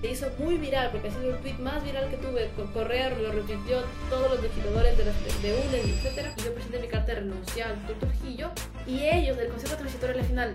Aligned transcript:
Se 0.00 0.10
hizo 0.10 0.30
muy 0.38 0.58
viral, 0.58 0.90
porque 0.92 1.10
sido 1.10 1.30
el 1.30 1.38
tweet 1.38 1.58
más 1.58 1.82
viral 1.82 2.08
que 2.08 2.16
tuve. 2.18 2.50
Correa 2.72 3.10
lo 3.10 3.32
retuiteó 3.32 3.82
todos 4.08 4.30
los 4.30 4.42
legisladores 4.42 4.96
de, 4.96 5.04
de, 5.04 5.68
UNED, 5.68 5.84
etc. 5.84 6.32
Y 6.36 6.42
yo 6.42 6.54
presenté 6.54 6.78
mi 6.78 6.86
carta 6.86 7.14
de 7.14 7.20
renuncia 7.20 7.66
al 7.66 7.86
doctor 7.86 8.08
Trujillo. 8.08 8.50
Y 8.86 9.02
ellos, 9.02 9.36
del 9.36 9.48
Consejo 9.48 9.76
Transitorio 9.76 10.14
de 10.14 10.22
la 10.22 10.28
Final, 10.28 10.54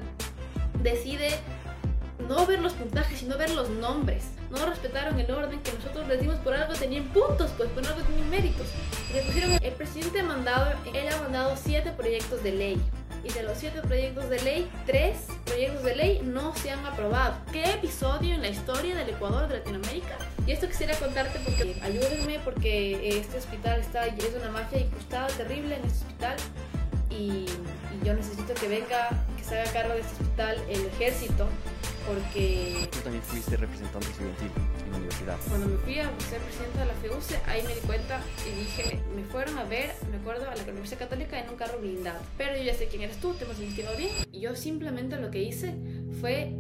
decide 0.81 1.29
no 2.27 2.45
ver 2.45 2.61
los 2.61 2.73
puntajes, 2.73 3.19
sino 3.19 3.37
ver 3.37 3.49
los 3.51 3.69
nombres. 3.69 4.23
No 4.49 4.65
respetaron 4.65 5.19
el 5.19 5.29
orden 5.31 5.61
que 5.61 5.73
nosotros 5.73 6.07
les 6.07 6.21
dimos 6.21 6.37
por 6.37 6.53
algo, 6.53 6.73
tenían 6.73 7.05
puntos, 7.05 7.51
pues 7.57 7.69
por 7.69 7.85
algo 7.85 8.01
tenían 8.01 8.29
méritos. 8.29 8.67
el 9.61 9.73
presidente 9.73 10.19
ha 10.19 10.23
mandado, 10.23 10.73
él 10.93 11.07
ha 11.11 11.21
mandado 11.21 11.55
siete 11.61 11.91
proyectos 11.91 12.43
de 12.43 12.51
ley. 12.51 12.81
Y 13.23 13.31
de 13.31 13.43
los 13.43 13.57
siete 13.57 13.81
proyectos 13.81 14.29
de 14.29 14.41
ley, 14.41 14.69
tres 14.85 15.17
proyectos 15.45 15.83
de 15.83 15.95
ley 15.95 16.21
no 16.23 16.53
se 16.55 16.71
han 16.71 16.85
aprobado. 16.85 17.35
¿Qué 17.53 17.63
episodio 17.71 18.35
en 18.35 18.41
la 18.41 18.49
historia 18.49 18.95
del 18.95 19.09
Ecuador, 19.09 19.47
de 19.47 19.59
Latinoamérica? 19.59 20.17
Y 20.45 20.51
esto 20.51 20.67
quisiera 20.67 20.93
contarte 20.97 21.39
porque 21.39 21.75
ayúdenme, 21.81 22.39
porque 22.39 23.17
este 23.17 23.37
hospital 23.37 23.79
está, 23.79 24.07
es 24.07 24.35
una 24.41 24.51
mafia 24.51 24.79
incrustada 24.79 25.27
terrible 25.27 25.77
en 25.77 25.85
este 25.85 26.05
hospital. 26.05 26.35
Y 27.09 27.45
yo 28.03 28.13
necesito 28.13 28.53
que 28.55 28.67
venga, 28.67 29.09
que 29.43 29.49
se 29.49 29.59
haga 29.59 29.71
cargo 29.71 29.93
de 29.93 30.01
este 30.01 30.23
hospital 30.23 30.57
el 30.69 30.85
ejército 30.85 31.47
porque... 32.07 32.87
Tú 32.91 32.99
también 32.99 33.23
fuiste 33.23 33.55
representante 33.55 34.07
estudiantil 34.07 34.51
en 34.85 34.91
la 34.91 34.97
universidad. 34.97 35.37
Cuando 35.47 35.67
me 35.67 35.77
fui 35.77 35.99
a 35.99 36.05
ser 36.19 36.41
presidenta 36.41 36.79
de 36.81 36.85
la 36.85 36.93
FEUCE, 36.95 37.39
ahí 37.47 37.63
me 37.63 37.75
di 37.75 37.81
cuenta 37.81 38.21
y 38.45 38.59
dije, 38.59 38.99
me 39.15 39.23
fueron 39.23 39.57
a 39.57 39.63
ver, 39.63 39.91
me 40.11 40.17
acuerdo, 40.17 40.49
a 40.49 40.55
la 40.55 40.63
Universidad 40.63 40.99
Católica 40.99 41.39
en 41.39 41.49
un 41.49 41.55
carro 41.55 41.79
blindado. 41.79 42.19
Pero 42.37 42.57
yo 42.57 42.63
ya 42.63 42.73
sé 42.73 42.87
quién 42.87 43.03
eres 43.03 43.17
tú, 43.17 43.33
te 43.33 43.45
hemos 43.45 43.59
investigado 43.59 43.95
bien. 43.97 44.11
Y 44.31 44.41
yo 44.41 44.55
simplemente 44.55 45.17
lo 45.17 45.31
que 45.31 45.43
hice 45.43 45.75
fue 46.19 46.55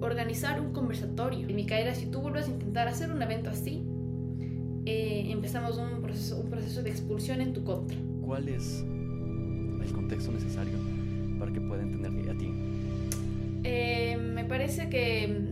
organizar 0.00 0.60
un 0.60 0.72
conversatorio. 0.72 1.48
Y 1.48 1.52
Micaela, 1.52 1.94
si 1.94 2.06
tú 2.06 2.20
vuelves 2.20 2.46
a 2.46 2.50
intentar 2.50 2.88
hacer 2.88 3.12
un 3.12 3.22
evento 3.22 3.50
así, 3.50 3.84
eh, 4.86 5.26
empezamos 5.30 5.76
un 5.76 6.02
proceso, 6.02 6.38
un 6.38 6.50
proceso 6.50 6.82
de 6.82 6.90
expulsión 6.90 7.40
en 7.40 7.52
tu 7.52 7.64
contra. 7.64 7.96
¿Cuál 8.22 8.48
es 8.48 8.82
el 8.82 9.92
contexto 9.92 10.32
necesario 10.32 10.74
para 11.38 11.52
que 11.52 11.60
pueda 11.60 11.82
entender? 11.82 12.19
Eh, 13.62 14.16
me 14.16 14.44
parece 14.44 14.88
que, 14.88 15.44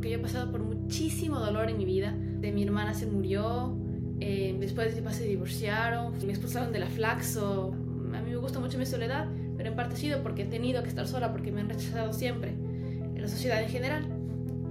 que 0.00 0.10
yo 0.10 0.16
he 0.16 0.18
pasado 0.18 0.50
por 0.50 0.62
muchísimo 0.62 1.38
dolor 1.38 1.70
en 1.70 1.78
mi 1.78 1.84
vida. 1.84 2.16
De 2.40 2.52
mi 2.52 2.64
hermana 2.64 2.92
se 2.92 3.06
murió, 3.06 3.76
eh, 4.20 4.56
después 4.60 4.88
de 4.88 5.00
mi 5.00 5.00
papá 5.00 5.14
se 5.14 5.24
divorciaron, 5.24 6.12
me 6.24 6.32
expulsaron 6.32 6.72
de 6.72 6.78
la 6.78 6.86
Flaxo. 6.86 7.72
A 8.14 8.20
mí 8.20 8.30
me 8.30 8.36
gusta 8.36 8.60
mucho 8.60 8.78
mi 8.78 8.86
soledad, 8.86 9.28
pero 9.56 9.70
en 9.70 9.76
parte 9.76 9.94
ha 9.94 9.96
sido 9.96 10.22
porque 10.22 10.42
he 10.42 10.46
tenido 10.46 10.82
que 10.82 10.88
estar 10.88 11.06
sola, 11.08 11.32
porque 11.32 11.50
me 11.50 11.60
han 11.60 11.68
rechazado 11.68 12.12
siempre, 12.12 12.50
en 12.50 13.20
la 13.20 13.28
sociedad 13.28 13.62
en 13.62 13.68
general. 13.68 14.06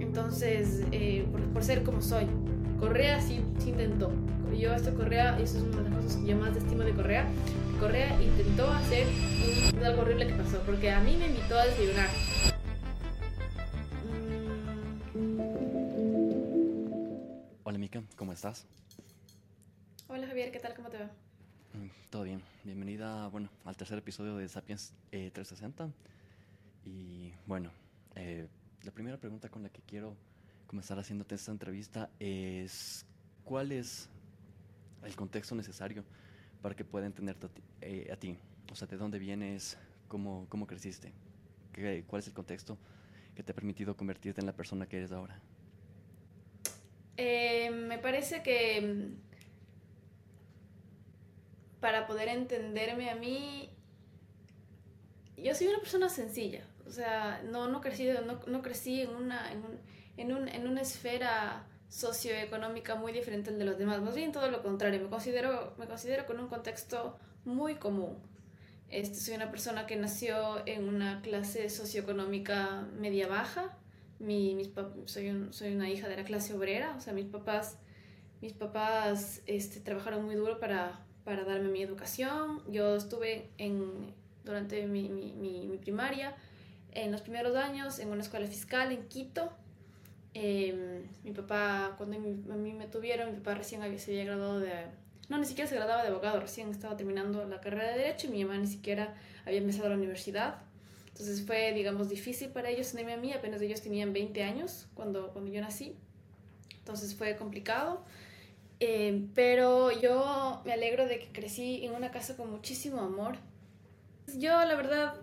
Entonces, 0.00 0.82
eh, 0.92 1.26
por, 1.52 1.62
ser 1.62 1.82
como 1.82 2.00
soy. 2.00 2.24
Correa 2.78 3.20
sí, 3.20 3.40
sí 3.58 3.70
intentó. 3.70 4.10
Yo 4.58 4.74
esto 4.74 4.94
Correa, 4.94 5.36
y 5.38 5.42
eso 5.42 5.58
es 5.58 5.64
una 5.64 5.82
de 5.82 5.90
las 5.90 5.98
cosas 5.98 6.16
que 6.16 6.26
yo 6.28 6.36
más 6.36 6.56
estimo 6.56 6.82
de 6.82 6.92
Correa, 6.92 7.26
Correa 7.82 8.22
intentó 8.22 8.70
hacer 8.70 9.08
un, 9.74 9.84
algo 9.84 10.02
horrible 10.02 10.28
que 10.28 10.34
pasó, 10.34 10.62
porque 10.62 10.88
a 10.88 11.00
mí 11.00 11.16
me 11.16 11.26
invitó 11.26 11.58
a 11.58 11.66
desayunar. 11.66 12.08
Hola 17.64 17.78
Mika, 17.78 18.00
¿cómo 18.14 18.32
estás? 18.32 18.66
Hola 20.06 20.28
Javier, 20.28 20.52
¿qué 20.52 20.60
tal? 20.60 20.74
¿Cómo 20.76 20.90
te 20.90 20.98
va? 20.98 21.06
Mm, 21.06 21.88
todo 22.08 22.22
bien. 22.22 22.40
Bienvenida, 22.62 23.26
bueno, 23.26 23.48
al 23.64 23.76
tercer 23.76 23.98
episodio 23.98 24.36
de 24.36 24.48
Sapiens 24.48 24.94
360. 25.10 25.86
Eh, 25.86 25.88
y 26.84 27.34
bueno, 27.46 27.72
eh, 28.14 28.46
la 28.84 28.92
primera 28.92 29.16
pregunta 29.16 29.48
con 29.48 29.64
la 29.64 29.70
que 29.70 29.82
quiero 29.82 30.14
comenzar 30.68 31.00
haciéndote 31.00 31.34
esta 31.34 31.50
entrevista 31.50 32.10
es 32.20 33.04
¿cuál 33.42 33.72
es 33.72 34.08
el 35.02 35.16
contexto 35.16 35.56
necesario 35.56 36.04
para 36.62 36.74
que 36.76 36.84
pueda 36.84 37.06
entenderte 37.06 37.48
eh, 37.80 38.08
a 38.12 38.16
ti, 38.16 38.38
O 38.70 38.76
sea, 38.76 38.86
¿de 38.88 38.96
dónde 38.96 39.18
vienes? 39.18 39.76
¿Cómo, 40.08 40.46
cómo 40.48 40.66
creciste? 40.66 41.12
¿Qué, 41.72 42.04
¿Cuál 42.06 42.20
es 42.20 42.28
el 42.28 42.34
contexto 42.34 42.78
que 43.34 43.42
te 43.42 43.52
ha 43.52 43.54
permitido 43.54 43.96
convertirte 43.96 44.40
en 44.40 44.46
la 44.46 44.52
persona 44.52 44.86
que 44.86 44.98
eres 44.98 45.12
ahora? 45.12 45.40
Eh, 47.16 47.70
me 47.70 47.98
parece 47.98 48.42
que 48.42 48.80
mm, 48.80 49.16
para 51.80 52.06
poder 52.06 52.28
entenderme 52.28 53.10
a 53.10 53.16
mí, 53.16 53.70
yo 55.36 55.54
soy 55.54 55.66
una 55.66 55.78
persona 55.78 56.08
sencilla. 56.08 56.64
O 56.86 56.90
sea, 56.90 57.42
no, 57.44 57.68
no, 57.68 57.80
crecí, 57.80 58.08
no, 58.26 58.40
no 58.46 58.62
crecí 58.62 59.00
en 59.00 59.10
una, 59.10 59.50
en, 59.50 59.58
un, 59.58 59.80
en, 60.16 60.32
un, 60.32 60.48
en 60.48 60.66
una 60.68 60.82
esfera 60.82 61.66
socioeconómica 61.92 62.94
muy 62.94 63.12
diferente 63.12 63.50
al 63.50 63.58
de 63.58 63.66
los 63.66 63.76
demás. 63.76 64.00
Más 64.00 64.14
bien 64.14 64.32
todo 64.32 64.50
lo 64.50 64.62
contrario, 64.62 64.98
me 65.00 65.10
considero, 65.10 65.74
me 65.76 65.86
considero 65.86 66.24
con 66.24 66.40
un 66.40 66.48
contexto 66.48 67.18
muy 67.44 67.74
común. 67.74 68.16
Este, 68.88 69.16
soy 69.16 69.34
una 69.34 69.50
persona 69.50 69.86
que 69.86 69.96
nació 69.96 70.66
en 70.66 70.88
una 70.88 71.20
clase 71.20 71.68
socioeconómica 71.68 72.88
media 72.98 73.28
baja. 73.28 73.76
Mi, 74.18 74.54
mis 74.54 74.70
soy, 75.04 75.28
un, 75.28 75.52
soy 75.52 75.74
una 75.74 75.90
hija 75.90 76.08
de 76.08 76.16
la 76.16 76.24
clase 76.24 76.54
obrera, 76.54 76.94
o 76.96 77.00
sea, 77.00 77.12
mis 77.12 77.26
papás, 77.26 77.76
mis 78.40 78.54
papás 78.54 79.42
este, 79.46 79.80
trabajaron 79.80 80.24
muy 80.24 80.34
duro 80.34 80.60
para, 80.60 81.04
para 81.24 81.44
darme 81.44 81.68
mi 81.68 81.82
educación. 81.82 82.62
Yo 82.72 82.96
estuve 82.96 83.50
en, 83.58 84.14
durante 84.44 84.86
mi, 84.86 85.10
mi, 85.10 85.34
mi 85.34 85.76
primaria, 85.76 86.36
en 86.92 87.12
los 87.12 87.20
primeros 87.20 87.54
años, 87.54 87.98
en 87.98 88.08
una 88.08 88.22
escuela 88.22 88.46
fiscal 88.46 88.92
en 88.92 89.08
Quito, 89.08 89.52
Em, 90.34 91.02
mi 91.24 91.32
papá, 91.32 91.94
cuando 91.98 92.16
a 92.16 92.56
mí 92.56 92.72
me 92.72 92.86
tuvieron, 92.86 93.30
mi 93.30 93.36
papá 93.38 93.54
recién 93.54 93.82
había, 93.82 93.98
se 93.98 94.12
había 94.12 94.24
graduado 94.24 94.60
de... 94.60 94.72
No, 95.28 95.38
ni 95.38 95.46
siquiera 95.46 95.68
se 95.68 95.76
graduaba 95.76 96.02
de 96.02 96.08
abogado, 96.08 96.40
recién 96.40 96.70
estaba 96.70 96.96
terminando 96.96 97.44
la 97.44 97.60
carrera 97.60 97.92
de 97.92 97.98
Derecho 97.98 98.26
y 98.26 98.30
mi 98.30 98.44
mamá 98.44 98.58
ni 98.58 98.66
siquiera 98.66 99.14
había 99.44 99.58
empezado 99.58 99.88
la 99.88 99.96
universidad. 99.96 100.56
Entonces 101.08 101.46
fue, 101.46 101.72
digamos, 101.72 102.08
difícil 102.08 102.48
para 102.48 102.70
ellos 102.70 102.90
tenerme 102.90 103.12
a 103.12 103.16
mí, 103.18 103.32
apenas 103.32 103.60
ellos 103.60 103.82
tenían 103.82 104.12
20 104.12 104.42
años 104.42 104.86
cuando, 104.94 105.32
cuando 105.32 105.50
yo 105.50 105.60
nací. 105.60 105.94
Entonces 106.78 107.14
fue 107.14 107.36
complicado. 107.36 108.02
Em, 108.80 109.28
pero 109.34 109.92
yo 110.00 110.60
me 110.64 110.72
alegro 110.72 111.06
de 111.06 111.18
que 111.18 111.28
crecí 111.28 111.84
en 111.84 111.94
una 111.94 112.10
casa 112.10 112.36
con 112.36 112.50
muchísimo 112.50 113.00
amor. 113.00 113.36
Yo, 114.36 114.50
la 114.64 114.74
verdad, 114.74 115.14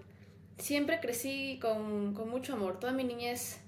siempre 0.57 0.99
crecí 0.99 1.59
con, 1.61 2.13
con 2.13 2.29
mucho 2.29 2.53
amor. 2.53 2.79
Toda 2.79 2.93
mi 2.93 3.03
niñez 3.03 3.59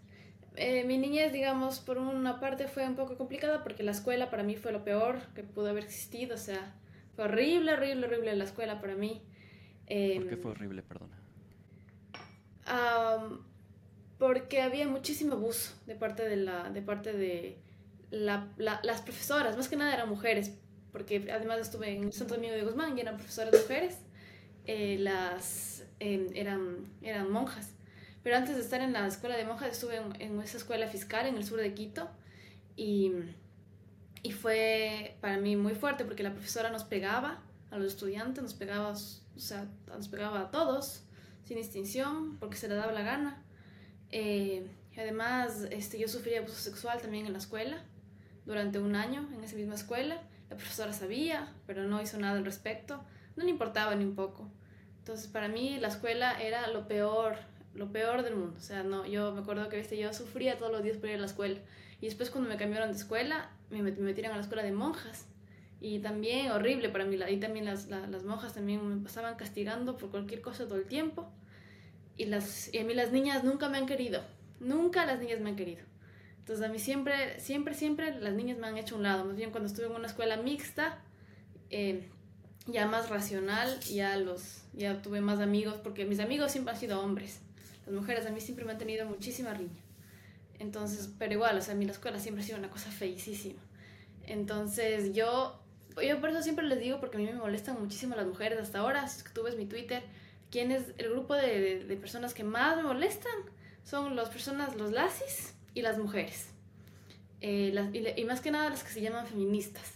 eh, 0.56 0.84
mi 0.86 0.98
niñez, 0.98 1.32
digamos, 1.32 1.80
por 1.80 1.98
una 1.98 2.40
parte 2.40 2.68
fue 2.68 2.86
un 2.86 2.96
poco 2.96 3.18
complicada 3.18 3.64
porque 3.64 3.84
la 3.84 3.92
escuela 3.92 4.30
para 4.30 4.44
mí 4.44 4.56
fue 4.56 4.72
lo 4.72 4.84
peor 4.84 5.20
que 5.34 5.44
pudo 5.44 5.70
haber 5.70 5.84
existido. 5.84 6.36
O 6.36 6.40
sea, 6.40 6.76
fue 7.16 7.26
horrible, 7.26 7.74
horrible, 7.74 8.08
horrible 8.08 8.36
la 8.36 8.44
escuela 8.44 8.82
para 8.82 8.96
mí. 8.96 9.22
¿Por 9.88 10.28
qué 10.28 10.38
fue 10.42 10.52
horrible, 10.52 10.84
perdona? 10.84 11.18
porque 14.18 14.62
había 14.62 14.88
muchísimo 14.88 15.34
abuso 15.34 15.74
de 15.88 15.96
parte 15.96 16.30
de, 16.30 16.36
la, 16.36 16.70
de, 16.70 16.84
parte 16.84 17.12
de 17.12 17.58
la, 18.12 18.52
las 18.58 19.02
profesoras, 19.02 19.58
más 19.58 19.68
que 19.68 19.76
nada 19.76 19.96
eran 19.96 20.08
mujeres, 20.08 20.54
porque 20.92 21.32
además 21.32 21.58
estuve 21.58 21.96
en 21.96 22.12
Santo 22.12 22.36
Domingo 22.36 22.54
de 22.54 22.62
Guzmán 22.62 22.96
y 22.96 23.02
eran 23.02 23.18
profesoras 23.18 23.52
mujeres, 23.60 23.98
eh, 24.66 24.98
las 25.00 25.88
em, 26.00 26.28
eran, 26.36 26.86
eran 27.02 27.32
monjas. 27.32 27.74
Pero 28.24 28.38
antes 28.38 28.56
de 28.56 28.62
estar 28.62 28.82
en 28.82 28.94
la 28.94 29.08
escuela 29.08 29.36
de 29.36 29.46
monjas 29.46 29.72
estuve 29.72 29.98
en, 30.20 30.40
esa 30.42 30.58
escuela 30.58 30.88
fiscal 30.88 31.26
en 31.26 31.36
el 31.36 31.46
sur 31.46 31.60
de 31.60 31.74
Quito 31.74 32.10
y, 32.76 33.12
y, 34.22 34.32
fue 34.32 35.18
para 35.22 35.38
mí 35.38 35.56
muy 35.56 35.74
fuerte 35.74 36.06
porque 36.06 36.24
la 36.24 36.32
profesora 36.32 36.70
nos 36.70 36.84
pegaba 36.84 37.42
a 37.72 37.78
los 37.78 37.94
estudiantes, 37.94 38.44
nos 38.44 38.54
pegaba, 38.54 38.90
o 38.90 39.40
sea, 39.40 39.68
nos 39.88 40.08
pegaba 40.08 40.42
a 40.42 40.52
todos 40.52 41.04
sin 41.44 41.58
distinción 41.58 42.38
porque 42.38 42.58
se 42.58 42.68
le 42.68 42.76
daba 42.76 42.92
la 42.92 43.02
gana. 43.02 43.44
Eh, 44.10 44.68
y 44.96 45.00
además 45.00 45.68
este, 45.72 45.98
yo 45.98 46.08
sufrí 46.08 46.36
abuso 46.36 46.56
sexual 46.56 47.02
también 47.02 47.26
en 47.26 47.32
la 47.32 47.40
escuela 47.40 47.84
durante 48.46 48.80
un 48.80 48.96
año 48.96 49.28
en 49.34 49.44
esa 49.44 49.56
misma 49.56 49.76
escuela. 49.76 50.22
La 50.50 50.58
profesora 50.58 50.94
sabía, 50.94 51.54
pero 51.66 51.84
no 51.84 52.02
hizo 52.02 52.20
nada 52.20 52.38
al 52.38 52.46
respecto. 52.46 53.04
No 53.36 53.44
le 53.44 53.50
importaba 53.50 53.96
ni 53.96 54.04
un 54.04 54.16
poco. 54.16 54.52
Entonces 55.00 55.28
para 55.28 55.48
mí 55.48 55.80
la 55.80 55.88
escuela 55.88 56.40
era 56.42 56.68
lo 56.68 56.88
peor 56.88 57.36
lo 57.74 57.92
peor 57.92 58.24
del 58.24 58.36
mundo. 58.36 58.56
O 58.58 58.62
sea, 58.62 58.84
no, 58.84 59.06
yo 59.06 59.32
me 59.34 59.42
acuerdo 59.42 59.70
que 59.70 59.78
¿viste? 59.78 59.98
yo 59.98 60.14
sufría 60.14 60.58
todos 60.58 60.72
los 60.72 60.84
días 60.84 60.98
por 60.98 61.10
ir 61.10 61.16
a 61.16 61.20
la 61.20 61.26
escuela. 61.26 61.60
Y 62.00 62.06
después 62.06 62.30
cuando 62.30 62.50
me 62.50 62.58
cambiaron 62.58 62.92
de 62.92 62.98
escuela, 62.98 63.50
me, 63.70 63.82
metieron 63.82 64.34
a 64.34 64.36
la 64.36 64.42
escuela 64.42 64.64
de 64.64 64.72
monjas. 64.72 65.28
Y 65.80 66.00
también 66.00 66.52
horrible 66.52 66.90
para 66.90 67.06
mí. 67.06 67.22
Ahí 67.22 67.40
también 67.40 67.66
las, 67.66 67.88
las 67.88 68.24
monjas 68.24 68.54
también 68.54 68.88
me 68.88 69.04
pasaban 69.04 69.36
castigando 69.36 69.98
por 69.98 70.10
cualquier 70.12 70.42
cosa 70.42 70.68
todo 70.68 70.78
el 70.78 70.86
tiempo. 70.86 71.32
Y, 72.18 72.26
las, 72.26 72.74
y 72.74 72.80
a 72.80 72.84
mí 72.84 72.94
las 72.94 73.12
niñas 73.12 73.44
nunca 73.44 73.70
me 73.70 73.78
han 73.78 73.86
querido. 73.86 74.22
Nunca 74.60 75.06
las 75.06 75.20
niñas 75.20 75.40
me 75.40 75.50
han 75.50 75.56
querido. 75.56 75.84
Entonces 76.40 76.66
a 76.66 76.70
mí 76.70 76.80
siempre, 76.80 77.40
siempre, 77.40 77.74
siempre 77.74 78.20
las 78.20 78.34
niñas 78.34 78.58
me 78.58 78.68
han 78.68 78.78
hecho 78.78 78.96
un 78.96 79.04
lado. 79.04 79.26
Más 79.26 79.38
bien 79.38 79.52
cuando 79.52 79.68
estuve 79.68 79.86
en 79.86 79.94
una 79.94 80.08
escuela 80.08 80.38
mixta, 80.38 81.00
eh, 81.70 82.10
ya 82.68 82.88
más 82.88 83.10
racional, 83.10 83.80
ya, 83.82 84.18
los, 84.18 84.64
ya 84.74 85.02
tuve 85.02 85.22
más 85.22 85.40
amigos, 85.40 85.76
porque 85.84 86.06
mis 86.06 86.20
amigos 86.20 86.52
siempre 86.52 86.74
han 86.74 86.80
sido 86.80 87.02
hombres. 87.02 87.42
Las 87.86 87.96
mujeres 87.96 88.26
a 88.26 88.32
mí 88.32 88.40
siempre 88.40 88.66
me 88.66 88.72
han 88.72 88.78
tenido 88.78 89.06
muchísima 89.06 89.54
riña. 89.54 89.82
Entonces, 90.60 91.10
pero 91.18 91.34
igual, 91.34 91.58
o 91.58 91.62
sea, 91.62 91.74
a 91.74 91.78
mí 91.78 91.86
la 91.86 91.92
escuela 91.92 92.20
siempre 92.20 92.44
ha 92.44 92.46
sido 92.46 92.60
una 92.60 92.70
cosa 92.70 92.92
feicísima. 92.92 93.60
Entonces, 94.28 95.14
yo, 95.14 95.60
yo 96.08 96.22
por 96.22 96.30
eso 96.30 96.44
siempre 96.44 96.66
les 96.66 96.80
digo, 96.80 97.00
porque 97.00 97.18
a 97.18 97.20
mí 97.20 97.26
me 97.26 97.34
molestan 97.34 97.82
muchísimo 97.82 98.16
las 98.16 98.28
mujeres 98.28 98.60
hasta 98.60 98.80
ahora, 98.80 99.08
si 99.08 99.24
tú 99.34 99.44
ves 99.44 99.58
mi 99.58 99.66
Twitter, 99.66 100.04
¿quién 100.52 100.72
es 100.72 100.84
el 100.98 101.10
grupo 101.10 101.34
de, 101.34 101.98
personas 102.00 102.34
que 102.34 102.44
más 102.44 102.78
me 102.78 102.84
molestan? 102.84 103.34
Son 103.84 104.16
las 104.16 104.30
personas, 104.30 104.76
los 104.76 104.92
lasis 104.92 105.56
y 105.74 105.82
las 105.82 105.98
mujeres. 105.98 106.50
Eh, 107.42 107.74
y, 107.92 108.22
y, 108.22 108.26
más 108.26 108.42
que 108.42 108.52
nada 108.52 108.70
las 108.70 108.84
que 108.84 108.92
se 108.92 109.02
llaman 109.02 109.26
feministas. 109.26 109.94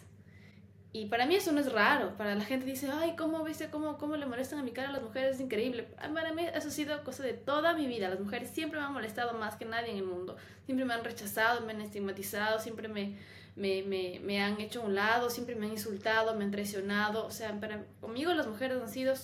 Y 0.95 1.07
para 1.07 1.25
mí 1.25 1.35
eso 1.35 1.51
no 1.51 1.59
es 1.59 1.73
raro. 1.73 2.15
Para 2.15 2.35
la 2.35 2.45
gente 2.45 2.65
dice, 2.65 2.89
ay, 2.89 3.17
¿cómo 3.17 3.43
viste 3.43 3.69
cómo, 3.69 3.97
cómo 3.97 4.15
le 4.15 4.25
molestan 4.25 4.59
a 4.59 4.63
mi 4.63 4.71
cara 4.71 4.87
a 4.87 4.91
las 4.93 5.01
mujeres? 5.01 5.35
Es 5.35 5.41
increíble. 5.41 5.89
Para 6.13 6.31
mí 6.31 6.43
eso 6.53 6.69
ha 6.69 6.71
sido 6.71 7.03
cosa 7.03 7.21
de 7.21 7.33
toda 7.33 7.73
mi 7.73 7.85
vida. 7.85 8.07
Las 8.07 8.21
mujeres 8.21 8.49
siempre 8.49 8.79
me 8.79 8.85
han 8.85 8.93
molestado 8.93 9.37
más 9.37 9.57
que 9.57 9.65
nadie 9.65 9.91
en 9.91 9.97
el 9.97 10.05
mundo. 10.05 10.37
Siempre 10.63 10.85
me 10.85 10.93
han 10.93 11.03
rechazado, 11.03 11.65
me 11.65 11.73
han 11.73 11.81
estigmatizado, 11.81 12.59
siempre 12.59 12.87
me, 12.87 13.17
me, 13.57 13.83
me, 13.83 14.21
me 14.23 14.41
han 14.41 14.61
hecho 14.61 14.83
a 14.83 14.85
un 14.85 14.95
lado, 14.95 15.29
siempre 15.29 15.55
me 15.55 15.65
han 15.65 15.73
insultado, 15.73 16.33
me 16.33 16.45
han 16.45 16.51
traicionado. 16.51 17.25
O 17.25 17.31
sea, 17.31 17.59
para, 17.59 17.83
conmigo 17.99 18.33
las 18.33 18.47
mujeres 18.47 18.81
han 18.81 18.87
sido 18.87 19.15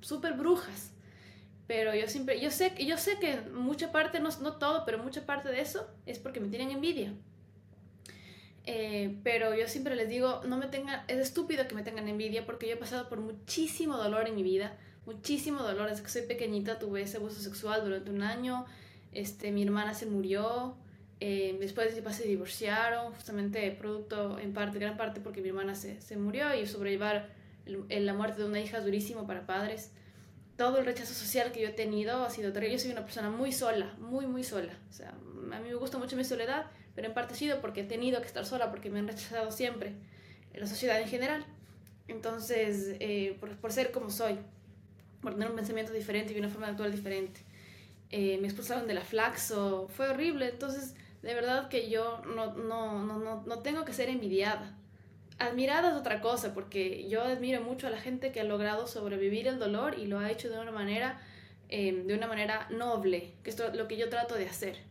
súper 0.00 0.32
brujas. 0.32 0.94
Pero 1.66 1.94
yo 1.94 2.08
siempre, 2.08 2.40
yo 2.40 2.50
sé, 2.50 2.72
yo 2.82 2.96
sé 2.96 3.18
que 3.18 3.42
mucha 3.52 3.92
parte, 3.92 4.18
no, 4.18 4.30
no 4.40 4.54
todo, 4.54 4.86
pero 4.86 4.96
mucha 4.96 5.26
parte 5.26 5.50
de 5.50 5.60
eso 5.60 5.90
es 6.06 6.18
porque 6.18 6.40
me 6.40 6.48
tienen 6.48 6.70
envidia. 6.70 7.12
Eh, 8.70 9.16
pero 9.22 9.54
yo 9.54 9.66
siempre 9.66 9.96
les 9.96 10.10
digo, 10.10 10.42
no 10.46 10.58
me 10.58 10.66
tengan, 10.66 11.02
es 11.08 11.16
estúpido 11.16 11.66
que 11.66 11.74
me 11.74 11.82
tengan 11.82 12.06
envidia 12.06 12.44
porque 12.44 12.66
yo 12.66 12.74
he 12.74 12.76
pasado 12.76 13.08
por 13.08 13.18
muchísimo 13.18 13.96
dolor 13.96 14.28
en 14.28 14.34
mi 14.34 14.42
vida, 14.42 14.76
muchísimo 15.06 15.62
dolor. 15.62 15.88
Desde 15.88 16.02
que 16.02 16.10
soy 16.10 16.22
pequeñita 16.26 16.78
tuve 16.78 17.00
ese 17.00 17.16
abuso 17.16 17.40
sexual 17.40 17.82
durante 17.82 18.10
un 18.10 18.22
año, 18.22 18.66
este, 19.12 19.52
mi 19.52 19.62
hermana 19.62 19.94
se 19.94 20.04
murió, 20.04 20.76
eh, 21.18 21.56
después 21.58 21.94
de 21.94 22.12
se 22.12 22.28
divorciaron, 22.28 23.14
justamente 23.14 23.70
producto, 23.70 24.38
en 24.38 24.52
parte, 24.52 24.78
gran 24.78 24.98
parte 24.98 25.22
porque 25.22 25.40
mi 25.40 25.48
hermana 25.48 25.74
se, 25.74 25.98
se 26.02 26.18
murió 26.18 26.54
y 26.54 26.66
sobrellevar 26.66 27.30
el, 27.64 28.04
la 28.04 28.12
muerte 28.12 28.42
de 28.42 28.48
una 28.48 28.60
hija 28.60 28.76
es 28.76 28.84
durísimo 28.84 29.26
para 29.26 29.46
padres. 29.46 29.92
Todo 30.58 30.76
el 30.76 30.84
rechazo 30.84 31.14
social 31.14 31.52
que 31.52 31.62
yo 31.62 31.68
he 31.68 31.72
tenido 31.72 32.22
ha 32.22 32.28
sido 32.28 32.52
terrible. 32.52 32.76
Yo 32.76 32.82
soy 32.82 32.90
una 32.92 33.04
persona 33.04 33.30
muy 33.30 33.50
sola, 33.50 33.94
muy, 33.98 34.26
muy 34.26 34.44
sola. 34.44 34.74
O 34.90 34.92
sea, 34.92 35.08
a 35.08 35.58
mí 35.58 35.68
me 35.68 35.74
gusta 35.76 35.96
mucho 35.96 36.16
mi 36.16 36.24
soledad 36.24 36.66
pero 36.98 37.06
en 37.06 37.14
parte 37.14 37.34
ha 37.34 37.36
sido 37.36 37.60
porque 37.60 37.82
he 37.82 37.84
tenido 37.84 38.20
que 38.20 38.26
estar 38.26 38.44
sola, 38.44 38.72
porque 38.72 38.90
me 38.90 38.98
han 38.98 39.06
rechazado 39.06 39.52
siempre, 39.52 39.92
en 40.52 40.58
la 40.58 40.66
sociedad 40.66 41.00
en 41.00 41.06
general. 41.06 41.46
Entonces, 42.08 42.96
eh, 42.98 43.36
por, 43.38 43.56
por, 43.58 43.70
ser 43.70 43.92
como 43.92 44.10
soy, 44.10 44.36
por 45.22 45.34
tener 45.34 45.48
un 45.48 45.54
pensamiento 45.54 45.92
diferente 45.92 46.32
y 46.32 46.38
una 46.40 46.48
forma 46.48 46.66
de 46.66 46.72
actuar 46.72 46.90
diferente, 46.90 47.40
eh, 48.10 48.38
me 48.40 48.48
expulsaron 48.48 48.88
de 48.88 48.94
la 48.94 49.02
Flaxo, 49.02 49.86
fue 49.90 50.08
horrible, 50.08 50.48
entonces 50.48 50.96
de 51.22 51.34
verdad 51.34 51.68
que 51.68 51.88
yo 51.88 52.20
no, 52.34 52.54
no, 52.54 53.04
no, 53.04 53.44
no, 53.46 53.58
tengo 53.60 53.84
que 53.84 53.92
ser 53.92 54.08
envidiada. 54.08 54.76
Admirada 55.38 55.92
es 55.92 55.96
otra 55.96 56.20
cosa, 56.20 56.52
porque 56.52 57.08
yo 57.08 57.22
admiro 57.22 57.60
mucho 57.60 57.86
a 57.86 57.90
la 57.90 58.00
gente 58.00 58.32
que 58.32 58.40
ha 58.40 58.44
logrado 58.44 58.88
sobrevivir 58.88 59.46
el 59.46 59.60
dolor 59.60 59.96
y 59.96 60.08
lo 60.08 60.18
ha 60.18 60.32
hecho 60.32 60.50
de 60.50 60.58
una 60.58 60.72
manera, 60.72 61.20
eh, 61.68 61.92
de 61.92 62.14
una 62.14 62.26
manera 62.26 62.66
noble, 62.70 63.34
que 63.44 63.50
es 63.50 63.58
lo 63.72 63.86
que 63.86 63.96
yo 63.96 64.08
trato 64.08 64.34
de 64.34 64.48
hacer. 64.48 64.87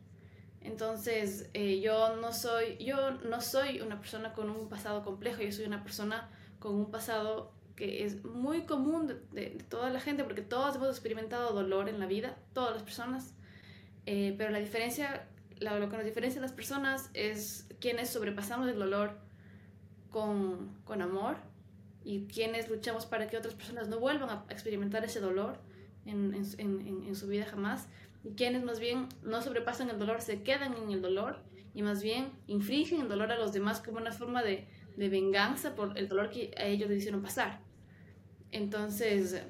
Entonces, 0.61 1.49
eh, 1.53 1.79
yo, 1.79 2.15
no 2.17 2.33
soy, 2.33 2.77
yo 2.77 3.11
no 3.11 3.41
soy 3.41 3.81
una 3.81 3.99
persona 3.99 4.33
con 4.33 4.49
un 4.49 4.67
pasado 4.69 5.03
complejo, 5.03 5.41
yo 5.41 5.51
soy 5.51 5.65
una 5.65 5.83
persona 5.83 6.29
con 6.59 6.75
un 6.75 6.91
pasado 6.91 7.53
que 7.75 8.03
es 8.03 8.25
muy 8.25 8.61
común 8.63 9.07
de, 9.31 9.63
toda 9.69 9.89
la 9.91 9.99
gente, 9.99 10.23
porque 10.23 10.41
todos 10.41 10.75
hemos 10.75 10.89
experimentado 10.89 11.53
dolor 11.53 11.89
en 11.89 11.99
la 11.99 12.07
vida, 12.07 12.35
todas 12.53 12.73
las 12.73 12.83
personas, 12.83 13.35
eh, 14.07 14.33
pero 14.37 14.49
la 14.49 14.59
diferencia, 14.59 15.27
lo 15.59 15.89
que 15.89 15.95
nos 15.95 16.05
diferencia 16.05 16.39
a 16.39 16.41
las 16.41 16.53
personas 16.53 17.11
es 17.13 17.67
quienes 17.79 18.09
sobrepasamos 18.09 18.67
el 18.67 18.79
dolor 18.79 19.19
con, 20.09 20.75
con 20.85 21.03
amor 21.03 21.37
y 22.03 22.25
quienes 22.25 22.67
luchamos 22.69 23.05
para 23.05 23.27
que 23.27 23.37
otras 23.37 23.53
personas 23.53 23.89
no 23.89 23.99
vuelvan 23.99 24.29
a 24.29 24.45
experimentar 24.49 25.05
ese 25.05 25.19
dolor 25.19 25.59
en, 26.05 26.33
en, 26.33 27.03
en 27.05 27.15
su 27.15 27.27
vida 27.27 27.45
jamás 27.45 27.87
y 28.27 28.35
quienes 28.35 28.63
más 28.63 28.79
bien 28.79 29.07
no 29.23 29.41
sobrepasan 29.41 29.89
el 29.89 29.99
dolor 29.99 30.21
se 30.21 30.43
quedan 30.43 30.73
en 30.73 30.91
el 30.91 31.01
dolor 31.01 31.39
y 31.73 31.81
más 31.81 32.03
bien 32.03 32.31
infringen 32.47 33.01
el 33.01 33.07
dolor 33.07 33.31
a 33.31 33.37
los 33.37 33.53
demás 33.53 33.79
como 33.79 33.97
una 33.97 34.11
forma 34.11 34.43
de, 34.43 34.67
de 34.97 35.09
venganza 35.09 35.75
por 35.75 35.97
el 35.97 36.09
dolor 36.09 36.29
que 36.29 36.53
a 36.57 36.65
ellos 36.65 36.89
les 36.89 36.99
hicieron 36.99 37.21
pasar. 37.21 37.61
Entonces, 38.51 39.41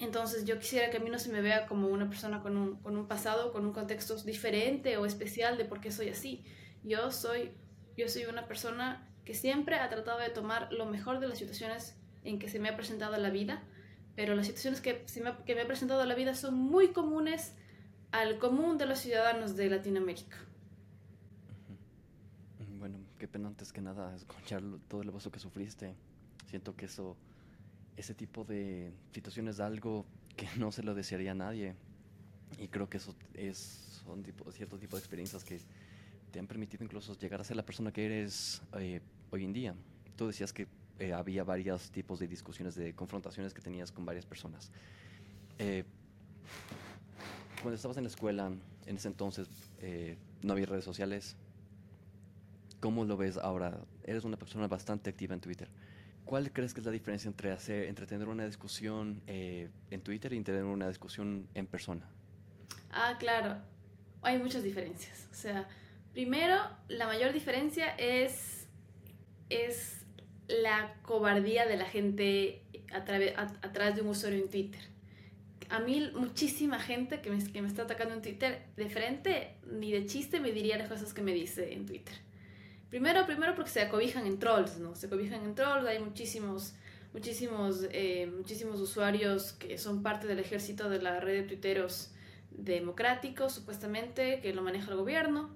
entonces 0.00 0.44
yo 0.46 0.58
quisiera 0.58 0.90
que 0.90 0.96
a 0.96 1.00
mí 1.00 1.10
no 1.10 1.18
se 1.18 1.30
me 1.30 1.42
vea 1.42 1.66
como 1.66 1.88
una 1.88 2.08
persona 2.08 2.42
con 2.42 2.56
un, 2.56 2.76
con 2.82 2.96
un 2.96 3.06
pasado, 3.06 3.52
con 3.52 3.64
un 3.66 3.72
contexto 3.72 4.16
diferente 4.16 4.96
o 4.96 5.06
especial 5.06 5.56
de 5.56 5.64
por 5.64 5.80
qué 5.80 5.92
soy 5.92 6.08
así. 6.08 6.44
Yo 6.82 7.12
soy, 7.12 7.52
yo 7.96 8.08
soy 8.08 8.24
una 8.24 8.48
persona 8.48 9.08
que 9.24 9.34
siempre 9.34 9.76
ha 9.76 9.88
tratado 9.88 10.18
de 10.18 10.30
tomar 10.30 10.72
lo 10.72 10.86
mejor 10.86 11.20
de 11.20 11.28
las 11.28 11.38
situaciones 11.38 11.96
en 12.24 12.40
que 12.40 12.48
se 12.48 12.58
me 12.58 12.68
ha 12.68 12.76
presentado 12.76 13.16
la 13.16 13.30
vida, 13.30 13.62
pero 14.16 14.34
las 14.34 14.46
situaciones 14.46 14.80
que, 14.80 15.02
se 15.06 15.20
me, 15.20 15.36
que 15.44 15.54
me 15.54 15.60
ha 15.60 15.66
presentado 15.68 16.04
la 16.04 16.16
vida 16.16 16.34
son 16.34 16.56
muy 16.56 16.88
comunes 16.88 17.54
al 18.12 18.38
común 18.38 18.78
de 18.78 18.86
los 18.86 18.98
ciudadanos 19.00 19.56
de 19.56 19.70
Latinoamérica. 19.70 20.36
Bueno, 22.78 22.98
qué 23.18 23.26
pena 23.26 23.48
antes 23.48 23.72
que 23.72 23.80
nada 23.80 24.14
escuchar 24.14 24.62
todo 24.88 25.02
el 25.02 25.08
abuso 25.08 25.30
que 25.30 25.38
sufriste. 25.38 25.94
Siento 26.46 26.76
que 26.76 26.84
eso, 26.84 27.16
ese 27.96 28.14
tipo 28.14 28.44
de 28.44 28.92
situaciones 29.12 29.56
es 29.56 29.60
algo 29.60 30.04
que 30.36 30.46
no 30.58 30.70
se 30.70 30.82
lo 30.82 30.94
desearía 30.94 31.32
a 31.32 31.34
nadie. 31.34 31.74
Y 32.58 32.68
creo 32.68 32.88
que 32.88 32.98
eso 32.98 33.14
es 33.34 34.02
son 34.04 34.22
tipo, 34.22 34.50
cierto 34.52 34.78
tipo 34.78 34.96
de 34.96 35.00
experiencias 35.00 35.44
que 35.44 35.60
te 36.30 36.38
han 36.38 36.46
permitido 36.46 36.84
incluso 36.84 37.16
llegar 37.18 37.40
a 37.40 37.44
ser 37.44 37.56
la 37.56 37.64
persona 37.64 37.92
que 37.92 38.04
eres 38.04 38.62
eh, 38.74 39.00
hoy 39.30 39.44
en 39.44 39.52
día. 39.52 39.74
Tú 40.16 40.26
decías 40.26 40.52
que 40.52 40.66
eh, 40.98 41.12
había 41.12 41.44
varios 41.44 41.90
tipos 41.90 42.18
de 42.18 42.26
discusiones, 42.26 42.74
de 42.74 42.94
confrontaciones 42.94 43.54
que 43.54 43.62
tenías 43.62 43.92
con 43.92 44.04
varias 44.04 44.26
personas. 44.26 44.70
Eh, 45.58 45.84
cuando 47.62 47.76
estabas 47.76 47.96
en 47.96 48.04
la 48.04 48.08
escuela, 48.08 48.50
en 48.86 48.96
ese 48.96 49.08
entonces, 49.08 49.48
eh, 49.80 50.16
no 50.42 50.52
había 50.52 50.66
redes 50.66 50.84
sociales. 50.84 51.36
¿Cómo 52.80 53.04
lo 53.04 53.16
ves 53.16 53.36
ahora? 53.36 53.78
Eres 54.02 54.24
una 54.24 54.36
persona 54.36 54.66
bastante 54.66 55.10
activa 55.10 55.34
en 55.34 55.40
Twitter. 55.40 55.68
¿Cuál 56.24 56.52
crees 56.52 56.74
que 56.74 56.80
es 56.80 56.86
la 56.86 56.92
diferencia 56.92 57.28
entre, 57.28 57.88
entre 57.88 58.06
tener 58.06 58.28
una 58.28 58.44
discusión 58.44 59.22
eh, 59.26 59.70
en 59.90 60.00
Twitter 60.00 60.32
y 60.32 60.42
tener 60.42 60.64
una 60.64 60.88
discusión 60.88 61.48
en 61.54 61.66
persona? 61.66 62.08
Ah, 62.90 63.16
claro. 63.18 63.58
Hay 64.22 64.38
muchas 64.38 64.62
diferencias. 64.62 65.28
O 65.30 65.34
sea, 65.34 65.68
primero, 66.12 66.56
la 66.88 67.06
mayor 67.06 67.32
diferencia 67.32 67.94
es, 67.96 68.66
es 69.48 70.04
la 70.48 70.94
cobardía 71.02 71.66
de 71.66 71.76
la 71.76 71.86
gente 71.86 72.62
a 72.92 73.04
través 73.04 73.94
de 73.94 74.02
un 74.02 74.08
usuario 74.08 74.40
en 74.40 74.50
Twitter 74.50 74.91
a 75.72 75.80
mí 75.80 76.10
muchísima 76.14 76.78
gente 76.78 77.22
que 77.22 77.30
me, 77.30 77.42
que 77.50 77.62
me 77.62 77.68
está 77.68 77.84
atacando 77.84 78.12
en 78.12 78.20
Twitter 78.20 78.62
de 78.76 78.90
frente, 78.90 79.56
ni 79.64 79.90
de 79.90 80.04
chiste 80.04 80.38
me 80.38 80.52
diría 80.52 80.76
las 80.76 80.86
cosas 80.86 81.14
que 81.14 81.22
me 81.22 81.32
dice 81.32 81.72
en 81.72 81.86
Twitter. 81.86 82.14
Primero, 82.90 83.24
primero 83.24 83.54
porque 83.54 83.70
se 83.70 83.80
acobijan 83.80 84.26
en 84.26 84.38
trolls, 84.38 84.76
¿no? 84.76 84.94
Se 84.94 85.06
acobijan 85.06 85.42
en 85.44 85.54
trolls, 85.54 85.86
hay 85.86 85.98
muchísimos, 85.98 86.74
muchísimos, 87.14 87.86
eh, 87.90 88.30
muchísimos 88.36 88.80
usuarios 88.80 89.54
que 89.54 89.78
son 89.78 90.02
parte 90.02 90.26
del 90.26 90.40
ejército 90.40 90.90
de 90.90 91.00
la 91.00 91.20
red 91.20 91.40
de 91.40 91.48
tuiteros 91.48 92.10
democráticos, 92.50 93.54
supuestamente, 93.54 94.40
que 94.42 94.52
lo 94.52 94.60
maneja 94.60 94.90
el 94.90 94.98
gobierno. 94.98 95.48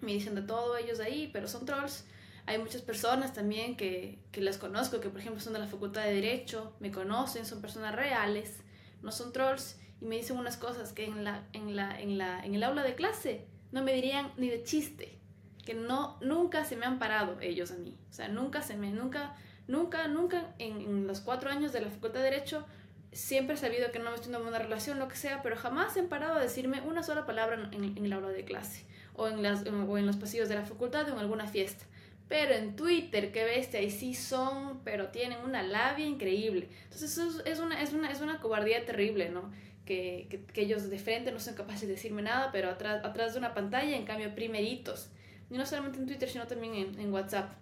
Me 0.00 0.14
dicen 0.14 0.34
de 0.34 0.42
todo 0.42 0.78
ellos 0.78 1.00
ahí, 1.00 1.28
pero 1.34 1.48
son 1.48 1.66
trolls. 1.66 2.06
Hay 2.46 2.56
muchas 2.56 2.80
personas 2.80 3.34
también 3.34 3.76
que, 3.76 4.20
que 4.32 4.40
las 4.40 4.56
conozco, 4.56 5.00
que 5.00 5.10
por 5.10 5.20
ejemplo 5.20 5.42
son 5.42 5.52
de 5.52 5.58
la 5.58 5.66
Facultad 5.66 6.04
de 6.04 6.14
Derecho, 6.14 6.72
me 6.80 6.90
conocen, 6.90 7.44
son 7.44 7.60
personas 7.60 7.94
reales 7.94 8.63
no 9.04 9.12
son 9.12 9.32
trolls 9.32 9.78
y 10.00 10.06
me 10.06 10.16
dicen 10.16 10.36
unas 10.36 10.56
cosas 10.56 10.92
que 10.92 11.04
en, 11.04 11.22
la, 11.22 11.44
en, 11.52 11.76
la, 11.76 12.00
en, 12.00 12.18
la, 12.18 12.44
en 12.44 12.54
el 12.54 12.62
aula 12.64 12.82
de 12.82 12.94
clase 12.94 13.46
no 13.70 13.82
me 13.82 13.92
dirían 13.92 14.32
ni 14.36 14.48
de 14.48 14.62
chiste, 14.62 15.18
que 15.64 15.74
no, 15.74 16.18
nunca 16.20 16.64
se 16.64 16.76
me 16.76 16.86
han 16.86 16.98
parado 16.98 17.40
ellos 17.40 17.70
a 17.70 17.76
mí, 17.76 17.96
o 18.10 18.12
sea, 18.12 18.28
nunca 18.28 18.62
se 18.62 18.76
me, 18.76 18.90
nunca, 18.90 19.36
nunca, 19.68 20.08
nunca 20.08 20.54
en, 20.58 21.06
los 21.06 21.20
cuatro 21.20 21.50
años 21.50 21.72
de 21.72 21.80
la 21.80 21.90
Facultad 21.90 22.20
de 22.20 22.30
Derecho 22.30 22.66
siempre 23.12 23.54
he 23.54 23.58
sabido 23.58 23.92
que 23.92 24.00
no 24.00 24.10
me 24.10 24.16
estoy 24.16 24.34
en 24.34 24.40
una 24.40 24.58
relación, 24.58 24.98
lo 24.98 25.08
que 25.08 25.16
sea, 25.16 25.42
pero 25.42 25.56
jamás 25.56 25.94
se 25.94 26.00
han 26.00 26.08
parado 26.08 26.34
a 26.34 26.40
decirme 26.40 26.80
una 26.80 27.02
sola 27.02 27.26
palabra 27.26 27.70
en, 27.72 27.96
en 27.96 28.04
el 28.04 28.12
aula 28.12 28.28
de 28.28 28.44
clase 28.44 28.86
o 29.14 29.28
en, 29.28 29.42
las, 29.42 29.64
o 29.66 29.98
en 29.98 30.06
los 30.06 30.16
pasillos 30.16 30.48
de 30.48 30.56
la 30.56 30.64
facultad 30.64 31.08
o 31.08 31.12
en 31.12 31.18
alguna 31.18 31.46
fiesta. 31.46 31.84
Pero 32.28 32.54
en 32.54 32.74
Twitter, 32.74 33.32
qué 33.32 33.44
bestia, 33.44 33.80
ahí 33.80 33.90
sí 33.90 34.14
son, 34.14 34.80
pero 34.82 35.08
tienen 35.08 35.40
una 35.40 35.62
labia 35.62 36.06
increíble. 36.06 36.68
Entonces 36.84 37.18
eso 37.18 37.44
es 37.44 37.58
una, 37.58 37.82
es 37.82 37.92
una, 37.92 38.10
es 38.10 38.20
una 38.20 38.40
cobardía 38.40 38.84
terrible, 38.86 39.28
¿no? 39.28 39.52
Que, 39.84 40.26
que, 40.30 40.42
que, 40.42 40.62
ellos 40.62 40.88
de 40.88 40.98
frente 40.98 41.30
no 41.30 41.38
son 41.38 41.54
capaces 41.54 41.82
de 41.82 41.94
decirme 41.94 42.22
nada, 42.22 42.50
pero 42.50 42.70
atrás, 42.70 43.04
atrás 43.04 43.34
de 43.34 43.38
una 43.38 43.52
pantalla, 43.52 43.94
en 43.94 44.06
cambio, 44.06 44.34
primeritos. 44.34 45.10
Y 45.50 45.58
no 45.58 45.66
solamente 45.66 45.98
en 45.98 46.06
Twitter, 46.06 46.28
sino 46.28 46.46
también 46.46 46.74
en, 46.74 46.98
en 46.98 47.12
WhatsApp. 47.12 47.52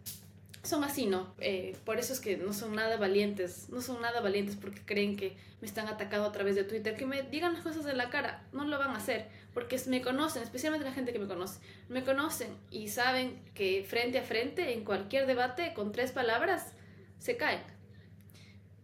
Son 0.62 0.84
así, 0.84 1.06
¿no? 1.06 1.34
Eh, 1.38 1.76
por 1.84 1.98
eso 1.98 2.12
es 2.12 2.20
que 2.20 2.36
no 2.36 2.52
son 2.52 2.74
nada 2.74 2.96
valientes, 2.96 3.68
no 3.70 3.80
son 3.80 4.00
nada 4.00 4.20
valientes 4.20 4.56
porque 4.56 4.80
creen 4.84 5.16
que 5.16 5.36
me 5.60 5.66
están 5.66 5.88
atacando 5.88 6.26
a 6.26 6.32
través 6.32 6.54
de 6.54 6.64
Twitter, 6.64 6.96
que 6.96 7.04
me 7.04 7.22
digan 7.22 7.54
las 7.54 7.62
cosas 7.62 7.86
en 7.86 7.96
la 7.96 8.10
cara, 8.10 8.44
no 8.52 8.64
lo 8.64 8.78
van 8.78 8.90
a 8.90 8.98
hacer, 8.98 9.26
porque 9.54 9.80
me 9.86 10.02
conocen, 10.02 10.42
especialmente 10.42 10.86
la 10.86 10.92
gente 10.94 11.12
que 11.12 11.18
me 11.18 11.26
conoce, 11.26 11.60
me 11.88 12.04
conocen 12.04 12.56
y 12.70 12.88
saben 12.88 13.42
que 13.54 13.84
frente 13.88 14.18
a 14.18 14.22
frente, 14.22 14.72
en 14.72 14.84
cualquier 14.84 15.26
debate, 15.26 15.74
con 15.74 15.90
tres 15.90 16.12
palabras, 16.12 16.72
se 17.18 17.36
caen. 17.36 17.60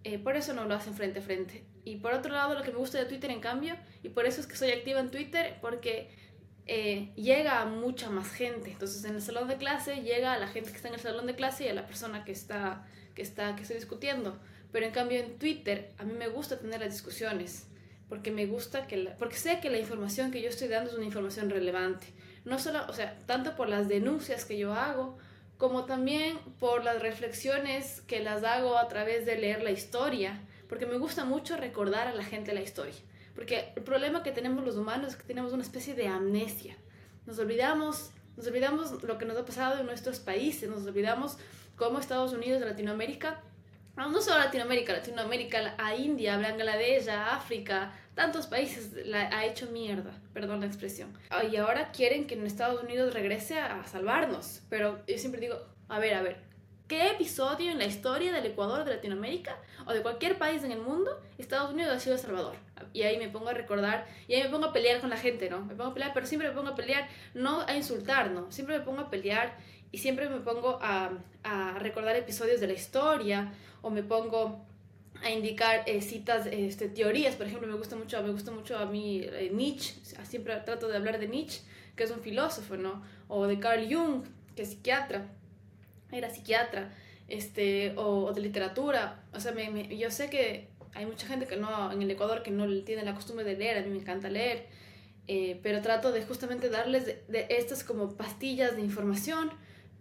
Eh, 0.05 0.19
por 0.19 0.37
eso 0.37 0.55
no 0.55 0.65
lo 0.65 0.75
hacen 0.75 0.95
frente 0.95 1.21
a 1.21 1.23
frente. 1.23 1.65
Y 1.85 1.97
por 1.97 2.13
otro 2.13 2.33
lado, 2.33 2.55
lo 2.55 2.63
que 2.63 2.73
me 2.73 2.79
gusta 2.79 2.99
de 2.99 3.05
Twitter, 3.05 3.31
en 3.31 3.41
cambio, 3.41 3.77
y 4.03 4.09
por 4.09 4.27
eso 4.27 4.41
es 4.41 4.47
que 4.47 4.57
soy 4.57 4.71
activa 4.71 5.01
en 5.01 5.11
Twitter, 5.11 5.59
porque 5.61 6.11
eh, 6.69 7.11
llega 7.17 7.63
a 7.63 7.65
mucha 7.65 8.11
más 8.11 8.31
gente. 8.31 8.71
Entonces, 8.71 9.03
en 9.05 9.15
el 9.15 9.23
salón 9.23 9.49
de 9.49 9.57
clase 9.57 10.03
llega 10.03 10.35
a 10.35 10.39
la 10.39 10.47
gente 10.47 10.71
que 10.71 10.77
está 10.77 10.89
en 10.89 10.95
el 10.95 11.01
salón 11.01 11.27
de 11.27 11.35
clase 11.35 11.65
y 11.65 11.69
a 11.69 11.75
la 11.75 11.87
persona 11.87 12.25
que 12.25 12.33
está, 12.33 12.87
que 13.15 13.23
está, 13.23 13.57
que 13.57 13.63
está 13.63 13.75
discutiendo. 13.75 14.39
Pero 14.71 14.85
en 14.85 14.93
cambio, 14.93 15.19
en 15.19 15.39
Twitter, 15.39 15.93
a 15.97 16.05
mí 16.05 16.13
me 16.13 16.29
gusta 16.29 16.59
tener 16.59 16.81
las 16.81 16.93
discusiones, 16.93 17.67
porque 18.11 18.31
me 18.31 18.45
gusta 18.45 18.87
que, 18.87 19.15
porque 19.19 19.37
sé 19.37 19.61
que 19.61 19.71
la 19.71 19.79
información 19.79 20.31
que 20.31 20.43
yo 20.43 20.51
estoy 20.51 20.69
dando 20.69 20.91
es 20.91 20.97
una 20.97 21.07
información 21.07 21.49
relevante. 21.49 22.09
No 22.45 22.59
solo, 22.59 22.85
o 22.87 22.93
sea, 22.93 23.19
tanto 23.27 23.57
por 23.57 23.71
las 23.71 23.89
denuncias 23.89 24.45
que 24.45 24.59
yo 24.59 24.75
hago, 24.75 25.17
como 25.57 25.87
también 25.87 26.39
por 26.61 26.85
las 26.85 27.01
reflexiones 27.01 28.03
que 28.03 28.21
las 28.21 28.45
hago 28.45 28.77
a 28.77 28.89
través 28.89 29.25
de 29.25 29.39
leer 29.39 29.63
la 29.63 29.71
historia, 29.71 30.39
porque 30.69 30.85
me 30.85 30.99
gusta 30.99 31.25
mucho 31.25 31.57
recordar 31.57 32.09
a 32.09 32.15
la 32.15 32.25
gente 32.25 32.53
la 32.53 32.61
historia. 32.61 32.95
Porque 33.39 33.73
el 33.77 33.85
problema 33.85 34.25
que 34.25 34.33
tenemos 34.33 34.65
los 34.65 34.75
humanos 34.75 35.13
es 35.13 35.17
que 35.17 35.23
tenemos 35.23 35.53
una 35.53 35.63
especie 35.63 35.95
de 35.95 36.09
amnesia. 36.09 36.77
Nos 37.25 37.39
olvidamos, 37.39 38.11
nos 38.37 38.49
olvidamos 38.49 39.01
lo 39.05 39.17
que 39.17 39.27
nos 39.27 39.37
ha 39.37 39.45
pasado 39.45 39.79
en 39.79 39.87
nuestros 39.87 40.19
países, 40.19 40.69
nos 40.69 40.85
olvidamos 40.85 41.39
cómo 41.77 42.01
Estados 42.01 42.33
Unidos, 42.33 42.61
Latinoamérica, 42.63 43.41
no 43.97 44.21
solo 44.21 44.39
Latinoamérica, 44.39 44.93
Latinoamérica, 44.93 45.77
a 45.79 45.95
India, 45.95 46.35
a 46.35 46.39
Bangladesh, 46.39 47.09
a 47.11 47.37
África, 47.37 47.93
tantos 48.17 48.49
países 48.49 49.07
la 49.07 49.29
ha 49.29 49.47
hecho 49.47 49.71
mierda, 49.71 50.11
perdón 50.35 50.59
la 50.59 50.67
expresión. 50.67 51.17
Y 51.49 51.55
ahora 51.59 51.93
quieren 51.93 52.27
que 52.27 52.35
en 52.35 52.45
Estados 52.45 52.83
Unidos 52.83 53.15
regrese 53.15 53.61
a 53.61 53.85
salvarnos. 53.85 54.63
Pero 54.69 55.01
yo 55.07 55.17
siempre 55.17 55.41
digo, 55.41 55.65
a 55.89 56.01
ver, 56.01 56.15
a 56.15 56.23
ver, 56.23 56.39
¿qué 56.89 57.11
episodio 57.11 57.71
en 57.71 57.79
la 57.79 57.85
historia 57.85 58.33
del 58.33 58.47
Ecuador, 58.47 58.85
de 58.85 58.95
Latinoamérica 58.95 59.57
o 59.87 59.93
de 59.93 60.01
cualquier 60.01 60.39
país 60.39 60.65
en 60.65 60.73
el 60.73 60.81
mundo, 60.81 61.21
Estados 61.37 61.73
Unidos 61.73 61.95
ha 61.95 62.01
sido 62.01 62.17
El 62.17 62.21
Salvador? 62.21 62.57
y 62.95 63.03
ahí 63.03 63.19
me 63.19 63.29
pongo 63.29 63.49
a 63.49 63.53
recordar, 63.53 64.07
y 64.27 64.35
ahí 64.35 64.43
me 64.43 64.49
pongo 64.49 64.67
a 64.67 64.73
pelear 64.73 65.01
con 65.01 65.11
la 65.11 65.17
gente, 65.17 65.51
¿no? 65.51 65.61
Me 65.61 65.75
pongo 65.75 65.91
a 65.91 65.95
pelear, 65.95 66.13
pero 66.15 66.27
siempre 66.27 66.49
me 66.49 66.55
pongo 66.55 66.71
a 66.71 66.75
pelear, 66.75 67.09
no 67.35 67.61
a 67.67 67.77
insultar, 67.77 68.31
¿no? 68.31 68.51
Siempre 68.51 68.79
me 68.79 68.85
pongo 68.85 69.01
a 69.01 69.11
pelear 69.11 69.57
y 69.93 69.99
siempre 69.99 70.29
me 70.29 70.39
pongo 70.41 70.79
a, 70.81 71.11
recordar 71.79 72.17
episodios 72.17 72.61
de 72.61 72.67
la 72.67 72.73
historia 72.73 73.53
o 73.83 73.91
me 73.91 74.03
pongo 74.03 74.65
a 75.23 75.31
indicar 75.31 75.83
eh, 75.87 76.01
citas, 76.01 76.47
este, 76.47 76.89
teorías, 76.89 77.35
por 77.35 77.47
ejemplo, 77.47 77.69
me 77.69 77.77
gusta 77.77 77.97
mucho, 77.97 78.23
me 78.23 78.31
gusta 78.31 78.51
mucho 78.51 78.79
a 78.79 78.87
mí 78.87 79.23
eh, 79.25 79.51
Nietzsche, 79.53 79.95
siempre 80.25 80.57
trato 80.65 80.89
de 80.89 80.97
hablar 80.97 81.19
de 81.19 81.29
Nietzsche, 81.29 81.61
que 81.97 82.05
es 82.05 82.11
un 82.11 82.21
filósofo, 82.21 82.77
¿no? 82.77 83.03
O 83.29 83.47
de 83.47 83.59
Carl 83.59 83.87
Jung, 83.93 84.25
que 84.55 84.63
es 84.63 84.71
psiquiatra, 84.71 85.27
era 86.13 86.31
psiquiatra, 86.31 86.93
este, 87.29 87.93
o, 87.97 88.25
o 88.25 88.33
de 88.33 88.41
literatura, 88.41 89.23
o 89.33 89.41
sea, 89.41 89.53
me, 89.53 89.71
me, 89.71 89.97
yo 89.97 90.11
sé 90.11 90.31
que 90.31 90.69
hay 90.95 91.07
mucha 91.07 91.27
gente 91.27 91.47
que 91.47 91.57
no, 91.57 91.93
en 91.93 92.03
el 92.03 92.11
Ecuador 92.11 92.43
que 92.43 92.51
no 92.51 92.67
tiene 92.83 93.05
la 93.05 93.15
costumbre 93.15 93.45
de 93.45 93.57
leer, 93.57 93.79
a 93.79 93.83
mí 93.83 93.91
me 93.91 93.99
encanta 93.99 94.29
leer, 94.29 94.67
eh, 95.31 95.61
pero 95.63 95.83
trato 95.83 96.11
de 96.11 96.23
justamente 96.23 96.71
darles 96.71 97.05
de, 97.05 97.47
estas 97.51 97.85
como 97.85 98.17
pastillas 98.17 98.77
de 98.77 98.83
información 98.83 99.51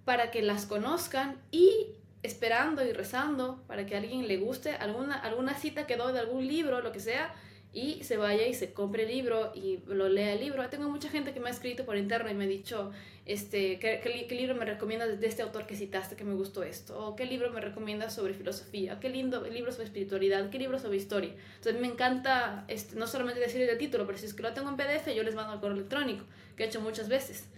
para 0.06 0.32
que 0.32 0.42
las 0.42 0.66
conozcan 0.66 1.38
y 1.52 1.88
esperando 2.24 2.86
y 2.86 2.94
rezando 2.94 3.62
para 3.68 3.86
que 3.86 3.96
a 3.96 4.00
alguien 4.00 4.28
le 4.28 4.38
guste 4.38 4.72
alguna, 4.72 5.16
alguna 5.16 5.54
cita 5.54 5.86
que 5.86 5.98
doy 5.98 6.14
de 6.14 6.20
algún 6.20 6.48
libro, 6.48 6.82
lo 6.82 6.94
que 6.94 7.02
sea, 7.02 7.36
y 7.74 8.04
se 8.04 8.16
vaya 8.16 8.48
y 8.48 8.54
se 8.54 8.72
compre 8.72 9.04
el 9.04 9.10
libro 9.10 9.52
y 9.54 9.80
lo 9.86 10.08
lea 10.08 10.34
el 10.34 10.40
libro. 10.40 10.68
Tengo 10.70 10.90
mucha 10.90 11.10
gente 11.10 11.34
que 11.34 11.42
me 11.42 11.50
ha 11.50 11.52
escrito 11.52 11.86
por 11.86 11.98
interno 11.98 12.32
y 12.32 12.34
me 12.34 12.46
ha 12.46 12.48
dicho, 12.48 12.92
este, 13.28 13.78
¿qué, 13.80 14.00
qué, 14.02 14.36
libro 14.36 14.56
me 14.56 14.64
recomiendas 14.64 15.20
de 15.20 15.28
este 15.28 15.42
autor 15.42 15.68
que 15.68 15.76
citaste 15.76 16.16
que 16.16 16.24
me 16.24 16.34
gustó 16.34 16.64
esto? 16.64 16.98
¿O 16.98 17.18
qué 17.18 17.26
libro 17.26 17.52
me 17.52 17.60
recomiendas 17.60 18.16
sobre 18.16 18.34
filosofía? 18.34 19.02
¿Qué 19.02 19.10
lindo 19.10 19.46
libro 19.48 19.74
sobre 19.74 19.84
espiritualidad? 19.84 20.50
¿Qué 20.50 20.58
libro 20.58 20.80
sobre 20.80 20.96
historia? 20.96 21.32
Entonces 21.58 21.82
me 21.82 21.88
encanta 21.88 22.64
este, 22.70 22.96
no 22.96 23.06
solamente 23.06 23.42
decir 23.42 23.62
el 23.62 23.78
título, 23.78 24.06
pero 24.06 24.18
si 24.18 24.28
es 24.28 24.34
que 24.34 24.44
lo 24.44 24.54
tengo 24.54 24.70
en 24.70 24.78
PDF, 24.78 25.14
yo 25.14 25.24
les 25.24 25.36
mando 25.36 25.52
al 25.52 25.60
correo 25.60 25.76
electrónico, 25.76 26.24
que 26.56 26.64
he 26.64 26.68
hecho 26.68 26.80
muchas 26.80 27.10
veces. 27.10 27.50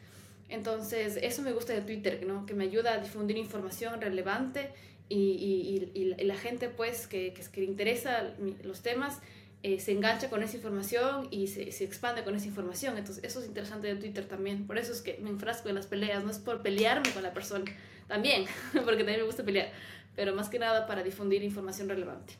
Entonces, 0.49 1.19
eso 1.21 1.43
me 1.43 1.51
gusta 1.51 1.73
de 1.73 1.81
Twitter, 1.81 2.25
¿no? 2.25 2.47
que 2.47 2.55
me 2.55 2.63
ayuda 2.63 2.93
a 2.93 2.97
difundir 2.97 3.37
información 3.37 4.01
relevante 4.01 4.71
y, 5.07 5.17
y, 5.17 5.91
y, 5.93 6.15
y 6.19 6.23
la 6.23 6.35
gente 6.35 6.69
pues 6.69 7.05
que, 7.05 7.31
que, 7.33 7.43
que 7.43 7.61
le 7.61 7.67
interesa 7.67 8.33
los 8.63 8.81
temas 8.81 9.19
eh, 9.63 9.79
se 9.79 9.91
engancha 9.91 10.29
con 10.29 10.41
esa 10.43 10.55
información 10.55 11.27
y 11.31 11.47
se, 11.47 11.71
se, 11.71 11.83
expande 11.83 12.23
con 12.23 12.35
esa 12.35 12.47
información. 12.47 12.97
Entonces, 12.97 13.23
eso 13.23 13.41
es 13.41 13.47
interesante 13.47 13.87
de 13.87 13.95
Twitter 13.95 14.25
también. 14.27 14.67
Por 14.67 14.77
eso 14.77 14.93
es 14.93 15.01
que 15.01 15.17
me 15.21 15.29
enfrasco 15.29 15.69
en 15.69 15.75
las 15.75 15.87
peleas. 15.87 16.23
No 16.23 16.31
es 16.31 16.39
por 16.39 16.61
pelearme 16.61 17.11
con 17.11 17.23
la 17.23 17.33
persona, 17.33 17.65
también, 18.09 18.45
porque 18.73 18.97
también 18.97 19.19
me 19.19 19.23
gusta 19.23 19.45
pelear, 19.45 19.71
pero 20.15 20.35
más 20.35 20.49
que 20.49 20.59
nada 20.59 20.85
para 20.85 21.03
difundir 21.03 21.41
información 21.43 21.87
relevante. 21.87 22.33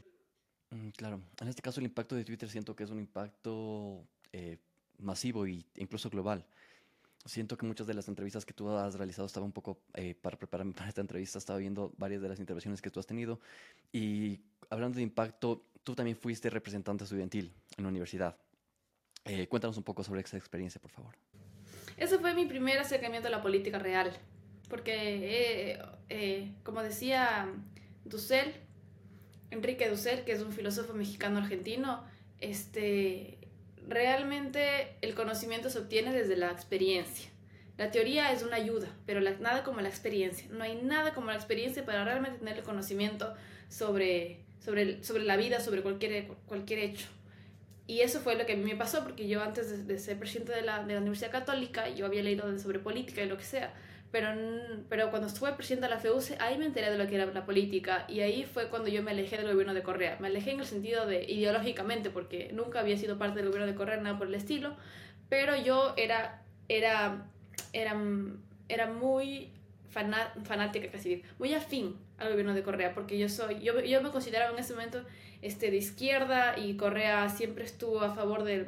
Mm, 0.71 0.89
claro, 0.89 1.21
en 1.39 1.47
este 1.47 1.61
caso 1.61 1.79
el 1.79 1.85
impacto 1.85 2.15
de 2.15 2.25
Twitter 2.25 2.49
siento 2.49 2.75
que 2.75 2.83
es 2.83 2.89
un 2.89 2.99
impacto 2.99 4.05
eh, 4.33 4.57
masivo 4.97 5.45
e 5.45 5.63
incluso 5.77 6.09
global. 6.09 6.45
Siento 7.25 7.57
que 7.57 7.65
muchas 7.65 7.85
de 7.85 7.93
las 7.93 8.07
entrevistas 8.07 8.45
que 8.45 8.53
tú 8.53 8.69
has 8.69 8.95
realizado 8.95 9.25
estaba 9.25 9.45
un 9.45 9.51
poco, 9.51 9.81
eh, 9.93 10.15
para 10.15 10.37
prepararme 10.37 10.73
para 10.77 10.89
esta 10.89 11.01
entrevista, 11.01 11.37
estaba 11.37 11.59
viendo 11.59 11.93
varias 11.97 12.21
de 12.21 12.29
las 12.29 12.39
intervenciones 12.39 12.81
que 12.81 12.89
tú 12.89 12.99
has 12.99 13.07
tenido 13.07 13.39
y 13.91 14.41
hablando 14.69 14.97
de 14.97 15.03
impacto, 15.03 15.65
tú 15.83 15.95
también 15.95 16.17
fuiste 16.17 16.49
representante 16.49 17.03
estudiantil 17.03 17.53
en 17.77 17.83
la 17.83 17.89
universidad. 17.89 18.37
Eh, 19.25 19.47
cuéntanos 19.47 19.77
un 19.77 19.83
poco 19.83 20.03
sobre 20.03 20.21
esa 20.21 20.37
experiencia, 20.37 20.79
por 20.81 20.91
favor. 20.91 21.15
Ese 21.97 22.17
fue 22.19 22.33
mi 22.33 22.45
primer 22.45 22.79
acercamiento 22.79 23.27
a 23.27 23.31
la 23.31 23.41
política 23.41 23.79
real, 23.79 24.11
porque, 24.69 25.73
eh, 25.73 25.81
eh, 26.09 26.51
como 26.63 26.81
decía 26.81 27.49
Dussel, 28.05 28.53
Enrique 29.51 29.89
Dussel, 29.89 30.23
que 30.23 30.31
es 30.31 30.41
un 30.41 30.53
filósofo 30.53 30.93
mexicano-argentino, 30.93 32.03
este, 32.39 33.37
realmente 33.87 34.95
el 35.01 35.15
conocimiento 35.15 35.69
se 35.69 35.79
obtiene 35.79 36.13
desde 36.13 36.37
la 36.37 36.51
experiencia. 36.51 37.29
La 37.77 37.91
teoría 37.91 38.31
es 38.31 38.43
una 38.43 38.57
ayuda, 38.57 38.87
pero 39.05 39.21
nada 39.21 39.63
como 39.63 39.81
la 39.81 39.89
experiencia. 39.89 40.47
No 40.51 40.63
hay 40.63 40.75
nada 40.75 41.13
como 41.13 41.27
la 41.27 41.35
experiencia 41.35 41.85
para 41.85 42.03
realmente 42.03 42.39
tener 42.39 42.57
el 42.57 42.63
conocimiento 42.63 43.33
sobre 43.69 44.43
sobre, 44.59 45.03
sobre 45.03 45.23
la 45.23 45.37
vida, 45.37 45.59
sobre 45.59 45.81
cualquier, 45.81 46.27
cualquier 46.45 46.79
hecho. 46.79 47.07
Y 47.87 48.01
eso 48.01 48.19
fue 48.19 48.35
lo 48.35 48.45
que 48.45 48.53
a 48.53 48.55
mí 48.55 48.63
me 48.63 48.75
pasó, 48.75 49.03
porque 49.03 49.27
yo 49.27 49.41
antes 49.41 49.87
de, 49.87 49.97
ser 49.97 50.19
presidente 50.19 50.51
de 50.53 50.61
la, 50.61 50.83
de 50.83 50.93
la, 50.93 50.99
Universidad 50.99 51.31
Católica, 51.31 51.89
yo 51.89 52.05
había 52.05 52.21
leído 52.21 52.57
sobre 52.59 52.77
política 52.77 53.23
y 53.23 53.27
lo 53.27 53.35
que 53.35 53.43
sea, 53.43 53.73
pero, 54.11 54.29
pero 54.89 55.09
cuando 55.09 55.27
estuve 55.27 55.53
presidente 55.53 55.87
de 55.87 55.95
la 55.95 55.99
FEUCE, 55.99 56.37
ahí 56.39 56.57
me 56.57 56.65
enteré 56.65 56.91
de 56.91 56.97
lo 56.97 57.07
que 57.07 57.15
era 57.15 57.25
la 57.25 57.45
política, 57.45 58.05
y 58.07 58.19
ahí 58.19 58.43
fue 58.43 58.69
cuando 58.69 58.89
yo 58.89 59.01
me 59.01 59.11
alejé 59.11 59.37
del 59.37 59.51
gobierno 59.51 59.73
de 59.73 59.81
Correa. 59.81 60.17
Me 60.19 60.27
alejé 60.27 60.51
en 60.51 60.59
el 60.59 60.65
sentido 60.65 61.07
de 61.07 61.23
ideológicamente, 61.23 62.11
porque 62.11 62.51
nunca 62.53 62.81
había 62.81 62.97
sido 62.97 63.17
parte 63.17 63.39
del 63.39 63.47
gobierno 63.47 63.71
de 63.71 63.75
Correa, 63.75 63.97
nada 63.97 64.19
por 64.19 64.27
el 64.27 64.35
estilo, 64.35 64.75
pero 65.27 65.55
yo 65.55 65.93
era, 65.97 66.43
era, 66.67 67.27
era, 67.73 67.95
era 68.67 68.85
muy 68.91 69.51
fanática, 69.89 70.91
casi 70.91 71.23
muy 71.39 71.55
afín 71.55 71.95
al 72.19 72.29
gobierno 72.31 72.53
de 72.53 72.63
Correa, 72.63 72.93
porque 72.93 73.17
yo 73.17 73.29
soy, 73.29 73.59
yo, 73.61 73.79
yo 73.81 74.01
me 74.01 74.09
consideraba 74.09 74.53
en 74.53 74.59
ese 74.59 74.73
momento 74.73 75.03
este, 75.41 75.71
de 75.71 75.77
izquierda 75.77 76.57
y 76.57 76.75
Correa 76.75 77.29
siempre 77.29 77.63
estuvo 77.63 78.01
a 78.01 78.13
favor 78.13 78.43
de 78.43 78.67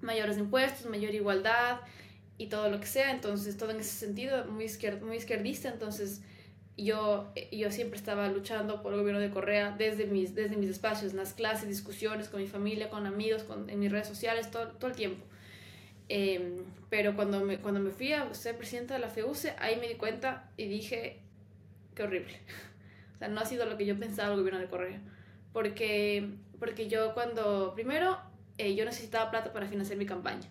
mayores 0.00 0.38
impuestos, 0.38 0.86
mayor 0.86 1.14
igualdad 1.14 1.80
y 2.38 2.46
todo 2.46 2.70
lo 2.70 2.80
que 2.80 2.86
sea, 2.86 3.10
entonces 3.10 3.56
todo 3.56 3.70
en 3.70 3.80
ese 3.80 3.92
sentido, 3.92 4.44
muy, 4.46 4.64
izquierd, 4.64 5.02
muy 5.02 5.16
izquierdista, 5.16 5.68
entonces 5.68 6.22
yo, 6.76 7.32
yo 7.52 7.70
siempre 7.70 7.98
estaba 7.98 8.28
luchando 8.28 8.82
por 8.82 8.94
el 8.94 9.00
gobierno 9.00 9.20
de 9.20 9.30
Correa 9.30 9.74
desde 9.76 10.06
mis, 10.06 10.34
desde 10.34 10.56
mis 10.56 10.70
espacios, 10.70 11.12
en 11.12 11.18
las 11.18 11.34
clases, 11.34 11.68
discusiones 11.68 12.28
con 12.28 12.40
mi 12.40 12.48
familia, 12.48 12.88
con 12.88 13.06
amigos, 13.06 13.42
con, 13.42 13.68
en 13.68 13.78
mis 13.78 13.92
redes 13.92 14.08
sociales, 14.08 14.50
todo, 14.50 14.68
todo 14.68 14.90
el 14.90 14.96
tiempo. 14.96 15.24
Eh, 16.08 16.62
pero 16.88 17.14
cuando 17.14 17.40
me, 17.44 17.58
cuando 17.58 17.78
me 17.78 17.90
fui 17.90 18.12
a 18.12 18.32
ser 18.34 18.56
presidenta 18.56 18.94
de 18.94 19.00
la 19.00 19.08
FEUCE, 19.08 19.54
ahí 19.58 19.76
me 19.76 19.86
di 19.86 19.94
cuenta 19.94 20.50
y 20.56 20.66
dije, 20.66 21.20
qué 21.94 22.02
horrible. 22.02 22.34
Sea, 23.20 23.28
no 23.28 23.40
ha 23.40 23.46
sido 23.46 23.66
lo 23.66 23.76
que 23.76 23.86
yo 23.86 23.98
pensaba 23.98 24.32
el 24.32 24.40
gobierno 24.40 24.58
de 24.58 24.66
Correa. 24.66 25.00
Porque, 25.52 26.30
porque 26.58 26.88
yo 26.88 27.14
cuando, 27.14 27.72
primero, 27.74 28.18
eh, 28.58 28.74
yo 28.74 28.84
necesitaba 28.84 29.30
plata 29.30 29.52
para 29.52 29.66
financiar 29.68 29.96
mi 29.98 30.06
campaña. 30.06 30.48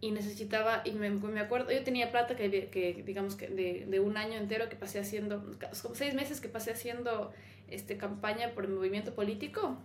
Y 0.00 0.10
necesitaba, 0.10 0.82
y 0.84 0.92
me, 0.92 1.10
me 1.10 1.40
acuerdo, 1.40 1.70
yo 1.70 1.84
tenía 1.84 2.10
plata 2.10 2.34
que, 2.34 2.68
que 2.70 3.02
digamos, 3.04 3.36
que 3.36 3.48
de, 3.48 4.00
un 4.00 4.16
año 4.16 4.38
entero 4.38 4.68
que 4.68 4.76
pasé 4.76 4.98
haciendo, 4.98 5.44
como 5.82 5.94
seis 5.94 6.14
meses 6.14 6.40
que 6.40 6.48
pasé 6.48 6.72
haciendo 6.72 7.32
este, 7.68 7.96
campaña 7.96 8.52
por 8.54 8.64
el 8.64 8.70
movimiento 8.70 9.14
político 9.14 9.78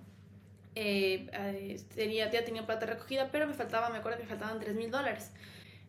eh, 0.76 1.80
tenía, 1.96 2.30
ya 2.30 2.44
tenía 2.44 2.66
plata 2.66 2.86
recogida, 2.86 3.30
pero 3.32 3.48
me 3.48 3.54
faltaba, 3.54 3.90
me 3.90 3.98
acuerdo 3.98 4.18
que 4.18 4.24
me 4.26 4.30
faltaban 4.30 4.60
3 4.60 4.76
mil 4.76 4.92
dólares. 4.92 5.32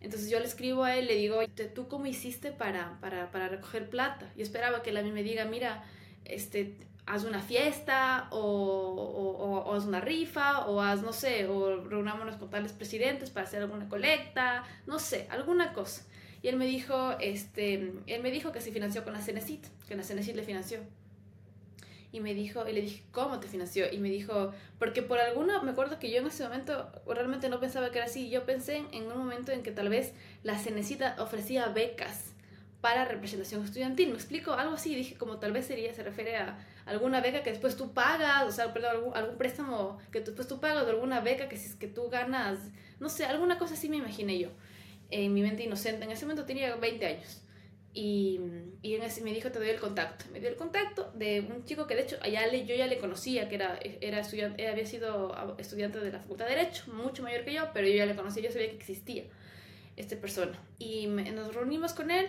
Entonces 0.01 0.31
yo 0.31 0.39
le 0.39 0.47
escribo 0.47 0.85
a 0.85 0.97
él, 0.97 1.07
le 1.07 1.17
digo, 1.17 1.41
¿tú 1.75 1.89
cómo 1.89 2.07
hiciste 2.07 2.53
para, 2.53 2.99
para, 3.01 3.31
para 3.33 3.49
recoger 3.49 3.91
plata? 3.91 4.31
Yo 4.37 4.43
esperaba 4.43 4.83
que 4.83 4.91
él 4.91 4.97
a 4.99 5.03
mí 5.03 5.11
me 5.11 5.23
diga, 5.23 5.45
mira, 5.47 5.85
este, 6.29 6.77
haz 7.07 7.25
una 7.25 7.41
fiesta 7.41 8.29
o, 8.31 8.39
o, 8.39 9.75
haz 9.75 9.85
una 9.85 10.01
rifa 10.01 10.67
o 10.67 10.81
haz, 10.81 11.03
no 11.03 11.13
sé, 11.13 11.47
o 11.47 11.85
reunámonos 11.85 12.37
con 12.37 12.51
tales 12.51 12.73
presidentes 12.73 13.31
para 13.31 13.47
hacer 13.47 13.63
alguna 13.63 13.89
colecta, 13.89 14.65
no 14.87 14.99
sé, 14.99 15.27
alguna 15.31 15.73
cosa. 15.73 16.05
Y 16.43 16.49
él 16.49 16.57
me 16.57 16.67
dijo, 16.67 17.17
este, 17.21 17.93
él 18.07 18.23
me 18.23 18.31
dijo 18.31 18.53
que 18.53 18.61
se 18.61 18.73
financió 18.73 19.05
con 19.05 19.13
la 19.13 19.21
Cenecit, 19.21 19.67
que 19.89 19.97
la 19.97 20.03
Cenecit 20.03 20.37
le 20.37 20.43
financió. 20.43 20.81
Y 22.13 22.21
me 22.21 22.35
dijo, 22.35 22.67
y 22.69 22.73
le 22.73 22.83
dije, 22.83 23.03
¿cómo 23.11 23.41
te 23.41 23.49
financió? 23.49 23.93
Y 23.93 23.99
me 23.99 24.09
dijo, 24.09 24.53
porque 24.79 25.03
por 25.03 25.19
alguna, 25.19 25.63
me 25.63 25.73
acuerdo 25.73 25.99
que 25.99 26.11
yo 26.11 26.19
en 26.19 26.27
ese 26.27 26.45
momento 26.45 26.91
realmente 27.07 27.49
no 27.49 27.61
pensaba 27.61 27.91
que 27.91 27.99
era 27.99 28.07
así. 28.07 28.31
Yo 28.31 28.47
pensé 28.47 28.85
en 28.93 29.11
un 29.11 29.19
momento 29.19 29.53
en 29.53 29.63
que 29.63 29.71
tal 29.71 29.89
vez 29.89 30.13
la 30.43 30.59
Cenecit 30.59 31.03
ofrecía 31.19 31.69
becas 31.69 32.36
para 32.81 33.05
representación 33.05 33.65
estudiantil. 33.65 34.11
Me 34.11 34.15
explico 34.15 34.53
algo 34.53 34.75
así, 34.75 34.95
dije 34.95 35.17
como 35.17 35.39
tal 35.39 35.53
vez 35.53 35.67
sería, 35.67 35.93
se 35.95 36.03
refiere 36.03 36.37
a 36.37 36.59
alguna 36.85 37.21
beca 37.21 37.43
que 37.43 37.51
después 37.51 37.77
tú 37.77 37.93
pagas, 37.93 38.45
o 38.45 38.53
sea, 38.53 38.73
perdón, 38.73 38.91
algún, 38.97 39.17
algún 39.17 39.39
préstamo 39.39 39.99
que 40.13 40.21
después 40.21 40.47
tú 40.47 40.61
pagas, 40.61 40.85
o 40.85 40.91
alguna 40.91 41.21
beca 41.21 41.49
que 41.49 41.57
si 41.57 41.69
es 41.69 41.75
que 41.75 41.89
tú 41.89 42.09
ganas, 42.09 42.59
no 43.01 43.09
sé, 43.09 43.25
alguna 43.25 43.59
cosa 43.59 43.75
así 43.75 43.89
me 43.89 43.97
imaginé 43.97 44.39
yo, 44.39 44.51
en 45.11 45.35
mi 45.35 45.43
mente 45.43 45.65
inocente. 45.65 46.05
En 46.05 46.11
ese 46.11 46.25
momento 46.25 46.45
tenía 46.45 46.75
20 46.77 47.07
años. 47.07 47.43
Y, 47.93 48.41
y 48.83 48.95
en 48.95 49.03
ese, 49.03 49.23
me 49.23 49.33
dijo, 49.33 49.51
te 49.51 49.59
doy 49.59 49.71
el 49.71 49.81
contacto. 49.81 50.27
Me 50.31 50.39
dio 50.39 50.51
el 50.51 50.57
contacto 50.57 51.11
de 51.15 51.41
un 51.41 51.65
chico 51.65 51.87
que 51.87 51.95
de 51.95 52.03
hecho 52.03 52.19
allá 52.21 52.47
le, 52.47 52.67
yo 52.67 52.75
ya 52.75 52.87
le 52.87 52.99
conocía, 52.99 53.49
que 53.49 53.55
era, 53.55 53.79
era 54.03 54.21
estudiante, 54.21 54.69
había 54.69 54.85
sido 54.85 55.35
estudiante 55.57 55.99
de 56.01 56.13
la 56.13 56.21
Facultad 56.21 56.47
de 56.47 56.57
Derecho, 56.57 56.85
mucho 56.93 57.23
mayor 57.23 57.45
que 57.45 57.55
yo, 57.55 57.71
pero 57.73 57.89
yo 57.89 57.95
ya 57.95 58.05
le 58.05 58.15
conocía, 58.15 58.43
yo 58.43 58.53
sabía 58.53 58.69
que 58.69 58.77
existía 58.77 59.25
esta 59.97 60.17
persona. 60.17 60.63
Y 60.79 61.07
nos 61.07 61.55
reunimos 61.55 61.95
con 61.95 62.11
él 62.11 62.27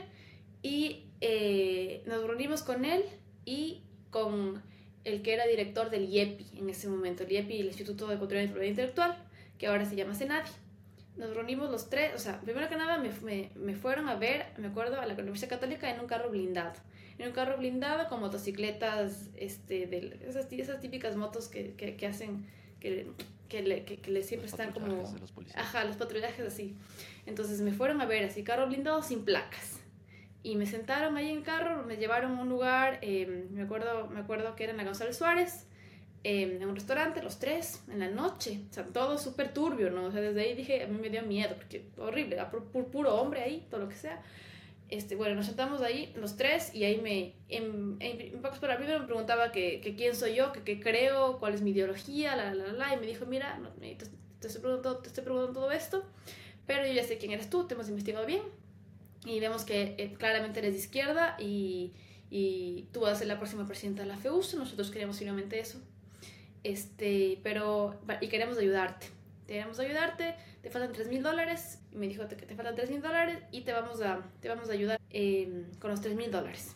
y 0.67 1.05
eh, 1.21 2.03
nos 2.07 2.25
reunimos 2.27 2.61
con 2.61 2.83
él 2.83 3.05
y 3.45 3.83
con 4.09 4.61
el 5.05 5.21
que 5.21 5.33
era 5.33 5.47
director 5.47 5.89
del 5.89 6.09
IEPI 6.09 6.59
en 6.59 6.69
ese 6.69 6.89
momento, 6.89 7.23
el 7.23 7.31
IEPI, 7.31 7.61
el 7.61 7.67
Instituto 7.67 8.05
de 8.07 8.17
Cultura 8.17 8.43
y 8.43 8.47
Propiedad 8.47 8.71
Intelectual, 8.71 9.17
que 9.57 9.67
ahora 9.67 9.85
se 9.85 9.95
llama 9.95 10.13
Senadi. 10.13 10.49
Nos 11.15 11.33
reunimos 11.33 11.71
los 11.71 11.89
tres, 11.89 12.11
o 12.15 12.19
sea, 12.19 12.41
primero 12.41 12.67
que 12.67 12.75
nada 12.75 12.97
me, 12.97 13.11
me, 13.21 13.49
me, 13.55 13.75
fueron 13.75 14.09
a 14.09 14.15
ver, 14.15 14.47
me 14.57 14.67
acuerdo, 14.67 14.99
a 14.99 15.05
la 15.05 15.13
Universidad 15.13 15.49
Católica 15.49 15.89
en 15.89 16.01
un 16.01 16.07
carro 16.07 16.29
blindado. 16.29 16.73
En 17.17 17.27
un 17.29 17.33
carro 17.33 17.57
blindado 17.57 18.09
con 18.09 18.19
motocicletas, 18.19 19.29
este, 19.37 19.87
de, 19.87 20.19
esas, 20.27 20.51
esas 20.51 20.81
típicas 20.81 21.15
motos 21.15 21.47
que, 21.47 21.75
que, 21.75 21.95
que 21.95 22.07
hacen, 22.07 22.45
que, 22.81 23.07
que, 23.47 23.61
le, 23.61 23.85
que, 23.85 24.11
le 24.11 24.21
siempre 24.21 24.49
están 24.49 24.73
como... 24.73 24.87
Los 24.87 25.15
ajá, 25.55 25.85
los 25.85 25.95
patrullajes 25.95 26.45
así. 26.45 26.75
Entonces 27.25 27.61
me 27.61 27.71
fueron 27.71 28.01
a 28.01 28.05
ver 28.05 28.25
así, 28.25 28.43
carro 28.43 28.67
blindado 28.67 29.01
sin 29.01 29.23
placas 29.23 29.76
y 30.43 30.55
me 30.55 30.65
sentaron 30.65 31.17
ahí 31.17 31.29
en 31.29 31.41
carro, 31.41 31.83
me 31.83 31.97
llevaron 31.97 32.37
a 32.37 32.41
un 32.41 32.49
lugar, 32.49 32.99
eh, 33.01 33.47
me, 33.51 33.63
acuerdo, 33.63 34.07
me 34.07 34.19
acuerdo 34.19 34.55
que 34.55 34.63
era 34.63 34.71
en 34.71 34.77
la 34.77 34.85
González 34.85 35.17
Suárez, 35.17 35.67
eh, 36.23 36.57
en 36.61 36.67
un 36.67 36.75
restaurante, 36.75 37.21
los 37.21 37.39
tres, 37.39 37.83
en 37.89 37.99
la 37.99 38.09
noche, 38.09 38.61
o 38.69 38.73
sea, 38.73 38.85
todo 38.85 39.17
súper 39.17 39.53
turbio, 39.53 39.89
¿no? 39.91 40.05
O 40.05 40.11
sea, 40.11 40.21
desde 40.21 40.41
ahí 40.41 40.55
dije, 40.55 40.83
a 40.83 40.87
mí 40.87 40.99
me 40.99 41.09
dio 41.09 41.21
miedo, 41.23 41.55
porque 41.55 41.85
horrible, 41.97 42.37
por, 42.51 42.87
puro 42.87 43.15
hombre 43.15 43.41
ahí, 43.41 43.67
todo 43.69 43.81
lo 43.81 43.89
que 43.89 43.95
sea. 43.95 44.21
Este, 44.89 45.15
bueno, 45.15 45.35
nos 45.35 45.45
sentamos 45.45 45.81
ahí 45.81 46.13
los 46.15 46.37
tres 46.37 46.73
y 46.73 46.85
ahí 46.85 47.01
me, 47.01 47.33
en, 47.49 47.97
en, 47.99 48.41
pocas 48.41 48.59
palabras, 48.59 48.77
primero 48.77 48.99
me 49.01 49.05
preguntaba 49.05 49.51
que, 49.51 49.81
que, 49.81 49.95
quién 49.95 50.15
soy 50.15 50.35
yo, 50.35 50.53
que 50.53 50.61
qué 50.63 50.79
creo, 50.79 51.39
cuál 51.39 51.53
es 51.53 51.61
mi 51.61 51.71
ideología, 51.71 52.35
la, 52.37 52.53
la, 52.53 52.71
la, 52.71 52.93
y 52.93 52.97
me 52.97 53.05
dijo, 53.05 53.25
mira, 53.25 53.59
te, 53.79 53.95
te, 54.39 54.47
estoy 54.47 54.61
preguntando, 54.61 54.99
te 54.99 55.09
estoy 55.09 55.23
preguntando 55.25 55.59
todo 55.59 55.71
esto, 55.71 56.05
pero 56.65 56.85
yo 56.85 56.93
ya 56.93 57.03
sé 57.03 57.17
quién 57.17 57.31
eres 57.31 57.49
tú, 57.49 57.67
te 57.67 57.73
hemos 57.73 57.89
investigado 57.89 58.25
bien, 58.25 58.41
y 59.25 59.39
vemos 59.39 59.65
que 59.65 59.95
eh, 59.97 60.13
claramente 60.17 60.59
eres 60.59 60.73
de 60.73 60.79
izquierda 60.79 61.35
y, 61.39 61.93
y, 62.29 62.87
tú 62.91 63.01
vas 63.01 63.13
a 63.13 63.15
ser 63.15 63.27
la 63.27 63.37
próxima 63.37 63.65
presidenta 63.65 64.03
de 64.03 64.09
la 64.09 64.17
FEUS, 64.17 64.55
nosotros 64.55 64.91
queremos 64.91 65.17
finalmente 65.19 65.59
eso. 65.59 65.79
Este, 66.63 67.39
pero, 67.43 67.99
y 68.21 68.27
queremos 68.27 68.57
ayudarte. 68.57 69.07
Queremos 69.47 69.79
ayudarte, 69.79 70.35
te 70.61 70.69
faltan 70.69 70.91
3 70.91 71.07
mil 71.07 71.23
dólares. 71.23 71.79
Y 71.93 71.95
me 71.95 72.07
dijo 72.07 72.27
que 72.27 72.35
te 72.35 72.55
faltan 72.55 72.75
3 72.75 72.89
mil 72.89 73.01
dólares 73.01 73.39
y 73.51 73.61
te 73.61 73.71
vamos 73.71 74.01
a, 74.01 74.21
te 74.41 74.49
vamos 74.49 74.69
a 74.69 74.73
ayudar 74.73 74.99
eh, 75.11 75.63
con 75.79 75.91
los 75.91 76.01
3 76.01 76.15
mil 76.15 76.31
dólares. 76.31 76.75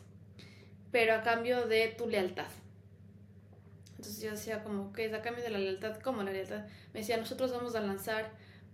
Pero 0.92 1.14
a 1.14 1.24
cambio 1.24 1.68
de 1.68 1.90
tu 1.90 2.08
lealtad. 2.08 2.48
Entonces 3.98 4.24
yo 4.24 4.32
decía 4.32 4.64
como, 4.64 4.94
¿qué 4.94 5.06
es 5.06 5.14
a 5.14 5.22
cambio 5.22 5.44
de 5.44 5.50
la 5.50 5.60
lealtad? 5.60 6.00
¿Cómo 6.02 6.24
la 6.24 6.32
lealtad? 6.32 6.66
Me 6.94 7.02
decía, 7.02 7.18
nosotros 7.18 7.52
vamos 7.52 7.76
a 7.76 7.82
lanzar 7.82 8.32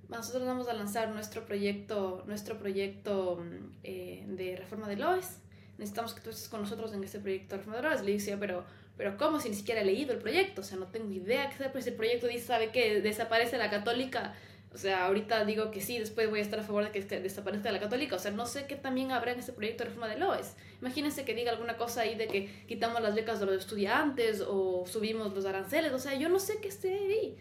nosotros 0.10 0.46
vamos 0.46 0.68
a 0.70 0.74
lanzar 0.74 1.10
nuestro 1.10 1.46
proyecto, 1.46 2.24
nuestro 2.28 2.58
proyecto 2.58 3.44
eh, 3.84 4.24
de 4.28 4.56
reforma 4.56 4.88
de 4.88 4.96
LOES. 4.96 5.40
Necesitamos 5.78 6.14
que 6.14 6.22
tú 6.22 6.30
estés 6.30 6.48
con 6.48 6.62
nosotros 6.62 6.94
en 6.94 7.04
ese 7.04 7.20
proyecto 7.20 7.56
de 7.56 7.58
reforma 7.58 7.82
de 7.82 7.84
LOES. 7.84 8.04
Le 8.04 8.14
decía, 8.14 8.38
pero, 8.40 8.64
pero 8.96 9.18
¿cómo? 9.18 9.40
Si 9.40 9.50
ni 9.50 9.56
siquiera 9.56 9.82
he 9.82 9.86
leído 9.86 10.14
el 10.14 10.20
proyecto. 10.20 10.62
O 10.62 10.64
sea, 10.64 10.78
no 10.78 10.88
tengo 10.88 11.12
idea 11.12 11.50
qué 11.50 11.66
pues 11.70 11.86
el 11.88 11.96
proyecto 11.96 12.28
dice, 12.28 12.48
¿sabe 12.48 12.72
qué? 12.72 13.02
Desaparece 13.02 13.58
la 13.58 13.70
católica. 13.70 14.34
O 14.74 14.78
sea, 14.78 15.08
ahorita 15.08 15.44
digo 15.44 15.72
que 15.72 15.82
sí, 15.82 15.98
después 15.98 16.30
voy 16.30 16.40
a 16.40 16.42
estar 16.42 16.60
a 16.60 16.64
favor 16.64 16.84
de 16.84 16.92
que 16.92 17.20
desaparezca 17.20 17.72
la 17.72 17.80
católica. 17.80 18.16
O 18.16 18.20
sea, 18.20 18.32
no 18.32 18.46
sé 18.46 18.66
qué 18.66 18.76
también 18.76 19.12
habrá 19.12 19.32
en 19.34 19.40
ese 19.40 19.52
proyecto 19.52 19.84
de 19.84 19.90
reforma 19.90 20.08
de 20.08 20.20
LOES. 20.20 20.56
Imagínense 20.82 21.26
que 21.26 21.34
diga 21.34 21.52
alguna 21.52 21.78
cosa 21.78 22.02
ahí 22.02 22.16
de 22.16 22.28
que 22.28 22.48
quitamos 22.68 23.02
las 23.02 23.16
becas 23.16 23.40
de 23.40 23.46
los 23.46 23.56
estudiantes 23.56 24.42
o 24.48 24.86
subimos 24.86 25.34
los 25.34 25.46
aranceles. 25.46 25.92
O 25.92 26.00
sea, 26.00 26.14
yo 26.14 26.30
no 26.30 26.40
sé 26.40 26.60
qué 26.62 26.68
esté 26.70 26.94
ahí. 26.94 27.38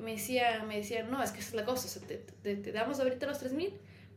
Y 0.00 0.02
me 0.02 0.12
decía, 0.12 0.64
me 0.66 0.78
decía, 0.78 1.02
no, 1.02 1.22
es 1.22 1.30
que 1.30 1.40
esa 1.40 1.50
es 1.50 1.54
la 1.54 1.66
cosa, 1.66 1.84
o 1.84 1.90
sea, 1.90 2.00
te, 2.08 2.16
te, 2.16 2.56
te, 2.56 2.72
damos 2.72 2.98
ahorita 3.00 3.26
los 3.26 3.44
3.000, 3.44 3.70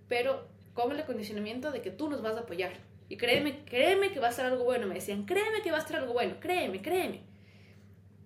pero 0.08 0.48
con 0.74 0.90
el 0.94 1.00
acondicionamiento 1.02 1.74
de 1.74 1.82
que 1.82 1.92
tú 1.92 2.10
nos 2.10 2.22
vas 2.22 2.38
a 2.38 2.42
apoyar. 2.42 2.72
Y 3.10 3.18
créeme, 3.18 3.66
créeme 3.66 4.14
que 4.14 4.22
va 4.22 4.30
a 4.30 4.32
ser 4.32 4.46
algo 4.46 4.64
bueno. 4.64 4.88
Me 4.88 4.96
decían, 4.96 5.26
créeme 5.26 5.62
que 5.62 5.72
va 5.72 5.80
a 5.80 5.86
ser 5.86 5.98
algo 5.98 6.14
bueno, 6.14 6.38
créeme, 6.40 6.82
créeme. 6.82 7.20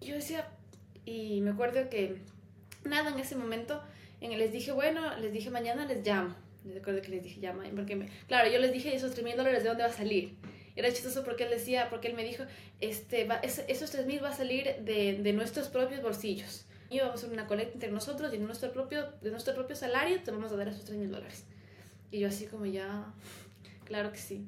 Y 0.01 0.05
yo 0.05 0.13
decía, 0.13 0.47
y 1.03 1.41
me 1.41 1.49
acuerdo 1.49 1.89
que 1.89 2.17
nada 2.83 3.09
en 3.09 3.19
ese 3.19 3.35
momento, 3.35 3.81
en 4.21 4.37
les 4.37 4.51
dije, 4.51 4.71
bueno, 4.71 5.17
les 5.17 5.33
dije, 5.33 5.49
mañana 5.49 5.87
les 5.87 6.05
llamo. 6.05 6.35
Les 6.63 6.77
acuerdo 6.77 7.01
que 7.01 7.09
les 7.09 7.23
dije, 7.23 7.39
llama, 7.39 7.63
porque 7.75 7.95
me, 7.95 8.07
claro, 8.27 8.51
yo 8.51 8.59
les 8.59 8.71
dije, 8.71 8.95
esos 8.95 9.13
3 9.13 9.23
mil 9.25 9.35
dólares, 9.35 9.63
¿de 9.63 9.69
dónde 9.69 9.83
va 9.83 9.89
a 9.89 9.93
salir? 9.93 10.35
Era 10.75 10.93
chistoso 10.93 11.23
porque 11.23 11.45
él 11.45 11.49
decía, 11.49 11.89
porque 11.89 12.07
él 12.07 12.13
me 12.13 12.23
dijo, 12.23 12.43
este, 12.81 13.25
va, 13.25 13.37
esos 13.37 13.89
3 13.89 14.05
mil 14.05 14.23
va 14.23 14.29
a 14.29 14.35
salir 14.35 14.75
de, 14.81 15.17
de 15.23 15.33
nuestros 15.33 15.69
propios 15.69 16.03
bolsillos 16.03 16.66
y 16.89 16.99
vamos 16.99 17.15
a 17.15 17.17
hacer 17.17 17.31
una 17.31 17.47
colecta 17.47 17.73
entre 17.73 17.91
nosotros 17.91 18.33
y 18.33 18.37
de 18.37 18.45
nuestro 18.45 18.71
propio, 18.71 19.11
de 19.21 19.31
nuestro 19.31 19.53
propio 19.53 19.75
salario 19.75 20.21
te 20.23 20.31
vamos 20.31 20.51
a 20.51 20.55
dar 20.55 20.67
esos 20.67 20.85
3 20.85 20.97
mil 20.97 21.11
dólares. 21.11 21.45
Y 22.11 22.19
yo 22.19 22.29
así 22.29 22.45
como 22.45 22.65
ya, 22.65 23.13
claro 23.85 24.11
que 24.11 24.17
sí. 24.17 24.47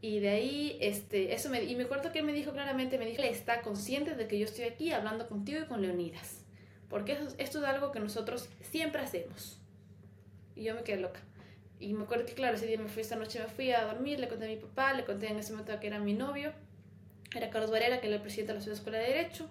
Y 0.00 0.20
de 0.20 0.28
ahí, 0.28 0.78
este, 0.80 1.34
eso 1.34 1.48
me, 1.48 1.64
y 1.64 1.74
me 1.74 1.84
acuerdo 1.84 2.12
que 2.12 2.20
él 2.20 2.24
me 2.24 2.32
dijo 2.32 2.52
claramente, 2.52 2.98
me 2.98 3.06
dijo, 3.06 3.22
está 3.22 3.62
consciente 3.62 4.14
de 4.14 4.28
que 4.28 4.38
yo 4.38 4.44
estoy 4.44 4.64
aquí 4.66 4.92
hablando 4.92 5.26
contigo 5.28 5.60
y 5.60 5.66
con 5.66 5.82
Leonidas. 5.82 6.44
Porque 6.88 7.12
eso, 7.12 7.34
esto 7.38 7.58
es 7.58 7.64
algo 7.64 7.90
que 7.90 8.00
nosotros 8.00 8.48
siempre 8.60 9.00
hacemos. 9.00 9.58
Y 10.54 10.64
yo 10.64 10.74
me 10.74 10.82
quedé 10.82 11.00
loca. 11.00 11.20
Y 11.80 11.94
me 11.94 12.04
acuerdo 12.04 12.26
que, 12.26 12.34
claro, 12.34 12.56
ese 12.56 12.66
día 12.66 12.78
me 12.78 12.88
fui, 12.88 13.02
esta 13.02 13.16
noche 13.16 13.40
me 13.40 13.48
fui 13.48 13.72
a 13.72 13.84
dormir, 13.84 14.20
le 14.20 14.28
conté 14.28 14.44
a 14.46 14.48
mi 14.48 14.56
papá, 14.56 14.94
le 14.94 15.04
conté 15.04 15.28
en 15.28 15.38
ese 15.38 15.52
momento 15.52 15.78
que 15.80 15.86
era 15.86 15.98
mi 15.98 16.12
novio, 16.12 16.52
era 17.34 17.50
Carlos 17.50 17.70
Varela, 17.70 18.00
que 18.00 18.06
era 18.06 18.16
el 18.16 18.22
presidente 18.22 18.52
de 18.52 18.66
la 18.66 18.72
Escuela 18.72 18.98
de 18.98 19.04
Derecho. 19.04 19.48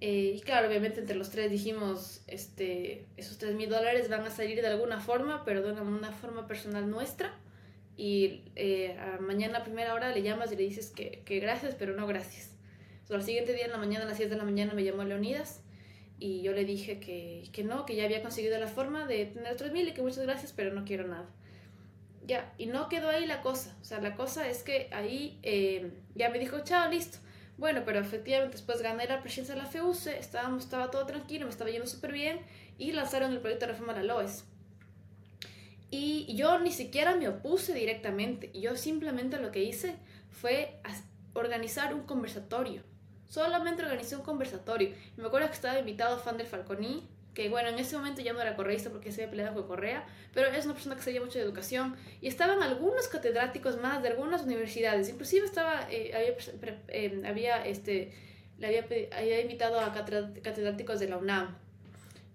Eh, 0.00 0.34
y 0.36 0.40
claro, 0.40 0.68
obviamente 0.68 1.00
entre 1.00 1.16
los 1.16 1.30
tres 1.30 1.50
dijimos, 1.50 2.22
este, 2.28 3.06
esos 3.16 3.38
3 3.38 3.54
mil 3.54 3.68
dólares 3.68 4.08
van 4.08 4.24
a 4.24 4.30
salir 4.30 4.60
de 4.60 4.68
alguna 4.68 5.00
forma, 5.00 5.44
pero 5.44 5.62
de 5.62 5.72
una, 5.72 6.12
forma 6.12 6.46
personal 6.46 6.88
nuestra. 6.88 7.34
Y 7.96 8.42
eh, 8.54 8.96
a 8.96 9.20
mañana 9.20 9.58
a 9.58 9.64
primera 9.64 9.92
hora 9.94 10.14
le 10.14 10.22
llamas 10.22 10.52
y 10.52 10.56
le 10.56 10.62
dices 10.62 10.90
que, 10.90 11.22
que 11.24 11.40
gracias, 11.40 11.74
pero 11.74 11.94
no 11.94 12.06
gracias. 12.06 12.52
So, 13.08 13.14
al 13.14 13.24
siguiente 13.24 13.54
día 13.54 13.64
en 13.64 13.72
la 13.72 13.78
mañana, 13.78 14.04
a 14.04 14.08
las 14.08 14.18
10 14.18 14.30
de 14.30 14.36
la 14.36 14.44
mañana, 14.44 14.72
me 14.74 14.84
llamó 14.84 15.02
Leonidas 15.02 15.62
y 16.20 16.42
yo 16.42 16.52
le 16.52 16.64
dije 16.64 17.00
que, 17.00 17.48
que 17.52 17.64
no, 17.64 17.86
que 17.86 17.96
ya 17.96 18.04
había 18.04 18.22
conseguido 18.22 18.58
la 18.58 18.68
forma 18.68 19.06
de 19.06 19.26
tener 19.26 19.56
3 19.56 19.72
mil 19.72 19.88
y 19.88 19.94
que 19.94 20.02
muchas 20.02 20.24
gracias, 20.24 20.52
pero 20.52 20.72
no 20.72 20.84
quiero 20.84 21.08
nada. 21.08 21.28
Ya, 22.24 22.52
y 22.58 22.66
no 22.66 22.88
quedó 22.88 23.08
ahí 23.08 23.26
la 23.26 23.40
cosa. 23.40 23.76
O 23.80 23.84
sea, 23.84 24.00
la 24.00 24.14
cosa 24.14 24.48
es 24.48 24.62
que 24.62 24.88
ahí 24.92 25.40
eh, 25.42 25.90
ya 26.14 26.28
me 26.28 26.38
dijo, 26.38 26.60
chao, 26.60 26.88
listo 26.88 27.18
bueno, 27.58 27.82
pero 27.84 27.98
efectivamente 27.98 28.56
después 28.56 28.80
gané 28.80 29.06
la 29.06 29.20
presidencia 29.20 29.54
de 29.54 29.60
la 29.60 29.66
FEUCE, 29.66 30.18
estábamos, 30.18 30.64
estaba 30.64 30.90
todo 30.90 31.04
tranquilo, 31.06 31.44
me 31.44 31.50
estaba 31.50 31.70
yendo 31.70 31.88
súper 31.88 32.12
bien 32.12 32.40
y 32.78 32.92
lanzaron 32.92 33.32
el 33.32 33.40
proyecto 33.40 33.66
de 33.66 33.72
reforma 33.72 33.94
de 33.94 34.04
la 34.04 34.14
LOES. 34.14 34.44
Y 35.90 36.34
yo 36.36 36.60
ni 36.60 36.70
siquiera 36.70 37.16
me 37.16 37.28
opuse 37.28 37.74
directamente, 37.74 38.52
yo 38.52 38.76
simplemente 38.76 39.40
lo 39.40 39.50
que 39.50 39.64
hice 39.64 39.96
fue 40.30 40.80
organizar 41.32 41.94
un 41.94 42.02
conversatorio. 42.02 42.82
Solamente 43.26 43.82
organizé 43.82 44.16
un 44.16 44.22
conversatorio. 44.22 44.94
me 45.16 45.26
acuerdo 45.26 45.48
que 45.48 45.54
estaba 45.54 45.78
invitado 45.78 46.16
a 46.16 46.18
Fan 46.18 46.38
del 46.38 46.46
Falconi, 46.46 47.08
que 47.34 47.48
bueno, 47.48 47.68
en 47.68 47.78
ese 47.78 47.96
momento 47.96 48.20
ya 48.20 48.32
no 48.32 48.40
era 48.40 48.56
correísta 48.56 48.90
porque 48.90 49.12
se 49.12 49.22
había 49.22 49.30
peleado 49.30 49.54
con 49.54 49.68
Correa, 49.68 50.04
pero 50.34 50.48
es 50.48 50.64
una 50.64 50.74
persona 50.74 50.96
que 50.96 51.02
sabía 51.02 51.20
mucho 51.20 51.38
de 51.38 51.44
educación 51.44 51.96
y 52.20 52.28
estaban 52.28 52.62
algunos 52.62 53.06
catedráticos 53.08 53.80
más 53.80 54.02
de 54.02 54.08
algunas 54.08 54.42
universidades, 54.42 55.08
inclusive 55.08 55.46
estaba, 55.46 55.86
eh, 55.90 56.12
había, 56.14 56.72
eh, 56.88 57.22
había, 57.26 57.66
este, 57.66 58.12
le 58.58 58.66
había, 58.66 58.86
había 59.16 59.40
invitado 59.40 59.78
a 59.78 59.92
catedráticos 59.92 60.98
de 61.00 61.08
la 61.08 61.16
UNAM. 61.16 61.56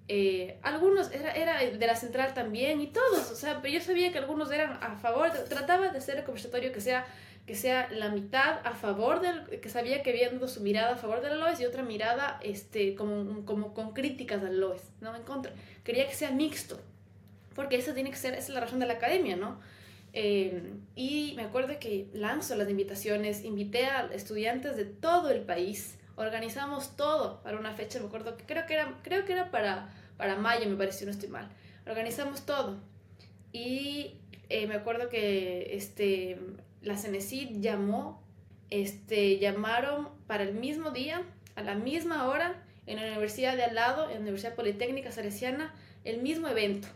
eh, 0.07 0.57
algunos 0.61 1.11
era, 1.11 1.33
era 1.33 1.59
de 1.59 1.87
la 1.87 1.95
central 1.95 2.33
también 2.33 2.81
y 2.81 2.87
todos, 2.87 3.31
o 3.31 3.35
sea, 3.35 3.61
yo 3.61 3.81
sabía 3.81 4.11
que 4.11 4.19
algunos 4.19 4.51
eran 4.51 4.77
a 4.81 4.95
favor, 4.95 5.31
trataba 5.49 5.89
de 5.89 5.97
hacer 5.97 6.17
el 6.17 6.23
conversatorio 6.23 6.71
que 6.71 6.81
sea 6.81 7.05
que 7.45 7.55
sea 7.55 7.89
la 7.91 8.09
mitad 8.09 8.65
a 8.65 8.73
favor 8.73 9.19
del, 9.19 9.59
que 9.59 9.69
sabía 9.69 10.01
que 10.01 10.13
viendo 10.13 10.47
su 10.47 10.61
mirada 10.61 10.93
a 10.93 10.97
favor 10.97 11.21
de 11.21 11.29
la 11.29 11.35
LOES 11.35 11.59
y 11.59 11.65
otra 11.65 11.83
mirada 11.83 12.39
este, 12.41 12.95
como, 12.95 13.45
como 13.45 13.73
con 13.73 13.93
críticas 13.93 14.43
al 14.43 14.59
LOES, 14.59 14.81
no 15.01 15.15
en 15.15 15.23
contra. 15.23 15.51
Quería 15.83 16.07
que 16.07 16.15
sea 16.15 16.31
mixto, 16.31 16.79
porque 17.53 17.75
esa 17.75 17.93
tiene 17.93 18.11
que 18.11 18.15
ser, 18.15 18.33
esa 18.33 18.43
es 18.43 18.49
la 18.49 18.61
razón 18.61 18.79
de 18.79 18.85
la 18.85 18.93
academia, 18.93 19.35
¿no? 19.35 19.59
Eh, 20.13 20.73
y 20.95 21.33
me 21.35 21.43
acuerdo 21.43 21.79
que 21.79 22.07
lanzo 22.13 22.55
las 22.55 22.69
invitaciones, 22.69 23.43
invité 23.43 23.87
a 23.87 24.05
estudiantes 24.13 24.77
de 24.77 24.85
todo 24.85 25.29
el 25.29 25.41
país, 25.41 25.97
organizamos 26.15 26.95
todo 26.95 27.41
para 27.41 27.57
una 27.57 27.73
fecha, 27.73 27.99
me 27.99 28.05
acuerdo 28.05 28.37
que 28.37 28.45
creo 28.45 28.65
que 28.67 28.75
era, 28.75 28.99
creo 29.03 29.25
que 29.25 29.33
era 29.33 29.51
para, 29.51 29.89
para 30.15 30.35
mayo, 30.35 30.69
me 30.69 30.77
pareció, 30.77 31.07
no 31.07 31.11
estoy 31.11 31.29
mal. 31.29 31.49
Organizamos 31.85 32.45
todo. 32.45 32.77
Y 33.51 34.19
eh, 34.49 34.67
me 34.67 34.75
acuerdo 34.75 35.09
que 35.09 35.75
este, 35.75 36.39
la 36.83 36.97
CENESID 36.97 37.61
llamó, 37.61 38.21
este, 38.69 39.39
llamaron 39.39 40.09
para 40.27 40.43
el 40.43 40.53
mismo 40.53 40.91
día, 40.91 41.23
a 41.55 41.63
la 41.63 41.75
misma 41.75 42.27
hora, 42.27 42.61
en 42.85 42.97
la 42.97 43.07
universidad 43.07 43.55
de 43.55 43.63
al 43.63 43.75
lado, 43.75 44.09
en 44.09 44.15
la 44.15 44.21
Universidad 44.21 44.55
Politécnica 44.55 45.11
Salesiana, 45.11 45.73
el 46.03 46.21
mismo 46.21 46.47
evento, 46.49 46.87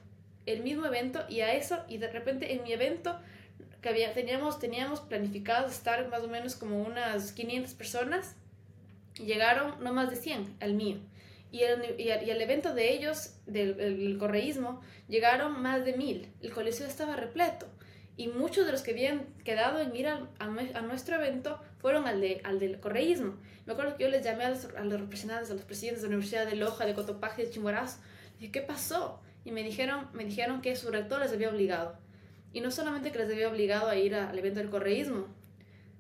el 0.45 0.62
mismo 0.62 0.86
evento, 0.86 1.23
y 1.30 1.39
a 1.39 1.54
eso, 1.54 1.80
y 1.88 1.97
de 1.97 2.12
repente 2.12 2.54
en 2.54 2.63
mi 2.63 2.73
evento, 2.73 3.17
que 3.82 3.89
había, 3.89 4.13
teníamos, 4.13 4.60
teníamos 4.60 5.00
planificado 5.00 5.67
estar 5.67 6.10
más 6.10 6.21
o 6.21 6.28
menos 6.28 6.56
como 6.56 6.82
unas 6.82 7.32
500 7.32 7.73
personas, 7.73 8.36
llegaron 9.15 9.82
no 9.82 9.93
más 9.93 10.10
de 10.10 10.17
100 10.17 10.58
al 10.60 10.73
mío. 10.73 10.97
Y, 11.50 11.62
el, 11.62 11.95
y, 11.97 12.12
al 12.12 12.41
evento 12.41 12.73
de 12.73 12.91
ellos, 12.91 13.36
del 13.45 13.80
el 13.80 14.17
correísmo, 14.17 14.82
llegaron 15.08 15.62
más 15.62 15.86
de 15.86 15.93
mil. 15.93 16.30
El 16.41 16.52
colegio 16.52 16.86
estaba 16.86 17.15
repleto 17.15 17.67
y 18.17 18.27
muchos 18.30 18.65
de 18.65 18.71
los 18.71 18.82
que 18.82 18.91
habían 18.91 19.27
quedado 19.45 19.80
en 19.80 19.95
ir 19.95 20.08
a, 20.08 20.82
nuestro 20.82 21.15
evento 21.15 21.60
fueron 21.77 22.08
al, 22.08 22.19
de, 22.19 22.41
al 22.43 22.60
del 22.60 22.80
correísmo. 22.80 23.36
Me 23.67 23.73
acuerdo 23.73 23.95
que 23.95 24.03
yo 24.03 24.10
les 24.10 24.25
llamé 24.25 24.45
a 24.45 24.49
los, 24.49 24.65
a 24.75 24.84
los 24.84 24.99
representantes, 24.99 25.51
a 25.51 25.53
los 25.53 25.63
presidentes 25.63 26.01
de 26.01 26.10
la 26.10 26.15
Universidad 26.15 26.47
de 26.47 26.56
Loja, 26.56 26.86
de 26.86 26.95
Cotopaxi, 26.95 27.43
de 27.43 27.51
Chimborazo. 27.51 27.99
Dije, 28.39 28.51
¿qué 28.51 28.62
pasó? 28.62 29.21
Y 29.45 29.51
me 29.51 29.62
dijeron, 29.62 30.08
me 30.13 30.25
dijeron 30.25 30.62
que 30.62 30.75
su 30.75 30.89
rector 30.89 31.21
les 31.21 31.32
había 31.32 31.49
obligado. 31.49 31.95
Y 32.53 32.62
no 32.62 32.71
solamente 32.71 33.12
que 33.12 33.19
les 33.19 33.32
había 33.32 33.49
obligado 33.49 33.88
a 33.88 33.95
ir 33.95 34.15
al 34.15 34.38
evento 34.38 34.60
del 34.60 34.71
correísmo, 34.71 35.27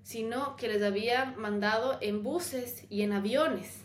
sino 0.01 0.55
que 0.55 0.67
les 0.67 0.81
había 0.81 1.25
mandado 1.37 1.97
en 2.01 2.23
buses 2.23 2.85
y 2.89 3.03
en 3.03 3.11
aviones 3.11 3.83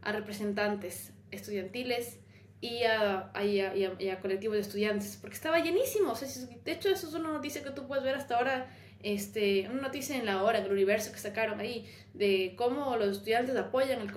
a 0.00 0.12
representantes 0.12 1.12
estudiantiles, 1.30 2.20
y 2.60 2.82
a, 2.84 3.30
y 3.44 3.60
a, 3.60 3.74
y 3.98 4.08
a, 4.08 4.20
colectivos 4.20 4.56
de 4.56 4.62
estudiantes, 4.62 5.18
porque 5.20 5.36
estaba 5.36 5.58
llenísimo. 5.60 6.12
O 6.12 6.14
sea, 6.14 6.28
de 6.64 6.72
hecho, 6.72 6.88
eso 6.88 7.08
es 7.08 7.14
una 7.14 7.30
noticia 7.30 7.62
que 7.62 7.70
tú 7.70 7.86
puedes 7.86 8.04
ver 8.04 8.14
hasta 8.14 8.36
ahora, 8.36 8.70
este, 9.02 9.68
una 9.70 9.82
noticia 9.82 10.16
en 10.16 10.26
la 10.26 10.42
hora, 10.42 10.58
el 10.58 10.70
universo 10.70 11.12
que 11.12 11.18
sacaron 11.18 11.60
ahí, 11.60 11.86
de 12.14 12.54
cómo 12.56 12.96
los 12.96 13.18
estudiantes 13.18 13.56
apoyan 13.56 14.00
el, 14.00 14.10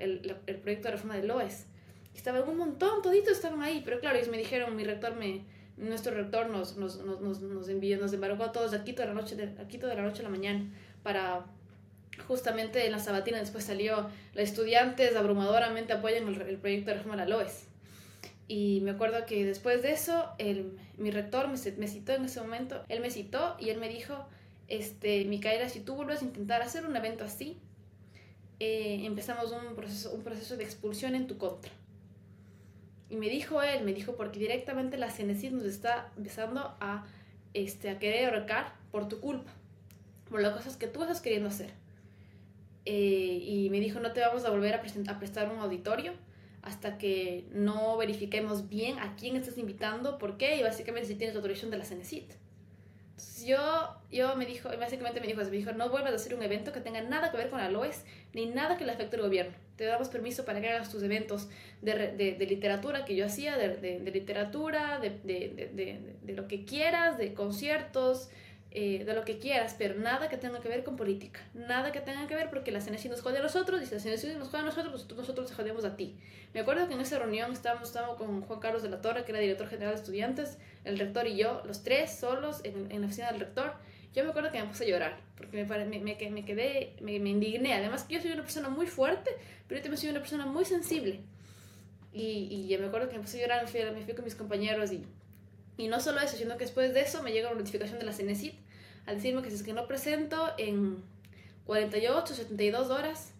el, 0.00 0.36
el, 0.46 0.56
proyecto 0.56 0.88
de 0.88 0.92
reforma 0.92 1.16
del 1.16 1.28
LOES. 1.28 1.66
Estaba 2.14 2.42
un 2.42 2.58
montón, 2.58 3.00
toditos 3.00 3.32
estaban 3.32 3.62
ahí, 3.62 3.80
pero 3.84 4.00
claro, 4.00 4.16
ellos 4.16 4.28
me 4.28 4.36
dijeron, 4.36 4.76
mi 4.76 4.84
rector 4.84 5.14
me, 5.16 5.44
nuestro 5.76 6.14
rector 6.14 6.50
nos, 6.50 6.76
nos, 6.76 6.98
nos, 6.98 7.40
nos 7.40 7.68
envió, 7.68 7.98
nos 7.98 8.12
embargó 8.12 8.44
a 8.44 8.52
todos 8.52 8.74
aquí 8.74 8.92
toda 8.92 9.08
la 9.08 9.14
noche, 9.14 9.36
de, 9.36 9.60
aquí 9.60 9.78
toda 9.78 9.94
la 9.94 10.02
noche 10.02 10.20
a 10.20 10.24
la 10.24 10.28
mañana 10.28 10.68
para 11.02 11.46
justamente 12.26 12.86
en 12.86 12.92
la 12.92 12.98
sabatina 12.98 13.38
después 13.38 13.64
salió, 13.64 14.08
los 14.34 14.44
estudiantes 14.44 15.16
abrumadoramente 15.16 15.92
apoyan 15.92 16.28
el, 16.28 16.58
proyecto 16.58 16.90
de 16.90 16.96
reforma 16.96 17.14
a 17.14 17.24
la 17.24 17.26
LOES. 17.26 17.68
Y 18.48 18.80
me 18.82 18.90
acuerdo 18.90 19.24
que 19.26 19.44
después 19.44 19.82
de 19.82 19.92
eso, 19.92 20.30
el, 20.38 20.78
mi 20.98 21.10
rector 21.10 21.48
me, 21.48 21.56
citó 21.56 22.12
en 22.12 22.24
ese 22.24 22.40
momento, 22.40 22.84
él 22.88 23.00
me 23.00 23.10
citó 23.10 23.56
y 23.58 23.70
él 23.70 23.78
me 23.78 23.88
dijo, 23.88 24.26
este, 24.68 25.24
Micaela, 25.24 25.68
si 25.68 25.80
tú 25.80 25.94
vuelves 25.94 26.22
a 26.22 26.24
intentar 26.24 26.62
hacer 26.62 26.84
un 26.86 26.96
evento 26.96 27.24
así, 27.24 27.58
eh, 28.60 29.00
empezamos 29.04 29.52
un 29.52 29.74
proceso, 29.74 30.12
un 30.12 30.22
proceso 30.22 30.56
de 30.56 30.64
expulsión 30.64 31.14
en 31.14 31.26
tu 31.26 31.38
contra. 31.38 31.72
Y 33.08 33.16
me 33.16 33.28
dijo 33.28 33.62
él, 33.62 33.84
me 33.84 33.92
dijo, 33.92 34.16
porque 34.16 34.38
directamente 34.38 34.96
la 34.96 35.10
CNCID 35.10 35.52
nos 35.52 35.64
está 35.64 36.10
empezando 36.16 36.76
a, 36.80 37.04
este, 37.52 37.90
a 37.90 37.98
querer 37.98 38.32
ahorcar 38.32 38.74
por 38.90 39.08
tu 39.08 39.20
culpa, 39.20 39.52
por 40.30 40.40
las 40.40 40.54
cosas 40.54 40.76
que 40.76 40.86
tú 40.86 41.02
estás 41.02 41.20
queriendo 41.20 41.48
hacer. 41.48 41.81
Eh, 42.84 43.38
y 43.42 43.70
me 43.70 43.80
dijo, 43.80 44.00
no 44.00 44.12
te 44.12 44.20
vamos 44.20 44.44
a 44.44 44.50
volver 44.50 44.74
a, 44.74 44.78
a, 44.78 45.18
prestar 45.18 45.52
un 45.52 45.60
auditorio 45.60 46.12
hasta 46.62 46.98
que 46.98 47.44
no 47.52 47.96
verifiquemos 47.96 48.68
bien 48.68 48.98
a 48.98 49.16
quién 49.16 49.36
estás 49.36 49.58
invitando, 49.58 50.18
por 50.18 50.36
qué, 50.36 50.56
y 50.56 50.62
básicamente 50.62 51.08
si 51.08 51.14
tienes 51.16 51.34
autorización 51.36 51.70
de 51.70 51.78
la 51.78 51.84
CENESIT. 51.84 52.32
Entonces 53.10 53.46
yo, 53.46 53.96
yo 54.10 54.34
me 54.36 54.46
dijo, 54.46 54.68
básicamente 54.78 55.20
me 55.20 55.26
dijo, 55.26 55.40
me 55.40 55.50
dijo, 55.50 55.72
no 55.72 55.90
vuelvas 55.90 56.12
a 56.12 56.16
hacer 56.16 56.34
un 56.34 56.42
evento 56.42 56.72
que 56.72 56.80
tenga 56.80 57.02
nada 57.02 57.30
que 57.30 57.36
ver 57.36 57.50
con 57.50 57.60
la 57.60 57.68
LOES, 57.68 58.04
ni 58.32 58.46
nada 58.46 58.76
que 58.76 58.84
le 58.84 58.92
afecte 58.92 59.16
al 59.16 59.22
gobierno. 59.22 59.54
Te 59.76 59.84
damos 59.84 60.08
permiso 60.08 60.44
para 60.44 60.60
que 60.60 60.68
hagas 60.68 60.90
tus 60.90 61.02
eventos 61.02 61.48
de, 61.82 62.12
de, 62.12 62.34
de 62.34 62.46
literatura 62.46 63.04
que 63.04 63.14
yo 63.14 63.26
hacía, 63.26 63.56
de, 63.56 64.00
de 64.00 64.10
literatura, 64.10 64.98
de, 65.00 66.32
lo 66.34 66.48
que 66.48 66.64
quieras, 66.64 67.18
de 67.18 67.34
conciertos, 67.34 68.30
eh, 68.74 69.04
de 69.04 69.12
lo 69.12 69.24
que 69.24 69.38
quieras, 69.38 69.74
pero 69.76 69.94
nada 69.96 70.30
que 70.30 70.38
tenga 70.38 70.60
que 70.60 70.68
ver 70.68 70.82
con 70.82 70.96
política, 70.96 71.40
nada 71.52 71.92
que 71.92 72.00
tenga 72.00 72.26
que 72.26 72.34
ver 72.34 72.48
porque 72.48 72.72
la 72.72 72.80
CNC 72.80 73.04
nos 73.10 73.20
jode 73.20 73.38
a 73.38 73.42
nosotros 73.42 73.82
y 73.82 73.86
si 73.86 73.94
la 73.94 74.00
CNC 74.00 74.38
nos 74.38 74.48
jode 74.48 74.62
a 74.62 74.64
nosotros, 74.64 75.04
pues 75.06 75.18
nosotros 75.18 75.50
nos 75.50 75.56
jodemos 75.56 75.84
a 75.84 75.94
ti. 75.94 76.16
Me 76.54 76.60
acuerdo 76.60 76.88
que 76.88 76.94
en 76.94 77.00
esa 77.02 77.18
reunión 77.18 77.52
estábamos, 77.52 77.88
estábamos 77.88 78.16
con 78.16 78.40
Juan 78.40 78.60
Carlos 78.60 78.82
de 78.82 78.88
la 78.88 79.02
Torre, 79.02 79.24
que 79.24 79.32
era 79.32 79.40
director 79.40 79.68
general 79.68 79.94
de 79.94 80.00
estudiantes, 80.00 80.56
el 80.84 80.98
rector 80.98 81.26
y 81.26 81.36
yo, 81.36 81.62
los 81.66 81.82
tres 81.82 82.14
solos 82.14 82.60
en, 82.64 82.90
en 82.90 83.02
la 83.02 83.08
oficina 83.08 83.30
del 83.30 83.40
rector. 83.40 83.74
Yo 84.14 84.24
me 84.24 84.30
acuerdo 84.30 84.50
que 84.50 84.60
me 84.60 84.66
puse 84.66 84.84
a 84.84 84.88
llorar, 84.88 85.20
porque 85.36 85.64
me, 85.64 85.84
me, 85.84 85.98
me, 85.98 86.30
me 86.30 86.44
quedé, 86.44 86.96
me, 87.02 87.14
indigné. 87.16 87.74
Además 87.74 88.04
que 88.04 88.14
yo 88.14 88.22
soy 88.22 88.32
una 88.32 88.42
persona 88.42 88.70
muy 88.70 88.86
fuerte, 88.86 89.30
pero 89.68 89.78
yo 89.78 89.82
también 89.82 90.00
soy 90.00 90.10
una 90.10 90.20
persona 90.20 90.46
muy 90.46 90.64
sensible. 90.64 91.20
Y, 92.12 92.48
y 92.50 92.68
yo 92.68 92.78
me 92.78 92.86
acuerdo 92.86 93.08
que 93.08 93.16
me 93.16 93.22
puse 93.22 93.38
a 93.38 93.40
llorar, 93.42 93.62
me 93.64 93.68
fui, 93.70 93.80
me 93.94 94.02
fui 94.02 94.14
con 94.14 94.24
mis 94.24 94.34
compañeros 94.34 94.92
y 94.92 95.04
y 95.76 95.88
no 95.88 96.00
solo 96.00 96.20
eso, 96.20 96.36
sino 96.36 96.56
que 96.56 96.64
después 96.64 96.92
de 96.92 97.00
eso 97.00 97.22
me 97.22 97.32
llega 97.32 97.48
una 97.48 97.58
notificación 97.58 97.98
de 97.98 98.04
la 98.04 98.12
CNECIT 98.12 98.54
al 99.06 99.16
decirme 99.16 99.42
que 99.42 99.50
si 99.50 99.56
es 99.56 99.62
que 99.62 99.72
no 99.72 99.86
presento 99.86 100.52
en 100.58 101.02
48, 101.66 102.34
72 102.34 102.90
horas, 102.90 103.32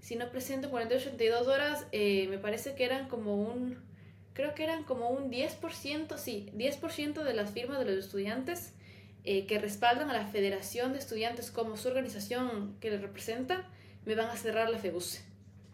si 0.00 0.16
no 0.16 0.30
presento 0.30 0.66
en 0.66 0.70
48, 0.70 1.04
72 1.10 1.48
horas, 1.48 1.86
eh, 1.92 2.26
me 2.28 2.38
parece 2.38 2.74
que 2.74 2.84
eran 2.84 3.08
como 3.08 3.34
un, 3.36 3.78
creo 4.34 4.54
que 4.54 4.64
eran 4.64 4.84
como 4.84 5.08
un 5.10 5.30
10%, 5.30 6.16
sí, 6.16 6.50
10% 6.54 7.22
de 7.22 7.34
las 7.34 7.50
firmas 7.50 7.78
de 7.78 7.86
los 7.86 8.04
estudiantes 8.04 8.72
eh, 9.24 9.46
que 9.46 9.58
respaldan 9.58 10.10
a 10.10 10.12
la 10.12 10.26
Federación 10.26 10.92
de 10.92 11.00
Estudiantes 11.00 11.50
como 11.50 11.76
su 11.76 11.88
organización 11.88 12.76
que 12.80 12.90
les 12.90 13.00
representa, 13.00 13.68
me 14.04 14.14
van 14.14 14.28
a 14.30 14.36
cerrar 14.36 14.70
la 14.70 14.78
FEBUSE. 14.78 15.22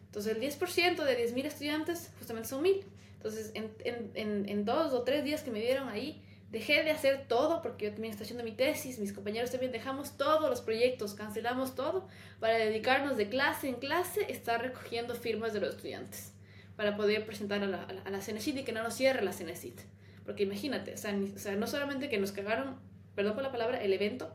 Entonces 0.07 0.37
el 0.37 0.43
10% 0.43 1.05
de 1.05 1.29
10.000 1.29 1.45
estudiantes 1.47 2.11
justamente 2.19 2.49
son 2.49 2.65
1.000. 2.65 2.85
Entonces, 3.17 3.53
en, 3.55 3.71
en, 3.85 4.49
en, 4.49 4.65
dos 4.65 4.93
o 4.93 5.03
tres 5.03 5.23
días 5.23 5.43
que 5.43 5.53
me 5.53 5.61
dieron 5.61 5.89
ahí, 5.89 6.21
dejé 6.53 6.85
de 6.85 6.91
hacer 6.91 7.27
todo 7.29 7.63
porque 7.63 7.87
yo 7.87 7.93
también 7.93 8.13
estaba 8.13 8.25
haciendo 8.25 8.45
mi 8.45 8.53
tesis, 8.53 8.99
mis 8.99 9.15
compañeros 9.15 9.51
también 9.51 9.73
dejamos 9.73 10.19
todos 10.19 10.51
los 10.51 10.61
proyectos, 10.61 11.15
cancelamos 11.15 11.75
todo 11.75 12.07
para 12.41 12.59
dedicarnos 12.59 13.17
de 13.17 13.31
clase 13.31 13.69
en 13.69 13.77
clase, 13.77 14.31
estar 14.31 14.61
recogiendo 14.61 15.15
firmas 15.15 15.55
de 15.55 15.61
los 15.61 15.71
estudiantes 15.71 16.35
para 16.77 16.95
poder 16.95 17.25
presentar 17.25 17.63
a 17.63 17.67
la, 17.67 17.83
a 17.83 18.11
la, 18.11 18.21
CENESIT 18.21 18.59
y 18.59 18.65
que 18.65 18.73
no 18.73 18.83
nos 18.83 18.95
cierre 18.95 19.23
la 19.25 19.33
CENESIT. 19.33 19.81
Porque 20.27 20.43
imagínate, 20.43 20.93
o 20.93 20.97
sea, 20.99 21.19
o 21.35 21.39
sea, 21.39 21.57
no 21.57 21.67
solamente 21.67 22.11
que 22.11 22.19
nos 22.19 22.33
cagaron, 22.33 22.77
perdón 23.15 23.35
por 23.35 23.43
la 23.43 23.51
palabra, 23.51 23.83
el 23.83 23.93
evento, 23.93 24.35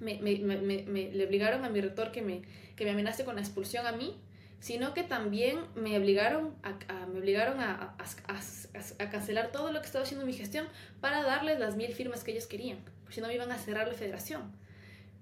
me, 0.00 0.18
me, 0.18 0.36
me, 0.38 0.82
me 0.82 1.10
le 1.12 1.26
obligaron 1.26 1.64
a 1.64 1.70
mi 1.70 1.80
rector 1.80 2.12
que 2.12 2.20
me, 2.20 2.42
que 2.76 2.84
me 2.84 2.90
amenace 2.90 3.24
con 3.24 3.36
la 3.36 3.40
expulsión 3.40 3.86
a 3.86 3.92
mí, 3.92 4.20
sino 4.62 4.94
que 4.94 5.02
también 5.02 5.58
me 5.74 5.98
obligaron 5.98 6.54
a, 6.62 7.06
me 7.06 7.18
obligaron 7.18 7.58
a, 7.58 7.96
a, 7.98 9.10
cancelar 9.10 9.50
todo 9.50 9.72
lo 9.72 9.80
que 9.80 9.86
estaba 9.86 10.04
haciendo 10.04 10.24
mi 10.24 10.34
gestión 10.34 10.68
para 11.00 11.24
darles 11.24 11.58
las 11.58 11.74
mil 11.74 11.92
firmas 11.92 12.22
que 12.22 12.30
ellos 12.30 12.46
querían, 12.46 12.78
porque 13.00 13.16
si 13.16 13.20
no 13.20 13.26
me 13.26 13.34
iban 13.34 13.50
a 13.50 13.58
cerrar 13.58 13.88
la 13.88 13.94
federación. 13.94 14.52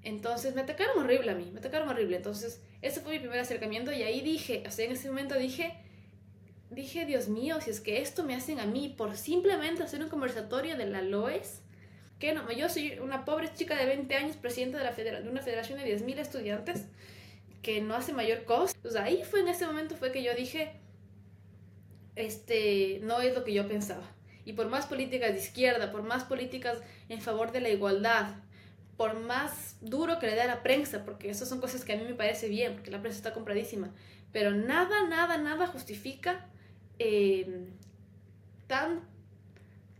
Entonces 0.03 0.55
me 0.55 0.61
atacaron 0.61 0.98
horrible 0.98 1.31
a 1.31 1.35
mí, 1.35 1.50
me 1.55 1.61
atacaron 1.61 1.88
horrible. 1.88 2.18
Entonces 2.18 2.61
ese 2.83 3.00
fue 3.00 3.12
mi 3.12 3.18
primer 3.18 3.40
acercamiento 3.40 3.90
y 3.92 4.03
ahí 4.03 4.20
dije, 4.20 4.62
o 4.66 4.70
sea, 4.70 4.85
en 4.85 4.92
ese 4.92 5.09
momento 5.09 5.35
dije, 5.37 5.72
dije, 6.68 7.07
Dios 7.07 7.29
mío, 7.29 7.62
si 7.62 7.70
es 7.70 7.81
que 7.81 8.03
esto 8.03 8.24
me 8.24 8.35
hacen 8.35 8.61
a 8.61 8.66
mí 8.66 8.94
por 8.94 9.16
simplemente 9.16 9.83
hacer 9.83 10.03
un 10.03 10.11
conversatorio 10.11 10.76
de 10.76 10.85
la 10.85 11.00
LOES, 11.00 11.62
que 12.18 12.35
no, 12.35 12.53
yo 12.53 12.68
soy 12.68 12.98
una 12.98 13.24
pobre 13.24 13.50
chica 13.55 13.74
de 13.74 13.87
20 13.87 14.14
años, 14.16 14.37
presidenta 14.37 14.76
de, 14.76 14.85
la 14.85 15.20
de 15.22 15.31
una 15.31 15.40
federación 15.40 15.79
de 15.79 15.98
10.000 15.98 16.18
estudiantes, 16.18 16.85
que 17.62 17.81
no 17.81 17.94
hace 17.94 18.12
mayor 18.12 18.44
costo. 18.44 18.79
Pues 18.83 18.96
ahí 18.96 19.23
fue 19.25 19.40
en 19.40 19.49
ese 19.49 19.66
momento 19.66 19.96
fue 19.96 20.12
que 20.12 20.23
yo 20.23 20.35
dije, 20.35 20.73
este, 22.16 23.01
no 23.03 23.20
es 23.20 23.35
lo 23.35 23.44
que 23.44 23.53
yo 23.53 23.66
pensaba. 23.68 24.03
Y 24.44 24.55
por 24.55 24.68
más 24.68 24.87
políticas 24.87 25.33
de 25.33 25.38
izquierda, 25.38 25.92
por 25.92 26.03
más 26.03 26.25
políticas 26.25 26.79
en 27.09 27.20
favor 27.20 27.53
de 27.53 27.61
la 27.61 27.68
igualdad, 27.68 28.35
por 28.96 29.18
más 29.18 29.77
duro 29.81 30.18
que 30.18 30.27
le 30.27 30.35
dé 30.35 30.42
a 30.42 30.46
la 30.46 30.62
prensa, 30.62 31.05
porque 31.05 31.31
esas 31.31 31.49
son 31.49 31.61
cosas 31.61 31.85
que 31.85 31.92
a 31.92 31.96
mí 31.96 32.05
me 32.05 32.14
parece 32.14 32.49
bien, 32.49 32.75
porque 32.75 32.90
la 32.90 33.01
prensa 33.01 33.18
está 33.18 33.33
compradísima, 33.33 33.92
pero 34.33 34.51
nada, 34.51 35.09
nada, 35.09 35.38
nada 35.38 35.66
justifica 35.66 36.46
eh, 36.99 37.68
tan, 38.66 39.01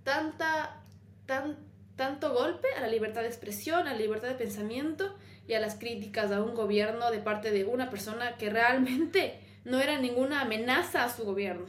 tanta, 0.05 0.83
tan, 1.27 1.57
tanto 1.97 2.35
golpe 2.35 2.69
a 2.77 2.81
la 2.81 2.89
libertad 2.89 3.23
de 3.23 3.29
expresión, 3.29 3.89
a 3.89 3.93
la 3.93 3.99
libertad 3.99 4.29
de 4.29 4.35
pensamiento 4.35 5.15
y 5.51 5.55
a 5.55 5.61
las 5.61 5.75
críticas 5.75 6.31
a 6.31 6.43
un 6.43 6.55
gobierno 6.55 7.11
de 7.11 7.19
parte 7.19 7.51
de 7.51 7.65
una 7.65 7.91
persona 7.91 8.37
que 8.37 8.51
realmente 8.51 9.41
no 9.65 9.81
era 9.81 9.99
ninguna 9.99 10.43
amenaza 10.43 11.05
a 11.05 11.11
su 11.11 11.25
gobierno. 11.25 11.67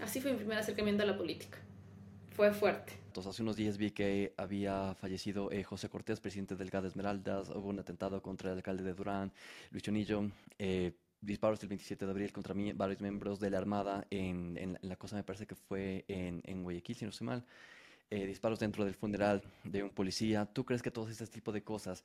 Así 0.00 0.20
fue 0.20 0.32
mi 0.32 0.38
primer 0.38 0.58
acercamiento 0.58 1.04
a 1.04 1.06
la 1.06 1.16
política. 1.16 1.58
Fue 2.30 2.52
fuerte. 2.52 2.92
Entonces, 3.06 3.30
hace 3.30 3.42
unos 3.42 3.56
días 3.56 3.78
vi 3.78 3.92
que 3.92 4.32
había 4.36 4.94
fallecido 4.94 5.50
eh, 5.52 5.62
José 5.62 5.88
Cortés, 5.88 6.20
presidente 6.20 6.56
del 6.56 6.70
GAD 6.70 6.86
Esmeraldas. 6.86 7.50
Hubo 7.50 7.68
un 7.68 7.78
atentado 7.78 8.20
contra 8.20 8.50
el 8.50 8.58
alcalde 8.58 8.82
de 8.82 8.94
Durán, 8.94 9.32
Luis 9.70 9.82
Chonillo. 9.84 10.30
Eh, 10.58 10.92
disparos 11.20 11.62
el 11.62 11.68
27 11.68 12.04
de 12.04 12.10
abril 12.10 12.32
contra 12.32 12.54
mí, 12.54 12.72
varios 12.72 13.00
miembros 13.00 13.38
de 13.38 13.50
la 13.50 13.58
Armada 13.58 14.06
en, 14.10 14.56
en, 14.56 14.78
la 14.82 14.96
cosa, 14.96 15.16
me 15.16 15.24
parece 15.24 15.46
que 15.46 15.54
fue 15.54 16.04
en, 16.08 16.42
en 16.44 16.62
Guayaquil, 16.62 16.96
si 16.96 17.04
no 17.04 17.10
estoy 17.10 17.26
mal. 17.28 17.44
Eh, 18.10 18.26
disparos 18.26 18.58
dentro 18.58 18.86
del 18.86 18.94
funeral 18.94 19.42
de 19.64 19.82
un 19.82 19.90
policía. 19.90 20.46
¿Tú 20.46 20.64
crees 20.64 20.80
que 20.80 20.90
todo 20.90 21.08
este 21.08 21.26
tipo 21.26 21.52
de 21.52 21.62
cosas 21.62 22.04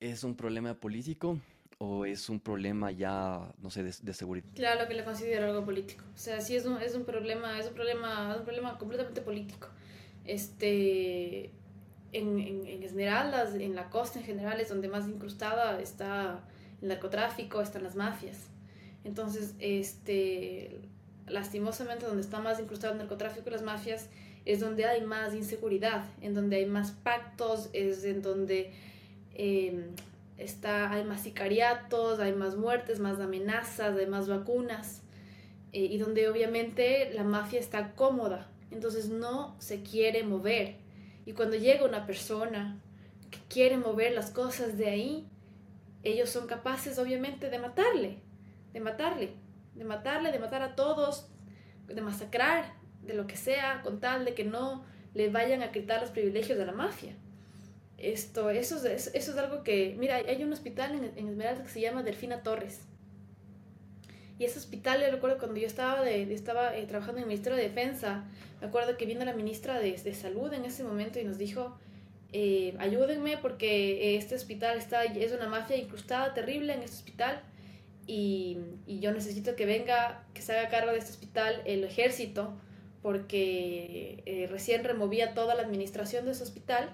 es 0.00 0.24
un 0.24 0.34
problema 0.34 0.74
político 0.74 1.38
o 1.78 2.06
es 2.06 2.28
un 2.28 2.40
problema 2.40 2.90
ya, 2.90 3.52
no 3.60 3.70
sé, 3.70 3.82
de, 3.82 3.94
de, 4.00 4.14
seguridad? 4.14 4.46
Claro 4.54 4.88
que 4.88 4.94
lo 4.94 5.04
considero 5.04 5.46
algo 5.46 5.64
político. 5.64 6.04
O 6.14 6.18
sea, 6.18 6.40
sí 6.40 6.56
es 6.56 6.64
un, 6.64 6.80
es 6.80 6.94
un 6.94 7.04
problema, 7.04 7.58
es 7.58 7.68
un 7.68 7.74
problema, 7.74 8.32
es 8.32 8.38
un 8.38 8.44
problema 8.44 8.78
completamente 8.78 9.20
político. 9.20 9.68
Este, 10.24 11.50
en, 12.12 12.40
en, 12.40 12.66
en 12.66 12.82
Esmeraldas, 12.82 13.54
en 13.54 13.74
la 13.74 13.90
costa 13.90 14.18
en 14.18 14.24
general, 14.24 14.60
es 14.60 14.70
donde 14.70 14.88
más 14.88 15.06
incrustada 15.06 15.80
está 15.80 16.40
el 16.80 16.88
narcotráfico, 16.88 17.60
están 17.60 17.82
las 17.82 17.94
mafias. 17.94 18.48
Entonces, 19.04 19.54
este, 19.58 20.80
lastimosamente, 21.26 22.06
donde 22.06 22.22
está 22.22 22.40
más 22.40 22.58
incrustado 22.58 22.94
el 22.94 22.98
narcotráfico 22.98 23.48
y 23.48 23.52
las 23.52 23.62
mafias, 23.62 24.08
es 24.46 24.60
donde 24.60 24.86
hay 24.86 25.02
más 25.02 25.34
inseguridad, 25.34 26.06
en 26.22 26.34
donde 26.34 26.56
hay 26.56 26.66
más 26.66 26.92
pactos, 26.92 27.68
es 27.72 28.04
en 28.04 28.22
donde 28.22 28.72
eh, 29.38 29.90
está, 30.38 30.90
hay 30.90 31.04
más 31.04 31.20
sicariatos, 31.22 32.20
hay 32.20 32.32
más 32.32 32.56
muertes, 32.56 33.00
más 33.00 33.20
amenazas, 33.20 33.96
hay 33.96 34.06
más 34.06 34.28
vacunas, 34.28 35.02
eh, 35.72 35.84
y 35.84 35.98
donde 35.98 36.28
obviamente 36.28 37.12
la 37.12 37.22
mafia 37.24 37.60
está 37.60 37.92
cómoda, 37.94 38.50
entonces 38.70 39.08
no 39.08 39.56
se 39.58 39.82
quiere 39.82 40.22
mover. 40.24 40.76
Y 41.26 41.32
cuando 41.32 41.56
llega 41.56 41.84
una 41.84 42.06
persona 42.06 42.80
que 43.30 43.38
quiere 43.48 43.76
mover 43.76 44.12
las 44.12 44.30
cosas 44.30 44.78
de 44.78 44.88
ahí, 44.88 45.28
ellos 46.02 46.30
son 46.30 46.46
capaces 46.46 46.98
obviamente 46.98 47.50
de 47.50 47.58
matarle, 47.58 48.20
de 48.72 48.80
matarle, 48.80 49.30
de 49.74 49.84
matarle, 49.84 50.32
de 50.32 50.38
matar 50.38 50.62
a 50.62 50.76
todos, 50.76 51.28
de 51.86 52.00
masacrar, 52.00 52.74
de 53.02 53.14
lo 53.14 53.26
que 53.26 53.36
sea, 53.36 53.82
con 53.82 54.00
tal 54.00 54.24
de 54.24 54.34
que 54.34 54.44
no 54.44 54.84
le 55.14 55.28
vayan 55.30 55.62
a 55.62 55.72
quitar 55.72 56.00
los 56.00 56.10
privilegios 56.10 56.58
de 56.58 56.66
la 56.66 56.72
mafia. 56.72 57.16
Esto, 57.98 58.50
eso, 58.50 58.76
es, 58.86 59.10
eso 59.14 59.32
es 59.32 59.38
algo 59.38 59.62
que, 59.62 59.96
mira, 59.98 60.16
hay 60.16 60.42
un 60.44 60.52
hospital 60.52 60.94
en, 60.94 61.04
en 61.16 61.28
Esmeralda 61.28 61.62
que 61.62 61.70
se 61.70 61.80
llama 61.80 62.02
Delfina 62.02 62.42
Torres. 62.42 62.80
Y 64.38 64.44
ese 64.44 64.58
hospital, 64.58 65.00
yo 65.00 65.10
recuerdo 65.10 65.38
cuando 65.38 65.58
yo 65.58 65.66
estaba, 65.66 66.02
de, 66.02 66.32
estaba 66.34 66.76
eh, 66.76 66.84
trabajando 66.84 67.18
en 67.18 67.24
el 67.24 67.28
Ministerio 67.28 67.56
de 67.56 67.68
Defensa, 67.68 68.24
me 68.60 68.66
acuerdo 68.66 68.96
que 68.98 69.06
vino 69.06 69.24
la 69.24 69.32
ministra 69.32 69.78
de, 69.80 69.92
de 69.92 70.14
Salud 70.14 70.52
en 70.52 70.66
ese 70.66 70.84
momento 70.84 71.18
y 71.18 71.24
nos 71.24 71.38
dijo, 71.38 71.78
eh, 72.32 72.74
ayúdenme 72.78 73.38
porque 73.38 74.16
este 74.16 74.34
hospital 74.34 74.76
está, 74.76 75.04
es 75.04 75.32
una 75.32 75.48
mafia 75.48 75.76
incrustada 75.76 76.34
terrible 76.34 76.74
en 76.74 76.82
este 76.82 76.96
hospital 76.96 77.40
y, 78.06 78.58
yo 78.86 79.12
necesito 79.12 79.56
que 79.56 79.64
venga, 79.64 80.24
que 80.34 80.42
se 80.42 80.52
haga 80.52 80.68
cargo 80.68 80.92
de 80.92 80.98
este 80.98 81.12
hospital 81.12 81.62
el 81.64 81.84
ejército 81.84 82.52
porque 83.00 84.22
eh, 84.26 84.48
recién 84.50 84.84
removía 84.84 85.32
toda 85.32 85.54
la 85.54 85.62
administración 85.62 86.24
de 86.26 86.32
ese 86.32 86.42
hospital 86.42 86.90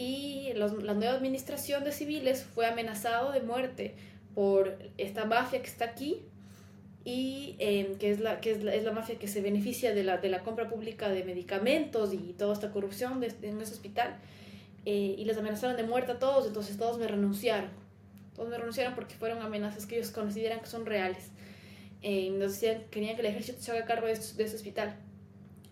y 0.00 0.54
la 0.54 0.94
nueva 0.94 1.12
administración 1.12 1.84
de 1.84 1.92
civiles 1.92 2.42
fue 2.42 2.64
amenazado 2.64 3.32
de 3.32 3.42
muerte 3.42 3.94
por 4.34 4.78
esta 4.96 5.26
mafia 5.26 5.60
que 5.60 5.68
está 5.68 5.84
aquí 5.84 6.22
y 7.04 7.54
eh, 7.58 7.96
que, 8.00 8.10
es 8.10 8.18
la, 8.18 8.40
que 8.40 8.52
es 8.52 8.64
la, 8.64 8.74
es, 8.74 8.82
la, 8.82 8.92
mafia 8.92 9.18
que 9.18 9.28
se 9.28 9.42
beneficia 9.42 9.94
de 9.94 10.02
la, 10.02 10.16
de 10.16 10.30
la 10.30 10.42
compra 10.42 10.70
pública 10.70 11.10
de 11.10 11.22
medicamentos 11.24 12.14
y 12.14 12.34
toda 12.38 12.54
esta 12.54 12.70
corrupción 12.70 13.22
en 13.22 13.60
ese 13.60 13.74
hospital. 13.74 14.16
Eh, 14.86 15.16
y 15.18 15.24
les 15.26 15.36
amenazaron 15.36 15.76
de 15.76 15.82
muerte 15.82 16.12
a 16.12 16.18
todos, 16.18 16.46
entonces 16.46 16.78
todos 16.78 16.98
me 16.98 17.06
renunciaron. 17.06 17.68
Todos 18.34 18.48
me 18.48 18.56
renunciaron 18.56 18.94
porque 18.94 19.16
fueron 19.16 19.42
amenazas 19.42 19.84
que 19.84 19.96
ellos 19.98 20.10
consideran 20.12 20.60
que 20.60 20.66
son 20.66 20.86
reales. 20.86 21.28
Eh, 22.00 22.30
nos 22.30 22.52
decían, 22.52 22.84
querían 22.90 23.16
que 23.16 23.20
el 23.20 23.26
ejército 23.26 23.60
se 23.60 23.70
haga 23.72 23.84
cargo 23.84 24.06
de, 24.06 24.14
de 24.14 24.44
ese 24.44 24.56
hospital 24.56 24.96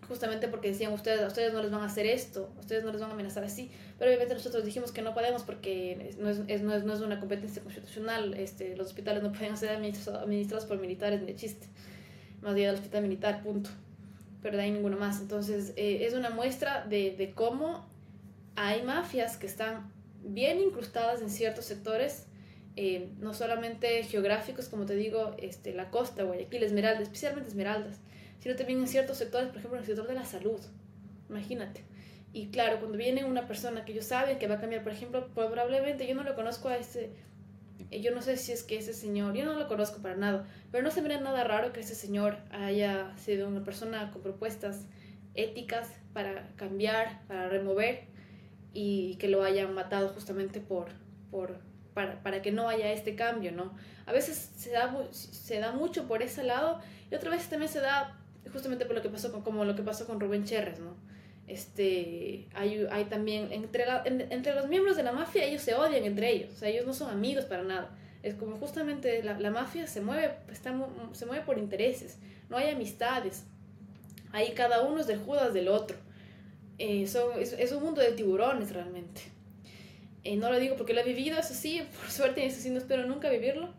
justamente 0.09 0.49
porque 0.49 0.69
decían 0.69 0.91
ustedes, 0.91 1.21
a 1.21 1.27
ustedes 1.27 1.53
no 1.53 1.61
les 1.61 1.71
van 1.71 1.81
a 1.81 1.85
hacer 1.85 2.05
esto, 2.05 2.51
a 2.57 2.59
ustedes 2.59 2.83
no 2.83 2.91
les 2.91 2.99
van 2.99 3.11
a 3.11 3.13
amenazar 3.13 3.45
así, 3.45 3.71
pero 3.97 4.09
obviamente 4.09 4.33
nosotros 4.33 4.65
dijimos 4.65 4.91
que 4.91 5.01
no 5.01 5.13
podemos 5.13 5.43
porque 5.43 6.15
no 6.19 6.29
es, 6.29 6.41
es, 6.47 6.61
no 6.61 6.73
es, 6.73 6.83
no 6.83 6.93
es 6.93 6.99
una 6.99 7.19
competencia 7.19 7.61
constitucional, 7.61 8.33
este, 8.33 8.75
los 8.75 8.87
hospitales 8.87 9.23
no 9.23 9.31
pueden 9.31 9.55
ser 9.55 9.69
administrados, 9.69 10.65
por 10.65 10.79
militares 10.79 11.21
ni 11.21 11.27
de 11.27 11.35
chiste, 11.35 11.67
más 12.41 12.55
allá 12.55 12.67
del 12.67 12.75
hospital 12.75 13.03
militar, 13.03 13.41
punto, 13.43 13.69
pero 14.41 14.57
de 14.57 14.63
ahí 14.63 14.71
ninguno 14.71 14.97
más, 14.97 15.21
entonces 15.21 15.73
eh, 15.77 16.05
es 16.05 16.13
una 16.13 16.31
muestra 16.31 16.85
de, 16.85 17.15
de 17.15 17.31
cómo 17.31 17.87
hay 18.55 18.81
mafias 18.81 19.37
que 19.37 19.47
están 19.47 19.91
bien 20.23 20.59
incrustadas 20.59 21.21
en 21.21 21.29
ciertos 21.29 21.65
sectores, 21.65 22.25
eh, 22.75 23.09
no 23.19 23.33
solamente 23.33 24.03
geográficos, 24.03 24.69
como 24.69 24.85
te 24.85 24.95
digo, 24.95 25.35
este, 25.37 25.73
la 25.73 25.89
costa, 25.91 26.23
Guayaquil, 26.23 26.63
Esmeralda, 26.63 27.01
especialmente 27.01 27.49
Esmeraldas, 27.49 27.97
sino 28.39 28.55
también 28.55 28.79
en 28.79 28.87
ciertos 28.87 29.17
sectores, 29.17 29.49
por 29.49 29.57
ejemplo, 29.57 29.77
en 29.77 29.83
el 29.83 29.87
sector 29.87 30.07
de 30.07 30.15
la 30.15 30.25
salud. 30.25 30.59
Imagínate. 31.29 31.83
Y 32.31 32.47
claro, 32.47 32.79
cuando 32.79 32.97
viene 32.97 33.25
una 33.25 33.47
persona 33.47 33.85
que 33.85 33.93
yo 33.93 34.01
sabe 34.01 34.37
que 34.37 34.47
va 34.47 34.55
a 34.55 34.59
cambiar, 34.59 34.83
por 34.83 34.91
ejemplo, 34.91 35.27
probablemente 35.33 36.07
yo 36.07 36.15
no 36.15 36.23
lo 36.23 36.35
conozco 36.35 36.69
a 36.69 36.77
ese, 36.77 37.11
eh, 37.89 38.01
yo 38.01 38.13
no 38.13 38.21
sé 38.21 38.37
si 38.37 38.51
es 38.51 38.63
que 38.63 38.77
ese 38.77 38.93
señor, 38.93 39.35
yo 39.35 39.45
no 39.45 39.53
lo 39.53 39.67
conozco 39.67 40.01
para 40.01 40.15
nada, 40.15 40.45
pero 40.71 40.83
no 40.83 40.91
se 40.91 41.01
me 41.01 41.09
nada 41.09 41.43
raro 41.43 41.73
que 41.73 41.79
ese 41.79 41.95
señor 41.95 42.37
haya 42.51 43.17
sido 43.17 43.47
una 43.47 43.63
persona 43.63 44.11
con 44.11 44.21
propuestas 44.21 44.85
éticas 45.33 45.89
para 46.13 46.49
cambiar, 46.55 47.25
para 47.27 47.49
remover 47.49 48.03
y 48.73 49.15
que 49.15 49.27
lo 49.27 49.43
hayan 49.43 49.73
matado 49.73 50.09
justamente 50.09 50.59
por, 50.59 50.89
por, 51.31 51.59
para, 51.95 52.21
para 52.21 52.41
que 52.43 52.51
no 52.51 52.69
haya 52.69 52.91
este 52.91 53.15
cambio, 53.15 53.51
¿no? 53.51 53.73
A 54.05 54.11
veces 54.11 54.51
se 54.55 54.71
da, 54.71 54.95
se 55.11 55.59
da 55.59 55.71
mucho 55.71 56.07
por 56.07 56.21
ese 56.21 56.43
lado 56.43 56.79
y 57.09 57.15
otra 57.15 57.31
vez 57.31 57.47
también 57.49 57.71
se 57.71 57.79
da 57.79 58.18
justamente 58.51 58.85
por 58.85 58.95
lo 58.95 59.01
que 59.01 59.09
pasó 59.09 59.31
con, 59.31 59.41
como 59.41 59.65
lo 59.65 59.75
que 59.75 59.81
pasó 59.81 60.05
con 60.05 60.19
Rubén 60.19 60.45
Cherres, 60.45 60.79
¿no? 60.79 60.95
Este, 61.47 62.47
hay, 62.53 62.85
hay 62.91 63.05
también, 63.05 63.51
entre, 63.51 63.85
entre 64.05 64.53
los 64.53 64.67
miembros 64.67 64.95
de 64.95 65.03
la 65.03 65.11
mafia, 65.11 65.45
ellos 65.45 65.63
se 65.63 65.73
odian 65.73 66.03
entre 66.03 66.31
ellos, 66.31 66.53
o 66.53 66.57
sea, 66.57 66.69
ellos 66.69 66.85
no 66.85 66.93
son 66.93 67.09
amigos 67.09 67.45
para 67.45 67.63
nada. 67.63 67.89
Es 68.21 68.35
como 68.35 68.57
justamente 68.57 69.23
la, 69.23 69.39
la 69.39 69.49
mafia 69.49 69.87
se 69.87 70.01
mueve, 70.01 70.35
está, 70.51 70.75
se 71.13 71.25
mueve 71.25 71.43
por 71.43 71.57
intereses, 71.57 72.19
no 72.49 72.57
hay 72.57 72.69
amistades. 72.69 73.45
Ahí 74.31 74.51
cada 74.53 74.81
uno 74.83 75.01
es 75.01 75.07
del 75.07 75.19
Judas 75.19 75.53
del 75.53 75.69
otro. 75.69 75.97
Eh, 76.77 77.03
es, 77.03 77.71
un 77.71 77.83
mundo 77.83 78.01
de 78.01 78.11
tiburones 78.11 78.71
realmente. 78.71 79.21
Eh, 80.23 80.37
no 80.37 80.51
lo 80.51 80.59
digo 80.59 80.75
porque 80.75 80.93
lo 80.93 81.01
he 81.01 81.03
vivido, 81.03 81.39
eso 81.39 81.53
sí, 81.53 81.81
por 81.99 82.09
suerte, 82.09 82.45
eso 82.45 82.61
sí, 82.61 82.69
no 82.69 82.77
espero 82.77 83.05
nunca 83.05 83.29
vivirlo 83.29 83.69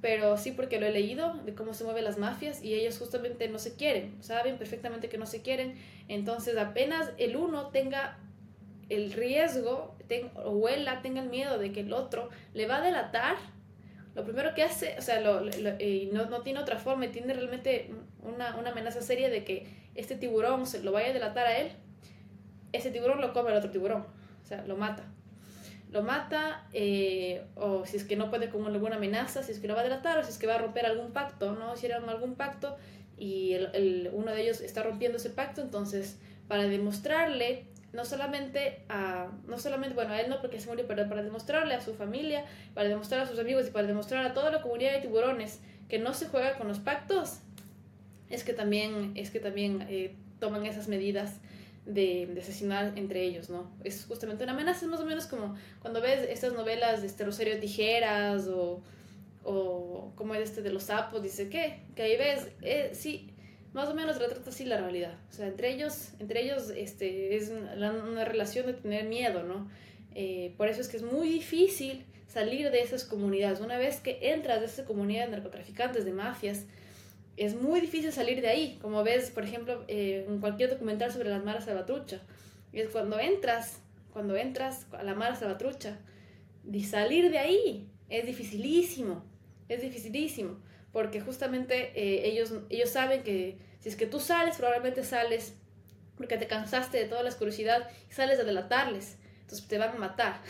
pero 0.00 0.36
sí 0.36 0.52
porque 0.52 0.80
lo 0.80 0.86
he 0.86 0.92
leído 0.92 1.34
de 1.44 1.54
cómo 1.54 1.74
se 1.74 1.84
mueven 1.84 2.04
las 2.04 2.18
mafias 2.18 2.62
y 2.62 2.74
ellos 2.74 2.98
justamente 2.98 3.48
no 3.48 3.58
se 3.58 3.74
quieren, 3.74 4.22
saben 4.22 4.56
perfectamente 4.56 5.08
que 5.08 5.18
no 5.18 5.26
se 5.26 5.42
quieren, 5.42 5.74
entonces 6.08 6.56
apenas 6.56 7.10
el 7.18 7.36
uno 7.36 7.68
tenga 7.68 8.18
el 8.88 9.12
riesgo 9.12 9.94
ten, 10.08 10.30
o 10.34 10.50
huela, 10.50 11.02
tenga 11.02 11.22
el 11.22 11.28
miedo 11.28 11.58
de 11.58 11.72
que 11.72 11.80
el 11.80 11.92
otro 11.92 12.30
le 12.54 12.66
va 12.66 12.78
a 12.78 12.80
delatar, 12.80 13.36
lo 14.14 14.24
primero 14.24 14.54
que 14.54 14.62
hace, 14.62 14.96
o 14.98 15.02
sea, 15.02 15.20
y 15.78 16.10
no, 16.12 16.26
no, 16.26 16.42
tiene 16.42 16.58
otra 16.58 16.78
forma, 16.78 17.06
tiene 17.08 17.32
realmente 17.32 17.90
una, 18.22 18.56
una, 18.56 18.70
amenaza 18.70 19.00
seria 19.02 19.28
de 19.28 19.44
que 19.44 19.68
este 19.94 20.16
tiburón 20.16 20.66
se 20.66 20.82
lo 20.82 20.92
vaya 20.92 21.10
a 21.10 21.12
delatar 21.12 21.46
a 21.46 21.58
él, 21.58 21.72
ese 22.72 22.90
tiburón 22.90 23.20
lo 23.20 23.32
come 23.32 23.50
el 23.50 23.56
otro 23.56 23.70
tiburón, 23.70 24.06
o 24.42 24.46
sea, 24.46 24.64
lo 24.66 24.76
mata 24.76 25.04
lo 25.90 26.02
mata, 26.02 26.66
eh, 26.72 27.42
o 27.56 27.84
si 27.84 27.96
es 27.96 28.04
que 28.04 28.16
no 28.16 28.30
puede 28.30 28.48
con 28.48 28.64
alguna 28.66 28.96
amenaza, 28.96 29.42
si 29.42 29.52
es 29.52 29.58
que 29.58 29.66
lo 29.66 29.74
va 29.74 29.80
a 29.80 29.84
delatar, 29.84 30.18
o 30.18 30.24
si 30.24 30.30
es 30.30 30.38
que 30.38 30.46
va 30.46 30.54
a 30.54 30.58
romper 30.58 30.86
algún 30.86 31.12
pacto, 31.12 31.52
¿no? 31.52 31.74
Hicieron 31.74 32.08
algún 32.08 32.36
pacto 32.36 32.76
y 33.18 33.54
el, 33.54 34.10
uno 34.12 34.32
de 34.32 34.42
ellos 34.42 34.60
está 34.60 34.82
rompiendo 34.82 35.18
ese 35.18 35.30
pacto, 35.30 35.60
entonces 35.60 36.18
para 36.46 36.64
demostrarle, 36.64 37.66
no 37.92 38.04
solamente 38.04 38.82
a, 38.88 39.30
no 39.46 39.58
solamente, 39.58 39.94
bueno, 39.94 40.12
a 40.12 40.20
él 40.20 40.30
no 40.30 40.40
porque 40.40 40.60
se 40.60 40.68
murió, 40.68 40.86
pero 40.86 41.08
para 41.08 41.22
demostrarle 41.22 41.74
a 41.74 41.80
su 41.80 41.94
familia, 41.94 42.44
para 42.72 42.88
demostrar 42.88 43.20
a 43.20 43.26
sus 43.26 43.38
amigos 43.38 43.66
y 43.66 43.70
para 43.70 43.86
demostrar 43.86 44.24
a 44.24 44.32
toda 44.32 44.50
la 44.50 44.62
comunidad 44.62 44.92
de 44.92 45.00
tiburones 45.00 45.60
que 45.88 45.98
no 45.98 46.14
se 46.14 46.28
juega 46.28 46.56
con 46.56 46.68
los 46.68 46.78
pactos, 46.78 47.40
es 48.28 48.44
que 48.44 48.52
también, 48.52 49.12
es 49.16 49.30
que 49.30 49.40
también 49.40 49.86
eh, 49.88 50.14
toman 50.38 50.66
esas 50.66 50.86
medidas 50.86 51.40
de, 51.86 52.26
de, 52.26 52.40
asesinar 52.40 52.92
entre 52.96 53.22
ellos, 53.22 53.50
¿no? 53.50 53.70
Es 53.84 54.04
justamente 54.04 54.44
una 54.44 54.52
amenaza, 54.52 54.84
es 54.84 54.90
más 54.90 55.00
o 55.00 55.06
menos 55.06 55.26
como 55.26 55.56
cuando 55.80 56.00
ves 56.00 56.28
estas 56.28 56.52
novelas 56.52 57.00
de 57.00 57.06
este 57.06 57.24
Rosario 57.24 57.58
Tijeras 57.58 58.46
o, 58.48 58.82
o 59.44 60.12
como 60.14 60.34
es 60.34 60.42
este 60.42 60.62
de 60.62 60.72
los 60.72 60.84
sapos, 60.84 61.22
dice 61.22 61.48
que, 61.48 61.80
que 61.94 62.02
ahí 62.02 62.16
ves, 62.16 62.48
eh, 62.62 62.90
sí, 62.92 63.30
más 63.72 63.88
o 63.88 63.94
menos 63.94 64.18
retrata 64.18 64.50
así 64.50 64.64
la 64.64 64.78
realidad. 64.78 65.14
O 65.30 65.32
sea, 65.32 65.46
entre 65.46 65.70
ellos, 65.72 66.10
entre 66.18 66.42
ellos 66.42 66.70
este, 66.76 67.36
es 67.36 67.50
una, 67.50 67.92
una 67.92 68.24
relación 68.24 68.66
de 68.66 68.74
tener 68.74 69.04
miedo, 69.04 69.42
¿no? 69.42 69.68
Eh, 70.14 70.54
por 70.56 70.68
eso 70.68 70.80
es 70.80 70.88
que 70.88 70.96
es 70.96 71.02
muy 71.02 71.28
difícil 71.28 72.04
salir 72.26 72.70
de 72.70 72.80
esas 72.80 73.04
comunidades. 73.04 73.60
Una 73.60 73.78
vez 73.78 74.00
que 74.00 74.18
entras 74.32 74.60
de 74.60 74.66
esa 74.66 74.84
comunidad 74.84 75.26
de 75.26 75.32
narcotraficantes, 75.32 76.04
de 76.04 76.12
mafias, 76.12 76.64
es 77.40 77.54
muy 77.54 77.80
difícil 77.80 78.12
salir 78.12 78.42
de 78.42 78.48
ahí. 78.48 78.78
Como 78.82 79.02
ves, 79.02 79.30
por 79.30 79.44
ejemplo, 79.44 79.82
eh, 79.88 80.26
en 80.28 80.40
cualquier 80.40 80.68
documental 80.68 81.10
sobre 81.10 81.30
las 81.30 81.42
maras 81.42 81.64
salvatrucha. 81.64 82.20
Es 82.70 82.90
cuando 82.90 83.18
entras, 83.18 83.80
cuando 84.12 84.36
entras 84.36 84.86
a 84.92 85.02
la 85.02 85.14
mara 85.14 85.34
salvatrucha, 85.34 85.98
de 86.64 86.84
salir 86.84 87.30
de 87.30 87.38
ahí 87.38 87.88
es 88.10 88.26
dificilísimo. 88.26 89.24
Es 89.70 89.80
dificilísimo. 89.80 90.58
Porque 90.92 91.22
justamente 91.22 91.92
eh, 91.94 92.28
ellos, 92.28 92.52
ellos 92.68 92.90
saben 92.90 93.22
que 93.22 93.56
si 93.80 93.88
es 93.88 93.96
que 93.96 94.04
tú 94.04 94.20
sales, 94.20 94.58
probablemente 94.58 95.02
sales 95.02 95.54
porque 96.16 96.36
te 96.36 96.46
cansaste 96.46 96.98
de 96.98 97.06
toda 97.06 97.22
la 97.22 97.32
curiosidad 97.32 97.88
y 98.10 98.12
sales 98.12 98.38
a 98.38 98.44
delatarles. 98.44 99.16
Entonces 99.40 99.66
te 99.66 99.78
van 99.78 99.96
a 99.96 99.98
matar. 99.98 100.42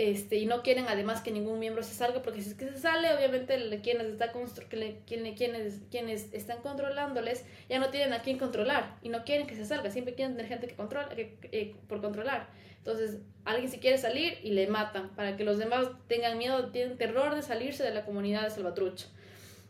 Este, 0.00 0.38
y 0.38 0.46
no 0.46 0.62
quieren 0.62 0.86
además 0.88 1.20
que 1.20 1.30
ningún 1.30 1.58
miembro 1.58 1.82
se 1.82 1.92
salga, 1.92 2.22
porque 2.22 2.40
si 2.40 2.48
es 2.48 2.54
que 2.54 2.66
se 2.70 2.78
sale, 2.78 3.12
obviamente 3.14 3.54
quienes, 3.82 4.06
está 4.06 4.32
quienes, 4.32 4.96
quienes, 5.04 5.80
quienes 5.90 6.32
están 6.32 6.62
controlándoles 6.62 7.44
ya 7.68 7.78
no 7.78 7.90
tienen 7.90 8.14
a 8.14 8.22
quién 8.22 8.38
controlar 8.38 8.96
y 9.02 9.10
no 9.10 9.24
quieren 9.24 9.46
que 9.46 9.54
se 9.54 9.66
salga, 9.66 9.90
siempre 9.90 10.14
quieren 10.14 10.36
tener 10.36 10.48
gente 10.48 10.68
que 10.68 10.74
controla, 10.74 11.10
eh, 11.14 11.76
por 11.86 12.00
controlar. 12.00 12.48
Entonces, 12.78 13.18
alguien 13.44 13.70
si 13.70 13.78
quiere 13.78 13.98
salir 13.98 14.38
y 14.42 14.52
le 14.52 14.68
matan, 14.68 15.10
para 15.10 15.36
que 15.36 15.44
los 15.44 15.58
demás 15.58 15.88
tengan 16.08 16.38
miedo, 16.38 16.70
tienen 16.70 16.96
terror 16.96 17.34
de 17.34 17.42
salirse 17.42 17.82
de 17.82 17.92
la 17.92 18.06
comunidad 18.06 18.44
de 18.44 18.50
Salvatrucha, 18.52 19.08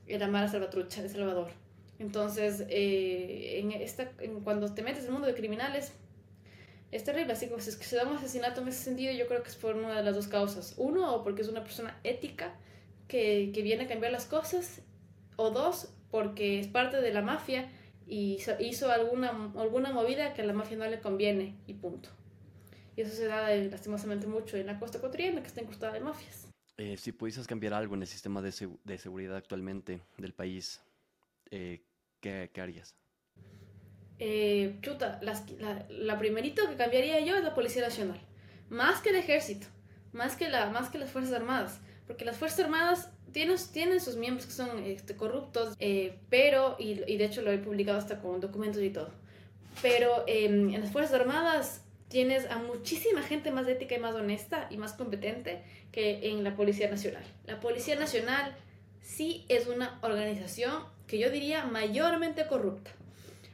la 0.06 0.28
Mara 0.28 0.46
Salvatrucha 0.46 1.02
de 1.02 1.08
Salvador. 1.08 1.50
Entonces, 1.98 2.66
eh, 2.68 3.64
cuando 4.44 4.72
te 4.72 4.82
metes 4.82 5.00
en 5.00 5.06
el 5.06 5.12
mundo 5.12 5.26
de 5.26 5.34
criminales, 5.34 5.92
es 6.90 7.04
terrible, 7.04 7.32
así 7.32 7.48
como 7.48 7.60
si 7.60 7.70
es 7.70 7.76
que 7.76 7.84
se 7.84 7.96
da 7.96 8.06
un 8.06 8.16
asesinato 8.16 8.60
en 8.60 8.68
ese 8.68 8.82
sentido, 8.82 9.12
yo 9.12 9.26
creo 9.26 9.42
que 9.42 9.48
es 9.48 9.56
por 9.56 9.76
una 9.76 9.96
de 9.96 10.02
las 10.02 10.14
dos 10.14 10.28
causas. 10.28 10.74
Uno, 10.76 11.14
o 11.14 11.22
porque 11.22 11.42
es 11.42 11.48
una 11.48 11.62
persona 11.62 11.98
ética 12.04 12.54
que, 13.08 13.50
que 13.54 13.62
viene 13.62 13.84
a 13.84 13.88
cambiar 13.88 14.12
las 14.12 14.26
cosas, 14.26 14.82
o 15.36 15.50
dos, 15.50 15.88
porque 16.10 16.60
es 16.60 16.66
parte 16.66 17.00
de 17.00 17.12
la 17.12 17.22
mafia 17.22 17.70
y 18.06 18.38
hizo 18.58 18.90
alguna, 18.90 19.52
alguna 19.56 19.92
movida 19.92 20.34
que 20.34 20.42
a 20.42 20.44
la 20.44 20.52
mafia 20.52 20.76
no 20.76 20.86
le 20.86 21.00
conviene 21.00 21.56
y 21.66 21.74
punto. 21.74 22.10
Y 22.96 23.02
eso 23.02 23.14
se 23.14 23.26
da 23.26 23.54
eh, 23.54 23.70
lastimosamente 23.70 24.26
mucho 24.26 24.56
en 24.56 24.66
la 24.66 24.78
costa 24.78 24.98
ecuatoriana, 24.98 25.40
que 25.40 25.46
está 25.46 25.62
incrustada 25.62 25.92
de 25.92 26.00
mafias. 26.00 26.48
Eh, 26.76 26.96
si 26.96 27.12
pudieses 27.12 27.46
cambiar 27.46 27.72
algo 27.72 27.94
en 27.94 28.02
el 28.02 28.08
sistema 28.08 28.42
de, 28.42 28.52
de 28.84 28.98
seguridad 28.98 29.36
actualmente 29.36 30.02
del 30.18 30.32
país, 30.34 30.82
eh, 31.50 31.82
¿qué, 32.20 32.50
¿qué 32.52 32.60
harías? 32.60 32.96
Eh, 34.22 34.76
chuta, 34.82 35.18
las, 35.22 35.50
la, 35.58 35.86
la, 35.88 36.18
primerito 36.18 36.68
que 36.68 36.76
cambiaría 36.76 37.20
yo 37.20 37.36
es 37.36 37.42
la 37.42 37.54
Policía 37.54 37.80
Nacional. 37.80 38.20
Más 38.68 39.00
que 39.00 39.08
el 39.08 39.16
ejército, 39.16 39.66
más 40.12 40.36
que, 40.36 40.50
la, 40.50 40.68
más 40.68 40.90
que 40.90 40.98
las 40.98 41.10
Fuerzas 41.10 41.32
Armadas. 41.32 41.80
Porque 42.06 42.26
las 42.26 42.36
Fuerzas 42.36 42.60
Armadas 42.60 43.08
tienen, 43.32 43.56
tienen 43.72 43.98
sus 43.98 44.16
miembros 44.16 44.44
que 44.44 44.52
son 44.52 44.84
este, 44.84 45.16
corruptos, 45.16 45.74
eh, 45.80 46.18
pero, 46.28 46.76
y, 46.78 47.02
y, 47.10 47.16
de 47.16 47.24
hecho 47.24 47.40
lo 47.40 47.50
he 47.50 47.56
publicado 47.56 47.96
hasta 47.96 48.20
con 48.20 48.40
documentos 48.40 48.82
y 48.82 48.90
todo. 48.90 49.10
Pero 49.80 50.24
eh, 50.26 50.44
en 50.44 50.78
las 50.78 50.90
Fuerzas 50.90 51.18
Armadas 51.18 51.82
tienes 52.08 52.44
a 52.50 52.58
muchísima 52.58 53.22
gente 53.22 53.50
más 53.50 53.66
ética 53.68 53.94
y 53.94 54.00
más 54.00 54.14
honesta 54.14 54.66
y 54.68 54.76
más 54.76 54.92
competente 54.92 55.62
que 55.92 56.28
en 56.28 56.44
la 56.44 56.56
Policía 56.56 56.90
Nacional. 56.90 57.24
La 57.46 57.58
Policía 57.58 57.96
Nacional 57.96 58.54
sí 59.00 59.46
es 59.48 59.66
una 59.66 59.98
organización 60.02 60.84
que 61.06 61.18
yo 61.18 61.30
diría 61.30 61.64
mayormente 61.64 62.46
corrupta 62.46 62.90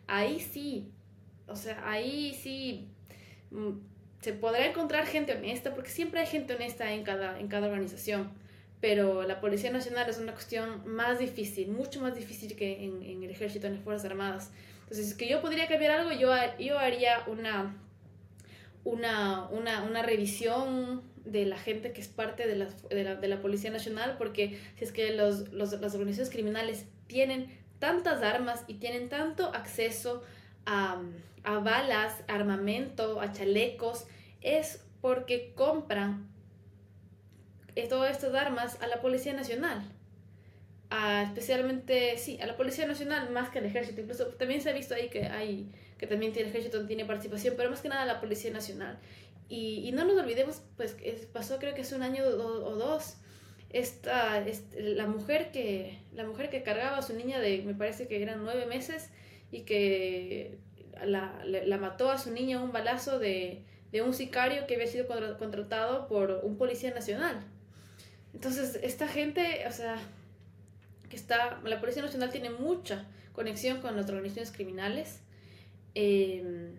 ahí 0.07 0.41
sí, 0.41 0.91
o 1.47 1.57
sea, 1.57 1.89
ahí 1.89 2.35
sí 2.35 2.89
mm, 3.51 3.73
se 4.21 4.33
podrá 4.33 4.67
encontrar 4.67 5.07
gente 5.07 5.35
honesta, 5.35 5.75
porque 5.75 5.91
siempre 5.91 6.21
hay 6.21 6.27
gente 6.27 6.55
honesta 6.55 6.93
en 6.93 7.05
cada, 7.05 7.39
en 7.39 7.49
cada 7.49 7.69
organización, 7.69 8.31
pero 8.81 9.23
la 9.23 9.41
Policía 9.41 9.71
Nacional 9.71 10.09
es 10.09 10.19
una 10.19 10.33
cuestión 10.33 10.83
más 10.87 11.19
difícil, 11.19 11.69
mucho 11.69 12.01
más 12.01 12.15
difícil 12.15 12.57
que 12.57 12.85
en, 12.85 13.23
el 13.23 13.31
ejército, 13.31 13.67
en 13.67 13.75
las 13.75 13.83
Fuerzas 13.83 14.11
Armadas. 14.11 14.51
Entonces, 14.83 15.09
es 15.09 15.15
que 15.15 15.29
yo 15.29 15.41
podría 15.41 15.67
cambiar 15.67 15.93
algo, 15.93 16.13
yo, 16.13 16.31
yo 16.59 16.79
haría 16.79 17.25
una, 17.27 17.77
una, 18.85 19.49
una, 19.49 19.83
una 19.83 20.03
revisión 20.03 21.03
de 21.25 21.45
la 21.45 21.59
gente 21.59 21.93
que 21.93 22.01
es 22.01 22.09
parte 22.09 22.47
de 22.47 22.55
la, 22.57 22.69
de 22.91 23.05
la, 23.05 23.17
de 23.17 23.29
la 23.29 23.41
Policía 23.41 23.71
Nacional, 23.71 24.17
porque 24.19 24.61
si 24.77 24.85
es 24.85 24.93
que 24.93 25.13
los, 25.13 25.53
los, 25.53 25.73
las 25.81 25.95
organizaciones 25.95 26.31
criminales 26.31 26.87
tienen 27.09 27.49
tantas 27.79 28.23
armas 28.23 28.65
y 28.67 28.75
tienen 28.75 29.09
tanto 29.09 29.47
acceso 29.55 30.23
a, 30.65 31.01
a 31.45 31.59
balas, 31.59 32.23
armamento, 32.29 33.21
a 33.21 33.33
chalecos, 33.33 34.07
es 34.41 34.85
porque 35.01 35.53
compran 35.55 36.29
todas 37.89 38.11
estas 38.11 38.35
armas 38.35 38.81
a 38.81 38.87
la 38.87 39.01
Policía 39.01 39.35
Nacional. 39.35 39.83
A, 40.89 41.25
especialmente, 41.25 42.17
sí, 42.17 42.39
a 42.41 42.47
la 42.47 42.57
Policía 42.57 42.87
Nacional 42.87 43.31
más 43.31 43.51
que 43.51 43.59
al 43.59 43.67
ejército. 43.67 44.01
Incluso 44.01 44.27
también 44.29 44.61
se 44.61 44.71
ha 44.71 44.73
visto 44.73 44.95
ahí 44.95 45.09
que 45.09 45.27
hay 45.27 45.71
que 45.99 46.07
también 46.07 46.33
el 46.37 46.47
ejército 46.47 46.87
tiene 46.87 47.05
participación, 47.05 47.55
pero 47.57 47.71
más 47.71 47.81
que 47.81 47.89
nada 47.89 48.05
la 48.05 48.21
Policía 48.21 48.51
Nacional. 48.51 48.99
Y, 49.49 49.89
y 49.89 49.93
no 49.93 50.05
nos 50.05 50.19
olvidemos, 50.19 50.63
pues 50.77 50.97
pasó 51.33 51.59
creo 51.59 51.75
que 51.75 51.83
hace 51.83 51.95
un 51.95 52.03
año 52.03 52.25
o 52.25 52.75
dos, 52.75 53.17
esta, 53.79 54.45
la, 54.77 55.07
mujer 55.07 55.51
que, 55.53 55.99
la 56.13 56.25
mujer 56.25 56.51
que 56.51 56.63
cargaba 56.63 56.99
a 56.99 57.03
su 57.03 57.15
niña 57.15 57.41
de, 57.41 57.63
me 57.63 57.75
parece 57.75 58.09
que 58.09 58.23
eran 58.23 58.45
nueve 58.45 58.67
meses, 58.67 59.11
y 59.51 59.61
que 59.63 60.59
la, 61.05 61.79
mató 61.79 62.11
a 62.11 62.19
su 62.19 62.31
niña 62.31 62.63
un 62.63 62.73
balazo 62.73 63.19
de, 63.19 63.63
de, 63.93 64.03
un 64.03 64.15
sicario 64.15 64.67
que 64.67 64.75
había 64.75 64.87
sido 64.87 65.07
contratado 65.39 66.09
por 66.09 66.41
un 66.43 66.57
policía 66.57 66.93
nacional. 66.93 67.41
Entonces, 68.35 68.79
esta 68.83 69.09
gente, 69.09 69.65
o 69.67 69.73
sea, 69.73 69.99
está, 71.17 71.61
la 71.65 71.81
Policía 71.81 72.03
Nacional 72.03 72.31
tiene 72.31 72.51
mucha 72.51 73.07
conexión 73.33 73.81
con 73.81 73.97
las 73.97 74.09
organizaciones 74.09 74.53
criminales. 74.53 75.21
Eh, 75.95 76.73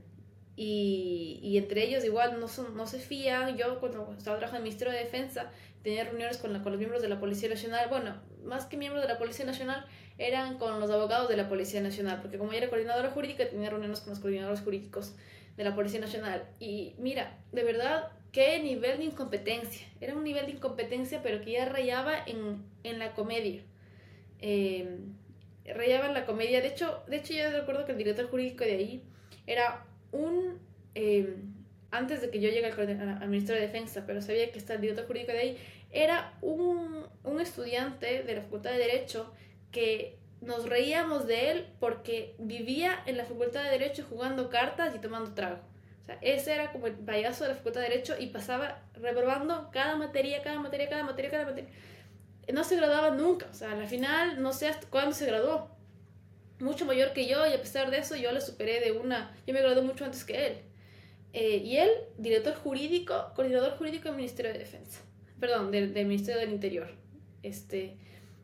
y, 0.55 1.39
y, 1.43 1.57
entre 1.57 1.83
ellos 1.83 2.03
igual 2.03 2.39
no, 2.39 2.47
son, 2.47 2.75
no 2.75 2.87
se 2.87 2.99
fían. 2.99 3.57
Yo 3.57 3.79
cuando 3.79 4.13
estaba 4.17 4.37
trabajando 4.37 4.57
en 4.57 4.67
el 4.67 4.69
Ministerio 4.69 4.93
de 4.93 5.03
Defensa 5.03 5.51
tenía 5.87 6.03
reuniones 6.03 6.35
con, 6.35 6.51
la, 6.51 6.61
con 6.61 6.73
los 6.73 6.79
miembros 6.79 7.01
de 7.01 7.07
la 7.07 7.17
Policía 7.17 7.47
Nacional. 7.47 7.87
Bueno, 7.87 8.13
más 8.43 8.65
que 8.65 8.75
miembros 8.75 9.01
de 9.01 9.07
la 9.07 9.17
Policía 9.17 9.45
Nacional, 9.45 9.85
eran 10.17 10.57
con 10.57 10.81
los 10.81 10.91
abogados 10.91 11.29
de 11.29 11.37
la 11.37 11.47
Policía 11.47 11.79
Nacional, 11.79 12.19
porque 12.21 12.37
como 12.37 12.51
yo 12.51 12.57
era 12.57 12.67
coordinadora 12.67 13.09
jurídica, 13.11 13.47
tenía 13.47 13.69
reuniones 13.69 14.01
con 14.01 14.09
los 14.09 14.19
coordinadores 14.19 14.59
jurídicos 14.59 15.15
de 15.55 15.63
la 15.63 15.75
Policía 15.75 16.01
Nacional. 16.01 16.43
Y 16.59 16.93
mira, 16.97 17.37
de 17.53 17.63
verdad, 17.63 18.11
qué 18.33 18.61
nivel 18.61 18.97
de 18.97 19.05
incompetencia. 19.05 19.87
Era 20.01 20.13
un 20.13 20.25
nivel 20.25 20.47
de 20.47 20.51
incompetencia, 20.51 21.21
pero 21.23 21.39
que 21.39 21.53
ya 21.53 21.63
rayaba 21.63 22.17
en, 22.25 22.99
la 22.99 23.13
comedia. 23.13 23.61
Eh, 24.41 24.99
rayaba 25.73 26.07
en 26.07 26.15
la 26.15 26.25
comedia. 26.25 26.59
De 26.59 26.67
hecho, 26.67 27.01
de 27.07 27.15
hecho, 27.15 27.33
yo 27.33 27.49
recuerdo 27.49 27.85
que 27.85 27.93
el 27.93 27.97
director 27.97 28.29
jurídico 28.29 28.65
de 28.65 28.73
ahí 28.73 29.03
era 29.45 29.85
un... 30.11 30.59
Eh, 30.95 31.33
antes 31.91 32.21
de 32.21 32.29
que 32.29 32.39
yo 32.39 32.49
llegue 32.49 32.65
al, 32.65 33.21
al, 33.21 33.29
Ministerio 33.29 33.61
de 33.61 33.67
Defensa, 33.67 34.03
pero 34.05 34.21
sabía 34.21 34.51
que 34.51 34.59
está 34.59 34.73
el 34.73 34.81
director 34.81 35.07
jurídico 35.07 35.31
de 35.31 35.39
ahí, 35.39 35.57
era 35.91 36.37
un, 36.41 37.05
un 37.23 37.41
estudiante 37.41 38.23
de 38.23 38.35
la 38.35 38.41
Facultad 38.41 38.71
de 38.71 38.79
Derecho 38.79 39.31
que 39.71 40.17
nos 40.41 40.67
reíamos 40.67 41.27
de 41.27 41.51
él 41.51 41.67
porque 41.79 42.35
vivía 42.37 43.01
en 43.05 43.17
la 43.17 43.25
Facultad 43.25 43.63
de 43.63 43.71
Derecho 43.71 44.05
jugando 44.07 44.49
cartas 44.49 44.95
y 44.95 44.99
tomando 44.99 45.33
trago. 45.33 45.59
O 46.03 46.05
sea, 46.05 46.17
ese 46.21 46.53
era 46.53 46.71
como 46.71 46.87
el 46.87 46.93
payaso 46.93 47.43
de 47.43 47.51
la 47.51 47.55
Facultad 47.55 47.81
de 47.81 47.89
Derecho 47.89 48.15
y 48.17 48.27
pasaba 48.27 48.81
reprobando 48.93 49.69
cada 49.71 49.95
materia, 49.95 50.41
cada 50.41 50.59
materia, 50.59 50.89
cada 50.89 51.03
materia, 51.03 51.31
cada 51.31 51.45
materia. 51.45 51.69
No 52.53 52.63
se 52.63 52.77
graduaba 52.77 53.11
nunca, 53.11 53.47
o 53.51 53.53
sea, 53.53 53.71
al 53.71 53.87
final 53.87 54.41
no 54.41 54.53
sé 54.53 54.67
hasta 54.67 54.87
cuándo 54.87 55.13
se 55.13 55.25
graduó. 55.25 55.69
Mucho 56.59 56.85
mayor 56.85 57.13
que 57.13 57.27
yo 57.27 57.45
y 57.45 57.53
a 57.53 57.61
pesar 57.61 57.91
de 57.91 57.99
eso 57.99 58.15
yo 58.15 58.31
le 58.31 58.41
superé 58.41 58.79
de 58.79 58.93
una, 58.93 59.35
yo 59.45 59.53
me 59.53 59.61
gradué 59.61 59.81
mucho 59.81 60.05
antes 60.05 60.23
que 60.23 60.47
él. 60.47 60.57
Eh, 61.33 61.57
y 61.57 61.77
él, 61.77 61.91
director 62.17 62.55
jurídico, 62.55 63.31
coordinador 63.35 63.77
jurídico 63.77 64.05
del 64.05 64.15
Ministerio 64.15 64.53
de 64.53 64.59
Defensa, 64.59 65.01
perdón, 65.39 65.71
del, 65.71 65.91
Ministerio 65.93 66.39
del 66.39 66.51
Interior, 66.51 66.89
este, 67.43 67.95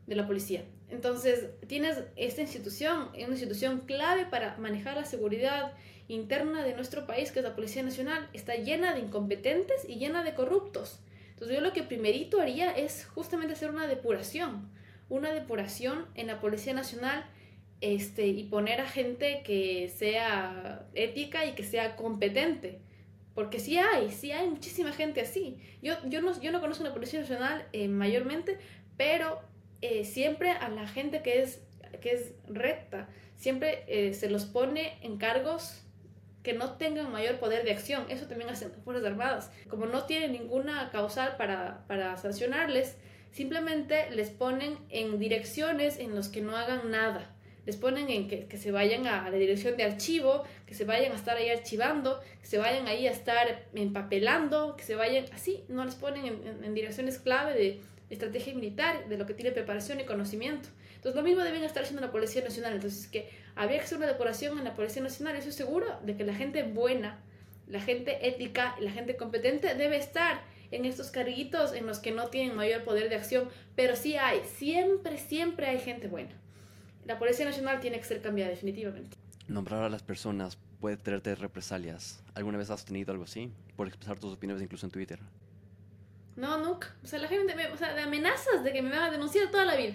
de 0.06 0.16
la 0.16 0.26
policía. 0.26 0.64
Entonces, 0.90 1.50
tienes 1.66 2.04
esta 2.16 2.42
institución, 2.42 3.08
una 3.14 3.28
institución 3.30 3.80
clave 3.80 4.26
para 4.26 4.56
manejar 4.58 4.96
la 4.96 5.04
seguridad 5.04 5.72
interna 6.08 6.62
de 6.62 6.74
nuestro 6.74 7.06
país, 7.06 7.32
que 7.32 7.40
es 7.40 7.44
la 7.44 7.54
Policía 7.54 7.82
Nacional, 7.82 8.28
está 8.32 8.54
llena 8.54 8.94
de 8.94 9.00
incompetentes 9.00 9.88
y 9.88 9.96
llena 9.96 10.22
de 10.22 10.34
corruptos. 10.34 11.00
Entonces, 11.30 11.56
yo 11.56 11.62
lo 11.62 11.72
que 11.72 11.82
primerito 11.82 12.40
haría 12.40 12.70
es 12.70 13.06
justamente 13.06 13.54
hacer 13.54 13.70
una 13.70 13.86
depuración, 13.86 14.70
una 15.08 15.32
depuración 15.32 16.06
en 16.14 16.28
la 16.28 16.40
Policía 16.40 16.74
Nacional 16.74 17.24
este, 17.80 18.26
y 18.26 18.44
poner 18.44 18.80
a 18.80 18.86
gente 18.86 19.42
que 19.44 19.92
sea 19.94 20.86
ética 20.94 21.44
y 21.46 21.52
que 21.52 21.64
sea 21.64 21.96
competente. 21.96 22.78
Porque 23.34 23.58
sí 23.58 23.78
hay, 23.78 24.10
sí 24.10 24.30
hay 24.32 24.48
muchísima 24.48 24.92
gente 24.92 25.20
así. 25.20 25.58
Yo, 25.82 25.94
yo, 26.06 26.22
no, 26.22 26.40
yo 26.40 26.52
no 26.52 26.60
conozco 26.60 26.84
una 26.84 26.94
Policía 26.94 27.20
Nacional 27.20 27.66
eh, 27.72 27.88
mayormente, 27.88 28.58
pero 28.96 29.40
eh, 29.82 30.04
siempre 30.04 30.50
a 30.50 30.68
la 30.68 30.86
gente 30.86 31.22
que 31.22 31.42
es, 31.42 31.60
que 32.00 32.12
es 32.12 32.32
recta, 32.48 33.08
siempre 33.36 33.84
eh, 33.88 34.14
se 34.14 34.30
los 34.30 34.44
pone 34.44 34.98
en 35.02 35.18
cargos 35.18 35.80
que 36.44 36.52
no 36.52 36.72
tengan 36.72 37.10
mayor 37.10 37.38
poder 37.38 37.64
de 37.64 37.72
acción. 37.72 38.04
Eso 38.08 38.26
también 38.26 38.50
hacen 38.50 38.70
las 38.70 38.84
Fuerzas 38.84 39.04
Armadas. 39.06 39.50
Como 39.68 39.86
no 39.86 40.04
tienen 40.04 40.32
ninguna 40.32 40.90
causal 40.90 41.36
para, 41.36 41.86
para 41.88 42.16
sancionarles, 42.18 42.96
simplemente 43.32 44.10
les 44.10 44.30
ponen 44.30 44.78
en 44.90 45.18
direcciones 45.18 45.98
en 45.98 46.14
las 46.14 46.28
que 46.28 46.42
no 46.42 46.56
hagan 46.56 46.90
nada. 46.90 47.33
Les 47.66 47.76
ponen 47.76 48.10
en 48.10 48.28
que, 48.28 48.46
que, 48.46 48.58
se 48.58 48.70
vayan 48.70 49.06
a 49.06 49.30
la 49.30 49.36
dirección 49.36 49.76
de 49.76 49.84
archivo, 49.84 50.44
que 50.66 50.74
se 50.74 50.84
vayan 50.84 51.12
a 51.12 51.16
estar 51.16 51.36
ahí 51.36 51.48
archivando, 51.48 52.20
que 52.40 52.46
se 52.46 52.58
vayan 52.58 52.86
ahí 52.86 53.06
a 53.06 53.10
estar 53.10 53.66
empapelando, 53.74 54.76
que 54.76 54.84
se 54.84 54.94
vayan 54.96 55.24
así, 55.32 55.64
no 55.68 55.84
les 55.84 55.94
ponen 55.94 56.26
en, 56.26 56.64
en 56.64 56.74
direcciones 56.74 57.18
clave 57.18 57.54
de 57.54 57.80
estrategia 58.10 58.54
militar, 58.54 59.08
de 59.08 59.16
lo 59.16 59.26
que 59.26 59.34
tiene 59.34 59.52
preparación 59.52 60.00
y 60.00 60.04
conocimiento. 60.04 60.68
Entonces, 61.04 61.16
lo 61.16 61.22
mismo 61.22 61.42
deben 61.42 61.62
estar 61.64 61.82
haciendo 61.82 62.00
la 62.00 62.10
Policía 62.10 62.42
Nacional. 62.42 62.74
Entonces, 62.74 63.06
que 63.08 63.28
había 63.54 63.78
que 63.78 63.84
hacer 63.84 63.98
una 63.98 64.06
depuración 64.06 64.58
en 64.58 64.64
la 64.64 64.74
Policía 64.74 65.02
Nacional. 65.02 65.36
Eso 65.36 65.50
es 65.50 65.54
seguro 65.54 65.86
de 66.02 66.16
que 66.16 66.24
la 66.24 66.34
gente 66.34 66.62
buena, 66.62 67.20
la 67.68 67.80
gente 67.80 68.26
ética, 68.26 68.74
la 68.80 68.90
gente 68.90 69.16
competente 69.16 69.74
debe 69.74 69.98
estar 69.98 70.42
en 70.70 70.86
estos 70.86 71.10
carguitos 71.10 71.74
en 71.74 71.86
los 71.86 71.98
que 71.98 72.10
no 72.10 72.28
tienen 72.28 72.56
mayor 72.56 72.84
poder 72.84 73.10
de 73.10 73.16
acción. 73.16 73.50
Pero 73.76 73.96
sí 73.96 74.16
hay, 74.16 74.40
siempre, 74.44 75.18
siempre 75.18 75.66
hay 75.66 75.78
gente 75.78 76.08
buena. 76.08 76.32
La 77.04 77.18
Policía 77.18 77.44
Nacional 77.44 77.80
tiene 77.80 77.98
que 77.98 78.04
ser 78.04 78.20
cambiada 78.20 78.50
definitivamente. 78.50 79.16
Nombrar 79.48 79.82
a 79.82 79.88
las 79.88 80.02
personas 80.02 80.58
puede 80.80 80.96
traerte 80.96 81.34
represalias. 81.34 82.22
¿Alguna 82.34 82.58
vez 82.58 82.70
has 82.70 82.84
tenido 82.84 83.12
algo 83.12 83.24
así? 83.24 83.50
Por 83.76 83.86
expresar 83.86 84.18
tus 84.18 84.34
opiniones 84.34 84.62
incluso 84.62 84.86
en 84.86 84.92
Twitter. 84.92 85.18
No, 86.36 86.58
nunca. 86.58 86.94
O 87.02 87.06
sea, 87.06 87.18
la 87.18 87.28
gente 87.28 87.54
me, 87.54 87.66
o 87.68 87.76
sea, 87.76 87.94
de 87.94 88.02
amenazas 88.02 88.64
de 88.64 88.72
que 88.72 88.82
me 88.82 88.90
van 88.90 89.02
a 89.02 89.10
denunciar 89.10 89.50
toda 89.50 89.64
la 89.64 89.76
vida. 89.76 89.94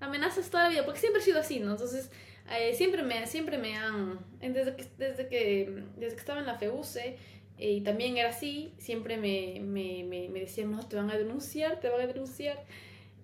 Amenazas 0.00 0.50
toda 0.50 0.64
la 0.64 0.70
vida, 0.70 0.84
porque 0.84 1.00
siempre 1.00 1.20
he 1.22 1.24
sido 1.24 1.40
así, 1.40 1.60
¿no? 1.60 1.72
Entonces, 1.72 2.10
eh, 2.50 2.74
siempre, 2.74 3.02
me, 3.02 3.26
siempre 3.26 3.58
me 3.58 3.76
han... 3.76 4.18
Desde 4.40 4.76
que, 4.76 4.86
desde 4.98 5.28
que, 5.28 5.84
desde 5.96 6.14
que 6.14 6.20
estaba 6.20 6.40
en 6.40 6.46
la 6.46 6.58
FEUCE, 6.58 7.16
eh, 7.58 7.72
y 7.72 7.80
también 7.82 8.16
era 8.16 8.30
así, 8.30 8.74
siempre 8.78 9.16
me, 9.16 9.60
me, 9.60 10.04
me, 10.04 10.28
me, 10.28 10.40
decían, 10.40 10.70
no, 10.70 10.86
te 10.86 10.96
van 10.96 11.10
a 11.10 11.16
denunciar, 11.16 11.80
te 11.80 11.88
van 11.88 12.00
a 12.00 12.06
denunciar. 12.06 12.64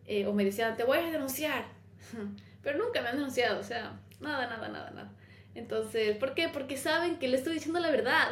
Eh, 0.06 0.26
o 0.26 0.32
me 0.32 0.44
decían, 0.44 0.76
te 0.76 0.84
voy 0.84 0.98
a 0.98 1.10
denunciar. 1.10 1.66
Pero 2.62 2.78
nunca 2.78 3.00
me 3.02 3.08
han 3.08 3.16
denunciado, 3.16 3.60
o 3.60 3.62
sea, 3.62 4.00
nada, 4.20 4.46
nada, 4.46 4.68
nada, 4.68 4.90
nada. 4.90 5.12
Entonces, 5.54 6.16
¿por 6.16 6.34
qué? 6.34 6.48
Porque 6.48 6.76
saben 6.76 7.18
que 7.18 7.28
le 7.28 7.36
estoy 7.36 7.54
diciendo 7.54 7.80
la 7.80 7.90
verdad. 7.90 8.28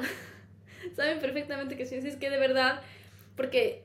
saben 0.97 1.19
perfectamente 1.19 1.77
que 1.77 1.87
si 1.87 1.97
es 1.97 2.17
que 2.17 2.31
de 2.31 2.39
verdad, 2.39 2.81
porque, 3.37 3.85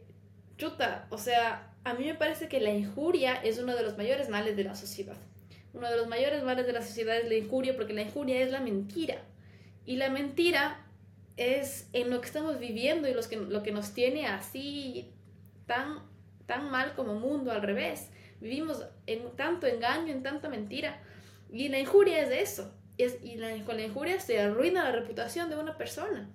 chuta, 0.58 1.08
o 1.10 1.18
sea, 1.18 1.74
a 1.84 1.94
mí 1.94 2.06
me 2.06 2.16
parece 2.16 2.48
que 2.48 2.60
la 2.60 2.72
injuria 2.72 3.36
es 3.36 3.58
uno 3.60 3.76
de 3.76 3.84
los 3.84 3.98
mayores 3.98 4.30
males 4.30 4.56
de 4.56 4.64
la 4.64 4.76
sociedad. 4.76 5.18
Uno 5.74 5.90
de 5.90 5.98
los 5.98 6.08
mayores 6.08 6.44
males 6.44 6.68
de 6.68 6.74
la 6.74 6.82
sociedad 6.82 7.18
es 7.18 7.28
la 7.28 7.36
injuria, 7.36 7.76
porque 7.76 7.94
la 7.94 8.02
injuria 8.02 8.42
es 8.42 8.52
la 8.52 8.60
mentira. 8.60 9.18
Y 9.86 9.96
la 9.96 10.10
mentira 10.10 10.86
es 11.38 11.90
en 11.94 12.10
lo 12.10 12.22
que 12.22 12.28
estamos 12.28 12.60
viviendo 12.60 13.08
y 13.08 13.14
los 13.14 13.28
que, 13.28 13.38
lo 13.38 13.64
que 13.64 13.72
nos 13.72 13.94
tiene 13.94 14.28
así 14.28 15.12
tan, 15.66 16.00
tan 16.46 16.70
mal 16.70 16.94
como 16.94 17.16
mundo 17.16 17.52
al 17.52 17.62
revés. 17.62 18.10
Vivimos 18.42 18.84
en 19.06 19.36
tanto 19.36 19.68
engaño, 19.68 20.12
en 20.12 20.24
tanta 20.24 20.50
mentira. 20.50 21.00
Y 21.52 21.70
la 21.70 21.80
injuria 21.80 22.22
es 22.22 22.52
eso. 22.52 22.74
Es, 22.98 23.18
y 23.24 23.36
la, 23.36 23.54
con 23.64 23.78
la 23.78 23.84
injuria 23.84 24.20
se 24.20 24.40
arruina 24.40 24.84
la 24.84 24.92
reputación 24.92 25.50
de 25.50 25.58
una 25.58 25.78
persona. 25.78 26.30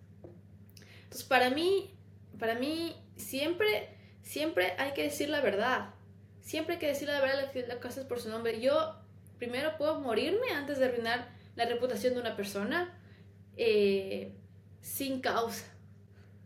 Entonces, 1.03 1.25
para 1.25 1.51
mí, 1.51 1.95
para 2.39 2.55
mí 2.55 2.95
siempre, 3.17 3.89
siempre 4.23 4.75
hay 4.79 4.93
que 4.93 5.03
decir 5.03 5.29
la 5.29 5.41
verdad. 5.41 5.95
Siempre 6.41 6.75
hay 6.75 6.79
que 6.79 6.87
decir 6.87 7.09
la 7.09 7.21
verdad, 7.21 7.51
las 7.67 7.79
cosas 7.79 8.05
por 8.05 8.21
su 8.21 8.29
nombre. 8.29 8.61
Yo 8.61 8.95
primero 9.39 9.77
puedo 9.77 10.01
morirme 10.01 10.51
antes 10.55 10.79
de 10.79 10.87
arruinar 10.87 11.29
la 11.57 11.65
reputación 11.65 12.15
de 12.15 12.21
una 12.21 12.37
persona 12.37 12.97
eh, 13.57 14.33
sin 14.81 15.21
causa. 15.21 15.67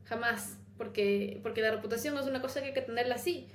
Jamás. 0.04 0.56
Porque, 0.78 1.38
porque 1.42 1.60
la 1.60 1.70
reputación 1.70 2.16
es 2.16 2.24
una 2.24 2.40
cosa 2.40 2.60
que 2.60 2.68
hay 2.68 2.72
que 2.72 2.80
tenerla 2.80 3.16
así. 3.16 3.46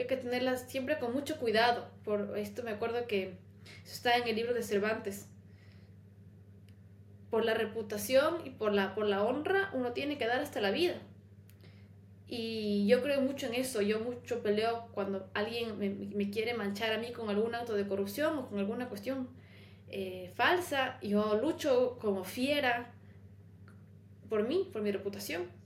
Que 0.00 0.04
hay 0.04 0.08
que 0.08 0.16
tenerla 0.16 0.56
siempre 0.56 0.98
con 0.98 1.12
mucho 1.12 1.36
cuidado. 1.36 1.90
Por 2.04 2.38
esto 2.38 2.62
me 2.62 2.70
acuerdo 2.70 3.06
que 3.06 3.34
eso 3.84 3.92
está 3.92 4.16
en 4.16 4.26
el 4.26 4.34
libro 4.34 4.54
de 4.54 4.62
Cervantes. 4.62 5.28
Por 7.28 7.44
la 7.44 7.52
reputación 7.52 8.38
y 8.46 8.48
por 8.48 8.72
la, 8.72 8.94
por 8.94 9.04
la 9.04 9.22
honra 9.22 9.68
uno 9.74 9.92
tiene 9.92 10.16
que 10.16 10.26
dar 10.26 10.40
hasta 10.40 10.62
la 10.62 10.70
vida. 10.70 10.94
Y 12.26 12.86
yo 12.86 13.02
creo 13.02 13.20
mucho 13.20 13.46
en 13.46 13.52
eso, 13.52 13.82
yo 13.82 14.00
mucho 14.00 14.42
peleo 14.42 14.88
cuando 14.92 15.28
alguien 15.34 15.78
me, 15.78 15.90
me 15.90 16.30
quiere 16.30 16.54
manchar 16.54 16.94
a 16.94 16.98
mí 16.98 17.12
con 17.12 17.28
algún 17.28 17.54
acto 17.54 17.74
de 17.74 17.86
corrupción 17.86 18.38
o 18.38 18.48
con 18.48 18.58
alguna 18.58 18.88
cuestión 18.88 19.28
eh, 19.90 20.32
falsa, 20.34 20.98
yo 21.02 21.38
lucho 21.42 21.98
como 22.00 22.24
fiera 22.24 22.94
por 24.30 24.48
mí, 24.48 24.66
por 24.72 24.80
mi 24.80 24.92
reputación, 24.92 25.59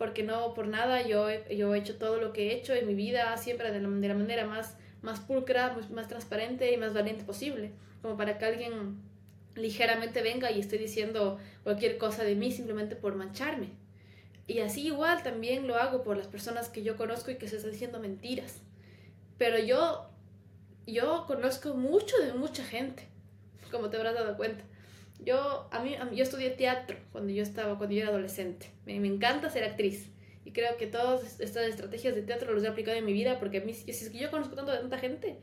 porque 0.00 0.22
no 0.22 0.54
por 0.54 0.66
nada 0.66 1.06
yo, 1.06 1.28
yo 1.50 1.74
he 1.74 1.78
hecho 1.78 1.98
todo 1.98 2.18
lo 2.22 2.32
que 2.32 2.48
he 2.48 2.54
hecho 2.54 2.72
en 2.72 2.86
mi 2.86 2.94
vida 2.94 3.36
siempre 3.36 3.70
de 3.70 3.80
la, 3.82 4.14
manera 4.14 4.46
más, 4.46 4.78
más 5.02 5.20
pulcra, 5.20 5.74
más, 5.74 5.90
más 5.90 6.08
transparente 6.08 6.72
y 6.72 6.78
más 6.78 6.94
valiente 6.94 7.22
posible, 7.22 7.72
como 8.00 8.16
para 8.16 8.38
que 8.38 8.46
alguien 8.46 8.96
ligeramente 9.56 10.22
venga 10.22 10.50
y 10.50 10.58
esté 10.58 10.78
diciendo 10.78 11.38
cualquier 11.64 11.98
cosa 11.98 12.24
de 12.24 12.34
mí 12.34 12.50
simplemente 12.50 12.96
por 12.96 13.14
mancharme. 13.14 13.72
Y 14.46 14.60
así 14.60 14.86
igual 14.86 15.22
también 15.22 15.66
lo 15.66 15.76
hago 15.76 16.02
por 16.02 16.16
las 16.16 16.28
personas 16.28 16.70
que 16.70 16.82
yo 16.82 16.96
conozco 16.96 17.30
y 17.30 17.36
que 17.36 17.46
se 17.46 17.56
están 17.56 17.72
diciendo 17.72 18.00
mentiras. 18.00 18.62
Pero 19.36 19.58
yo, 19.58 20.08
yo 20.86 21.26
conozco 21.26 21.74
mucho 21.74 22.16
de 22.24 22.32
mucha 22.32 22.64
gente, 22.64 23.06
como 23.70 23.90
te 23.90 23.98
habrás 23.98 24.14
dado 24.14 24.38
cuenta. 24.38 24.64
Yo, 25.24 25.68
a 25.70 25.80
mí, 25.80 25.96
yo 26.12 26.22
estudié 26.22 26.50
teatro 26.50 26.96
cuando 27.12 27.32
yo 27.32 27.42
estaba, 27.42 27.76
cuando 27.76 27.94
yo 27.94 28.02
era 28.02 28.10
adolescente. 28.10 28.70
Me, 28.86 28.98
me, 29.00 29.08
encanta 29.08 29.50
ser 29.50 29.64
actriz. 29.64 30.08
Y 30.44 30.52
creo 30.52 30.76
que 30.76 30.86
todas 30.86 31.40
estas 31.40 31.68
estrategias 31.68 32.14
de 32.14 32.22
teatro 32.22 32.54
las 32.54 32.64
he 32.64 32.68
aplicado 32.68 32.96
en 32.96 33.04
mi 33.04 33.12
vida 33.12 33.38
porque 33.38 33.58
a 33.58 33.60
mí, 33.60 33.74
si 33.74 33.90
es 33.90 34.08
que 34.08 34.18
yo 34.18 34.30
conozco 34.30 34.54
tanto 34.54 34.72
tanta 34.72 34.98
gente, 34.98 35.36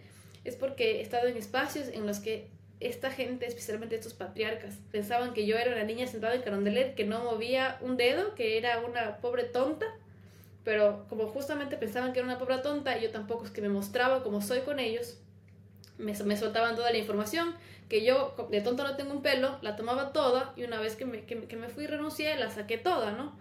es 0.44 0.56
porque 0.56 1.00
he 1.00 1.02
estado 1.02 1.28
en 1.28 1.38
espacios 1.38 1.90
en 1.90 2.08
los 2.08 2.20
que 2.20 2.48
esta 2.80 3.12
gente, 3.12 3.46
especialmente 3.48 3.96
estos 3.96 4.14
patriarcas, 4.14 4.76
pensaban 4.92 5.34
que 5.34 5.46
yo 5.46 5.58
era 5.58 5.72
una 5.72 5.84
niña 5.84 6.08
sentada 6.08 6.36
en 6.36 6.42
Carondelet, 6.42 6.96
que 6.96 7.06
no 7.06 7.24
movía 7.24 7.78
un 7.82 7.98
dedo, 7.98 8.36
que 8.36 8.58
era 8.58 8.80
una 8.80 9.18
pobre 9.18 9.44
tonta, 9.44 9.86
pero 10.64 11.06
como 11.10 11.28
justamente 11.28 11.78
pensaban 11.78 12.14
que 12.14 12.20
era 12.20 12.28
una 12.28 12.38
pobre 12.38 12.60
tonta, 12.60 12.98
yo 13.00 13.10
tampoco 13.10 13.46
es 13.46 13.52
que 13.52 13.62
me 13.62 13.70
mostraba 13.70 14.24
como 14.24 14.42
soy 14.42 14.62
con 14.62 14.80
ellos, 14.80 15.18
me, 15.98 16.14
me 16.24 16.38
soltaban 16.38 16.76
toda 16.76 16.92
la 16.92 16.98
información, 16.98 17.56
que 17.90 18.04
yo 18.04 18.36
de 18.50 18.62
tonta 18.62 18.84
no 18.84 18.96
tengo 18.96 19.14
un 19.14 19.22
pelo, 19.22 19.58
la 19.62 19.76
tomaba 19.76 20.14
toda 20.14 20.54
y 20.56 20.64
una 20.64 20.80
vez 20.80 20.96
que 20.96 21.06
me, 21.06 21.26
que, 21.26 21.36
me 21.36 21.70
fui 21.70 21.88
renuncié, 21.88 22.36
la 22.38 22.50
saqué 22.50 22.78
toda, 22.78 23.12
¿no? 23.12 23.38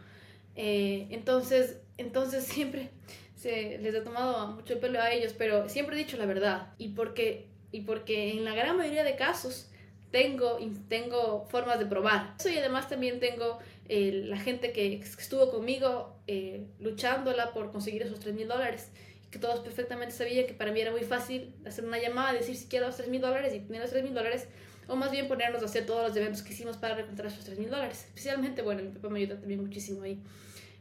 Eh, 0.54 1.08
entonces, 1.10 1.80
entonces 1.98 2.44
siempre 2.46 2.90
se 3.34 3.78
les 3.78 3.94
ha 3.94 4.02
tomado 4.02 4.48
mucho 4.48 4.74
el 4.74 4.78
pelo 4.78 5.00
a 5.00 5.12
ellos, 5.12 5.34
pero 5.36 5.68
siempre 5.68 5.96
he 5.96 5.98
dicho 5.98 6.16
la 6.16 6.26
verdad 6.26 6.72
y 6.78 6.88
porque 6.88 7.46
y 7.72 7.82
porque 7.82 8.32
en 8.32 8.44
la 8.44 8.54
gran 8.54 8.76
mayoría 8.76 9.04
de 9.04 9.16
casos 9.16 9.68
tengo, 10.10 10.58
tengo 10.88 11.46
formas 11.50 11.78
de 11.78 11.86
probar. 11.86 12.34
Eso 12.38 12.48
y 12.48 12.56
además 12.56 12.88
también 12.88 13.20
tengo 13.20 13.58
eh, 13.88 14.22
la 14.24 14.38
gente 14.38 14.72
que 14.72 14.94
estuvo 14.94 15.50
conmigo 15.50 16.16
eh, 16.26 16.64
luchándola 16.80 17.52
por 17.52 17.72
conseguir 17.72 18.02
esos 18.02 18.20
3 18.20 18.34
mil 18.34 18.48
dólares. 18.48 18.90
Que 19.30 19.38
todos 19.38 19.60
perfectamente 19.60 20.14
sabían 20.14 20.46
que 20.46 20.54
para 20.54 20.72
mí 20.72 20.80
era 20.80 20.90
muy 20.90 21.02
fácil 21.02 21.54
hacer 21.66 21.84
una 21.84 21.98
llamada, 21.98 22.32
decir 22.32 22.56
si 22.56 22.66
quiero 22.66 22.86
los 22.86 22.96
3 22.96 23.08
mil 23.08 23.20
dólares 23.20 23.52
y 23.54 23.60
tener 23.60 23.82
los 23.82 23.90
3 23.90 24.04
mil 24.04 24.14
dólares, 24.14 24.46
o 24.86 24.96
más 24.96 25.10
bien 25.10 25.28
ponernos 25.28 25.62
a 25.62 25.64
hacer 25.66 25.84
todos 25.84 26.08
los 26.08 26.16
eventos 26.16 26.42
que 26.42 26.52
hicimos 26.52 26.76
para 26.76 26.98
encontrar 27.00 27.28
esos 27.28 27.44
3 27.44 27.58
mil 27.58 27.70
dólares. 27.70 28.04
Especialmente, 28.06 28.62
bueno, 28.62 28.82
mi 28.82 28.90
papá 28.90 29.08
me 29.08 29.20
ayuda 29.20 29.38
también 29.38 29.60
muchísimo 29.60 30.02
ahí. 30.02 30.22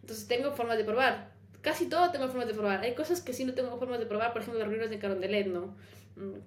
Entonces 0.01 0.27
tengo 0.27 0.51
formas 0.51 0.77
de 0.77 0.83
probar. 0.83 1.31
Casi 1.61 1.87
todo 1.87 2.11
tengo 2.11 2.27
formas 2.27 2.47
de 2.47 2.53
probar. 2.53 2.81
Hay 2.81 2.93
cosas 2.93 3.21
que 3.21 3.33
sí 3.33 3.43
no 3.43 3.55
tengo 3.55 3.77
formas 3.79 3.99
de 3.99 4.05
probar, 4.05 4.33
por 4.33 4.43
ejemplo, 4.43 4.59
las 4.59 4.67
reuniones 4.67 4.91
de 4.91 4.99
Carondelet, 4.99 5.47
¿no? 5.47 5.75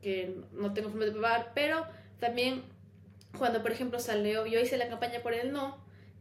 que 0.02 0.34
no 0.52 0.72
tengo 0.72 0.88
forma 0.88 1.04
de 1.04 1.12
probar, 1.12 1.52
pero 1.54 1.84
también 2.20 2.62
cuando, 3.36 3.62
por 3.62 3.70
ejemplo, 3.70 3.98
salió, 3.98 4.46
yo 4.46 4.58
hice 4.60 4.76
la 4.76 4.88
campaña 4.88 5.20
por 5.20 5.34
el 5.34 5.52
no 5.52 5.76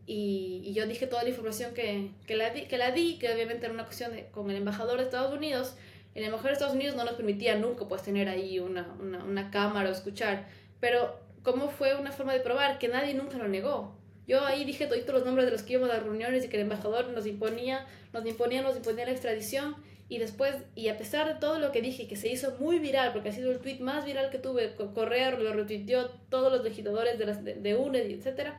y, 0.08 0.62
y 0.64 0.74
yo 0.74 0.88
dije 0.88 1.06
toda 1.06 1.24
la 1.24 1.30
información 1.30 1.74
que, 1.74 2.10
que, 2.26 2.36
la 2.36 2.50
di, 2.50 2.64
que 2.64 2.78
la 2.78 2.92
di, 2.92 3.20
que 3.20 3.32
obviamente 3.32 3.66
era 3.66 3.74
una 3.74 3.86
cuestión 3.86 4.14
de, 4.14 4.28
con 4.28 4.50
el 4.50 4.56
embajador 4.56 4.98
de 4.98 5.04
Estados 5.04 5.34
Unidos, 5.34 5.76
el 6.16 6.24
embajador 6.24 6.52
de 6.52 6.54
Estados 6.54 6.76
Unidos 6.76 6.96
no 6.96 7.04
nos 7.04 7.14
permitía 7.14 7.56
nunca 7.58 7.88
pues 7.88 8.02
tener 8.02 8.30
ahí 8.30 8.60
una, 8.60 8.88
una, 9.00 9.24
una 9.24 9.52
cámara 9.52 9.90
o 9.90 9.92
escuchar, 9.92 10.48
pero 10.80 11.20
¿cómo 11.44 11.70
fue 11.70 11.96
una 11.96 12.12
forma 12.12 12.34
de 12.34 12.40
probar? 12.40 12.80
Que 12.80 12.88
nadie 12.88 13.14
nunca 13.14 13.38
lo 13.38 13.48
negó. 13.48 13.96
Yo 14.28 14.44
ahí 14.46 14.66
dije 14.66 14.88
todos 14.88 15.08
los 15.08 15.26
nombres 15.26 15.46
de 15.46 15.52
los 15.52 15.64
que 15.64 15.74
íbamos 15.74 15.90
a 15.92 15.96
las 15.96 16.04
reuniones 16.04 16.44
y 16.46 16.50
que 16.50 16.58
el 16.58 16.64
embajador 16.64 17.10
nos 17.10 17.26
imponía, 17.26 17.86
nos 18.14 18.26
imponía, 18.26 18.62
nos 18.62 18.76
imponía 18.76 19.06
la 19.06 19.12
extradición 19.12 19.76
y 20.10 20.20
después, 20.20 20.56
y 20.76 20.88
a 20.88 20.98
pesar 20.98 21.28
de 21.28 21.40
todo 21.40 21.60
lo 21.60 21.72
que 21.72 21.82
dije, 21.82 22.08
que 22.08 22.16
se 22.16 22.30
hizo 22.30 22.56
muy 22.60 22.80
viral, 22.80 23.12
porque 23.12 23.30
ha 23.30 23.34
sido 23.34 23.52
el 23.52 23.60
tweet 23.60 23.80
más 23.80 24.06
viral 24.06 24.30
que 24.30 24.38
tuve, 24.38 24.74
Correa 24.76 25.32
lo 25.32 25.54
retuiteó 25.54 26.10
todos 26.30 26.52
los 26.52 26.64
legisladores 26.64 27.20
de, 27.20 27.26
las, 27.26 27.44
de, 27.44 27.56
de 27.56 27.76
UNED, 27.76 28.10
etc. 28.10 28.52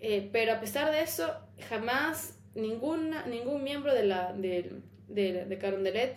Eh, 0.00 0.28
pero 0.32 0.52
a 0.52 0.60
pesar 0.60 0.90
de 0.92 1.00
eso, 1.00 1.34
jamás 1.68 2.38
ninguna, 2.54 3.26
ningún 3.26 3.64
miembro 3.64 3.94
de, 3.94 4.04
la, 4.04 4.32
de, 4.32 4.72
de, 5.08 5.44
de 5.44 5.58
Carondelet 5.58 6.16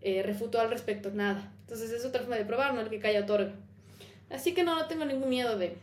eh, 0.00 0.22
refutó 0.22 0.60
al 0.60 0.70
respecto 0.70 1.10
nada. 1.10 1.52
Entonces 1.60 1.90
es 1.90 2.04
otra 2.04 2.20
forma 2.22 2.36
de 2.36 2.44
probar, 2.44 2.74
no 2.74 2.80
el 2.80 2.90
que 2.90 2.98
calla 2.98 3.20
otorga. 3.20 3.52
Así 4.30 4.54
que 4.54 4.64
no, 4.64 4.76
no 4.76 4.86
tengo 4.86 5.04
ningún 5.04 5.28
miedo 5.28 5.56
de, 5.58 5.76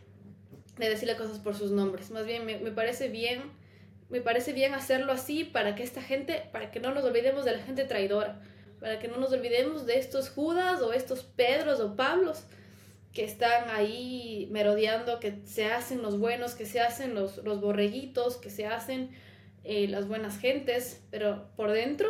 de 0.78 0.88
decirle 0.88 1.16
cosas 1.16 1.38
por 1.38 1.54
sus 1.54 1.70
nombres. 1.70 2.10
Más 2.10 2.26
bien 2.26 2.44
me, 2.44 2.58
me, 2.58 2.70
parece 2.70 3.08
bien, 3.08 3.42
me 4.08 4.20
parece 4.20 4.52
bien 4.52 4.74
hacerlo 4.74 5.12
así 5.12 5.44
para 5.44 5.74
que 5.74 5.82
esta 5.82 6.02
gente, 6.02 6.42
para 6.52 6.70
que 6.70 6.80
no 6.80 6.92
nos 6.92 7.04
olvidemos 7.04 7.44
de 7.44 7.52
la 7.52 7.62
gente 7.62 7.84
traidora, 7.84 8.40
para 8.80 8.98
que 8.98 9.08
no 9.08 9.16
nos 9.16 9.32
olvidemos 9.32 9.86
de 9.86 9.98
estos 9.98 10.30
Judas 10.30 10.80
o 10.82 10.92
estos 10.92 11.22
Pedros 11.22 11.80
o 11.80 11.96
Pablos 11.96 12.44
que 13.12 13.24
están 13.24 13.68
ahí 13.70 14.48
merodeando, 14.50 15.20
que 15.20 15.40
se 15.44 15.66
hacen 15.66 16.02
los 16.02 16.18
buenos, 16.18 16.54
que 16.54 16.66
se 16.66 16.80
hacen 16.80 17.14
los, 17.14 17.38
los 17.38 17.60
borreguitos, 17.60 18.36
que 18.36 18.50
se 18.50 18.66
hacen 18.66 19.10
eh, 19.64 19.88
las 19.88 20.06
buenas 20.06 20.38
gentes, 20.38 21.02
pero 21.10 21.48
por 21.56 21.72
dentro 21.72 22.08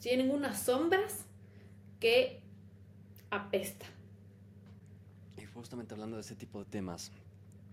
tienen 0.00 0.30
unas 0.30 0.62
sombras 0.62 1.24
que 1.98 2.40
apesta 3.30 3.86
justamente 5.64 5.94
hablando 5.94 6.16
de 6.16 6.20
ese 6.20 6.34
tipo 6.34 6.58
de 6.58 6.66
temas, 6.66 7.10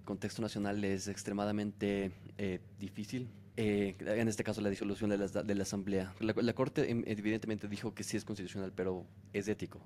contexto 0.06 0.42
nacional 0.42 0.84
es 0.86 1.08
extremadamente 1.08 2.12
eh, 2.38 2.60
difícil. 2.80 3.28
Eh, 3.58 3.96
en 4.00 4.30
este 4.30 4.46
caso, 4.46 4.62
la 4.62 4.70
disolución 4.70 5.10
de 5.10 5.18
la, 5.18 5.28
de 5.28 5.56
la 5.56 5.64
Asamblea. 5.64 6.14
La, 6.20 6.54
Corte 6.54 6.90
em, 6.90 7.04
evidentemente 7.06 7.68
dijo 7.68 7.94
que 7.94 8.04
sí 8.04 8.16
es 8.16 8.24
constitucional, 8.24 8.72
pero 8.74 9.06
es 9.34 9.48
ético. 9.50 9.82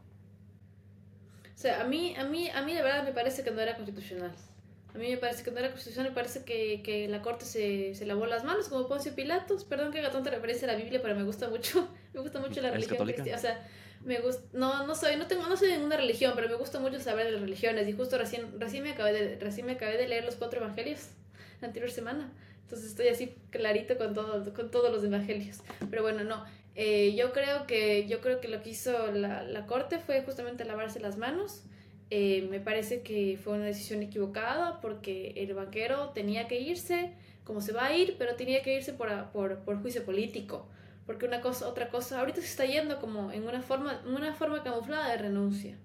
O 1.56 1.58
sea, 1.58 1.82
a 1.82 1.84
mí, 1.86 2.16
a 2.18 2.26
mí, 2.26 2.50
a 2.50 2.62
mí 2.62 2.74
de 2.74 2.82
verdad 2.82 3.04
me 3.04 3.14
parece 3.14 3.44
que 3.44 3.52
no 3.52 3.62
era 3.62 3.76
constitucional. 3.76 4.34
A 4.94 4.98
mí 4.98 5.10
me 5.10 5.18
parece 5.18 5.44
que 5.44 5.52
no 5.52 5.60
era 5.60 5.72
constitucional, 5.72 6.12
me 6.12 6.16
parece 6.16 6.44
que, 6.44 6.82
que 6.84 7.08
la 7.08 7.22
Corte 7.22 7.46
se, 7.46 7.96
se, 7.96 8.06
lavó 8.06 8.26
las 8.26 8.44
manos 8.44 8.70
como 8.70 8.88
Poncio 8.88 9.14
Pilatos. 9.14 9.66
Perdón 9.66 9.92
que 9.92 10.00
haga 10.00 10.12
tanta 10.12 10.30
referencia 10.30 10.68
a 10.70 10.72
la 10.72 10.78
Biblia, 10.78 11.02
pero 11.02 11.16
me 11.16 11.24
gusta 11.24 11.50
mucho, 11.50 11.88
me 12.14 12.22
gusta 12.22 12.40
mucho 12.40 12.62
la 12.62 12.72
religión 12.72 13.06
cristiana. 13.06 13.38
O 13.38 13.42
sea, 13.42 13.68
me 14.06 14.20
gusta, 14.20 14.44
no, 14.54 14.86
no 14.86 14.96
soy, 14.96 15.18
no 15.18 15.28
tengo, 15.28 15.48
no 15.48 15.58
soy 15.58 15.70
de 15.70 15.78
ninguna 15.78 15.98
religión, 15.98 16.34
pero 16.36 16.48
me 16.48 16.56
gusta 16.56 16.80
mucho 16.80 17.00
saber 17.00 17.26
de 17.26 17.32
las 17.32 17.42
religiones 17.42 17.88
y 17.88 17.94
justo 17.94 18.18
recién, 18.18 18.60
recién 18.60 18.84
me 18.84 18.92
acabé 18.92 19.14
de, 19.14 19.40
recién 19.40 19.66
me 19.66 19.74
acabé 19.74 19.98
de 19.98 20.08
leer 20.08 20.24
los 20.24 20.36
cuatro 20.36 20.60
evangelios 20.60 21.10
la 21.60 21.68
anterior 21.68 21.92
semana, 21.92 22.32
entonces 22.62 22.90
estoy 22.90 23.08
así 23.08 23.36
clarito 23.50 23.98
con 23.98 24.14
todo, 24.14 24.54
con 24.54 24.70
todos 24.70 24.92
los 24.92 25.04
evangelios, 25.04 25.58
pero 25.90 26.04
bueno, 26.04 26.24
no, 26.24 26.46
eh, 26.76 27.16
yo 27.16 27.32
creo 27.32 27.66
que, 27.68 28.08
yo 28.08 28.22
creo 28.22 28.42
que 28.42 28.48
lo 28.48 28.62
que 28.62 28.70
hizo 28.70 29.12
la, 29.12 29.44
la 29.44 29.66
corte 29.66 30.00
fue 30.00 30.22
justamente 30.22 30.66
lavarse 30.66 31.00
las 31.00 31.18
manos, 31.18 31.64
eh, 32.12 32.48
me 32.52 32.60
parece 32.60 33.02
que 33.02 33.40
fue 33.44 33.54
una 33.54 33.66
decisión 33.66 34.04
equivocada 34.04 34.80
porque 34.80 35.34
el 35.38 35.54
banquero 35.54 36.10
tenía 36.10 36.48
que 36.48 36.60
irse, 36.60 37.14
como 37.44 37.62
se 37.62 37.74
va 37.74 37.86
a 37.86 37.98
ir, 37.98 38.16
pero 38.18 38.36
tenía 38.36 38.62
que 38.62 38.76
irse 38.76 38.94
por, 38.94 39.32
por, 39.32 39.60
por 39.60 39.82
juicio 39.82 40.04
político. 40.06 40.68
Porque 41.06 41.26
una 41.26 41.42
cosa, 41.42 41.68
otra 41.68 41.90
cosa, 41.90 42.20
ahorita 42.20 42.42
se 42.42 42.48
está 42.48 42.66
yendo 42.66 43.00
como 43.00 43.32
en 43.32 43.48
una 43.48 43.62
forma, 43.62 44.02
una 44.06 44.34
forma 44.34 44.64
camuflada 44.64 45.10
de 45.12 45.18
renuncia, 45.18 45.78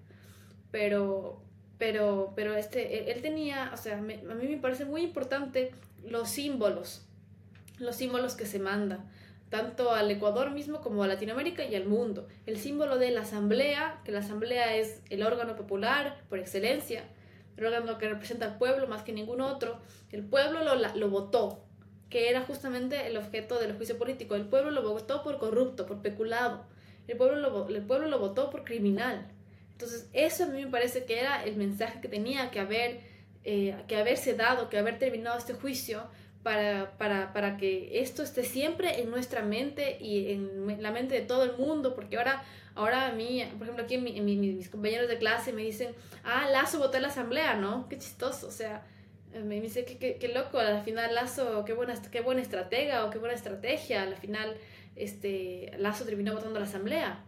pero, 0.71 1.43
pero, 1.77 2.33
pero 2.35 2.55
este, 2.55 3.11
él, 3.11 3.21
tenía, 3.21 3.71
o 3.73 3.77
sea, 3.77 3.97
a 3.97 4.01
mí 4.01 4.19
me 4.23 4.57
parece 4.57 4.85
muy 4.85 5.03
importante 5.03 5.71
los 6.03 6.29
símbolos, 6.29 7.05
los 7.77 7.95
símbolos 7.95 8.33
que 8.35 8.47
se 8.47 8.57
mandan, 8.57 9.07
tanto 9.51 9.91
al 9.91 10.09
Ecuador 10.09 10.51
mismo 10.51 10.79
como 10.79 11.03
a 11.03 11.07
Latinoamérica 11.07 11.65
y 11.65 11.75
al 11.75 11.85
mundo. 11.85 12.25
El 12.45 12.57
símbolo 12.57 12.97
de 12.97 13.11
la 13.11 13.21
asamblea, 13.21 13.99
que 14.05 14.13
la 14.13 14.19
asamblea 14.19 14.77
es 14.77 15.01
el 15.09 15.23
órgano 15.23 15.57
popular 15.57 16.21
por 16.29 16.39
excelencia, 16.39 17.03
el 17.57 17.65
órgano 17.65 17.97
que 17.97 18.07
representa 18.07 18.45
al 18.45 18.57
pueblo 18.57 18.87
más 18.87 19.03
que 19.03 19.11
ningún 19.11 19.41
otro. 19.41 19.77
El 20.13 20.23
pueblo 20.23 20.63
lo, 20.63 20.75
lo 20.75 21.09
votó, 21.09 21.65
que 22.09 22.29
era 22.29 22.41
justamente 22.43 23.07
el 23.07 23.17
objeto 23.17 23.59
del 23.59 23.75
juicio 23.75 23.97
político. 23.97 24.35
El 24.35 24.45
pueblo 24.45 24.71
lo 24.71 24.83
votó 24.83 25.21
por 25.21 25.37
corrupto, 25.37 25.85
por 25.85 26.01
peculado. 26.01 26.63
El 27.09 27.17
pueblo 27.17 27.35
lo, 27.35 27.67
el 27.67 27.83
pueblo 27.83 28.07
lo 28.07 28.19
votó 28.19 28.49
por 28.51 28.63
criminal. 28.63 29.27
Entonces, 29.73 30.07
eso 30.13 30.45
a 30.45 30.47
mí 30.47 30.63
me 30.63 30.71
parece 30.71 31.03
que 31.03 31.19
era 31.19 31.43
el 31.43 31.57
mensaje 31.57 31.99
que 31.99 32.07
tenía 32.07 32.51
que 32.51 32.61
haber, 32.61 33.01
eh, 33.43 33.75
que 33.89 33.97
haberse 33.97 34.33
dado, 34.33 34.69
que 34.69 34.77
haber 34.77 34.97
terminado 34.97 35.37
este 35.37 35.53
juicio 35.53 36.03
para, 36.43 36.97
para, 36.97 37.33
para, 37.33 37.57
que 37.57 38.01
esto 38.01 38.23
esté 38.23 38.43
siempre 38.43 39.01
en 39.01 39.09
nuestra 39.09 39.41
mente 39.41 39.97
y 39.99 40.31
en 40.31 40.81
la 40.81 40.91
mente 40.91 41.15
de 41.15 41.21
todo 41.21 41.43
el 41.43 41.57
mundo, 41.57 41.93
porque 41.95 42.17
ahora, 42.17 42.43
ahora 42.75 43.07
a 43.07 43.11
mí, 43.11 43.43
por 43.57 43.63
ejemplo, 43.63 43.83
aquí 43.83 43.97
mis 43.97 44.69
compañeros 44.69 45.07
de 45.07 45.17
clase 45.17 45.53
me 45.53 45.61
dicen, 45.61 45.93
ah, 46.23 46.47
Lazo 46.51 46.79
votó 46.79 46.97
en 46.97 47.03
la 47.03 47.09
asamblea, 47.09 47.55
¿no? 47.55 47.87
Qué 47.89 47.97
chistoso, 47.97 48.47
o 48.47 48.51
sea, 48.51 48.83
me 49.33 49.61
dice 49.61 49.85
que 49.85 49.97
qué, 49.97 50.17
qué, 50.17 50.27
loco, 50.29 50.59
al 50.59 50.83
final 50.83 51.13
Lazo, 51.15 51.63
qué 51.65 51.73
buena, 51.73 51.93
qué 52.11 52.21
buena 52.21 52.41
estratega 52.41 53.05
o 53.05 53.09
qué 53.09 53.17
buena 53.17 53.35
estrategia, 53.35 54.03
al 54.03 54.15
final 54.15 54.57
este, 54.95 55.71
Lazo 55.77 56.05
terminó 56.05 56.33
votando 56.33 56.57
a 56.57 56.61
la 56.61 56.67
asamblea. 56.67 57.23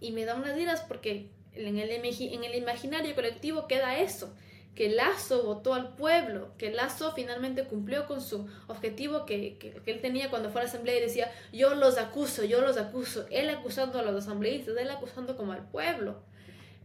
Y 0.00 0.12
me 0.12 0.24
da 0.24 0.36
unas 0.36 0.56
iras 0.58 0.82
porque 0.82 1.28
en 1.54 1.78
el, 1.78 1.90
en 1.90 2.44
el 2.44 2.54
imaginario 2.54 3.14
colectivo 3.14 3.66
queda 3.66 3.98
eso, 3.98 4.32
que 4.78 4.90
Lazo 4.90 5.42
votó 5.42 5.74
al 5.74 5.96
pueblo, 5.96 6.52
que 6.56 6.70
Lazo 6.70 7.12
finalmente 7.12 7.64
cumplió 7.64 8.06
con 8.06 8.20
su 8.20 8.46
objetivo 8.68 9.26
que, 9.26 9.58
que, 9.58 9.82
él 9.90 10.00
tenía 10.00 10.30
cuando 10.30 10.50
fue 10.50 10.60
a 10.60 10.64
la 10.64 10.70
asamblea 10.70 10.96
y 10.96 11.00
decía, 11.00 11.32
yo 11.52 11.74
los 11.74 11.98
acuso, 11.98 12.44
yo 12.44 12.60
los 12.60 12.76
acuso, 12.76 13.26
él 13.32 13.50
acusando 13.50 13.98
a 13.98 14.02
los 14.02 14.14
asambleístas, 14.14 14.76
él 14.76 14.88
acusando 14.88 15.36
como 15.36 15.50
al 15.50 15.68
pueblo. 15.68 16.22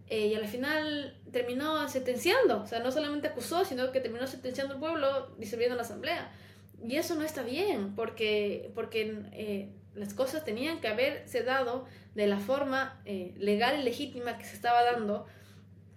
Eh, 0.09 0.25
y 0.25 0.33
al 0.33 0.47
final 0.47 1.15
terminó 1.31 1.87
sentenciando, 1.87 2.63
o 2.63 2.65
sea, 2.65 2.79
no 2.79 2.91
solamente 2.91 3.27
acusó, 3.27 3.63
sino 3.63 3.91
que 3.91 3.99
terminó 3.99 4.25
sentenciando 4.25 4.73
al 4.73 4.79
pueblo 4.79 5.27
disolviendo 5.37 5.75
la 5.75 5.83
asamblea. 5.83 6.31
Y 6.83 6.95
eso 6.95 7.13
no 7.13 7.21
está 7.21 7.43
bien, 7.43 7.93
porque, 7.95 8.71
porque 8.73 9.21
eh, 9.33 9.69
las 9.93 10.15
cosas 10.15 10.43
tenían 10.43 10.81
que 10.81 10.87
haberse 10.87 11.43
dado 11.43 11.85
de 12.15 12.25
la 12.25 12.39
forma 12.39 12.99
eh, 13.05 13.35
legal 13.37 13.79
y 13.79 13.83
legítima 13.83 14.39
que 14.39 14.45
se 14.45 14.55
estaba 14.55 14.81
dando, 14.81 15.27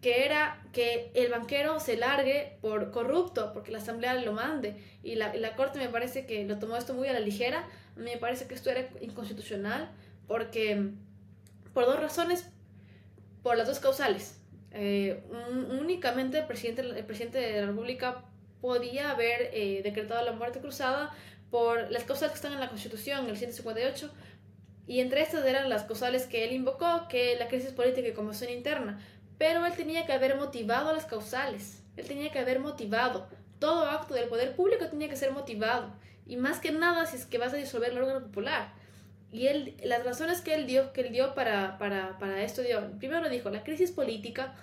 que 0.00 0.24
era 0.24 0.62
que 0.72 1.10
el 1.14 1.30
banquero 1.30 1.80
se 1.80 1.96
largue 1.96 2.58
por 2.60 2.90
corrupto, 2.90 3.52
porque 3.52 3.72
la 3.72 3.78
asamblea 3.78 4.14
lo 4.14 4.32
mande. 4.32 4.76
Y 5.02 5.14
la, 5.14 5.34
la 5.34 5.56
corte 5.56 5.78
me 5.78 5.88
parece 5.88 6.26
que 6.26 6.44
lo 6.44 6.58
tomó 6.58 6.76
esto 6.76 6.94
muy 6.94 7.08
a 7.08 7.12
la 7.12 7.20
ligera, 7.20 7.66
me 7.96 8.16
parece 8.16 8.46
que 8.46 8.54
esto 8.54 8.70
era 8.70 8.88
inconstitucional, 9.00 9.90
porque 10.26 10.90
por 11.72 11.86
dos 11.86 12.00
razones 12.00 12.48
por 13.46 13.56
las 13.56 13.68
dos 13.68 13.78
causales. 13.78 14.40
Eh, 14.72 15.22
únicamente 15.80 16.38
el 16.38 16.46
presidente, 16.46 16.82
el 16.82 17.04
presidente 17.04 17.38
de 17.38 17.60
la 17.60 17.68
República 17.68 18.24
podía 18.60 19.12
haber 19.12 19.50
eh, 19.52 19.82
decretado 19.84 20.24
la 20.24 20.32
muerte 20.32 20.58
cruzada 20.58 21.14
por 21.48 21.88
las 21.92 22.02
causales 22.02 22.32
que 22.32 22.36
están 22.36 22.54
en 22.54 22.58
la 22.58 22.68
Constitución, 22.68 23.28
el 23.28 23.36
158, 23.36 24.10
y 24.88 24.98
entre 24.98 25.22
estas 25.22 25.46
eran 25.46 25.68
las 25.68 25.84
causales 25.84 26.26
que 26.26 26.44
él 26.44 26.54
invocó, 26.54 27.06
que 27.08 27.36
la 27.36 27.46
crisis 27.46 27.70
política 27.70 28.08
y 28.08 28.12
conmoción 28.12 28.50
interna, 28.50 28.98
pero 29.38 29.64
él 29.66 29.72
tenía 29.74 30.06
que 30.06 30.12
haber 30.12 30.36
motivado 30.36 30.92
las 30.92 31.04
causales, 31.04 31.82
él 31.96 32.06
tenía 32.06 32.30
que 32.30 32.38
haber 32.38 32.60
motivado, 32.60 33.28
todo 33.58 33.88
acto 33.88 34.14
del 34.14 34.28
poder 34.28 34.54
público 34.54 34.88
tenía 34.88 35.08
que 35.08 35.16
ser 35.16 35.32
motivado, 35.32 35.92
y 36.26 36.36
más 36.36 36.60
que 36.60 36.72
nada 36.72 37.06
si 37.06 37.16
es 37.16 37.26
que 37.26 37.38
vas 37.38 37.52
a 37.52 37.56
disolver 37.56 37.92
el 37.92 37.98
órgano 37.98 38.26
popular. 38.26 38.72
Y 39.32 39.48
él, 39.48 39.76
las 39.84 40.04
razones 40.04 40.40
que 40.40 40.54
él 40.54 40.66
dio, 40.66 40.92
que 40.92 41.02
él 41.02 41.12
dio 41.12 41.34
para, 41.34 41.78
para, 41.78 42.18
para 42.18 42.42
esto, 42.42 42.62
dio, 42.62 42.98
primero 42.98 43.28
dijo, 43.28 43.50
la 43.50 43.64
crisis 43.64 43.90
política, 43.90 44.54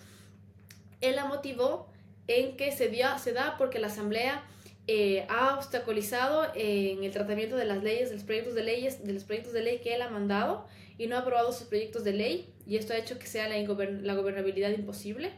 él 1.02 1.16
la 1.16 1.26
motivó 1.26 1.90
en 2.28 2.56
que 2.56 2.72
se, 2.72 2.88
dio, 2.88 3.18
se 3.20 3.34
da 3.34 3.56
porque 3.58 3.80
la 3.80 3.88
Asamblea 3.88 4.44
eh, 4.88 5.26
ha 5.30 5.56
obstaculizado 5.56 6.48
en 6.56 7.04
el 7.04 7.12
tratamiento 7.12 7.56
de 7.56 7.66
las 7.66 7.84
leyes, 7.84 8.10
de 8.10 8.16
los 8.16 8.24
proyectos 8.24 8.56
de 8.56 8.64
leyes, 8.64 9.06
de 9.06 9.14
los 9.14 9.24
proyectos 9.24 9.54
de 9.54 9.62
ley 9.62 9.80
que 9.80 9.96
él 9.96 10.02
ha 10.02 10.10
mandado 10.10 10.66
y 10.98 11.08
no 11.08 11.16
ha 11.16 11.20
aprobado 11.20 11.52
sus 11.52 11.68
proyectos 11.68 12.04
de 12.04 12.14
ley 12.14 12.53
y 12.66 12.78
esto 12.78 12.94
ha 12.94 12.98
hecho 12.98 13.20
que 13.20 13.28
sea 13.28 13.48
la, 13.48 13.58
la 13.58 14.14
gobernabilidad 14.16 14.72
imposible. 14.72 15.32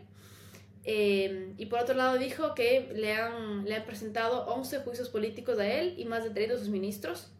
Eh, 0.83 1.53
y 1.57 1.65
por 1.65 1.79
otro 1.79 1.95
lado 1.95 2.17
dijo 2.17 2.53
que 2.53 2.91
le 2.93 3.13
han, 3.13 3.65
le 3.65 3.75
han 3.75 3.85
presentado 3.85 4.45
11 4.47 4.79
juicios 4.79 5.09
políticos 5.09 5.57
a 5.57 5.67
él 5.67 5.95
y 5.97 6.05
más 6.05 6.23
de 6.23 6.29
30 6.29 6.53
de 6.53 6.59
sus 6.59 6.69
ministros 6.69 7.31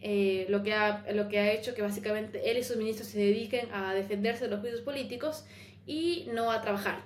eh, 0.00 0.46
lo, 0.48 0.62
que 0.62 0.74
ha, 0.74 1.04
lo 1.12 1.28
que 1.28 1.38
ha 1.40 1.52
hecho 1.52 1.74
que 1.74 1.82
básicamente 1.82 2.50
él 2.50 2.58
y 2.58 2.62
sus 2.62 2.76
ministros 2.76 3.08
se 3.08 3.18
dediquen 3.18 3.68
a 3.72 3.94
defenderse 3.94 4.44
de 4.44 4.50
los 4.50 4.60
juicios 4.60 4.82
políticos 4.82 5.44
y 5.86 6.28
no 6.32 6.52
a 6.52 6.60
trabajar. 6.60 7.02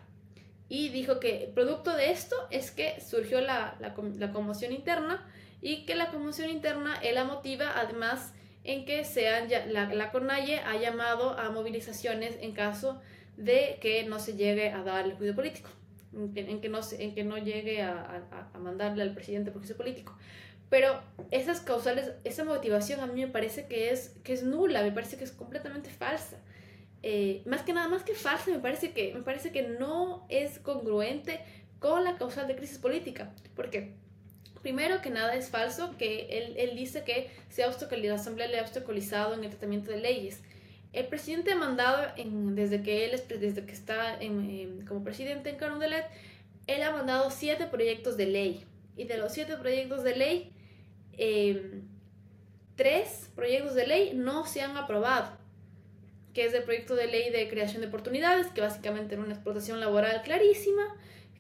Y 0.69 0.89
dijo 0.89 1.21
que 1.21 1.51
producto 1.55 1.95
de 1.97 2.11
esto 2.11 2.37
es 2.51 2.71
que 2.71 3.01
surgió 3.01 3.41
la, 3.41 3.77
la, 3.81 3.95
la 4.19 4.33
conmoción 4.33 4.73
interna 4.73 5.27
y 5.61 5.85
que 5.87 5.95
la 5.95 6.11
conmoción 6.11 6.51
interna 6.51 6.97
él 7.03 7.15
la 7.15 7.25
motiva 7.25 7.73
además 7.79 8.35
en 8.65 8.85
que 8.85 9.05
sean 9.05 9.49
la, 9.69 9.93
la 9.93 10.11
CONAIE 10.13 10.61
ha 10.61 10.77
llamado 10.77 11.39
a 11.39 11.51
movilizaciones 11.51 12.37
en 12.41 12.53
caso 12.53 13.01
de 13.37 13.79
que 13.81 14.05
no 14.05 14.19
se 14.19 14.35
llegue 14.35 14.71
a 14.71 14.83
dar 14.83 15.05
el 15.05 15.15
juicio 15.15 15.35
político, 15.35 15.69
en 16.13 16.61
que, 16.61 16.69
no, 16.69 16.81
en 16.99 17.15
que 17.15 17.25
no 17.25 17.39
llegue 17.39 17.83
a, 17.83 18.25
a, 18.31 18.51
a 18.55 18.59
mandarle 18.59 19.03
al 19.03 19.15
presidente 19.15 19.51
por 19.51 19.63
juicio 19.63 19.77
político. 19.77 20.17
Pero 20.73 21.03
esas 21.31 21.61
causales, 21.61 22.13
esa 22.25 22.45
motivación 22.45 23.01
a 23.01 23.07
mí 23.07 23.21
me 23.21 23.31
parece 23.31 23.67
que 23.67 23.91
es, 23.91 24.17
que 24.25 24.33
es 24.33 24.43
nula, 24.43 24.83
me 24.83 24.91
parece 24.91 25.19
que 25.19 25.25
es 25.25 25.33
completamente 25.33 25.91
falsa. 25.91 26.39
Eh, 27.03 27.43
más 27.45 27.63
que 27.63 27.75
nada, 27.75 27.89
más 27.89 28.05
que 28.05 28.15
falsa, 28.15 28.51
me 28.51 28.59
parece 28.59 28.93
que, 28.93 29.13
me 29.13 29.21
parece 29.21 29.53
que 29.53 29.65
no 29.65 30.25
es 30.31 30.59
congruente 30.61 31.41
con 31.79 32.05
la 32.05 32.17
causal 32.17 32.49
de 32.49 32.57
crisis 32.57 32.79
política. 32.79 33.35
Porque, 33.55 33.93
primero 34.63 35.03
que 35.03 35.11
nada, 35.11 35.35
es 35.35 35.51
falso 35.51 35.95
que 35.99 36.27
él, 36.31 36.55
él 36.57 36.77
dice 36.77 37.05
que 37.05 37.31
se 37.51 37.63
la 37.63 38.15
Asamblea 38.15 38.49
le 38.49 38.59
ha 38.59 38.63
obstaculizado 38.63 39.35
en 39.35 39.45
el 39.45 39.51
tratamiento 39.51 39.91
de 39.91 39.99
leyes. 39.99 40.41
el 40.93 41.07
presidente 41.07 41.53
ha 41.53 41.57
mandado, 41.57 42.07
en, 42.17 42.55
desde 42.55 42.83
que 42.83 43.05
él 43.05 43.15
es, 43.15 43.29
desde 43.29 43.65
que 43.65 43.73
está 43.73 44.21
en, 44.21 44.85
como 44.87 45.03
presidente 45.03 45.51
en 45.51 45.57
Carondelet, 45.57 46.07
él 46.67 46.83
ha 46.83 46.91
mandado 46.91 47.31
siete 47.31 47.67
proyectos 47.67 48.17
de 48.17 48.27
ley. 48.27 48.65
Y 48.97 49.05
de 49.05 49.17
los 49.17 49.33
siete 49.33 49.57
proyectos 49.57 50.05
de 50.05 50.17
ley, 50.17 50.53
em, 51.17 51.83
tres 52.77 53.31
proyectos 53.35 53.75
de 53.75 53.87
ley 53.87 54.13
no 54.15 54.47
se 54.47 54.61
han 54.61 54.77
aprobado. 54.77 55.37
Que 56.35 56.45
es 56.45 56.55
el 56.55 56.63
proyecto 56.63 56.95
de 56.95 57.07
ley 57.07 57.31
de 57.31 57.49
creación 57.49 57.81
de 57.81 57.89
oportunidades, 57.89 58.49
que 58.49 58.61
básicamente 58.61 59.15
era 59.15 59.25
una 59.25 59.35
explotación 59.35 59.81
laboral 59.81 60.23
clarísima. 60.23 60.95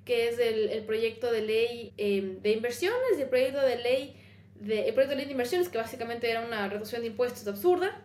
Que 0.05 0.29
es 0.29 0.39
el, 0.39 0.69
el 0.71 0.85
proyecto 0.85 1.31
de 1.31 1.43
ley 1.43 1.93
em, 1.97 2.41
de 2.41 2.53
inversiones 2.53 3.19
y 3.19 3.23
el 3.23 3.29
proyecto 3.29 3.61
de 3.61 3.77
ley 3.77 4.17
de, 4.63 4.89
el 4.89 4.95
proyecto 4.95 5.11
de 5.11 5.17
ley 5.17 5.25
de 5.27 5.33
inversiones, 5.33 5.69
que 5.69 5.79
básicamente 5.79 6.31
era 6.31 6.41
una 6.45 6.69
reducción 6.69 7.03
de 7.03 7.09
impuestos 7.09 7.47
absurda, 7.47 8.01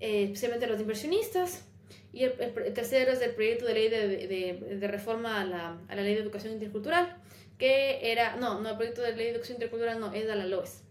eh, 0.00 0.24
especialmente 0.24 0.66
a 0.66 0.68
los 0.68 0.80
inversionistas. 0.80 1.64
Y 2.12 2.24
el, 2.24 2.32
tercero 2.72 3.12
es 3.12 3.20
el 3.20 3.32
proyecto 3.32 3.66
de 3.66 3.74
ley 3.74 3.88
de, 3.88 4.08
de, 4.26 4.76
de 4.76 4.88
reforma 4.88 5.40
a 5.40 5.44
la, 5.44 5.78
a 5.88 5.94
la, 5.94 6.02
ley 6.02 6.14
de 6.14 6.20
educación 6.20 6.52
intercultural, 6.54 7.16
que 7.58 8.10
era, 8.10 8.36
no, 8.36 8.60
no, 8.60 8.70
el 8.70 8.76
proyecto 8.76 9.02
de 9.02 9.14
ley 9.14 9.26
de 9.26 9.30
educación 9.32 9.56
intercultural 9.56 10.00
no, 10.00 10.12
es 10.12 10.28
a 10.30 10.34
la 10.34 10.46
LOES, 10.46 10.82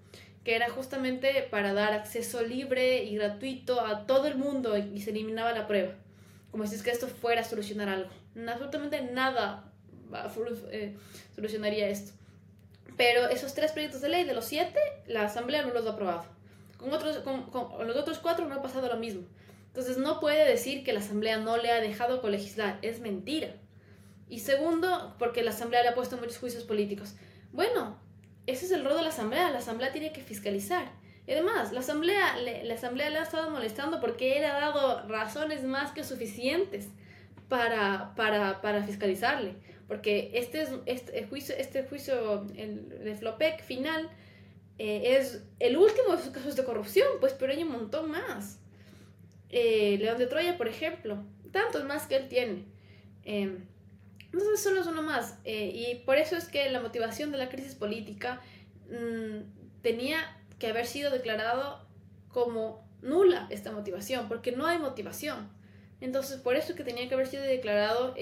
que 0.44 0.56
era 0.56 0.70
justamente 0.70 1.48
para 1.50 1.74
dar 1.74 1.94
acceso 1.94 2.44
libre 2.44 3.04
y 3.04 3.16
gratuito 3.16 3.82
a 3.82 4.06
todo 4.06 4.28
el 4.28 4.36
mundo 4.36 4.78
y 4.78 5.02
se 5.02 5.10
eliminaba 5.10 5.54
la 5.54 5.68
prueba. 5.68 5.94
Como 6.52 6.66
si 6.68 6.76
es 6.76 6.84
que 6.84 6.92
esto 6.92 7.08
fuera 7.08 7.42
a 7.42 7.44
solucionar 7.44 7.90
algo. 7.90 8.10
absolutamente 8.48 9.02
nada 9.02 9.72
eh, 10.72 10.96
solucionaría 11.36 11.90
esto. 11.90 12.14
Pero 12.98 13.30
esos 13.30 13.54
tres 13.54 13.72
proyectos 13.72 14.02
de 14.02 14.10
ley 14.10 14.24
de 14.24 14.34
los 14.34 14.46
siete, 14.46 14.80
la 15.08 15.26
Asamblea 15.26 15.64
no 15.64 15.74
los 15.74 15.86
ha 15.86 15.92
aprobado. 15.92 16.26
Con, 16.78 16.92
otros, 16.94 17.18
con, 17.18 17.44
con 17.50 17.88
los 17.88 17.96
otros 17.96 18.20
cuatro 18.20 18.48
no 18.48 18.56
ha 18.56 18.62
pasado 18.62 18.88
lo 18.88 18.98
mismo. 18.98 19.24
Entonces 19.68 19.98
no 19.98 20.20
puede 20.20 20.44
decir 20.50 20.84
que 20.84 20.94
la 20.94 21.00
Asamblea 21.00 21.38
no 21.38 21.58
le 21.58 21.72
ha 21.72 21.80
dejado 21.80 22.22
colegislar. 22.22 22.80
Es 22.82 23.00
mentira. 23.00 23.50
Y 24.30 24.40
segundo, 24.40 25.16
porque 25.20 25.44
la 25.44 25.52
Asamblea 25.52 25.84
le 25.84 25.90
ha 25.90 25.96
puesto 25.96 26.18
muchos 26.18 26.40
juicios 26.40 26.64
políticos. 26.64 27.14
Bueno, 27.54 27.98
ese 28.48 28.66
es 28.66 28.72
el 28.72 28.84
rol 28.84 28.98
de 28.98 29.04
la 29.04 29.10
Asamblea. 29.10 29.52
La 29.52 29.60
Asamblea 29.60 29.92
tiene 29.92 30.12
que 30.12 30.24
fiscalizar. 30.24 30.92
Y 31.28 31.34
además, 31.34 31.72
la 31.74 31.82
Asamblea, 31.82 32.38
le, 32.38 32.64
la 32.64 32.74
Asamblea 32.74 33.10
le 33.12 33.20
ha 33.20 33.24
estado 33.24 33.52
molestando 33.52 34.00
porque 34.00 34.40
él 34.40 34.46
ha 34.46 34.60
dado 34.60 35.08
razones 35.08 35.64
más 35.64 35.92
que 35.92 36.04
suficientes 36.04 36.88
para, 37.48 38.14
para, 38.16 38.62
para 38.62 38.84
fiscalizarle 38.84 39.56
porque 39.88 40.32
este, 40.34 40.62
es, 40.62 40.70
este 40.86 41.26
juicio, 41.26 41.56
este 41.58 41.84
juicio 41.84 42.46
el, 42.56 42.90
de 42.90 43.16
Flopec 43.16 43.64
final 43.64 44.10
eh, 44.78 45.18
es 45.18 45.44
el 45.60 45.78
último 45.78 46.16
de 46.16 46.22
sus 46.22 46.32
casos 46.32 46.56
de 46.56 46.66
corrupción, 46.66 47.08
pues, 47.20 47.34
pero 47.34 47.54
hay 47.54 47.64
un 47.64 47.72
montón 47.72 48.12
más. 48.12 48.60
Eh, 49.50 49.98
León 50.00 50.18
de 50.18 50.28
Troya, 50.28 50.58
por 50.58 50.68
ejemplo, 50.68 51.24
tantos 51.52 51.86
más 51.86 52.06
que 52.06 52.18
él 52.18 52.28
tiene. 52.28 52.66
Eh, 53.24 53.58
entonces, 54.34 54.62
solo 54.62 54.82
es 54.82 54.88
uno 54.88 55.02
más. 55.02 55.40
Eh, 55.46 55.72
y 55.74 55.96
por 56.06 56.18
eso 56.18 56.36
es 56.36 56.46
que 56.46 56.70
la 56.70 56.82
motivación 56.82 57.32
de 57.32 57.38
la 57.38 57.50
crisis 57.50 57.76
política 57.76 58.42
mm, 58.90 59.82
tenía 59.82 60.38
que 60.60 60.68
haber 60.68 60.86
sido 60.86 61.12
declarado 61.12 61.88
como 62.30 62.86
nula 63.02 63.48
esta 63.50 63.72
motivación, 63.72 64.28
porque 64.28 64.52
no 64.52 64.68
hay 64.68 64.80
motivación. 64.80 65.50
Entonces, 66.02 66.40
por 66.40 66.56
eso 66.56 66.72
es 66.72 66.78
que 66.78 66.84
tenía 66.84 67.08
que 67.08 67.16
haber 67.16 67.28
sido 67.28 67.44
declarado 67.44 68.14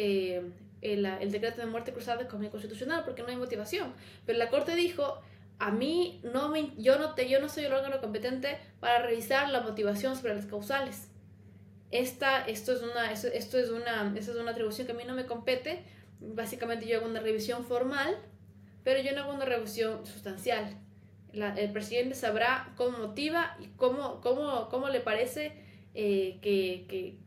el, 0.94 1.32
decreto 1.32 1.62
de 1.62 1.68
muerte 1.68 1.94
cruzada 1.94 2.28
como 2.28 2.44
inconstitucional 2.44 3.04
porque 3.04 3.24
no 3.24 3.30
hay 3.30 3.36
motivación. 3.36 3.94
Pero 4.26 4.38
la 4.38 4.50
Corte 4.50 4.76
dijo, 4.76 5.20
a 5.60 5.72
mí 5.72 6.22
no 6.24 6.50
me, 6.50 6.74
yo 6.78 6.98
no 7.00 7.16
te, 7.16 7.28
yo 7.30 7.40
no 7.40 7.50
soy 7.50 7.66
el 7.66 7.74
órgano 7.74 8.00
competente 8.02 8.58
para 8.80 9.02
revisar 9.02 9.50
la 9.50 9.62
motivación 9.62 10.16
sobre 10.16 10.36
las 10.36 10.46
causales. 10.46 11.10
Esta, 11.92 12.46
esto 12.46 12.74
es 12.74 12.82
una, 12.82 13.12
esto, 13.12 13.58
es 13.58 13.70
una, 13.70 14.14
es 14.16 14.28
una 14.28 14.52
atribución 14.52 14.86
que 14.86 14.94
a 14.94 14.96
mí 14.96 15.04
no 15.06 15.14
me 15.14 15.26
compete. 15.26 15.84
Básicamente 16.20 16.88
yo 16.88 16.98
hago 16.98 17.08
una 17.08 17.20
revisión 17.20 17.66
formal, 17.66 18.18
pero 18.84 19.02
yo 19.02 19.14
no 19.14 19.22
hago 19.22 19.34
una 19.34 19.46
revisión 19.46 20.06
sustancial. 20.06 20.78
el 21.34 21.72
presidente 21.72 22.16
sabrá 22.16 22.74
cómo 22.76 23.00
motiva 23.00 23.58
y 23.60 23.68
cómo, 23.78 24.22
cómo, 24.22 24.70
cómo 24.70 24.90
le 24.90 25.00
parece 25.00 25.54
eh, 25.94 26.40
que, 26.42 26.86
que, 26.90 27.18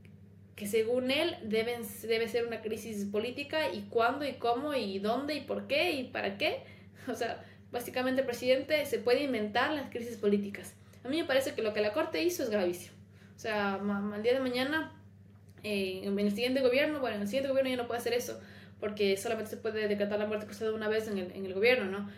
que 0.59 0.67
según 0.67 1.13
él 1.13 1.37
deben, 1.45 1.83
debe 2.03 2.27
ser 2.27 2.45
una 2.45 2.61
crisis 2.63 3.05
política 3.05 3.73
y 3.73 3.83
cuándo 3.83 4.27
y 4.27 4.33
cómo 4.33 4.75
y 4.75 4.99
dónde 4.99 5.37
y 5.37 5.41
por 5.43 5.69
qué 5.69 5.93
y 5.93 6.05
para 6.05 6.37
qué. 6.37 6.65
O 7.07 7.15
sea, 7.15 7.45
básicamente 7.71 8.25
presidente 8.25 8.85
se 8.85 8.99
puede 8.99 9.23
inventar 9.23 9.73
las 9.73 9.89
crisis 9.89 10.17
políticas. 10.17 10.75
A 11.05 11.09
mí 11.09 11.17
me 11.17 11.25
parece 11.25 11.55
que 11.55 11.63
lo 11.63 11.73
que 11.73 11.81
la 11.81 11.93
Corte 11.93 12.25
hizo 12.25 12.43
es 12.43 12.51
gravísimo. 12.51 12.97
O 13.37 13.39
sea, 13.39 13.75
al 13.75 14.23
día 14.25 14.35
de 14.35 14.41
mañana, 14.41 15.01
eh, 15.63 16.01
en 16.03 16.19
el 16.19 16.33
siguiente 16.33 16.61
gobierno, 16.61 16.99
bueno, 16.99 17.15
en 17.15 17.23
el 17.23 17.29
siguiente 17.29 17.51
gobierno 17.51 17.71
ya 17.71 17.77
no 17.77 17.87
puede 17.87 18.01
hacer 18.01 18.13
eso, 18.13 18.41
porque 18.81 19.17
solamente 19.17 19.53
se 19.53 19.59
puede 19.59 19.87
decretar 19.87 20.19
la 20.19 20.27
muerte 20.27 20.47
cruzada 20.47 20.75
una 20.75 20.89
vez 20.89 21.07
en 21.07 21.19
el, 21.19 21.31
en 21.31 21.47
el 21.47 21.55
gobierno, 21.55 21.87
¿no? 21.87 22.11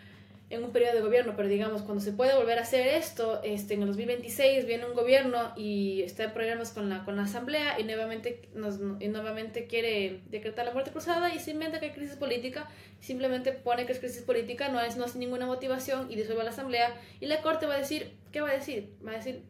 En 0.51 0.63
un 0.63 0.71
periodo 0.71 0.95
de 0.95 1.01
gobierno, 1.01 1.33
pero 1.35 1.47
digamos, 1.47 1.81
cuando 1.81 2.03
se 2.03 2.11
puede 2.11 2.35
volver 2.35 2.59
a 2.59 2.63
hacer 2.63 2.85
esto, 2.87 3.41
este, 3.43 3.73
en 3.73 3.81
el 3.83 3.87
2026 3.87 4.65
viene 4.65 4.85
un 4.85 4.93
gobierno 4.93 5.53
y 5.55 6.01
está 6.03 6.25
en 6.25 6.33
problemas 6.33 6.71
con 6.71 6.89
la, 6.89 7.05
con 7.05 7.15
la 7.15 7.23
asamblea 7.23 7.79
y 7.79 7.85
nuevamente, 7.85 8.49
nos, 8.53 8.79
y 8.99 9.07
nuevamente 9.07 9.65
quiere 9.65 10.21
decretar 10.29 10.65
la 10.65 10.73
muerte 10.73 10.91
cruzada 10.91 11.33
y 11.33 11.39
se 11.39 11.51
inventa 11.51 11.79
que 11.79 11.87
hay 11.87 11.91
crisis 11.93 12.17
política, 12.17 12.69
simplemente 12.99 13.53
pone 13.53 13.85
que 13.85 13.93
es 13.93 13.99
crisis 13.99 14.23
política, 14.23 14.67
no 14.69 14.81
es, 14.81 14.97
no 14.97 15.05
es 15.05 15.15
ninguna 15.15 15.45
motivación 15.45 16.11
y 16.11 16.15
disuelve 16.15 16.43
la 16.43 16.49
asamblea 16.49 16.93
y 17.21 17.27
la 17.27 17.41
corte 17.41 17.65
va 17.65 17.75
a 17.75 17.79
decir, 17.79 18.11
¿qué 18.31 18.41
va 18.41 18.49
a 18.49 18.53
decir? 18.53 18.93
Va 19.05 19.11
a 19.11 19.15
decir 19.15 19.43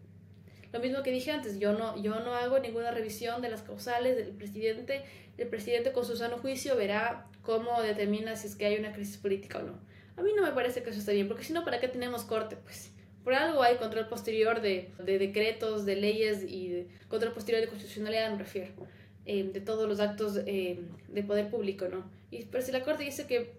lo 0.72 0.80
mismo 0.80 1.04
que 1.04 1.12
dije 1.12 1.32
antes, 1.32 1.60
yo 1.60 1.74
no, 1.74 2.02
yo 2.02 2.20
no 2.22 2.34
hago 2.36 2.60
ninguna 2.60 2.92
revisión 2.92 3.42
de 3.42 3.50
las 3.50 3.62
causales 3.62 4.16
del 4.16 4.30
presidente, 4.30 5.04
el 5.38 5.48
presidente 5.48 5.92
con 5.92 6.06
su 6.06 6.16
sano 6.16 6.38
juicio 6.38 6.76
verá 6.76 7.28
cómo 7.42 7.82
determina 7.82 8.36
si 8.36 8.48
es 8.48 8.56
que 8.56 8.68
hay 8.68 8.78
una 8.78 8.94
crisis 8.94 9.18
política 9.18 9.60
o 9.60 9.64
no. 9.64 9.91
A 10.18 10.22
mí 10.22 10.32
no 10.36 10.44
me 10.44 10.52
parece 10.52 10.84
que 10.84 10.90
eso 10.90 11.00
esté 11.00 11.14
bien, 11.14 11.28
porque 11.28 11.44
si 11.44 11.54
no, 11.54 11.64
¿para 11.64 11.80
qué 11.80 11.88
tenemos 11.88 12.24
corte? 12.24 12.58
Pues 12.58 12.92
por 13.24 13.34
algo 13.34 13.62
hay 13.62 13.76
control 13.76 14.08
posterior 14.08 14.62
de, 14.62 14.92
de 14.98 15.20
decretos, 15.20 15.86
de 15.86 15.96
leyes 15.96 16.44
y 16.44 16.88
control 17.08 17.34
posterior 17.34 17.62
de 17.62 17.70
constitucionalidad, 17.70 18.32
me 18.32 18.40
refiero, 18.40 18.72
eh, 19.26 19.44
de 19.44 19.62
todos 19.62 19.88
los 19.88 20.00
actos 20.00 20.40
eh, 20.46 20.80
de 21.08 21.24
poder 21.24 21.50
público, 21.50 21.88
¿no? 21.88 22.04
Y 22.32 22.46
pero 22.46 22.64
si 22.64 22.72
la 22.72 22.84
Corte 22.84 23.04
dice 23.04 23.28
que, 23.28 23.54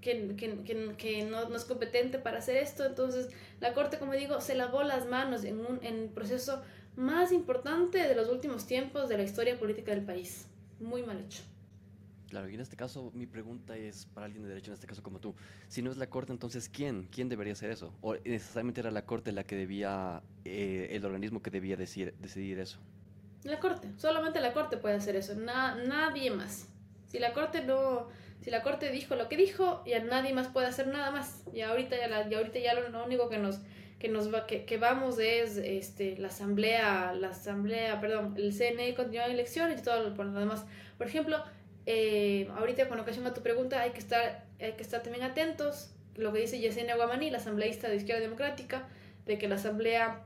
que, 0.00 0.36
que, 0.36 0.94
que 0.96 1.24
no, 1.24 1.48
no, 1.48 1.56
es 1.56 1.64
competente 1.64 2.18
para 2.18 2.38
hacer 2.38 2.56
esto, 2.56 2.84
entonces 2.84 3.28
la 3.60 3.74
Corte, 3.74 3.98
como 3.98 4.12
digo, 4.12 4.40
se 4.40 4.54
lavó 4.54 4.84
las 4.84 5.06
manos 5.06 5.44
en 5.44 5.58
un 5.58 5.80
en 5.82 6.08
proceso 6.10 6.62
más 6.94 7.32
importante 7.32 7.98
de 7.98 8.14
los 8.14 8.28
últimos 8.28 8.66
tiempos 8.66 9.08
de 9.08 9.16
la 9.16 9.24
historia 9.24 9.58
política 9.58 9.92
del 9.92 10.04
país. 10.04 10.46
Muy 10.78 11.02
mal 11.02 11.20
hecho. 11.20 11.42
Claro, 12.28 12.48
y 12.48 12.54
en 12.54 12.60
este 12.60 12.76
caso 12.76 13.12
mi 13.14 13.26
pregunta 13.26 13.76
es 13.76 14.06
para 14.06 14.26
alguien 14.26 14.42
de 14.42 14.48
derecho, 14.48 14.70
en 14.70 14.74
este 14.74 14.86
caso 14.86 15.02
como 15.02 15.20
tú. 15.20 15.34
Si 15.68 15.80
no 15.80 15.90
es 15.90 15.96
la 15.96 16.08
Corte, 16.08 16.32
entonces 16.32 16.68
¿quién? 16.68 17.08
¿Quién 17.12 17.28
debería 17.28 17.52
hacer 17.52 17.70
eso? 17.70 17.92
¿O 18.00 18.14
necesariamente 18.16 18.80
era 18.80 18.90
la 18.90 19.06
Corte 19.06 19.30
la 19.30 19.44
que 19.44 19.54
debía, 19.54 20.22
eh, 20.44 20.88
el 20.90 21.04
organismo 21.04 21.40
que 21.40 21.50
debía 21.50 21.76
decidir, 21.76 22.14
decidir 22.18 22.58
eso? 22.58 22.78
La 23.44 23.60
Corte, 23.60 23.88
solamente 23.96 24.40
la 24.40 24.52
Corte 24.52 24.76
puede 24.76 24.96
hacer 24.96 25.14
eso, 25.14 25.34
nadie 25.36 26.32
más. 26.32 26.68
Si 27.06 27.20
la 27.20 27.32
Corte 27.32 27.64
no, 27.64 28.08
si 28.40 28.50
la 28.50 28.62
Corte 28.62 28.90
dijo 28.90 29.14
lo 29.14 29.28
que 29.28 29.36
dijo, 29.36 29.84
ya 29.86 30.02
nadie 30.02 30.34
más 30.34 30.48
puede 30.48 30.66
hacer 30.66 30.88
nada 30.88 31.12
más. 31.12 31.44
Y 31.52 31.60
ahorita 31.60 31.96
ya, 31.96 32.08
la, 32.08 32.36
ahorita 32.36 32.58
ya 32.58 32.74
lo, 32.74 33.04
único 33.04 33.28
que 33.28 33.38
nos 33.38 33.60
que 34.00 34.08
nos 34.08 34.32
va, 34.32 34.46
que, 34.46 34.76
vamos 34.78 35.18
es 35.18 35.56
este 35.56 36.18
la 36.18 36.28
asamblea, 36.28 37.14
la 37.14 37.30
asamblea, 37.30 37.98
perdón, 37.98 38.34
el 38.36 38.52
CNE 38.52 38.94
continúa 38.94 39.26
elecciones 39.26 39.80
y 39.80 39.84
todo 39.84 40.10
lo 40.10 40.40
demás. 40.40 40.66
Por 40.98 41.06
ejemplo, 41.06 41.42
eh, 41.86 42.48
ahorita 42.56 42.88
con 42.88 42.98
ocasión 42.98 43.26
a 43.26 43.34
tu 43.34 43.42
pregunta 43.42 43.80
hay 43.80 43.90
que 43.90 43.98
estar, 43.98 44.44
hay 44.60 44.72
que 44.72 44.82
estar 44.82 45.02
también 45.02 45.24
atentos, 45.24 45.90
lo 46.16 46.32
que 46.32 46.40
dice 46.40 46.58
Yesenia 46.58 46.96
Guamaní, 46.96 47.30
la 47.30 47.38
asambleísta 47.38 47.88
de 47.88 47.96
Izquierda 47.96 48.20
Democrática, 48.20 48.88
de 49.24 49.38
que 49.38 49.48
la 49.48 49.54
asamblea 49.54 50.24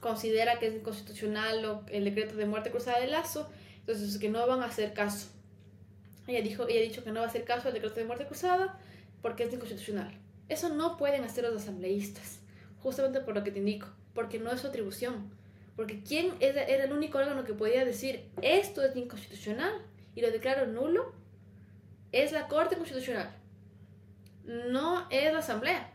considera 0.00 0.58
que 0.58 0.68
es 0.68 0.74
inconstitucional 0.74 1.82
el 1.88 2.04
decreto 2.04 2.36
de 2.36 2.46
muerte 2.46 2.70
cruzada 2.70 3.00
de 3.00 3.06
Lazo, 3.06 3.50
entonces 3.80 4.18
que 4.18 4.30
no 4.30 4.46
van 4.46 4.62
a 4.62 4.66
hacer 4.66 4.94
caso. 4.94 5.28
Ella, 6.26 6.40
dijo, 6.40 6.68
ella 6.68 6.80
ha 6.80 6.82
dicho 6.82 7.04
que 7.04 7.10
no 7.10 7.20
va 7.20 7.26
a 7.26 7.28
hacer 7.28 7.44
caso 7.44 7.68
al 7.68 7.74
decreto 7.74 7.96
de 7.96 8.06
muerte 8.06 8.26
cruzada 8.26 8.78
porque 9.20 9.44
es 9.44 9.52
inconstitucional. 9.52 10.16
Eso 10.48 10.68
no 10.70 10.96
pueden 10.96 11.24
hacer 11.24 11.44
los 11.44 11.62
asambleístas, 11.62 12.40
justamente 12.80 13.20
por 13.20 13.34
lo 13.34 13.44
que 13.44 13.50
te 13.50 13.58
indico, 13.58 13.88
porque 14.14 14.38
no 14.38 14.50
es 14.50 14.60
su 14.60 14.68
atribución. 14.68 15.30
Porque 15.76 16.02
¿quién 16.02 16.32
era 16.40 16.62
el 16.62 16.92
único 16.92 17.18
órgano 17.18 17.44
que 17.44 17.54
podía 17.54 17.84
decir 17.84 18.28
esto 18.42 18.82
es 18.82 18.94
inconstitucional? 18.96 19.72
Y 20.14 20.20
lo 20.20 20.30
declaro 20.30 20.66
nulo, 20.66 21.12
es 22.12 22.32
la 22.32 22.48
Corte 22.48 22.76
Constitucional. 22.76 23.30
No 24.44 25.06
es 25.10 25.32
la 25.32 25.38
Asamblea, 25.38 25.92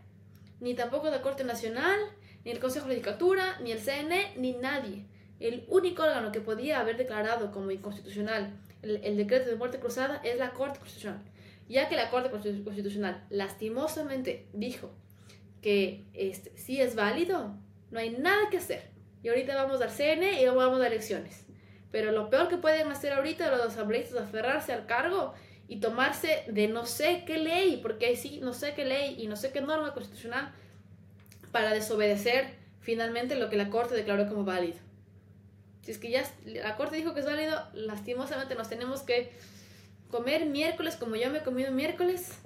ni 0.60 0.74
tampoco 0.74 1.10
la 1.10 1.22
Corte 1.22 1.44
Nacional, 1.44 2.00
ni 2.44 2.52
el 2.52 2.60
Consejo 2.60 2.88
de 2.88 2.96
Judicatura, 2.96 3.60
ni 3.60 3.72
el 3.72 3.80
CNE, 3.80 4.34
ni 4.38 4.54
nadie. 4.54 5.06
El 5.40 5.66
único 5.68 6.04
órgano 6.04 6.32
que 6.32 6.42
podía 6.42 6.80
haber 6.80 6.98
declarado 6.98 7.52
como 7.52 7.72
inconstitucional 7.72 8.58
el, 8.82 9.18
decreto 9.18 9.50
de 9.50 9.56
muerte 9.56 9.80
cruzada 9.80 10.22
es 10.24 10.38
la 10.38 10.52
Corte 10.52 10.80
Constitucional. 10.80 11.22
Ya 11.68 11.90
que 11.90 11.96
la 11.96 12.10
Corte 12.10 12.30
Constitucional 12.30 13.26
lastimosamente 13.30 14.48
dijo 14.54 14.92
que 15.62 16.06
este, 16.14 16.58
sí 16.58 16.80
es 16.80 16.96
válido, 16.96 17.56
no 17.92 18.00
hay 18.00 18.12
nada 18.12 18.50
que 18.50 18.58
hacer. 18.58 18.92
y 19.24 19.30
ahorita 19.30 19.56
vamos 19.56 19.82
al 19.82 19.90
CNE 19.90 20.42
y 20.42 20.46
vamos 20.46 20.80
a 20.80 20.88
elecciones. 20.88 21.47
Pero 21.92 22.12
lo 22.12 22.30
peor 22.30 22.48
que 22.48 22.58
pueden 22.58 22.88
hacer 22.88 23.14
ahorita 23.14 23.50
los 23.50 23.62
asambleístas 23.62 24.16
es 24.16 24.22
aferrarse 24.28 24.74
al 24.74 24.86
cargo 24.86 25.34
y 25.68 25.80
tomarse 25.80 26.44
de 26.48 26.68
no 26.68 26.86
sé 26.86 27.24
qué 27.26 27.38
ley, 27.38 27.80
porque 27.82 28.16
sí, 28.16 28.40
no 28.42 28.54
sé 28.54 28.74
qué 28.74 28.86
ley 28.86 29.16
y 29.18 29.28
no 29.28 29.36
sé 29.36 29.52
qué 29.52 29.62
norma 29.62 29.94
constitucional 29.94 30.52
para 31.52 31.74
desobedecer 31.74 32.56
finalmente 32.80 33.36
lo 33.36 33.50
que 33.50 33.58
la 33.58 33.70
Corte 33.70 33.96
declaró 33.96 34.28
como 34.28 34.46
válido. 34.46 34.78
Si 35.82 35.92
es 35.92 35.98
que 35.98 36.10
ya 36.10 36.24
la 36.46 36.76
Corte 36.76 36.98
dijo 36.98 37.14
que 37.14 37.22
es 37.22 37.26
válido, 37.26 37.62
lastimosamente 37.74 38.56
nos 38.56 38.70
tenemos 38.70 39.02
que 39.02 39.32
comer 40.10 40.46
miércoles 40.46 40.96
como 40.96 41.16
yo 41.16 41.30
me 41.30 41.40
he 41.40 41.44
comido 41.44 41.72
miércoles 41.72 42.40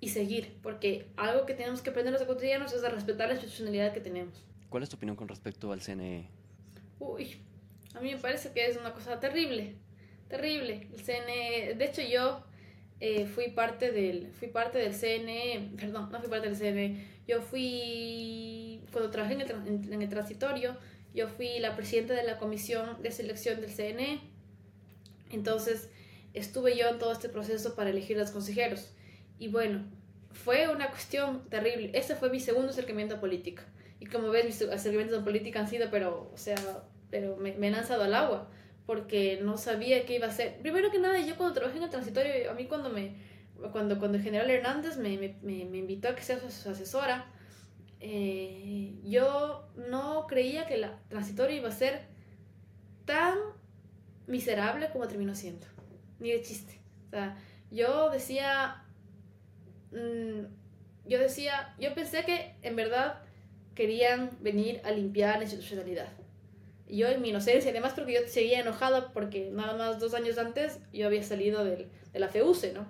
y 0.00 0.10
seguir, 0.10 0.58
porque 0.62 1.06
algo 1.16 1.46
que 1.46 1.54
tenemos 1.54 1.80
que 1.80 1.90
aprender 1.90 2.12
los 2.12 2.22
cotidianos 2.24 2.72
es 2.74 2.84
a 2.84 2.90
respetar 2.90 3.28
la 3.28 3.34
institucionalidad 3.34 3.92
que 3.94 4.00
tenemos. 4.00 4.44
¿Cuál 4.68 4.82
es 4.82 4.90
tu 4.90 4.96
opinión 4.96 5.16
con 5.16 5.28
respecto 5.28 5.72
al 5.72 5.80
CNE? 5.80 6.28
Uy, 6.98 7.40
a 7.94 8.00
mí 8.00 8.12
me 8.12 8.20
parece 8.20 8.52
que 8.52 8.66
es 8.66 8.76
una 8.76 8.92
cosa 8.92 9.20
terrible, 9.20 9.76
terrible. 10.28 10.88
El 10.92 11.00
CNE, 11.00 11.74
de 11.76 11.84
hecho 11.84 12.02
yo 12.02 12.44
eh, 13.00 13.26
fui 13.26 13.48
parte 13.48 13.92
del 13.92 14.32
fui 14.32 14.48
parte 14.48 14.78
del 14.78 14.94
CNE, 14.94 15.70
perdón, 15.76 16.10
no 16.10 16.20
fui 16.20 16.28
parte 16.28 16.48
del 16.48 16.56
CNE, 16.56 17.06
yo 17.26 17.40
fui 17.40 18.82
cuando 18.92 19.10
trabajé 19.10 19.34
en 19.34 19.40
el, 19.40 19.92
en 19.92 20.02
el 20.02 20.08
transitorio, 20.08 20.76
yo 21.14 21.28
fui 21.28 21.58
la 21.60 21.76
presidenta 21.76 22.14
de 22.14 22.24
la 22.24 22.38
comisión 22.38 23.00
de 23.02 23.10
selección 23.10 23.60
del 23.60 23.70
CNE. 23.70 24.20
Entonces, 25.30 25.88
estuve 26.32 26.76
yo 26.76 26.88
en 26.88 26.98
todo 26.98 27.12
este 27.12 27.28
proceso 27.28 27.76
para 27.76 27.90
elegir 27.90 28.16
los 28.16 28.30
consejeros. 28.30 28.90
Y 29.38 29.48
bueno, 29.48 29.84
fue 30.32 30.68
una 30.68 30.90
cuestión 30.90 31.48
terrible. 31.48 31.90
Ese 31.94 32.16
fue 32.16 32.30
mi 32.30 32.40
segundo 32.40 32.70
acercamiento 32.70 33.16
a 33.16 33.20
política. 33.20 33.64
Y 34.00 34.06
como 34.06 34.30
ves, 34.30 34.44
mis 34.44 34.62
acercamientos 34.62 35.20
a 35.20 35.24
política 35.24 35.60
han 35.60 35.68
sido, 35.68 35.88
pero, 35.90 36.30
o 36.32 36.36
sea, 36.36 36.56
pero 37.10 37.36
me, 37.36 37.52
me, 37.52 37.68
he 37.68 37.70
lanzado 37.70 38.04
al 38.04 38.14
agua 38.14 38.50
porque 38.86 39.40
no 39.42 39.56
sabía 39.56 40.04
qué 40.04 40.16
iba 40.16 40.26
a 40.26 40.30
hacer. 40.30 40.58
Primero 40.60 40.90
que 40.90 40.98
nada, 40.98 41.18
yo 41.20 41.36
cuando 41.36 41.54
trabajé 41.54 41.78
en 41.78 41.84
el 41.84 41.90
transitorio, 41.90 42.50
a 42.50 42.54
mí 42.54 42.66
cuando 42.66 42.90
me 42.90 43.16
cuando, 43.72 43.98
cuando 43.98 44.18
el 44.18 44.24
general 44.24 44.50
Hernández 44.50 44.98
me, 44.98 45.16
me, 45.42 45.64
me 45.64 45.78
invitó 45.78 46.08
a 46.08 46.14
que 46.14 46.22
sea 46.22 46.38
su 46.38 46.68
asesora, 46.68 47.26
eh, 48.00 48.98
yo 49.04 49.68
no 49.88 50.26
creía 50.26 50.66
que 50.66 50.76
la 50.76 50.98
transitoria 51.08 51.56
iba 51.56 51.68
a 51.68 51.72
ser 51.72 52.02
tan 53.04 53.38
miserable 54.26 54.90
como 54.92 55.08
terminó 55.08 55.34
siendo. 55.34 55.66
Ni 56.18 56.32
de 56.32 56.42
chiste. 56.42 56.80
O 57.06 57.10
sea, 57.10 57.38
yo 57.70 58.10
decía, 58.10 58.84
mmm, 59.92 60.44
yo 61.06 61.18
decía, 61.18 61.74
yo 61.78 61.94
pensé 61.94 62.24
que 62.24 62.56
en 62.62 62.76
verdad 62.76 63.22
querían 63.74 64.30
venir 64.40 64.80
a 64.84 64.90
limpiar 64.90 65.36
la 65.38 65.44
institucionalidad 65.44 66.08
yo 66.88 67.08
en 67.08 67.22
mi 67.22 67.30
inocencia, 67.30 67.70
además 67.70 67.92
porque 67.94 68.14
yo 68.14 68.20
seguía 68.26 68.60
enojada 68.60 69.12
porque 69.12 69.50
nada 69.50 69.74
más 69.76 69.98
dos 69.98 70.14
años 70.14 70.38
antes 70.38 70.78
yo 70.92 71.06
había 71.06 71.22
salido 71.22 71.64
del, 71.64 71.88
de 72.12 72.18
la 72.18 72.28
FEUCE, 72.28 72.72
¿no? 72.72 72.86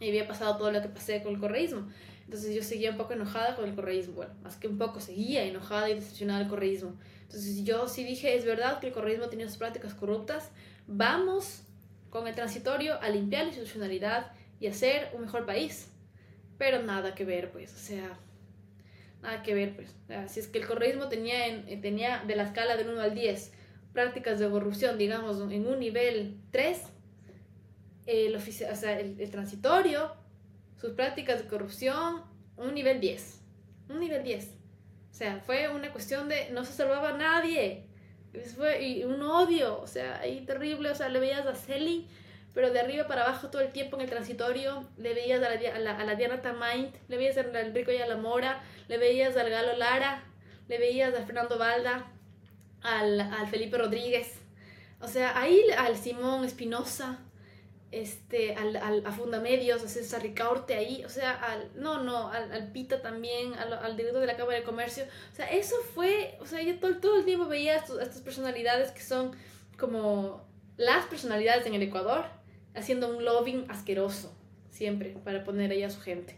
Y 0.00 0.08
había 0.08 0.26
pasado 0.26 0.56
todo 0.56 0.72
lo 0.72 0.82
que 0.82 0.88
pasé 0.88 1.22
con 1.22 1.34
el 1.34 1.40
correísmo. 1.40 1.88
Entonces 2.24 2.54
yo 2.54 2.62
seguía 2.62 2.90
un 2.90 2.96
poco 2.96 3.12
enojada 3.12 3.54
con 3.54 3.68
el 3.68 3.74
correísmo. 3.74 4.14
Bueno, 4.14 4.34
más 4.42 4.56
que 4.56 4.66
un 4.66 4.78
poco, 4.78 5.00
seguía 5.00 5.44
enojada 5.44 5.90
y 5.90 5.94
decepcionada 5.94 6.40
del 6.40 6.48
correísmo. 6.48 6.94
Entonces 7.22 7.64
yo 7.64 7.88
sí 7.88 8.04
dije, 8.04 8.34
es 8.36 8.44
verdad 8.44 8.80
que 8.80 8.88
el 8.88 8.92
correísmo 8.92 9.28
tenía 9.28 9.48
sus 9.48 9.58
prácticas 9.58 9.94
corruptas. 9.94 10.50
Vamos 10.86 11.62
con 12.10 12.26
el 12.26 12.34
transitorio 12.34 13.00
a 13.00 13.08
limpiar 13.10 13.42
la 13.42 13.48
institucionalidad 13.48 14.32
y 14.60 14.66
hacer 14.66 15.10
un 15.14 15.22
mejor 15.22 15.46
país. 15.46 15.88
Pero 16.58 16.82
nada 16.82 17.14
que 17.14 17.24
ver, 17.24 17.50
pues, 17.50 17.72
o 17.74 17.78
sea, 17.78 18.18
nada 19.22 19.42
que 19.42 19.54
ver, 19.54 19.76
pues. 19.76 19.94
si 20.30 20.40
es 20.40 20.48
que 20.48 20.58
el 20.58 20.66
correísmo 20.66 21.08
tenía, 21.08 21.46
en, 21.46 21.80
tenía 21.80 22.22
de 22.26 22.36
la 22.36 22.42
escala 22.42 22.76
del 22.76 22.90
1 22.90 23.00
al 23.00 23.14
10 23.14 23.52
prácticas 23.92 24.38
de 24.38 24.50
corrupción, 24.50 24.98
digamos, 24.98 25.40
en 25.52 25.66
un 25.66 25.78
nivel 25.78 26.36
3, 26.50 26.80
el, 28.06 28.34
o 28.34 28.40
sea, 28.40 28.98
el, 28.98 29.30
transitorio, 29.30 30.14
sus 30.80 30.92
prácticas 30.92 31.42
de 31.42 31.48
corrupción, 31.48 32.22
un 32.56 32.74
nivel 32.74 33.00
10. 33.00 33.40
Un 33.90 34.00
nivel 34.00 34.22
10. 34.22 34.44
O 35.10 35.14
sea, 35.14 35.40
fue 35.40 35.68
una 35.68 35.92
cuestión 35.92 36.28
de 36.28 36.50
no 36.50 36.64
se 36.64 36.72
salvaba 36.72 37.10
a 37.10 37.16
nadie. 37.16 37.86
Fue 38.56 38.82
y 38.82 39.04
un 39.04 39.22
odio, 39.22 39.78
o 39.80 39.86
sea, 39.86 40.20
ahí 40.20 40.44
terrible. 40.46 40.90
O 40.90 40.94
sea, 40.94 41.10
le 41.10 41.20
veías 41.20 41.46
a 41.46 41.54
Celi 41.54 42.08
pero 42.54 42.70
de 42.70 42.80
arriba 42.80 43.06
para 43.06 43.22
abajo 43.22 43.48
todo 43.48 43.62
el 43.62 43.72
tiempo 43.72 43.96
en 43.96 44.02
el 44.02 44.10
transitorio, 44.10 44.88
le 44.98 45.14
veías 45.14 45.42
a 45.42 45.48
la, 45.48 45.92
a 45.94 46.04
la, 46.04 46.12
a 46.12 46.14
Diana 46.14 46.42
Tamaint, 46.42 46.94
le 47.08 47.16
veías 47.16 47.38
al 47.38 47.54
Enrico 47.56 47.92
y 47.92 47.96
a 47.96 48.06
la 48.06 48.16
Mora, 48.16 48.62
le 48.88 48.98
veías 48.98 49.36
al 49.36 49.48
Galo 49.48 49.76
Lara, 49.76 50.24
le 50.68 50.78
veías 50.78 51.14
a 51.14 51.24
Fernando 51.24 51.58
Valda, 51.58 52.06
al, 52.82 53.20
al 53.20 53.46
Felipe 53.48 53.78
Rodríguez, 53.78 54.34
o 55.00 55.08
sea, 55.08 55.38
ahí 55.38 55.62
al 55.76 55.96
Simón 55.96 56.44
Espinosa, 56.44 57.18
este, 57.90 58.54
al, 58.54 58.76
al, 58.76 59.06
a 59.06 59.12
Fundamedios, 59.12 59.82
a 59.82 59.88
César 59.88 60.22
Ricaurte 60.22 60.74
ahí, 60.74 61.04
o 61.04 61.08
sea, 61.08 61.32
al, 61.32 61.70
no, 61.74 62.02
no, 62.02 62.28
al, 62.28 62.70
Pita 62.72 63.02
también, 63.02 63.54
al, 63.54 63.96
director 63.96 64.20
de 64.20 64.26
la 64.26 64.36
Cámara 64.36 64.58
de 64.58 64.64
Comercio, 64.64 65.04
o 65.32 65.36
sea, 65.36 65.50
eso 65.50 65.76
fue, 65.94 66.36
o 66.40 66.46
sea, 66.46 66.62
yo 66.62 66.78
todo, 66.78 66.96
todo 66.98 67.18
el 67.18 67.24
tiempo 67.24 67.46
veía 67.46 67.76
a, 67.76 67.78
a 67.78 68.02
estas 68.02 68.20
personalidades 68.20 68.90
que 68.92 69.02
son 69.02 69.32
como 69.78 70.46
las 70.76 71.04
personalidades 71.06 71.66
en 71.66 71.74
el 71.74 71.82
Ecuador, 71.82 72.24
haciendo 72.74 73.16
un 73.16 73.24
lobbying 73.24 73.66
asqueroso, 73.68 74.36
siempre, 74.70 75.16
para 75.24 75.44
poner 75.44 75.70
ahí 75.70 75.82
a 75.82 75.90
su 75.90 76.00
gente. 76.00 76.36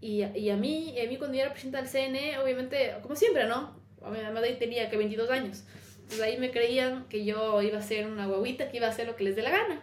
Y, 0.00 0.24
y 0.24 0.50
a, 0.50 0.56
mí, 0.56 0.94
a 0.98 1.08
mí 1.08 1.16
cuando 1.16 1.36
yo 1.36 1.42
era 1.42 1.52
presidenta 1.52 1.82
del 1.82 1.90
CNE, 1.90 2.38
obviamente, 2.38 2.96
como 3.02 3.16
siempre, 3.16 3.46
¿no? 3.46 3.78
Además 4.02 4.42
ahí 4.42 4.56
tenía 4.58 4.88
que 4.88 4.96
22 4.96 5.30
años. 5.30 5.64
Entonces 6.02 6.22
ahí 6.22 6.38
me 6.38 6.50
creían 6.50 7.06
que 7.08 7.24
yo 7.24 7.62
iba 7.62 7.78
a 7.78 7.82
ser 7.82 8.06
una 8.06 8.26
guaguita 8.26 8.70
que 8.70 8.78
iba 8.78 8.86
a 8.86 8.90
hacer 8.90 9.06
lo 9.06 9.14
que 9.14 9.24
les 9.24 9.36
dé 9.36 9.42
la 9.42 9.50
gana. 9.50 9.82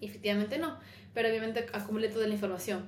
Y 0.00 0.06
efectivamente 0.06 0.58
no, 0.58 0.78
pero 1.14 1.28
obviamente 1.28 1.66
acumulé 1.72 2.08
toda 2.08 2.26
la 2.26 2.34
información. 2.34 2.86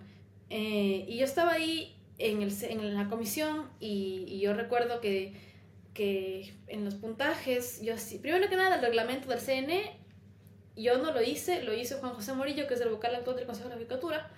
Eh, 0.50 1.06
y 1.08 1.16
yo 1.16 1.24
estaba 1.24 1.52
ahí 1.52 1.96
en, 2.18 2.42
el, 2.42 2.52
en 2.62 2.94
la 2.94 3.08
comisión 3.08 3.68
y, 3.80 4.26
y 4.28 4.40
yo 4.40 4.52
recuerdo 4.52 5.00
que, 5.00 5.32
que 5.94 6.52
en 6.68 6.84
los 6.84 6.94
puntajes, 6.94 7.80
yo 7.82 7.94
primero 8.20 8.48
que 8.48 8.56
nada 8.56 8.76
el 8.76 8.82
reglamento 8.82 9.28
del 9.28 9.40
CNE 9.40 9.99
yo 10.82 10.98
no 10.98 11.12
lo 11.12 11.22
hice, 11.22 11.62
lo 11.62 11.74
hizo 11.74 11.98
Juan 11.98 12.12
José 12.12 12.32
Morillo, 12.32 12.66
que 12.66 12.74
es 12.74 12.80
el 12.80 12.90
vocal 12.90 13.14
actual 13.14 13.36
del 13.36 13.46
Consejo 13.46 13.68
de 13.68 13.74
la 13.74 13.78
Judicatura, 13.80 14.30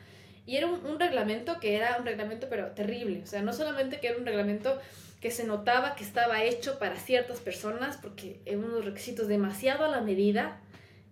y 0.46 0.56
era 0.56 0.66
un, 0.66 0.98
reglamento 0.98 1.60
que 1.60 1.76
era 1.76 1.96
un 1.98 2.04
reglamento 2.04 2.48
pero 2.48 2.72
terrible, 2.72 3.22
o 3.22 3.26
sea, 3.26 3.42
no 3.42 3.52
solamente 3.52 4.00
que 4.00 4.08
era 4.08 4.18
un 4.18 4.26
reglamento 4.26 4.80
que 5.20 5.30
se 5.30 5.44
notaba 5.44 5.94
que 5.94 6.02
estaba 6.02 6.42
hecho 6.42 6.78
para 6.78 6.96
ciertas 6.96 7.40
personas, 7.40 7.96
porque 7.96 8.40
eran 8.44 8.64
unos 8.64 8.84
requisitos 8.84 9.28
demasiado 9.28 9.84
a 9.84 9.88
la 9.88 10.00
medida, 10.00 10.60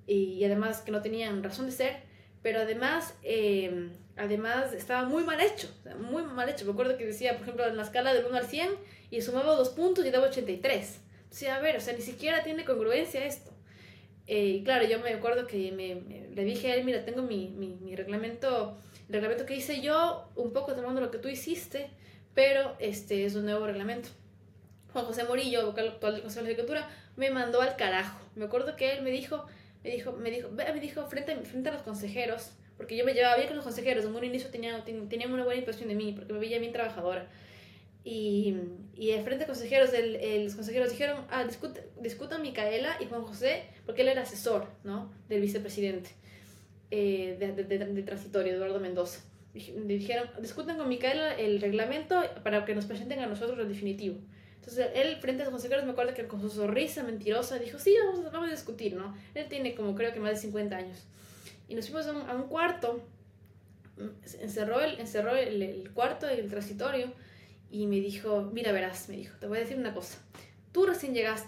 y, 0.06 0.44
además 0.44 0.80
que 0.80 0.90
no 0.90 1.02
tenían 1.02 1.42
razón 1.44 1.66
de 1.66 1.72
ser, 1.72 1.96
pero 2.42 2.60
además, 2.60 3.14
eh, 3.22 3.90
además 4.16 4.72
estaba 4.72 5.08
muy 5.08 5.22
mal 5.22 5.40
hecho, 5.40 5.68
muy 6.00 6.24
mal 6.24 6.48
hecho. 6.48 6.64
Me 6.64 6.72
acuerdo 6.72 6.96
que 6.96 7.06
decía, 7.06 7.34
por 7.34 7.42
ejemplo, 7.42 7.66
en 7.66 7.76
la 7.76 7.84
escala 7.84 8.12
del 8.12 8.24
1 8.24 8.36
al 8.36 8.46
100, 8.46 8.70
y 9.10 9.20
sumaba 9.22 9.54
dos 9.54 9.70
puntos 9.70 10.04
y 10.04 10.10
daba 10.10 10.26
83. 10.26 11.00
O 11.30 11.34
sea, 11.34 11.56
a 11.56 11.60
ver, 11.60 11.76
o 11.76 11.80
sea, 11.80 11.94
ni 11.94 12.02
siquiera 12.02 12.42
tiene 12.42 12.64
congruencia 12.64 13.24
esto. 13.24 13.49
Eh, 14.32 14.62
claro, 14.62 14.86
yo 14.86 15.00
me 15.00 15.12
acuerdo 15.12 15.48
que 15.48 15.72
me, 15.72 15.96
me, 15.96 16.28
le 16.32 16.44
dije 16.44 16.70
a 16.70 16.76
él, 16.76 16.84
mira, 16.84 17.04
tengo 17.04 17.20
mi, 17.20 17.52
reglamento, 17.96 18.78
el 19.08 19.14
reglamento 19.14 19.44
que 19.44 19.56
hice 19.56 19.80
yo, 19.80 20.30
un 20.36 20.52
poco 20.52 20.72
tomando 20.76 21.00
lo 21.00 21.10
que 21.10 21.18
tú 21.18 21.28
hiciste, 21.28 21.90
pero 22.32 22.76
este 22.78 23.24
es 23.24 23.34
un 23.34 23.46
nuevo 23.46 23.66
reglamento. 23.66 24.08
Juan 24.92 25.04
José 25.04 25.24
Morillo, 25.24 25.66
vocal 25.66 25.88
actual 25.88 26.12
del 26.12 26.22
Consejo 26.22 26.44
de 26.44 26.52
la 26.52 26.54
Judicatura, 26.54 26.88
me 27.16 27.30
mandó 27.32 27.60
al 27.60 27.74
carajo. 27.74 28.20
Me 28.36 28.44
acuerdo 28.44 28.76
que 28.76 28.92
él 28.92 29.02
me 29.02 29.10
dijo, 29.10 29.46
me 29.82 29.90
dijo, 29.90 30.12
me 30.12 30.30
dijo, 30.30 30.48
me 30.50 30.80
dijo 30.80 31.06
frente, 31.06 31.34
frente 31.38 31.70
a 31.70 31.72
los 31.72 31.82
consejeros, 31.82 32.52
porque 32.76 32.96
yo 32.96 33.04
me 33.04 33.14
llevaba 33.14 33.34
bien 33.34 33.48
con 33.48 33.56
los 33.56 33.64
consejeros, 33.64 34.04
en 34.04 34.14
un 34.14 34.22
inicio 34.22 34.48
tenía, 34.50 34.84
tenía 34.84 35.26
una 35.26 35.42
buena 35.42 35.58
impresión 35.58 35.88
de 35.88 35.96
mí, 35.96 36.12
porque 36.12 36.32
me 36.32 36.38
veía 36.38 36.60
bien 36.60 36.70
trabajadora. 36.70 37.28
Y, 38.02 38.56
y 38.94 39.10
el 39.10 39.22
frente 39.22 39.44
de 39.44 39.46
consejeros, 39.46 39.92
el, 39.92 40.16
el, 40.16 40.44
los 40.44 40.54
consejeros 40.54 40.90
dijeron, 40.90 41.24
ah, 41.30 41.46
discutan 42.00 42.42
Micaela 42.42 42.96
y 43.00 43.06
Juan 43.06 43.22
José, 43.22 43.64
porque 43.84 44.02
él 44.02 44.08
era 44.08 44.22
asesor, 44.22 44.66
¿no? 44.84 45.12
Del 45.28 45.40
vicepresidente 45.42 46.10
eh, 46.90 47.36
de, 47.38 47.52
de, 47.52 47.64
de, 47.64 47.78
de, 47.84 48.02
transitorio, 48.02 48.54
Eduardo 48.54 48.80
Mendoza. 48.80 49.20
Dijeron, 49.52 50.30
discutan 50.40 50.78
con 50.78 50.88
Micaela 50.88 51.34
el 51.34 51.60
reglamento 51.60 52.22
para 52.42 52.64
que 52.64 52.74
nos 52.74 52.86
presenten 52.86 53.18
a 53.20 53.26
nosotros 53.26 53.58
el 53.58 53.68
definitivo. 53.68 54.16
Entonces, 54.56 54.88
él, 54.94 55.16
frente 55.16 55.42
a 55.42 55.46
los 55.46 55.52
consejeros, 55.52 55.84
me 55.84 55.92
acuerdo 55.92 56.14
que 56.14 56.26
con 56.26 56.40
su 56.40 56.50
sonrisa 56.50 57.02
mentirosa 57.02 57.58
dijo, 57.58 57.78
sí, 57.78 57.94
vamos, 58.06 58.30
vamos 58.30 58.48
a 58.48 58.52
discutir, 58.52 58.94
¿no? 58.94 59.16
Él 59.34 59.46
tiene 59.48 59.74
como 59.74 59.94
creo 59.94 60.12
que 60.12 60.20
más 60.20 60.32
de 60.32 60.36
50 60.36 60.76
años. 60.76 61.06
Y 61.68 61.74
nos 61.74 61.86
fuimos 61.86 62.06
a 62.06 62.12
un, 62.12 62.28
a 62.28 62.34
un 62.34 62.48
cuarto, 62.48 63.02
encerró 64.40 64.80
el, 64.80 65.00
encerró 65.00 65.34
el, 65.36 65.62
el 65.62 65.90
cuarto, 65.92 66.28
el 66.28 66.48
transitorio, 66.48 67.12
y 67.70 67.86
me 67.86 67.96
dijo, 67.96 68.50
mira, 68.52 68.72
verás, 68.72 69.08
me 69.08 69.16
dijo, 69.16 69.36
te 69.38 69.46
voy 69.46 69.58
a 69.58 69.60
decir 69.60 69.78
una 69.78 69.94
cosa. 69.94 70.18
Tú 70.72 70.86
recién 70.86 71.14
llegas, 71.14 71.46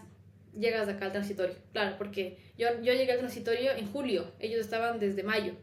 llegas 0.58 0.88
acá 0.88 1.06
al 1.06 1.12
transitorio, 1.12 1.56
claro, 1.72 1.96
porque 1.98 2.38
yo, 2.56 2.68
yo 2.82 2.92
llegué 2.92 3.12
al 3.12 3.18
transitorio 3.18 3.72
en 3.72 3.90
julio, 3.90 4.32
ellos 4.38 4.60
estaban 4.60 5.00
desde 5.00 5.22
mayo, 5.22 5.54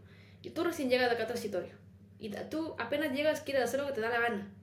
y 0.42 0.50
tú 0.52 0.64
recién 0.64 0.90
llegas 0.90 1.12
acá 1.12 1.22
al 1.22 1.28
transitorio, 1.28 1.74
y 2.20 2.30
tú 2.50 2.76
apenas 2.78 3.14
llegas, 3.14 3.42
quieres 3.42 3.64
hacer 3.64 3.80
lo 3.80 3.88
que 3.88 3.94
te 3.94 4.02
da 4.02 4.10
la 4.10 4.20
gana. 4.20 4.54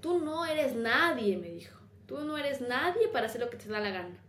Tú 0.00 0.20
no 0.20 0.46
eres 0.46 0.74
nadie, 0.74 1.36
me 1.38 1.50
dijo. 1.50 1.76
Tú 2.06 2.20
no 2.20 2.38
eres 2.38 2.60
nadie 2.60 3.08
para 3.08 3.26
hacer 3.26 3.40
lo 3.40 3.50
que 3.50 3.56
te 3.56 3.68
da 3.68 3.80
la 3.80 3.90
gana. 3.90 4.22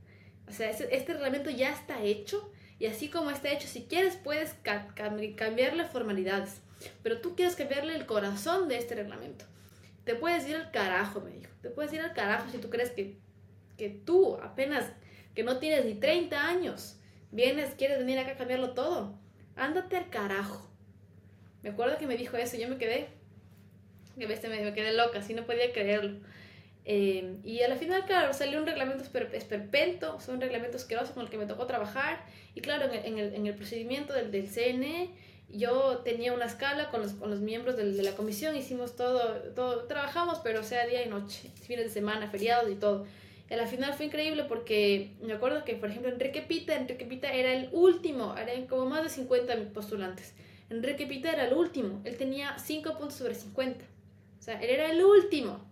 O 0.48 0.52
sea, 0.52 0.70
este, 0.70 1.14
reglamento 1.14 1.50
ya 1.50 1.72
está 1.72 2.02
hecho 2.02 2.52
y 2.80 2.88
así 2.88 3.10
como 3.10 3.30
está 3.30 3.52
hecho, 3.52 3.68
si 3.68 3.84
quieres 3.84 4.16
puedes 4.16 4.56
cambiarle 5.36 5.86
formalidades, 5.86 6.62
pero 7.04 7.22
tú 7.22 7.36
quieres 7.36 7.56
cambiarle 7.56 7.96
el 7.96 8.06
corazón 8.06 8.68
de 8.68 8.78
este 8.78 8.96
reglamento. 8.96 9.46
Te 10.10 10.16
puedes 10.16 10.50
ir 10.50 10.56
al 10.56 10.72
carajo, 10.72 11.22
me 11.22 11.30
dijo. 11.30 11.52
Te 11.62 11.70
puedes 11.70 11.94
ir 11.94 12.02
al 12.02 12.14
carajo 12.14 12.50
si 12.50 12.58
tú 12.58 12.72
crees 12.72 12.90
que, 12.90 13.20
que 13.78 13.90
tú 13.90 14.38
apenas, 14.42 14.92
que 15.36 15.44
no 15.44 15.60
tienes 15.60 15.86
ni 15.86 15.94
30 15.94 16.48
años, 16.48 17.00
vienes, 17.30 17.76
quieres 17.76 18.00
venir 18.00 18.18
acá 18.18 18.32
a 18.32 18.36
cambiarlo 18.36 18.74
todo. 18.74 19.20
Ándate 19.56 19.98
al 19.98 20.10
carajo. 20.10 20.68
Me 21.62 21.70
acuerdo 21.70 22.00
que 22.00 22.08
me 22.08 22.18
dijo 22.18 22.38
eso, 22.38 22.58
yo 22.58 22.68
me 22.68 22.80
quedé, 22.80 23.10
que 24.18 24.26
me, 24.26 24.36
me 24.36 24.74
quedé 24.74 24.94
loca, 24.94 25.20
así 25.20 25.36
no 25.36 25.46
podía 25.46 25.72
creerlo. 25.72 26.22
Eh, 26.86 27.36
y 27.44 27.62
a 27.62 27.68
la 27.68 27.76
final, 27.76 28.04
claro, 28.08 28.34
salió 28.34 28.58
un 28.58 28.66
reglamento 28.66 29.04
esperpento, 29.04 30.20
son 30.20 30.38
un 30.38 30.42
reglamento 30.42 30.78
asqueroso 30.78 31.14
con 31.14 31.22
el 31.22 31.30
que 31.30 31.38
me 31.38 31.46
tocó 31.46 31.68
trabajar. 31.68 32.26
Y 32.56 32.62
claro, 32.62 32.86
en 32.86 32.96
el, 32.96 33.06
en 33.06 33.18
el, 33.20 33.36
en 33.36 33.46
el 33.46 33.54
procedimiento 33.54 34.14
del, 34.14 34.32
del, 34.32 34.48
CNE, 34.48 35.12
yo 35.52 36.00
tenía 36.04 36.34
una 36.34 36.46
escala 36.46 36.90
con 36.90 37.02
los, 37.02 37.14
con 37.14 37.30
los 37.30 37.40
miembros 37.40 37.76
de, 37.76 37.86
la 38.04 38.16
comisión, 38.16 38.56
hicimos 38.56 38.96
todo, 38.96 39.20
todo, 39.56 39.86
trabajamos, 39.86 40.40
pero 40.44 40.64
sea 40.64 40.86
día 40.86 41.04
y 41.04 41.10
noche, 41.10 41.50
fines 41.62 41.86
de 41.86 41.92
semana, 41.92 42.30
feriados 42.30 42.72
y 42.72 42.76
todo. 42.76 43.06
Y 43.50 43.54
a 43.54 43.58
la 43.58 43.66
final 43.66 43.94
fue 43.94 44.06
increíble 44.06 44.44
porque 44.44 45.14
me 45.22 45.34
acuerdo 45.34 45.66
que, 45.66 45.74
por 45.74 45.90
ejemplo, 45.90 46.12
Enrique 46.12 46.42
Pita, 46.42 47.34
era 47.34 47.54
el 47.54 47.70
último, 47.72 48.36
eran 48.38 48.68
como 48.68 48.86
más 48.86 49.04
de 49.04 49.10
50 49.10 49.74
postulantes. 49.74 50.34
Enrique 50.70 51.08
Pita 51.08 51.32
era 51.32 51.48
el 51.48 51.54
último, 51.54 52.00
él 52.06 52.16
tenía 52.16 52.58
5 52.60 52.98
puntos 52.98 53.18
sobre 53.18 53.34
50. 53.34 53.84
O 54.40 54.42
sea, 54.42 54.62
él 54.62 54.70
era 54.70 54.92
el 54.92 55.04
último. 55.04 55.66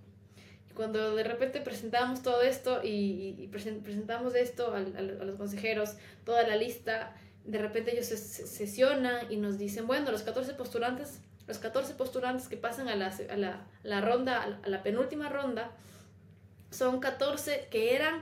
Y 0.71 0.73
cuando 0.73 1.15
de 1.15 1.23
repente 1.23 1.61
presentamos 1.61 2.23
todo 2.23 2.41
esto 2.41 2.81
y, 2.83 3.47
presentamos 3.51 4.33
esto 4.33 4.73
a, 4.73 4.79
los 4.79 5.35
consejeros, 5.35 5.97
toda 6.25 6.47
la 6.47 6.55
lista, 6.55 7.15
de 7.47 7.57
repente 7.59 7.93
ellos 7.93 8.05
se, 8.05 8.17
sesionan 8.17 9.31
y 9.31 9.37
nos 9.37 9.57
dicen, 9.57 9.87
bueno, 9.87 10.11
los 10.11 10.21
14 10.21 10.53
postulantes, 10.53 11.21
los 11.47 11.57
14 11.57 11.93
postulantes 11.93 12.47
que 12.49 12.57
pasan 12.57 12.89
a 12.89 12.95
la, 12.95 13.07
a 13.07 13.37
la, 13.37 13.65
la 13.83 14.01
ronda, 14.01 14.59
a 14.63 14.69
la, 14.69 14.83
penúltima 14.83 15.29
ronda, 15.29 15.71
son 16.69 16.99
14 16.99 17.69
que 17.71 17.95
eran 17.95 18.21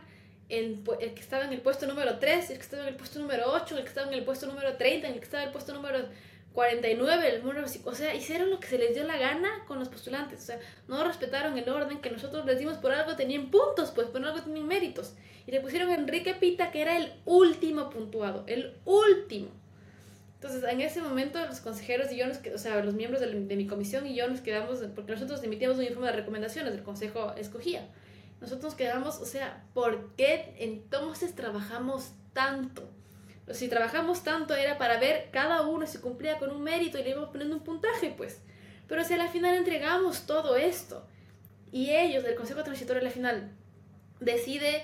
el, 0.50 0.84
el, 1.00 1.14
que 1.16 1.22
estaba 1.22 1.44
en 1.44 1.54
el 1.54 1.62
puesto 1.62 1.88
número 1.88 2.20
3, 2.20 2.52
el 2.52 2.58
que 2.58 2.64
estaba 2.64 2.84
en 2.84 2.90
el 2.90 2.96
puesto 2.96 3.20
número 3.20 3.52
8, 3.52 3.78
el 3.78 3.84
que 3.84 3.90
estaba 3.90 4.08
en 4.08 4.14
el 4.14 4.24
puesto 4.24 4.46
número 4.46 4.78
30, 4.78 5.08
el 5.08 5.14
que 5.16 5.26
estaba 5.26 5.42
en 5.42 5.48
el 5.48 5.54
puesto 5.54 5.74
número 5.74 6.08
49, 6.56 7.36
el 7.36 7.44
número, 7.44 7.66
o 7.84 7.94
sea, 7.94 8.16
hicieron 8.16 8.50
lo 8.50 8.62
que 8.62 8.68
se 8.68 8.78
les 8.78 8.96
dio 8.96 9.04
la 9.04 9.18
gana 9.18 9.50
con 9.68 9.78
los 9.78 9.90
postulantes, 9.90 10.42
o 10.42 10.46
sea, 10.46 10.60
no 10.88 11.04
respetaron 11.04 11.58
el 11.58 11.68
orden 11.68 12.00
que 12.00 12.10
nosotros 12.10 12.46
les 12.46 12.58
dimos 12.58 12.78
por 12.78 12.94
algo, 12.94 13.18
tenían 13.18 13.52
puntos, 13.52 13.92
pues 13.92 14.08
por 14.08 14.26
algo 14.26 14.42
tenían 14.42 14.66
méritos. 14.66 15.14
Y 15.46 15.52
le 15.52 15.60
pusieron 15.60 15.90
a 15.90 15.96
Enrique 15.96 16.34
Pita, 16.34 16.72
que 16.72 16.82
era 16.82 16.98
el 16.98 17.12
último 17.26 17.90
puntuado, 17.90 18.46
el 18.48 18.74
último. 18.86 19.50
Entonces, 20.36 20.64
en 20.64 20.80
ese 20.80 21.02
momento, 21.02 21.46
los 21.46 21.60
consejeros 21.60 22.10
y 22.14 22.18
yo, 22.18 22.26
nos, 22.26 22.40
o 22.54 22.58
sea, 22.58 22.82
los 22.84 22.94
miembros 22.94 23.20
de, 23.20 23.28
de, 23.28 23.56
mi 23.58 23.68
comisión 23.68 24.08
y 24.08 24.16
yo 24.16 24.28
nos 24.30 24.40
quedamos, 24.40 24.80
porque 24.96 25.12
nosotros 25.12 25.44
emitíamos 25.44 25.78
un 25.78 25.84
informe 25.84 26.08
de 26.08 26.14
recomendaciones, 26.14 26.74
el 26.74 26.84
consejo 26.84 27.34
escogía. 27.36 27.86
Nosotros 28.40 28.64
nos 28.64 28.76
quedamos, 28.76 29.20
o 29.20 29.26
sea, 29.26 29.66
¿por 29.74 30.16
qué 30.16 30.56
entonces 30.60 31.36
trabajamos 31.36 32.14
tanto? 32.32 32.90
Si 33.52 33.68
trabajamos 33.70 34.24
tanto 34.24 34.56
era 34.56 34.78
para 34.78 35.00
ver 35.00 35.30
cada 35.32 35.62
uno 35.62 35.86
si 35.86 36.00
cumplía 36.00 36.38
con 36.40 36.52
un 36.52 36.64
mérito 36.64 36.98
y 36.98 37.04
le 37.04 37.12
íbamos 37.12 37.30
poniendo 37.30 37.56
un 37.56 37.64
puntaje, 37.64 38.14
pues. 38.16 38.42
Pero 38.88 39.04
si 39.04 39.14
a 39.14 39.18
la 39.18 39.28
final 39.28 39.56
entregamos 39.56 40.26
todo 40.26 40.56
esto 40.56 41.06
y 41.72 41.92
ellos 41.92 42.24
del 42.24 42.36
Consejo 42.36 42.64
Transitorio 42.64 43.02
a 43.02 43.06
la 43.06 43.12
final 43.12 43.52
decide 44.20 44.84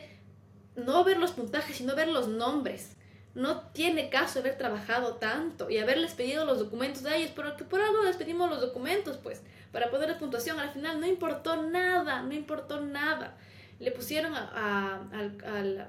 no 0.75 1.03
ver 1.03 1.17
los 1.17 1.31
puntajes, 1.31 1.77
sino 1.77 1.95
ver 1.95 2.07
los 2.07 2.27
nombres, 2.27 2.95
no 3.33 3.61
tiene 3.69 4.09
caso 4.09 4.39
haber 4.39 4.57
trabajado 4.57 5.15
tanto 5.15 5.69
y 5.69 5.77
haberles 5.77 6.13
pedido 6.13 6.45
los 6.45 6.59
documentos 6.59 7.03
de 7.03 7.15
ellos, 7.15 7.31
porque 7.31 7.63
por 7.63 7.81
algo 7.81 8.03
les 8.03 8.17
pedimos 8.17 8.49
los 8.49 8.61
documentos, 8.61 9.17
pues, 9.17 9.41
para 9.71 9.89
poner 9.89 10.17
puntuación. 10.17 10.59
Al 10.59 10.71
final 10.71 10.99
no 10.99 11.07
importó 11.07 11.61
nada, 11.63 12.21
no 12.23 12.33
importó 12.33 12.81
nada. 12.81 13.37
Le 13.79 13.91
pusieron 13.91 14.35
a, 14.35 14.99
a, 15.13 15.57
al 15.57 15.87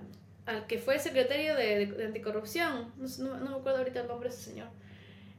que 0.68 0.78
fue 0.78 0.98
secretario 0.98 1.54
de, 1.54 1.86
de, 1.86 2.04
anticorrupción, 2.04 2.92
no, 2.96 3.38
no, 3.38 3.50
me 3.50 3.56
acuerdo 3.56 3.78
ahorita 3.78 4.00
el 4.00 4.08
nombre 4.08 4.28
de 4.28 4.34
ese 4.34 4.50
señor. 4.50 4.68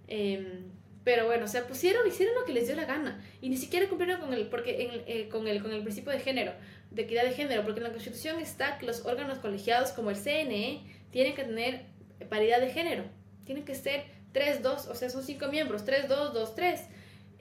Eh, 0.08 0.62
pero 1.04 1.26
bueno, 1.26 1.46
o 1.46 1.48
sea, 1.48 1.68
pusieron, 1.68 2.08
hicieron 2.08 2.34
lo 2.36 2.46
que 2.46 2.54
les 2.54 2.68
dio 2.68 2.76
la 2.76 2.86
gana 2.86 3.22
y 3.42 3.50
ni 3.50 3.58
siquiera 3.58 3.90
cumplieron 3.90 4.22
con 4.22 4.34
el, 4.34 4.48
porque 4.48 4.84
en, 4.84 5.04
eh, 5.06 5.28
con, 5.28 5.48
el, 5.48 5.62
con 5.62 5.74
el 5.74 5.84
principio 5.84 6.14
de 6.14 6.20
género, 6.20 6.54
de 6.92 7.02
equidad 7.02 7.24
de 7.24 7.34
género, 7.34 7.64
porque 7.64 7.80
en 7.80 7.86
la 7.86 7.92
Constitución 7.92 8.40
está 8.40 8.78
que 8.78 8.86
los 8.86 9.06
órganos 9.06 9.40
colegiados 9.40 9.92
como 9.92 10.10
el 10.10 10.16
CNE 10.16 10.84
tienen 11.12 11.36
que 11.36 11.44
tener 11.44 11.86
paridad 12.30 12.62
de 12.62 12.70
género, 12.70 13.04
tienen 13.46 13.66
que 13.66 13.76
ser 13.76 14.06
3-2, 14.34 14.88
o 14.88 14.96
sea, 14.96 15.10
son 15.10 15.24
5 15.24 15.48
miembros, 15.50 15.86
3-2, 15.86 16.34
2-3. 16.34 16.80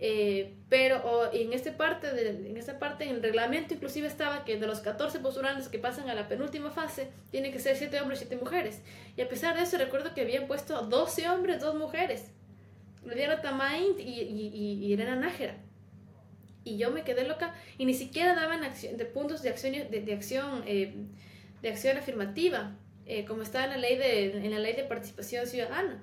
Eh, 0.04 0.56
pero 0.68 1.32
en, 1.32 1.52
esta 1.52 1.76
parte 1.76 2.12
de, 2.12 2.30
en 2.30 2.56
esta 2.56 2.80
parte, 2.80 3.04
en 3.04 3.10
el 3.10 3.22
reglamento 3.22 3.72
inclusive 3.72 4.08
estaba 4.08 4.44
que 4.44 4.58
de 4.58 4.66
los 4.66 4.80
14 4.80 5.20
postulantes 5.20 5.68
que 5.68 5.78
pasan 5.78 6.10
a 6.10 6.14
la 6.14 6.26
penúltima 6.26 6.72
fase, 6.72 7.08
tiene 7.30 7.52
que 7.52 7.60
ser 7.60 7.76
7 7.76 8.00
hombres 8.00 8.20
y 8.20 8.24
7 8.26 8.42
mujeres. 8.42 8.82
Y 9.16 9.20
a 9.20 9.28
pesar 9.28 9.56
de 9.56 9.62
eso, 9.62 9.78
recuerdo 9.78 10.12
que 10.12 10.22
habían 10.22 10.48
puesto 10.48 10.82
12 10.82 11.28
hombres, 11.28 11.60
2 11.60 11.76
mujeres. 11.76 12.32
Lidiana 13.04 13.40
Tamaint 13.40 14.00
y, 14.00 14.22
y, 14.22 14.80
y, 14.84 14.92
Elena 14.92 15.14
Nájera. 15.14 15.54
Y 16.64 16.78
yo 16.78 16.90
me 16.90 17.04
quedé 17.04 17.22
loca 17.22 17.54
y 17.78 17.84
ni 17.84 17.94
siquiera 17.94 18.34
daban 18.34 18.64
acción, 18.64 18.96
de 18.96 19.04
puntos 19.04 19.40
de 19.42 19.50
acción, 19.50 19.72
de, 19.72 19.84
de 19.84 20.12
acción, 20.12 20.64
eh, 20.66 20.96
de 21.62 21.68
acción 21.68 21.96
afirmativa, 21.96 22.76
eh, 23.06 23.24
como 23.24 23.42
estaba 23.42 23.66
en 23.66 23.70
la, 23.70 23.76
ley 23.76 23.96
de, 23.96 24.46
en 24.46 24.50
la 24.50 24.58
ley 24.58 24.74
de 24.74 24.82
participación 24.82 25.46
ciudadana. 25.46 26.02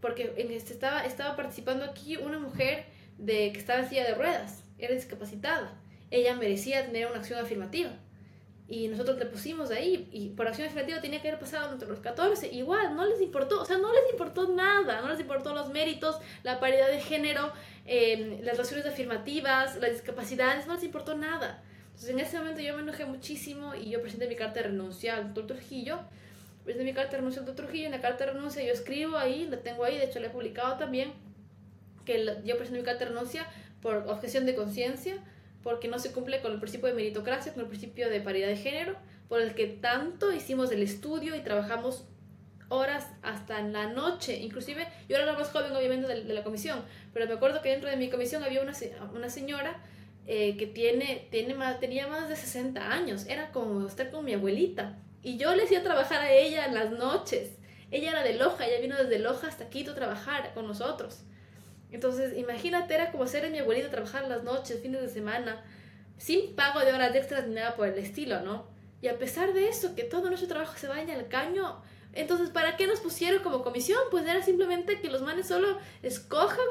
Porque 0.00 0.32
en 0.38 0.50
este, 0.50 0.72
estaba, 0.72 1.04
estaba 1.04 1.36
participando 1.36 1.84
aquí 1.84 2.16
una 2.16 2.38
mujer 2.38 2.86
de 3.18 3.52
que 3.52 3.58
estaba 3.58 3.80
en 3.80 3.88
silla 3.88 4.04
de 4.04 4.14
ruedas, 4.14 4.64
era 4.78 4.94
discapacitada. 4.94 5.72
Ella 6.10 6.34
merecía 6.34 6.84
tener 6.84 7.06
una 7.06 7.18
acción 7.18 7.40
afirmativa. 7.40 7.90
Y 8.66 8.88
nosotros 8.88 9.18
le 9.18 9.26
pusimos 9.26 9.70
ahí, 9.70 10.08
y 10.10 10.30
por 10.30 10.48
acción 10.48 10.66
afirmativa 10.66 11.00
tenía 11.00 11.20
que 11.20 11.28
haber 11.28 11.40
pasado 11.40 11.72
entre 11.72 11.86
los 11.86 12.00
14. 12.00 12.48
Igual, 12.50 12.96
no 12.96 13.04
les 13.04 13.20
importó, 13.20 13.60
o 13.60 13.64
sea, 13.64 13.76
no 13.76 13.92
les 13.92 14.10
importó 14.10 14.48
nada, 14.48 15.02
no 15.02 15.08
les 15.10 15.20
importó 15.20 15.54
los 15.54 15.68
méritos, 15.68 16.16
la 16.42 16.60
paridad 16.60 16.88
de 16.88 17.00
género, 17.00 17.52
eh, 17.84 18.40
las 18.42 18.56
razones 18.56 18.86
afirmativas, 18.86 19.76
las 19.76 19.92
discapacidades, 19.92 20.66
no 20.66 20.74
les 20.74 20.84
importó 20.84 21.14
nada. 21.14 21.62
Entonces, 21.88 22.10
en 22.10 22.18
ese 22.20 22.38
momento 22.38 22.62
yo 22.62 22.74
me 22.74 22.82
enojé 22.82 23.04
muchísimo 23.04 23.74
y 23.74 23.90
yo 23.90 24.00
presenté 24.00 24.26
mi 24.28 24.34
carta 24.34 24.60
de 24.60 24.68
renuncia 24.68 25.16
al 25.16 25.34
doctor 25.34 25.58
Trujillo. 25.58 26.00
Presenté 26.64 26.84
mi 26.84 26.94
carta 26.94 27.12
de 27.12 27.16
renuncia 27.18 27.40
al 27.40 27.46
doctor 27.46 27.66
Trujillo. 27.66 27.86
En 27.86 27.92
la 27.92 28.00
carta 28.00 28.24
de 28.24 28.32
renuncia 28.32 28.64
yo 28.64 28.72
escribo 28.72 29.18
ahí, 29.18 29.46
la 29.46 29.58
tengo 29.58 29.84
ahí, 29.84 29.98
de 29.98 30.04
hecho 30.04 30.20
la 30.20 30.28
he 30.28 30.30
publicado 30.30 30.78
también 30.78 31.12
que 32.04 32.42
yo 32.44 32.56
carta 32.58 33.04
de 33.04 33.10
renuncia 33.10 33.46
por 33.80 33.96
objeción 34.08 34.46
de 34.46 34.54
conciencia, 34.54 35.16
porque 35.62 35.88
no 35.88 35.98
se 35.98 36.12
cumple 36.12 36.40
con 36.40 36.52
el 36.52 36.58
principio 36.58 36.88
de 36.88 36.94
meritocracia, 36.94 37.52
con 37.52 37.62
el 37.62 37.68
principio 37.68 38.08
de 38.08 38.20
paridad 38.20 38.48
de 38.48 38.56
género, 38.56 38.96
por 39.28 39.40
el 39.40 39.54
que 39.54 39.66
tanto 39.66 40.32
hicimos 40.32 40.70
el 40.70 40.82
estudio 40.82 41.34
y 41.34 41.40
trabajamos 41.40 42.04
horas 42.68 43.06
hasta 43.22 43.60
en 43.60 43.72
la 43.72 43.86
noche. 43.86 44.38
Inclusive, 44.38 44.86
yo 45.08 45.16
era 45.16 45.26
la 45.26 45.32
más 45.34 45.48
joven, 45.48 45.74
obviamente, 45.74 46.06
de, 46.06 46.34
la 46.34 46.44
comisión, 46.44 46.82
pero 47.12 47.26
me 47.26 47.34
acuerdo 47.34 47.62
que 47.62 47.70
dentro 47.70 47.88
de 47.88 47.96
mi 47.96 48.10
comisión 48.10 48.42
había 48.42 48.62
una, 48.62 48.74
una 49.14 49.30
señora 49.30 49.80
eh, 50.26 50.56
que 50.56 50.66
tiene, 50.66 51.28
tiene 51.30 51.54
más, 51.54 51.80
tenía 51.80 52.06
más 52.06 52.28
de 52.28 52.36
60 52.36 52.92
años, 52.92 53.26
era 53.26 53.50
como 53.52 53.86
estar 53.86 54.10
con 54.10 54.24
mi 54.24 54.34
abuelita. 54.34 54.98
Y 55.22 55.36
yo 55.36 55.54
le 55.54 55.64
hacía 55.64 55.82
trabajar 55.82 56.20
a 56.20 56.32
ella 56.32 56.66
en 56.66 56.74
las 56.74 56.90
noches. 56.90 57.50
Ella 57.90 58.10
era 58.10 58.22
de 58.22 58.34
Loja, 58.34 58.66
ella 58.66 58.80
vino 58.80 58.96
desde 58.96 59.18
Loja 59.18 59.48
hasta 59.48 59.70
Quito 59.70 59.92
a 59.92 59.94
trabajar 59.94 60.52
con 60.54 60.66
nosotros. 60.66 61.22
Entonces, 61.94 62.36
imagínate, 62.36 62.92
era 62.92 63.12
como 63.12 63.24
ser 63.28 63.48
mi 63.52 63.58
abuelita, 63.60 63.88
trabajar 63.88 64.26
las 64.26 64.42
noches, 64.42 64.80
fines 64.82 65.00
de 65.00 65.08
semana, 65.08 65.62
sin 66.18 66.56
pago 66.56 66.80
de 66.80 66.92
horas 66.92 67.14
extras 67.14 67.46
ni 67.46 67.54
nada 67.54 67.76
por 67.76 67.86
el 67.86 67.96
estilo, 67.98 68.40
¿no? 68.40 68.66
Y 69.00 69.06
a 69.06 69.16
pesar 69.16 69.52
de 69.52 69.68
eso, 69.68 69.94
que 69.94 70.02
todo 70.02 70.28
nuestro 70.28 70.48
trabajo 70.48 70.76
se 70.76 70.88
vaya 70.88 71.14
al 71.14 71.28
caño, 71.28 71.82
entonces, 72.12 72.50
¿para 72.50 72.76
qué 72.76 72.88
nos 72.88 72.98
pusieron 72.98 73.44
como 73.44 73.62
comisión? 73.62 74.00
Pues 74.10 74.26
era 74.26 74.42
simplemente 74.42 75.00
que 75.00 75.08
los 75.08 75.22
manes 75.22 75.46
solo 75.46 75.78
escojan 76.02 76.66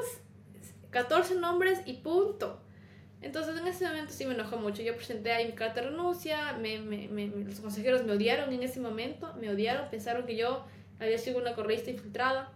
14 0.90 1.36
nombres 1.36 1.80
y 1.86 1.94
punto. 1.94 2.60
Entonces, 3.22 3.58
en 3.58 3.66
ese 3.66 3.86
momento 3.86 4.12
sí 4.12 4.26
me 4.26 4.34
enojó 4.34 4.58
mucho. 4.58 4.82
Yo 4.82 4.94
presenté 4.94 5.32
ahí 5.32 5.46
mi 5.46 5.52
carta 5.52 5.80
de 5.80 5.88
renuncia, 5.88 6.52
me, 6.52 6.80
me, 6.80 7.08
me, 7.08 7.28
los 7.28 7.60
consejeros 7.60 8.04
me 8.04 8.12
odiaron 8.12 8.52
en 8.52 8.62
ese 8.62 8.78
momento, 8.78 9.32
me 9.40 9.48
odiaron, 9.48 9.88
pensaron 9.88 10.26
que 10.26 10.36
yo 10.36 10.66
había 11.00 11.16
sido 11.16 11.38
una 11.38 11.54
correísta 11.54 11.90
infiltrada. 11.90 12.52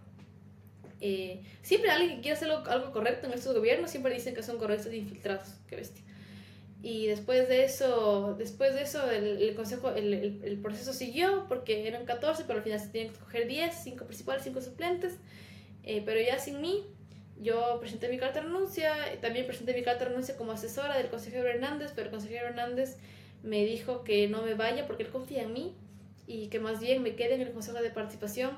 Eh, 1.01 1.43
siempre 1.63 1.91
alguien 1.91 2.17
que 2.17 2.23
quiere 2.23 2.37
hacer 2.37 2.51
algo, 2.51 2.93
correcto 2.93 3.27
en 3.27 3.33
estos 3.33 3.55
gobiernos, 3.55 3.91
siempre 3.91 4.13
dicen 4.13 4.35
que 4.35 4.43
son 4.43 4.59
correctos 4.59 4.87
e 4.89 4.97
infiltrados. 4.97 5.55
Qué 5.69 5.77
bestia. 5.77 6.05
Y 6.81 7.07
después 7.07 7.49
de 7.49 7.65
eso, 7.65 8.37
después 8.39 8.75
de 8.75 8.83
eso 8.83 9.11
el, 9.11 9.55
consejo, 9.57 9.91
el, 9.91 10.41
el, 10.45 10.59
proceso 10.59 10.93
siguió 10.93 11.47
porque 11.49 11.89
eran 11.89 12.05
14, 12.05 12.45
pero 12.47 12.59
al 12.59 12.65
final 12.65 12.79
se 12.79 12.89
tenían 12.89 13.09
que 13.09 13.15
escoger 13.15 13.49
10, 13.49 13.75
5 13.75 14.05
principales, 14.05 14.45
5 14.45 14.61
suplentes. 14.61 15.15
Eh, 15.83 16.03
pero 16.05 16.21
ya 16.21 16.39
sin 16.39 16.61
mí, 16.61 16.85
yo 17.41 17.79
presenté 17.81 18.09
mi 18.09 18.19
carta 18.19 18.41
de 18.41 18.47
renuncia, 18.47 18.93
también 19.21 19.47
presenté 19.47 19.75
mi 19.75 19.83
carta 19.83 20.05
de 20.05 20.11
renuncia 20.11 20.37
como 20.37 20.53
asesora 20.53 20.97
del 20.97 21.09
consejero 21.09 21.49
Hernández, 21.49 21.93
pero 21.95 22.07
el 22.07 22.11
consejero 22.13 22.47
Hernández 22.47 22.97
me 23.43 23.65
dijo 23.65 24.05
que 24.05 24.29
no 24.29 24.43
me 24.43 24.55
vaya 24.55 24.87
porque 24.87 25.05
él 25.05 25.11
confía 25.11 25.43
en 25.43 25.53
mí 25.53 25.75
y 26.27 26.49
que 26.49 26.61
más 26.61 26.81
bien 26.81 27.03
me 27.03 27.15
quede 27.15 27.35
en 27.35 27.41
el 27.41 27.53
Consejo 27.53 27.81
de 27.81 27.91
Participación 27.91 28.51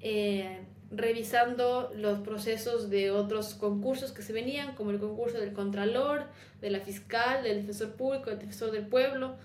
eh, 0.00 0.58
revisando 0.90 1.92
los 1.96 2.20
procesos 2.20 2.90
de 2.90 3.10
otros 3.10 3.54
concursos 3.54 4.12
que 4.12 4.22
se 4.22 4.32
venían, 4.32 4.74
como 4.74 4.90
el 4.90 5.00
concurso 5.00 5.38
del 5.38 5.52
Contralor, 5.52 6.26
de 6.60 6.70
la 6.70 6.80
Fiscal, 6.80 7.42
del 7.42 7.58
Defensor 7.58 7.92
Público, 7.92 8.30
del 8.30 8.38
Defensor 8.38 8.70
del 8.70 8.86
Pueblo, 8.86 9.36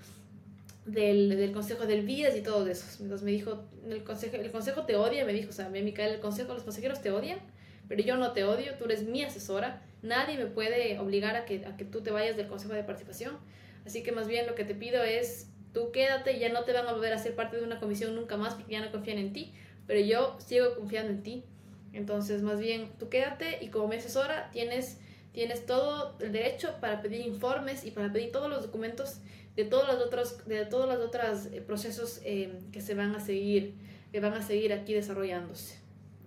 del, 0.86 1.30
del 1.30 1.52
Consejo 1.52 1.86
del 1.86 2.06
Vías 2.06 2.36
y 2.36 2.42
todo 2.42 2.68
eso. 2.68 2.86
Entonces 3.02 3.26
me 3.26 3.32
dijo, 3.32 3.64
el 3.90 4.04
consejo, 4.04 4.36
el 4.36 4.52
consejo 4.52 4.84
te 4.86 4.96
odia, 4.96 5.26
me 5.26 5.34
dijo, 5.34 5.50
o 5.50 5.54
sea, 5.54 5.70
Micael, 5.70 6.14
el 6.14 6.20
Consejo, 6.20 6.54
los 6.54 6.64
consejeros 6.64 7.02
te 7.02 7.12
odian, 7.12 7.40
pero 7.88 8.04
yo 8.04 8.18
no 8.18 8.34
te 8.34 8.44
odio, 8.44 8.76
tú 8.78 8.86
eres 8.86 9.04
mi 9.04 9.24
asesora, 9.24 9.82
nadie 10.04 10.38
me 10.38 10.46
puede 10.46 11.00
obligar 11.00 11.36
a 11.36 11.46
que, 11.46 11.66
a 11.66 11.76
que 11.76 11.86
tú 11.86 12.02
te 12.02 12.12
vayas 12.12 12.38
del 12.38 12.48
Consejo 12.48 12.74
de 12.74 12.84
Participación. 12.84 13.38
Así 13.86 14.04
que 14.04 14.12
más 14.12 14.28
bien 14.28 14.46
lo 14.46 14.54
que 14.54 14.64
te 14.64 14.76
pido 14.76 15.04
es, 15.04 15.50
tú 15.74 15.92
quédate, 15.92 16.38
ya 16.38 16.50
no 16.50 16.64
te 16.66 16.74
van 16.74 16.88
a 16.88 16.94
volver 16.94 17.14
a 17.14 17.18
ser 17.18 17.36
parte 17.36 17.58
de 17.58 17.64
una 17.64 17.80
comisión 17.80 18.16
nunca 18.16 18.38
más 18.38 18.54
porque 18.54 18.74
ya 18.74 18.86
no 18.86 18.92
confían 18.92 19.18
en 19.18 19.34
ti 19.34 19.54
pero 19.92 20.06
yo 20.06 20.38
sigo 20.40 20.74
confiando 20.76 21.12
en 21.12 21.22
ti. 21.22 21.44
Entonces, 21.92 22.42
más 22.44 22.62
bien, 22.62 22.94
tú 22.98 23.10
quédate 23.10 23.58
y 23.60 23.68
como 23.68 23.90
mi 23.90 23.98
asesora 23.98 24.50
tienes, 24.54 25.00
tienes 25.34 25.66
todo 25.66 26.16
el 26.22 26.32
derecho 26.32 26.78
para 26.80 27.02
pedir 27.02 27.20
informes 27.28 27.84
y 27.84 27.92
para 27.92 28.10
pedir 28.10 28.32
todos 28.32 28.50
los 28.50 28.64
documentos 28.64 29.18
de 29.58 29.66
todos 29.66 29.86
los 29.90 29.98
otros, 30.02 30.48
de 30.48 30.66
todos 30.66 30.88
los 30.88 31.06
otros 31.06 31.48
eh, 31.48 31.60
procesos 31.60 32.22
eh, 32.24 32.58
que 32.72 32.80
se 32.80 32.96
van 32.96 33.14
a 33.14 33.20
seguir, 33.20 33.74
que 34.14 34.22
van 34.22 34.32
a 34.32 34.42
seguir 34.42 34.72
aquí 34.72 34.94
desarrollándose, 34.94 35.76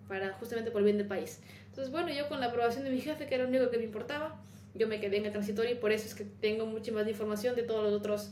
para 0.08 0.34
justamente 0.34 0.70
por 0.70 0.82
el 0.82 0.84
bien 0.84 0.98
del 0.98 1.06
país. 1.06 1.40
Entonces, 1.70 1.90
bueno, 1.90 2.10
yo 2.10 2.28
con 2.28 2.40
la 2.40 2.48
aprobación 2.48 2.84
de 2.84 2.90
mi 2.90 3.00
jefe, 3.00 3.26
que 3.26 3.34
era 3.34 3.44
lo 3.44 3.48
único 3.48 3.70
que 3.70 3.78
me 3.78 3.84
importaba, 3.84 4.42
yo 4.74 4.88
me 4.88 5.00
quedé 5.00 5.16
en 5.16 5.24
el 5.24 5.32
transitorio 5.32 5.72
y 5.72 5.76
por 5.76 5.90
eso 5.90 6.04
es 6.04 6.14
que 6.14 6.24
tengo 6.24 6.66
mucha 6.66 6.92
más 6.92 7.08
información 7.08 7.56
de 7.56 7.62
todos 7.62 7.82
los 7.82 7.94
otros 7.94 8.30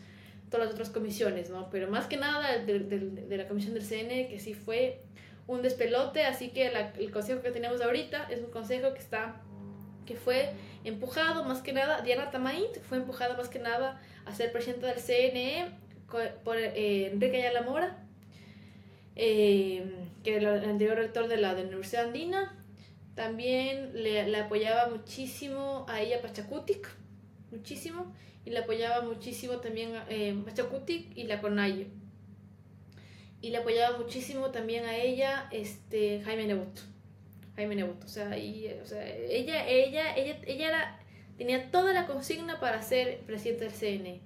todas 0.53 0.67
las 0.67 0.75
otras 0.75 0.91
comisiones, 0.91 1.51
¿no? 1.51 1.69
Pero 1.71 1.91
más 1.91 2.07
que 2.07 2.17
nada 2.17 2.59
de, 2.59 2.79
de, 2.79 2.99
de 3.01 3.37
la 3.37 3.49
comisión 3.49 3.75
del 3.75 3.83
CN, 3.83 4.29
que 4.29 4.39
sí 4.39 4.55
fue 4.55 5.01
un 5.49 5.63
despelote, 5.63 6.25
así 6.25 6.51
que 6.51 6.71
el 6.99 7.11
consejo 7.11 7.43
que 7.43 7.51
tenemos 7.51 7.81
ahorita 7.81 8.29
es 8.31 8.41
un 8.41 8.51
consejo 8.51 8.93
que 8.95 9.01
está 9.01 9.41
que 10.07 10.17
fue 10.17 10.51
empujado 10.85 11.45
más 11.45 11.63
que 11.63 11.73
nada, 11.73 12.01
Diana 12.03 12.31
Tamaint 12.31 12.81
fue 12.89 12.99
empujada 12.99 13.37
más 13.37 13.49
que 13.49 13.59
nada 13.59 14.01
a 14.25 14.35
ser 14.35 14.53
presidenta 14.53 14.89
del 14.89 14.99
CNE 14.99 15.69
por 16.45 16.59
eh, 16.59 17.11
Enrique 17.13 17.39
Ayala 17.39 17.63
Mora, 17.63 17.99
eh, 19.17 20.09
que 20.23 20.37
era 20.37 20.57
el 20.57 20.69
anterior 20.69 20.97
rector 20.97 21.29
de 21.29 21.37
la, 21.37 21.55
de 21.55 21.63
la 21.63 21.69
Universidad 21.69 22.07
Andina. 22.07 22.59
También 23.15 23.93
le, 23.95 24.27
le, 24.29 24.39
apoyaba 24.39 24.91
muchísimo 24.91 25.87
a 25.89 26.01
ella 26.01 26.21
Pachacutic, 26.21 26.89
muchísimo, 27.51 28.15
y 28.45 28.51
le 28.51 28.59
apoyaba 28.59 29.03
muchísimo 29.03 29.59
también 29.59 29.93
eh, 30.09 30.35
Pachacutic 30.45 31.17
y 31.17 31.25
la 31.25 31.41
Conayo 31.41 31.87
y 33.43 33.51
le 33.51 33.59
apoyaba 33.59 33.99
muchísimo 33.99 34.51
también 34.51 34.85
a 34.87 34.97
ella 34.97 35.49
este 35.51 36.23
Jaime 36.25 36.47
Nebot. 36.47 36.81
Jaime 37.57 37.75
Nebot, 37.75 38.03
o 38.05 38.09
sea, 38.09 38.39
y, 38.39 38.69
o 38.83 38.87
sea, 38.87 39.07
ella 39.07 39.69
ella 39.69 40.17
ella 40.17 40.39
ella 40.47 40.69
era 40.69 40.99
tenía 41.37 41.71
toda 41.71 41.93
la 41.93 42.07
consigna 42.07 42.61
para 42.61 42.81
ser 42.83 43.19
presidente 43.27 43.65
del 43.65 43.73
CNE. 43.73 44.21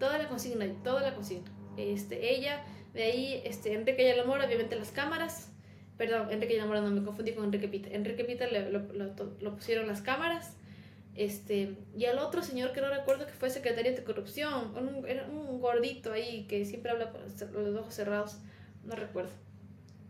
Toda 0.00 0.18
la 0.18 0.28
consigna, 0.28 0.66
toda 0.82 1.00
la 1.00 1.14
consigna. 1.14 1.50
Este, 1.78 2.34
ella 2.34 2.64
de 2.92 3.04
ahí 3.04 3.40
este 3.44 3.72
Enrique 3.72 4.04
Yalamora, 4.04 4.44
obviamente 4.44 4.76
las 4.76 4.90
cámaras. 4.90 5.52
Perdón, 5.96 6.30
Enrique 6.30 6.54
Yalamora 6.54 6.80
no 6.80 6.90
me 6.90 7.04
confundí 7.04 7.32
con 7.32 7.44
Enrique 7.44 7.68
Pita. 7.68 7.88
Enrique 7.90 8.24
Pita 8.24 8.46
le, 8.48 8.70
lo, 8.70 8.80
lo, 8.92 9.14
lo, 9.40 9.54
pusieron 9.54 9.86
las 9.86 10.02
cámaras. 10.02 10.55
Este, 11.16 11.76
y 11.96 12.04
al 12.04 12.18
otro 12.18 12.42
señor 12.42 12.72
que 12.72 12.82
no 12.82 12.90
recuerdo 12.90 13.26
que 13.26 13.32
fue 13.32 13.48
secretario 13.48 13.92
de 13.94 14.04
corrupción, 14.04 14.74
un, 14.76 15.08
era 15.08 15.26
un 15.26 15.60
gordito 15.60 16.12
ahí 16.12 16.46
que 16.46 16.64
siempre 16.66 16.90
habla 16.90 17.10
con 17.10 17.22
los 17.64 17.76
ojos 17.76 17.94
cerrados 17.94 18.36
no 18.84 18.94
recuerdo. 18.94 19.30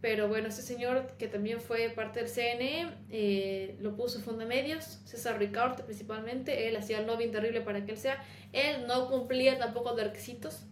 Pero 0.00 0.28
bueno, 0.28 0.48
ese 0.48 0.62
señor 0.62 1.07
que 1.18 1.26
también 1.26 1.61
fue 1.61 1.88
parte 1.90 2.20
del 2.20 2.28
CNE, 2.28 2.92
eh, 3.11 3.76
lo 3.80 3.96
puso 3.96 4.20
Medios, 4.34 5.00
César 5.04 5.38
Ricardo 5.38 5.84
principalmente, 5.84 6.68
él 6.68 6.76
hacía 6.76 6.98
el 6.98 7.07
lobbying 7.07 7.30
terrible 7.30 7.61
para 7.61 7.84
que 7.84 7.92
él 7.92 7.98
sea, 7.98 8.22
él 8.52 8.86
no 8.86 9.09
cumplía 9.09 9.59
tampoco 9.59 9.90
los 9.92 10.02
requisitos, 10.02 10.66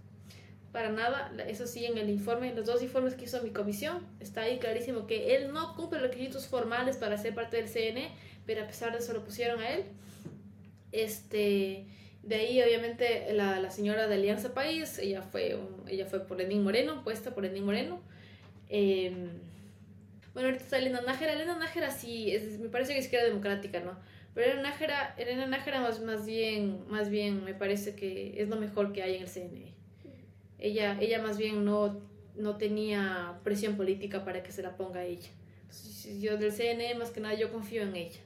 para 0.72 0.90
nada, 0.90 1.32
eso 1.46 1.68
sí, 1.68 1.86
en 1.86 1.96
el 1.98 2.10
informe, 2.10 2.52
los 2.52 2.66
dos 2.66 2.82
informes 2.82 3.14
que 3.14 3.24
hizo 3.24 3.40
mi 3.42 3.50
comisión, 3.50 4.04
está 4.18 4.42
ahí 4.42 4.58
clarísimo 4.58 5.06
que 5.06 5.36
él 5.36 5.52
no 5.52 5.76
cumple 5.76 6.00
requisitos 6.00 6.48
formales 6.48 6.96
para 6.96 7.16
ser 7.16 7.32
parte 7.32 7.56
del 7.56 7.68
CNE, 7.68 8.10
pero 8.44 8.64
a 8.64 8.66
pesar 8.66 8.90
de 8.90 8.98
eso 8.98 9.12
lo 9.12 9.24
pusieron 9.24 9.60
a 9.60 9.70
él. 9.70 9.84
Este, 10.94 11.86
de 12.22 12.34
ahí, 12.36 12.62
obviamente, 12.62 13.32
la, 13.32 13.58
la, 13.58 13.70
señora 13.70 14.06
de 14.06 14.14
Alianza 14.14 14.54
País, 14.54 14.96
ella 15.00 15.22
fue, 15.22 15.58
ella 15.88 16.06
fue 16.06 16.20
por 16.20 16.38
Lenín 16.38 16.62
Moreno, 16.62 17.02
puesta 17.02 17.34
por 17.34 17.42
Lenín 17.42 17.64
Moreno. 17.64 18.00
Eh, 18.68 19.12
bueno, 20.32 20.48
ahorita 20.48 20.62
está 20.64 20.78
Elena 20.78 21.00
Nájera. 21.00 21.32
Elena 21.32 21.58
Nájera 21.58 21.90
sí, 21.90 22.30
es, 22.30 22.60
me 22.60 22.68
parece 22.68 22.92
que 22.92 23.00
es 23.00 23.08
que 23.08 23.16
era 23.16 23.24
democrática, 23.24 23.80
¿no? 23.80 23.98
Pero 24.34 24.52
Elena 24.52 24.70
Nájera, 24.70 25.16
Elena 25.18 25.46
Nájera 25.46 25.80
más, 25.80 26.00
más, 26.00 26.24
bien, 26.24 26.84
más 26.88 27.10
bien 27.10 27.44
me 27.44 27.54
parece 27.54 27.96
que 27.96 28.40
es 28.40 28.48
lo 28.48 28.56
mejor 28.56 28.92
que 28.92 29.02
hay 29.02 29.16
en 29.16 29.22
el 29.22 29.28
CNE. 29.28 29.74
Ella, 30.60 30.96
ella 31.00 31.20
más 31.20 31.38
bien 31.38 31.64
no, 31.64 32.00
no 32.36 32.56
tenía 32.56 33.40
presión 33.42 33.76
política 33.76 34.24
para 34.24 34.44
que 34.44 34.52
se 34.52 34.62
la 34.62 34.76
ponga 34.76 35.00
a 35.00 35.04
ella. 35.04 35.30
Entonces, 35.62 36.22
yo 36.22 36.36
del 36.36 36.52
CNE, 36.52 36.94
más 36.94 37.10
que 37.10 37.18
nada, 37.18 37.34
yo 37.34 37.50
confío 37.50 37.82
en 37.82 37.96
ella. 37.96 38.20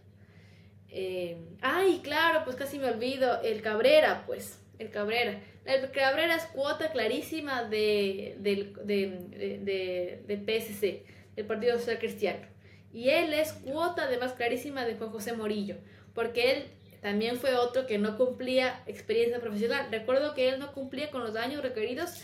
Eh, 0.90 1.36
ay, 1.60 2.00
claro, 2.02 2.42
pues 2.44 2.56
casi 2.56 2.78
me 2.78 2.90
olvido, 2.90 3.40
el 3.42 3.62
Cabrera, 3.62 4.24
pues, 4.26 4.58
el 4.78 4.90
Cabrera. 4.90 5.40
El 5.64 5.90
Cabrera 5.90 6.34
es 6.34 6.44
cuota 6.46 6.90
clarísima 6.92 7.64
de, 7.64 8.36
del 8.38 8.72
de, 8.84 10.22
de, 10.26 10.36
PSC, 10.36 11.04
del 11.36 11.46
Partido 11.46 11.78
Social 11.78 11.98
Cristiano. 11.98 12.46
Y 12.92 13.10
él 13.10 13.34
es 13.34 13.52
cuota 13.52 14.04
además 14.04 14.32
clarísima 14.32 14.86
de 14.86 14.96
Juan 14.96 15.10
José 15.10 15.34
Morillo, 15.34 15.76
porque 16.14 16.52
él 16.52 16.64
también 17.02 17.36
fue 17.36 17.54
otro 17.54 17.86
que 17.86 17.98
no 17.98 18.16
cumplía 18.16 18.82
experiencia 18.86 19.40
profesional. 19.40 19.88
Recuerdo 19.90 20.34
que 20.34 20.48
él 20.48 20.58
no 20.58 20.72
cumplía 20.72 21.10
con 21.10 21.22
los 21.22 21.36
años 21.36 21.62
requeridos 21.62 22.22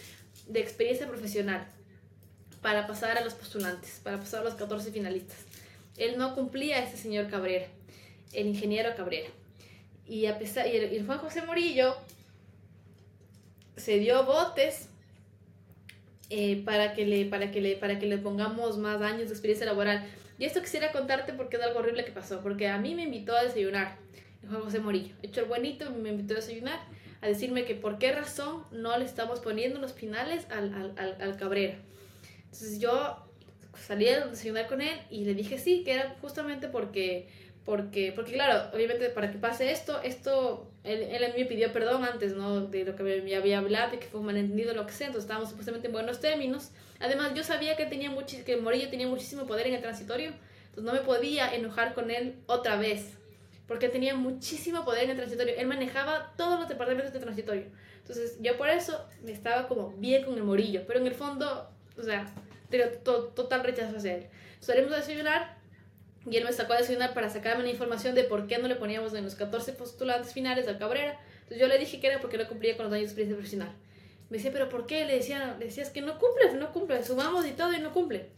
de 0.49 0.61
experiencia 0.61 1.07
profesional 1.07 1.67
para 2.63 2.87
pasar 2.87 3.19
a 3.19 3.25
los 3.25 3.35
postulantes, 3.35 4.01
para 4.03 4.19
pasar 4.19 4.41
a 4.41 4.45
los 4.45 4.55
14 4.55 4.91
finalistas. 4.91 5.37
Él 5.99 6.17
no 6.17 6.35
cumplía 6.35 6.83
ese 6.83 6.97
señor 6.97 7.29
Cabrera 7.29 7.67
el 8.33 8.47
ingeniero 8.47 8.95
Cabrera. 8.97 9.29
Y, 10.07 10.27
a 10.27 10.39
pesar, 10.39 10.67
y 10.67 10.77
el, 10.77 11.07
Juan 11.07 11.19
José 11.19 11.43
Morillo 11.43 11.97
se 13.77 13.99
dio 13.99 14.25
botes 14.25 14.89
eh, 16.31 16.63
para, 16.65 16.95
que 16.95 17.07
le, 17.07 17.25
para, 17.27 17.51
que 17.51 17.61
le, 17.61 17.77
para 17.77 17.99
que 17.99 18.07
le 18.07 18.19
pongamos 18.19 18.79
más 18.79 19.01
años 19.03 19.29
de 19.29 19.35
experiencia 19.35 19.67
laboral. 19.67 20.07
Y 20.39 20.45
esto 20.45 20.61
quisiera 20.61 20.93
contarte 20.93 21.33
porque 21.33 21.57
es 21.57 21.63
algo 21.63 21.79
horrible 21.79 22.05
que 22.05 22.13
pasó, 22.13 22.41
porque 22.41 22.69
a 22.69 22.79
mí 22.79 22.95
me 22.95 23.03
invitó 23.03 23.35
a 23.37 23.45
desayunar 23.45 23.97
el 24.43 24.49
Juan 24.49 24.63
José 24.63 24.81
Morillo. 24.81 25.15
Hecho 25.23 25.41
el 25.41 25.47
buenito, 25.47 25.91
me 25.91 26.11
invitó 26.11 26.35
a 26.35 26.37
desayunar, 26.37 26.81
a 27.21 27.29
decirme 27.29 27.65
que 27.65 27.75
por 27.75 27.99
qué 27.99 28.13
razón 28.13 28.65
no 28.73 28.99
le 28.99 29.05
estamos 29.05 29.41
poniendo 29.41 29.81
los 29.81 29.93
finales 29.93 30.47
al, 30.51 30.75
al, 30.75 30.93
al, 30.99 31.23
al 31.23 31.37
Cabrera. 31.37 31.79
Entonces 32.45 32.79
yo 32.79 33.25
salí 33.79 34.09
a 34.09 34.27
desayunar 34.27 34.67
con 34.67 34.81
él 34.81 34.99
y 35.11 35.25
le 35.25 35.35
dije 35.35 35.59
sí, 35.59 35.83
que 35.85 35.93
era 35.93 36.17
justamente 36.21 36.69
porque 36.69 37.29
porque, 37.65 38.13
porque 38.15 38.33
claro, 38.33 38.71
obviamente 38.75 39.09
para 39.09 39.31
que 39.31 39.39
pase 39.39 39.73
esto, 39.73 40.01
esto, 40.03 40.71
él, 40.85 41.03
él 41.03 41.33
me 41.37 41.47
pidió 41.47 41.73
perdón 41.73 42.05
antes, 42.05 42.35
¿no? 42.35 42.67
De 42.67 42.85
lo 42.85 42.95
que 42.95 43.03
me 43.03 43.35
había 43.35 43.59
hablado 43.59 43.95
y 43.95 43.99
que 43.99 44.07
fue 44.07 44.21
un 44.21 44.27
malentendido, 44.27 44.75
lo 44.75 44.87
que 44.87 44.93
sea, 44.93 45.07
entonces 45.07 45.25
estábamos 45.25 45.49
supuestamente 45.49 45.87
en 45.87 45.93
buenos 45.95 46.21
términos. 46.21 46.71
Además, 47.01 47.33
yo 47.35 47.43
sabía 47.43 47.75
que, 47.75 47.87
tenía 47.87 48.15
que 48.45 48.57
Morillo 48.59 48.91
tenía 48.91 49.09
muchísimo 49.09 49.47
poder 49.47 49.67
en 49.67 49.75
el 49.75 49.81
transitorio, 49.81 50.33
entonces 50.69 50.85
no 50.85 50.93
me 50.93 51.01
podía 51.01 51.55
enojar 51.55 51.95
con 51.95 52.11
él 52.11 52.37
otra 52.47 52.77
vez, 52.77 53.15
porque 53.67 53.89
tenía 53.89 54.15
muchísimo 54.15 54.85
poder 54.85 55.05
en 55.05 55.11
el 55.11 55.17
transitorio. 55.17 55.55
Él 55.57 55.67
manejaba 55.67 56.35
todos 56.37 56.61
los 56.61 56.69
departamentos 56.69 57.15
de 57.15 57.21
transitorio. 57.21 57.65
Entonces, 58.01 58.37
yo 58.41 58.59
por 58.59 58.69
eso 58.69 59.07
me 59.23 59.33
estaba 59.33 59.69
como 59.69 59.93
bien 59.93 60.25
con 60.25 60.35
el 60.35 60.45
Morillo, 60.45 60.83
pero 60.87 61.01
en 61.01 61.07
el 61.07 61.15
fondo, 61.15 61.71
o 61.97 62.03
sea, 62.03 62.27
tengo 62.69 62.85
total 63.35 63.65
rechazo 63.65 63.97
hacia 63.97 64.17
él. 64.17 64.27
Salimos 64.61 64.93
a 64.93 64.97
desayunar 64.97 65.64
y 66.31 66.37
él 66.37 66.45
me 66.45 66.53
sacó 66.53 66.73
a 66.73 66.79
desayunar 66.79 67.15
para 67.15 67.29
sacarme 67.29 67.65
la 67.65 67.71
información 67.71 68.15
de 68.15 68.25
por 68.25 68.47
qué 68.47 68.59
no 68.59 68.69
le 68.69 68.77
poníamos 68.77 69.13
en 69.15 69.25
los 69.25 69.35
14 69.35 69.73
postulantes 69.75 70.33
finales 70.33 70.67
al 70.69 70.79
Cabrera. 70.79 71.21
Entonces 71.43 71.59
yo 71.59 71.69
le 71.69 71.79
dije 71.79 72.01
que 72.01 72.07
era 72.07 72.21
porque 72.21 72.39
no 72.39 72.49
cumplía 72.49 72.77
con 72.77 72.87
los 72.87 72.93
años 72.93 73.03
de 73.03 73.07
experiencia 73.07 73.37
profesional. 73.37 73.73
Me 74.31 74.39
decía, 74.39 74.51
¿pero 74.53 74.69
por 74.69 74.87
qué? 74.87 75.05
Le, 75.05 75.17
decía, 75.17 75.57
le 75.59 75.67
decías 75.67 75.91
que 75.91 76.01
no 76.01 76.19
cumple, 76.19 76.55
no 76.55 76.73
cumple, 76.73 77.05
sumamos 77.05 77.47
y 77.47 77.53
todo 77.53 77.73
y 77.73 77.81
no 77.81 77.93
cumple. 77.93 78.31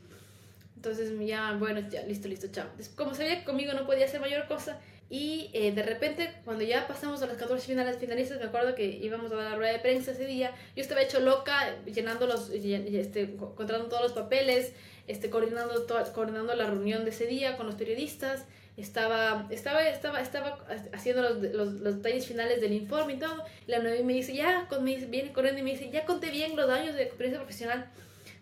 Entonces 0.75 1.13
ya, 1.27 1.53
bueno, 1.53 1.81
ya, 1.89 2.03
listo, 2.03 2.29
listo, 2.29 2.49
chao. 2.51 2.67
Como 2.97 3.15
sabía 3.15 3.39
que 3.39 3.45
conmigo 3.45 3.73
no 3.73 3.87
podía 3.87 4.05
hacer 4.05 4.21
mayor 4.21 4.47
cosa, 4.47 4.81
y 5.09 5.51
eh, 5.53 5.71
de 5.71 5.83
repente, 5.85 6.33
cuando 6.45 6.65
ya 6.65 6.89
pasamos 6.89 7.23
a 7.23 7.27
los 7.27 7.37
14 7.37 7.65
finales 7.65 7.97
finalistas, 7.99 8.41
me 8.41 8.47
acuerdo 8.47 8.75
que 8.75 8.85
íbamos 8.85 9.31
a 9.31 9.37
dar 9.37 9.51
la 9.53 9.57
rueda 9.57 9.73
de 9.73 9.79
prensa 9.79 10.11
ese 10.11 10.27
día. 10.27 10.53
Yo 10.75 10.83
estaba 10.83 11.01
hecho 11.01 11.21
loca, 11.21 11.77
llenando 11.85 12.27
los, 12.27 12.51
este, 12.51 13.23
encontrando 13.23 13.87
todos 13.87 14.03
los 14.03 14.13
papeles, 14.13 14.73
este, 15.07 15.31
coordinando, 15.31 15.87
coordinando 16.15 16.55
la 16.55 16.67
reunión 16.67 17.05
de 17.05 17.11
ese 17.11 17.27
día 17.27 17.57
con 17.57 17.67
los 17.67 17.77
periodistas. 17.77 18.45
estaba, 18.77 19.47
estaba, 19.51 19.89
estaba, 19.89 20.21
estaba 20.21 20.59
haciendo 20.93 21.23
los, 21.23 21.43
los, 21.43 21.73
los, 21.75 21.97
detalles 21.97 22.27
finales 22.27 22.61
del 22.61 22.73
informe 22.73 23.15
y 23.15 23.19
todo. 23.19 23.45
la 23.67 23.79
Noemí 23.79 24.03
me 24.03 24.13
dice, 24.15 24.35
ya, 24.35 24.67
con, 24.69 24.85
me 24.85 24.97
viene 24.97 25.33
corriendo 25.33 25.61
y 25.61 25.65
me 25.65 25.71
dice, 25.71 25.91
ya 25.91 26.05
conté 26.05 26.31
bien 26.31 26.57
los 26.57 26.69
años 26.69 26.95
de 26.95 27.05
experiencia 27.05 27.41
profesional 27.41 27.91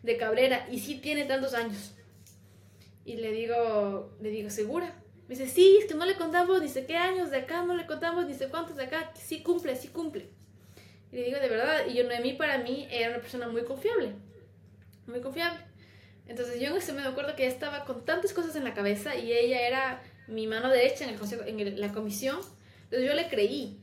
de 0.02 0.16
Cabrera 0.16 0.66
y 0.70 0.78
sí 0.78 0.96
tiene 0.96 1.24
tantos 1.24 1.54
años. 1.54 1.94
Y 3.04 3.16
le 3.16 3.32
digo, 3.32 4.16
le 4.20 4.30
digo, 4.30 4.50
¿segura? 4.50 4.94
Me 5.28 5.34
dice, 5.34 5.46
sí, 5.46 5.78
es 5.80 5.86
que 5.86 5.94
no 5.94 6.04
le 6.04 6.16
contamos 6.16 6.60
ni 6.60 6.68
sé 6.68 6.86
qué 6.86 6.96
años 6.96 7.30
de 7.30 7.38
acá, 7.38 7.62
no 7.62 7.74
le 7.74 7.86
contamos 7.86 8.26
ni 8.26 8.34
sé 8.34 8.48
cuántos 8.48 8.76
de 8.76 8.84
acá, 8.84 9.12
sí 9.14 9.42
cumple, 9.42 9.76
sí 9.76 9.88
cumple. 9.88 10.28
Y 11.12 11.16
le 11.16 11.24
digo, 11.24 11.38
de 11.38 11.48
verdad, 11.48 11.86
y 11.86 11.94
yo 11.94 12.04
Noemí 12.04 12.32
para 12.32 12.58
mí 12.58 12.86
era 12.90 13.10
una 13.10 13.20
persona 13.20 13.48
muy 13.48 13.64
confiable, 13.64 14.12
muy 15.06 15.20
confiable. 15.20 15.60
Entonces 16.26 16.60
yo 16.60 16.68
en 16.68 16.76
ese 16.76 16.92
me 16.92 17.02
acuerdo 17.02 17.36
que 17.36 17.46
estaba 17.46 17.84
con 17.84 18.04
tantas 18.04 18.32
cosas 18.32 18.56
en 18.56 18.64
la 18.64 18.74
cabeza 18.74 19.16
y 19.16 19.32
ella 19.32 19.66
era 19.66 20.02
mi 20.26 20.46
mano 20.46 20.70
derecha 20.70 21.04
en, 21.04 21.10
el 21.10 21.18
consejo, 21.18 21.42
en 21.46 21.80
la 21.80 21.92
comisión. 21.92 22.38
Entonces 22.84 23.06
yo 23.06 23.14
le 23.14 23.28
creí 23.28 23.80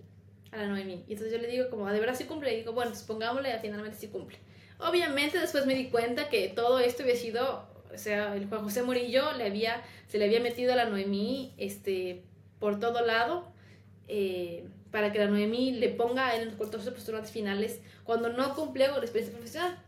a 0.51 0.57
la 0.57 0.67
Noemí. 0.67 1.05
Y 1.07 1.13
entonces 1.13 1.31
yo 1.31 1.37
le 1.37 1.47
digo 1.47 1.69
como, 1.69 1.87
ah, 1.87 1.93
¿de 1.93 1.99
verdad 1.99 2.15
sí 2.15 2.25
cumple? 2.25 2.53
Y 2.53 2.57
digo, 2.57 2.73
bueno, 2.73 2.93
supongámosle, 2.95 3.57
finalmente 3.59 3.97
sí 3.97 4.07
cumple. 4.07 4.37
Obviamente 4.79 5.39
después 5.39 5.65
me 5.65 5.75
di 5.75 5.89
cuenta 5.89 6.29
que 6.29 6.49
todo 6.49 6.79
esto 6.79 7.03
había 7.03 7.15
sido, 7.15 7.67
o 7.93 7.97
sea, 7.97 8.35
el 8.35 8.47
Juan 8.47 8.63
José 8.63 8.83
Murillo 8.83 9.33
le 9.33 9.45
había, 9.45 9.81
se 10.07 10.17
le 10.17 10.25
había 10.25 10.39
metido 10.39 10.73
a 10.73 10.75
la 10.75 10.85
Noemí 10.85 11.53
este, 11.57 12.23
por 12.59 12.79
todo 12.79 13.05
lado 13.05 13.51
eh, 14.07 14.67
para 14.89 15.11
que 15.11 15.19
la 15.19 15.27
Noemí 15.27 15.73
le 15.73 15.89
ponga 15.89 16.35
en 16.35 16.45
los 16.45 16.55
14 16.55 16.91
postulantes 16.91 17.31
finales 17.31 17.79
cuando 18.03 18.29
no 18.29 18.55
cumplió 18.55 18.87
con 18.87 18.97
la 18.97 19.03
experiencia 19.03 19.37
profesional. 19.37 19.79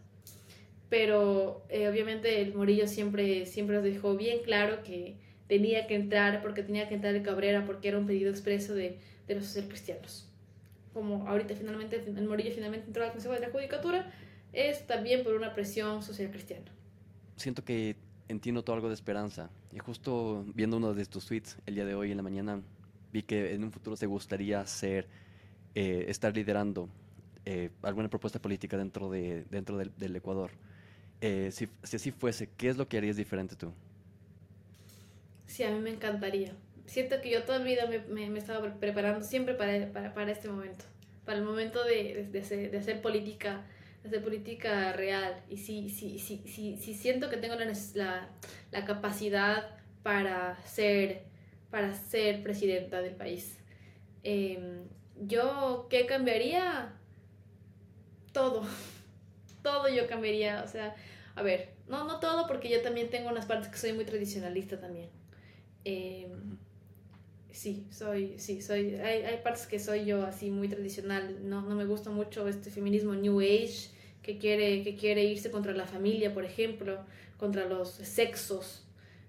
Pero 0.93 1.65
eh, 1.69 1.89
obviamente 1.89 2.39
el 2.39 2.53
Murillo 2.53 2.87
siempre, 2.87 3.47
siempre 3.47 3.77
nos 3.77 3.83
dejó 3.83 4.15
bien 4.15 4.43
claro 4.43 4.83
que 4.83 5.17
tenía 5.47 5.87
que 5.87 5.95
entrar, 5.95 6.43
porque 6.43 6.61
tenía 6.61 6.87
que 6.87 6.93
entrar 6.93 7.13
de 7.13 7.23
Cabrera, 7.23 7.65
porque 7.65 7.87
era 7.87 7.97
un 7.97 8.05
pedido 8.05 8.29
expreso 8.29 8.75
de, 8.75 8.99
de 9.25 9.33
los 9.33 9.45
social 9.45 9.67
cristianos. 9.69 10.29
Como 10.93 11.27
ahorita 11.27 11.55
finalmente 11.55 11.95
el 11.95 12.27
Morillo 12.27 12.51
finalmente 12.53 12.85
entró 12.85 13.03
al 13.03 13.11
Consejo 13.11 13.33
de 13.33 13.39
la 13.39 13.49
Judicatura, 13.49 14.13
es 14.51 14.85
también 14.85 15.23
por 15.23 15.33
una 15.33 15.55
presión 15.55 16.03
social 16.03 16.29
cristiana. 16.29 16.71
Siento 17.37 17.63
que 17.65 17.95
entiendo 18.27 18.63
todo 18.63 18.75
algo 18.75 18.87
de 18.87 18.93
esperanza. 18.93 19.49
Y 19.71 19.79
justo 19.79 20.45
viendo 20.53 20.77
uno 20.77 20.93
de 20.93 21.07
tus 21.07 21.25
tweets 21.25 21.57
el 21.65 21.73
día 21.73 21.85
de 21.85 21.95
hoy 21.95 22.11
en 22.11 22.17
la 22.17 22.23
mañana, 22.23 22.61
vi 23.11 23.23
que 23.23 23.55
en 23.55 23.63
un 23.63 23.71
futuro 23.71 23.97
te 23.97 24.05
gustaría 24.05 24.63
ser, 24.67 25.07
eh, 25.73 26.05
estar 26.07 26.35
liderando 26.35 26.87
eh, 27.45 27.71
alguna 27.81 28.09
propuesta 28.09 28.39
política 28.39 28.77
dentro, 28.77 29.09
de, 29.09 29.45
dentro 29.49 29.75
del, 29.79 29.91
del 29.97 30.15
Ecuador. 30.15 30.51
Eh, 31.21 31.49
si, 31.51 31.69
si 31.83 31.95
así 31.95 32.11
fuese, 32.11 32.49
¿qué 32.57 32.69
es 32.69 32.77
lo 32.77 32.87
que 32.87 32.97
harías 32.97 33.15
diferente 33.15 33.55
tú? 33.55 33.73
Sí, 35.47 35.63
a 35.63 35.71
mí 35.71 35.79
me 35.79 35.91
encantaría. 35.91 36.53
Siento 36.85 37.21
que 37.21 37.29
yo 37.29 37.43
toda 37.43 37.59
mi 37.59 37.71
vida 37.71 37.87
me, 37.87 37.99
me, 37.99 38.29
me 38.29 38.39
estaba 38.39 38.79
preparando 38.79 39.23
siempre 39.23 39.53
para, 39.53 39.91
para, 39.91 40.13
para, 40.13 40.31
este 40.31 40.49
momento, 40.49 40.83
para 41.25 41.37
el 41.37 41.45
momento 41.45 41.83
de, 41.83 42.27
de, 42.31 42.39
hacer, 42.39 42.71
de 42.71 42.77
hacer 42.77 43.01
política 43.01 43.63
de 44.03 44.09
hacer 44.09 44.23
política 44.23 44.91
real 44.93 45.41
y 45.49 45.57
sí, 45.57 45.89
sí, 45.89 46.19
sí, 46.19 46.43
sí, 46.45 46.77
sí 46.77 46.93
siento 46.93 47.29
que 47.29 47.37
tengo 47.37 47.55
la, 47.55 47.71
la, 47.93 48.29
la, 48.71 48.85
capacidad 48.85 49.77
para 50.03 50.61
ser, 50.65 51.23
para 51.71 51.93
ser 51.93 52.43
presidenta 52.43 53.01
del 53.01 53.15
país. 53.15 53.57
Eh, 54.23 54.83
yo, 55.21 55.87
¿qué 55.89 56.05
cambiaría? 56.05 56.93
Todo, 58.33 58.65
todo 59.63 59.89
yo 59.89 60.07
cambiaría, 60.07 60.61
o 60.63 60.67
sea, 60.67 60.95
a 61.35 61.41
ver, 61.41 61.73
no, 61.87 62.03
no 62.05 62.19
todo 62.19 62.47
porque 62.47 62.69
yo 62.69 62.81
también 62.81 63.09
tengo 63.09 63.29
unas 63.29 63.45
partes 63.45 63.69
que 63.69 63.77
soy 63.77 63.93
muy 63.93 64.05
tradicionalista 64.05 64.79
también. 64.79 65.09
Eh, 65.85 66.27
sí, 67.51 67.87
soy, 67.89 68.37
sí, 68.37 68.61
soy, 68.61 68.95
hay, 68.95 69.23
hay, 69.23 69.41
partes 69.43 69.65
que 69.65 69.79
soy 69.79 70.05
yo 70.05 70.25
así 70.25 70.51
muy 70.51 70.67
tradicional, 70.67 71.49
no, 71.49 71.61
no 71.61 71.75
me 71.75 71.85
gusta 71.85 72.09
mucho 72.09 72.47
este 72.47 72.69
feminismo 72.69 73.15
New 73.15 73.39
Age 73.39 73.89
que 74.21 74.37
quiere, 74.37 74.83
que 74.83 74.95
quiere 74.95 75.23
irse 75.23 75.51
contra 75.51 75.73
la 75.73 75.85
familia, 75.85 76.33
por 76.33 76.45
ejemplo, 76.45 76.99
contra 77.37 77.65
los 77.65 77.89
sexos, 77.89 78.85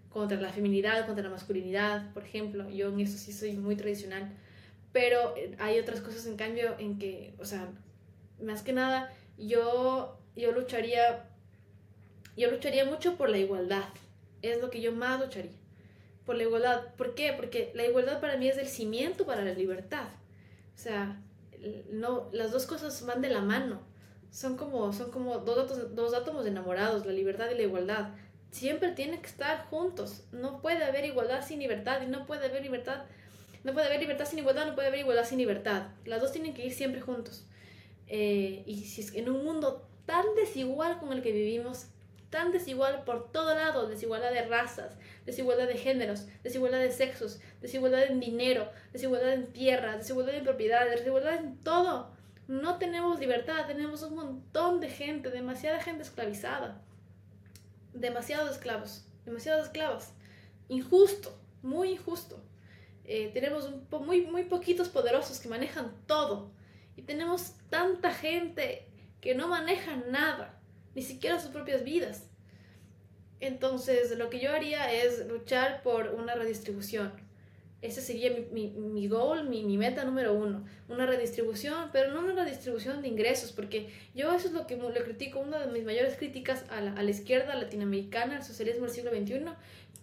contra 0.08 0.40
la 0.40 0.52
feminidad, 0.52 1.06
contra 1.06 1.24
la 1.24 1.30
masculinidad, 1.30 2.12
por 2.12 2.24
ejemplo, 2.24 2.70
yo 2.70 2.88
en 2.88 3.00
eso 3.00 3.18
sí 3.18 3.32
soy 3.32 3.54
muy 3.54 3.74
tradicional, 3.74 4.32
pero 4.92 5.34
hay 5.58 5.80
otras 5.80 6.00
cosas 6.00 6.24
en 6.26 6.36
cambio 6.36 6.76
en 6.78 6.98
que, 6.98 7.34
o 7.40 7.44
sea, 7.44 7.68
más 8.40 8.62
que 8.62 8.72
nada, 8.72 9.12
yo, 9.36 10.20
yo 10.36 10.52
lucharía, 10.52 11.28
yo 12.36 12.50
lucharía 12.50 12.84
mucho 12.84 13.16
por 13.16 13.30
la 13.30 13.38
igualdad, 13.38 13.88
es 14.42 14.60
lo 14.60 14.70
que 14.70 14.80
yo 14.80 14.92
más 14.92 15.20
lucharía 15.20 15.64
por 16.24 16.36
la 16.36 16.44
igualdad. 16.44 16.82
¿Por 16.96 17.14
qué? 17.14 17.32
Porque 17.32 17.70
la 17.74 17.84
igualdad 17.84 18.20
para 18.20 18.36
mí 18.36 18.48
es 18.48 18.58
el 18.58 18.66
cimiento 18.66 19.26
para 19.26 19.42
la 19.42 19.52
libertad. 19.52 20.08
O 20.74 20.78
sea, 20.78 21.20
no, 21.90 22.28
las 22.32 22.50
dos 22.50 22.66
cosas 22.66 23.04
van 23.06 23.22
de 23.22 23.28
la 23.28 23.40
mano. 23.40 23.80
Son 24.30 24.56
como, 24.56 24.92
son 24.92 25.10
como 25.10 25.38
dos, 25.38 25.94
dos 25.94 26.14
átomos 26.14 26.46
enamorados, 26.46 27.06
la 27.06 27.12
libertad 27.12 27.50
y 27.50 27.56
la 27.56 27.62
igualdad. 27.62 28.08
Siempre 28.50 28.92
tienen 28.92 29.20
que 29.20 29.26
estar 29.26 29.66
juntos. 29.66 30.24
No 30.32 30.60
puede 30.60 30.82
haber 30.84 31.04
igualdad 31.04 31.46
sin 31.46 31.60
libertad 31.60 32.02
y 32.02 32.06
no 32.06 32.26
puede 32.26 32.46
haber 32.46 32.62
libertad. 32.62 33.04
No 33.62 33.72
puede 33.72 33.86
haber 33.86 34.00
libertad 34.00 34.26
sin 34.26 34.38
igualdad, 34.40 34.66
no 34.66 34.74
puede 34.74 34.88
haber 34.88 35.00
igualdad 35.00 35.24
sin 35.24 35.38
libertad. 35.38 35.88
Las 36.04 36.20
dos 36.20 36.32
tienen 36.32 36.54
que 36.54 36.66
ir 36.66 36.72
siempre 36.72 37.00
juntos. 37.00 37.46
Eh, 38.06 38.62
y 38.66 38.84
si 38.84 39.00
es 39.00 39.12
que 39.12 39.20
en 39.20 39.30
un 39.30 39.44
mundo 39.44 39.88
tan 40.06 40.24
desigual 40.36 40.98
con 40.98 41.12
el 41.12 41.22
que 41.22 41.32
vivimos, 41.32 41.86
tan 42.30 42.50
desigual 42.50 43.04
por 43.04 43.30
todo 43.30 43.54
lado, 43.54 43.88
desigualdad 43.88 44.32
de 44.32 44.42
razas, 44.46 44.96
desigualdad 45.24 45.68
de 45.68 45.76
géneros, 45.76 46.26
desigualdad 46.42 46.80
de 46.80 46.90
sexos, 46.90 47.40
desigualdad 47.60 48.04
en 48.04 48.18
dinero, 48.18 48.68
desigualdad 48.92 49.34
en 49.34 49.52
tierra, 49.52 49.96
desigualdad 49.96 50.34
en 50.34 50.44
propiedades, 50.44 50.98
desigualdad 50.98 51.36
en 51.36 51.56
todo. 51.58 52.12
No 52.48 52.78
tenemos 52.78 53.20
libertad, 53.20 53.66
tenemos 53.66 54.02
un 54.02 54.16
montón 54.16 54.80
de 54.80 54.88
gente, 54.88 55.30
demasiada 55.30 55.80
gente 55.80 56.02
esclavizada, 56.02 56.82
demasiados 57.92 58.50
esclavos, 58.50 59.06
demasiadas 59.24 59.66
esclavas. 59.66 60.12
Injusto, 60.68 61.38
muy 61.62 61.92
injusto. 61.92 62.42
Eh, 63.04 63.30
tenemos 63.32 63.70
muy, 64.00 64.26
muy 64.26 64.44
poquitos 64.44 64.88
poderosos 64.88 65.38
que 65.38 65.48
manejan 65.48 65.94
todo. 66.06 66.50
Y 66.96 67.02
tenemos 67.02 67.54
tanta 67.70 68.12
gente 68.12 68.88
que 69.24 69.34
no 69.34 69.48
maneja 69.48 69.96
nada 70.10 70.60
ni 70.94 71.00
siquiera 71.00 71.40
sus 71.40 71.50
propias 71.50 71.82
vidas. 71.82 72.28
Entonces, 73.40 74.18
lo 74.18 74.28
que 74.28 74.38
yo 74.38 74.52
haría 74.52 74.92
es 74.92 75.26
luchar 75.26 75.82
por 75.82 76.08
una 76.08 76.34
redistribución. 76.34 77.10
Ese 77.80 78.02
sería 78.02 78.30
mi, 78.30 78.42
mi, 78.52 78.70
mi 78.70 79.08
goal, 79.08 79.48
mi, 79.48 79.64
mi, 79.64 79.78
meta 79.78 80.04
número 80.04 80.34
uno. 80.34 80.66
Una 80.90 81.06
redistribución, 81.06 81.88
pero 81.90 82.12
no 82.12 82.20
una 82.20 82.44
redistribución 82.44 83.00
de 83.00 83.08
ingresos, 83.08 83.52
porque 83.52 83.88
yo 84.14 84.30
eso 84.30 84.48
es 84.48 84.52
lo 84.52 84.66
que 84.66 84.76
le 84.76 85.02
critico, 85.02 85.40
una 85.40 85.58
de 85.58 85.72
mis 85.72 85.84
mayores 85.84 86.18
críticas 86.18 86.66
a 86.68 86.82
la, 86.82 86.92
a 86.92 87.02
la 87.02 87.10
izquierda 87.10 87.54
latinoamericana, 87.54 88.36
al 88.36 88.44
socialismo 88.44 88.84
del 88.84 88.94
siglo 88.94 89.10
XXI. 89.10 89.46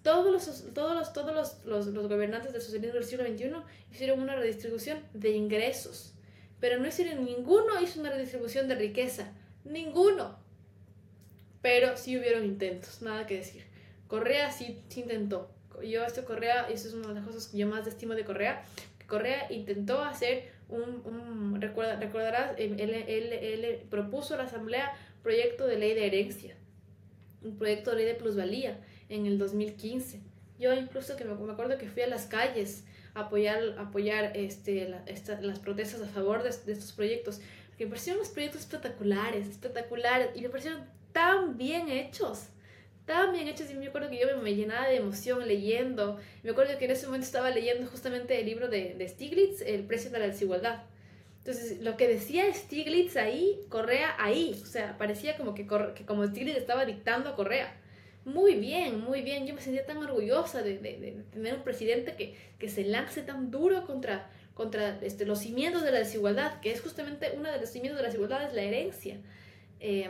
Todos 0.01 0.31
los, 0.31 0.73
todos, 0.73 0.95
los, 0.95 1.13
todos 1.13 1.35
los, 1.35 1.63
los, 1.65 1.93
los 1.93 2.07
gobernantes 2.07 2.53
del 2.53 2.61
socialismo 2.63 2.95
del 2.95 3.03
siglo 3.03 3.23
XXI 3.23 3.51
hicieron 3.91 4.19
una 4.19 4.35
redistribución 4.35 4.99
de 5.13 5.29
ingresos, 5.29 6.10
pero 6.61 6.79
no 6.79 6.87
hicieron 6.87 7.25
ninguno 7.25 7.81
hizo 7.81 7.99
una 7.99 8.11
redistribución 8.11 8.69
de 8.69 8.75
riqueza. 8.75 9.33
Ninguno 9.65 10.39
pero 11.61 11.95
sí 11.95 12.17
hubieron 12.17 12.45
intentos, 12.45 13.01
nada 13.01 13.25
que 13.27 13.37
decir. 13.37 13.63
Correa 14.07 14.51
sí, 14.51 14.81
sí 14.89 15.01
intentó. 15.01 15.49
Yo, 15.83 16.03
este 16.03 16.23
Correa, 16.23 16.67
y 16.69 16.73
eso 16.73 16.87
es 16.89 16.93
una 16.93 17.09
de 17.09 17.13
las 17.15 17.25
cosas 17.25 17.47
que 17.47 17.57
yo 17.57 17.67
más 17.67 17.87
estimo 17.87 18.13
de 18.13 18.25
Correa, 18.25 18.63
Correa 19.07 19.47
intentó 19.51 20.01
hacer 20.03 20.49
un, 20.69 21.59
recuerda, 21.59 21.97
recordarás, 21.97 22.53
él, 22.57 22.79
él, 22.79 22.93
él, 23.33 23.81
propuso 23.89 24.33
a 24.33 24.37
la 24.37 24.43
Asamblea 24.43 24.93
proyecto 25.21 25.67
de 25.67 25.77
ley 25.77 25.93
de 25.93 26.07
herencia, 26.07 26.55
un 27.43 27.57
proyecto 27.57 27.91
de 27.91 27.97
ley 27.97 28.05
de 28.05 28.15
plusvalía 28.15 28.79
en 29.09 29.25
el 29.25 29.37
2015. 29.37 30.21
Yo 30.59 30.73
incluso 30.73 31.15
que 31.15 31.25
me, 31.25 31.33
acuerdo 31.51 31.77
que 31.77 31.89
fui 31.89 32.03
a 32.03 32.07
las 32.07 32.25
calles 32.25 32.85
apoyar, 33.13 33.75
apoyar 33.77 34.31
este, 34.35 34.89
la, 34.89 35.03
esta, 35.05 35.39
las 35.41 35.59
protestas 35.59 36.01
a 36.01 36.07
favor 36.07 36.43
de, 36.43 36.49
de 36.65 36.71
estos 36.71 36.91
proyectos, 36.93 37.41
porque 37.69 37.85
me 37.85 37.91
parecieron 37.91 38.21
unos 38.21 38.31
proyectos 38.31 38.61
espectaculares, 38.61 39.47
espectaculares, 39.47 40.29
y 40.35 40.41
me 40.41 40.49
parecieron 40.49 40.85
tan 41.11 41.57
bien 41.57 41.89
hechos, 41.89 42.47
tan 43.05 43.33
bien 43.33 43.47
hechos. 43.47 43.69
Y 43.69 43.75
me 43.75 43.87
acuerdo 43.87 44.09
que 44.09 44.19
yo 44.19 44.37
me, 44.37 44.55
llenaba 44.55 44.87
de 44.87 44.97
emoción 44.97 45.47
leyendo. 45.47 46.19
Me 46.43 46.51
acuerdo 46.51 46.77
que 46.77 46.85
en 46.85 46.91
ese 46.91 47.05
momento 47.05 47.25
estaba 47.25 47.49
leyendo 47.49 47.89
justamente 47.89 48.39
el 48.39 48.45
libro 48.45 48.67
de, 48.67 48.95
de 48.95 49.07
Stiglitz, 49.07 49.61
El 49.61 49.83
precio 49.83 50.11
de 50.11 50.19
la 50.19 50.27
desigualdad. 50.27 50.83
Entonces, 51.39 51.81
lo 51.81 51.97
que 51.97 52.07
decía 52.07 52.53
Stiglitz 52.53 53.17
ahí, 53.17 53.59
Correa 53.69 54.15
ahí. 54.19 54.59
O 54.61 54.65
sea, 54.65 54.97
parecía 54.97 55.37
como 55.37 55.55
que, 55.55 55.67
que 55.95 56.05
como 56.05 56.25
Stiglitz 56.25 56.57
estaba 56.57 56.85
dictando 56.85 57.29
a 57.29 57.35
Correa. 57.35 57.75
Muy 58.25 58.55
bien, 58.55 58.99
muy 59.01 59.21
bien. 59.21 59.47
Yo 59.47 59.53
me 59.53 59.61
sentía 59.61 59.85
tan 59.85 59.97
orgullosa 59.97 60.61
de, 60.61 60.77
de, 60.77 60.97
de 60.99 61.23
tener 61.31 61.55
un 61.55 61.63
presidente 61.63 62.15
que, 62.15 62.35
que, 62.59 62.69
se 62.69 62.83
lance 62.83 63.23
tan 63.23 63.49
duro 63.49 63.85
contra, 63.85 64.29
contra 64.53 64.99
este, 65.01 65.25
los 65.25 65.39
cimientos 65.39 65.83
de 65.83 65.91
la 65.91 65.99
desigualdad, 65.99 66.59
que 66.59 66.71
es 66.71 66.81
justamente 66.81 67.33
uno 67.35 67.51
de 67.51 67.59
los 67.59 67.69
cimientos 67.69 67.97
de 67.97 68.03
la 68.03 68.09
desigualdad, 68.09 68.47
es 68.47 68.53
la 68.53 68.61
herencia. 68.61 69.17
Eh, 69.79 70.09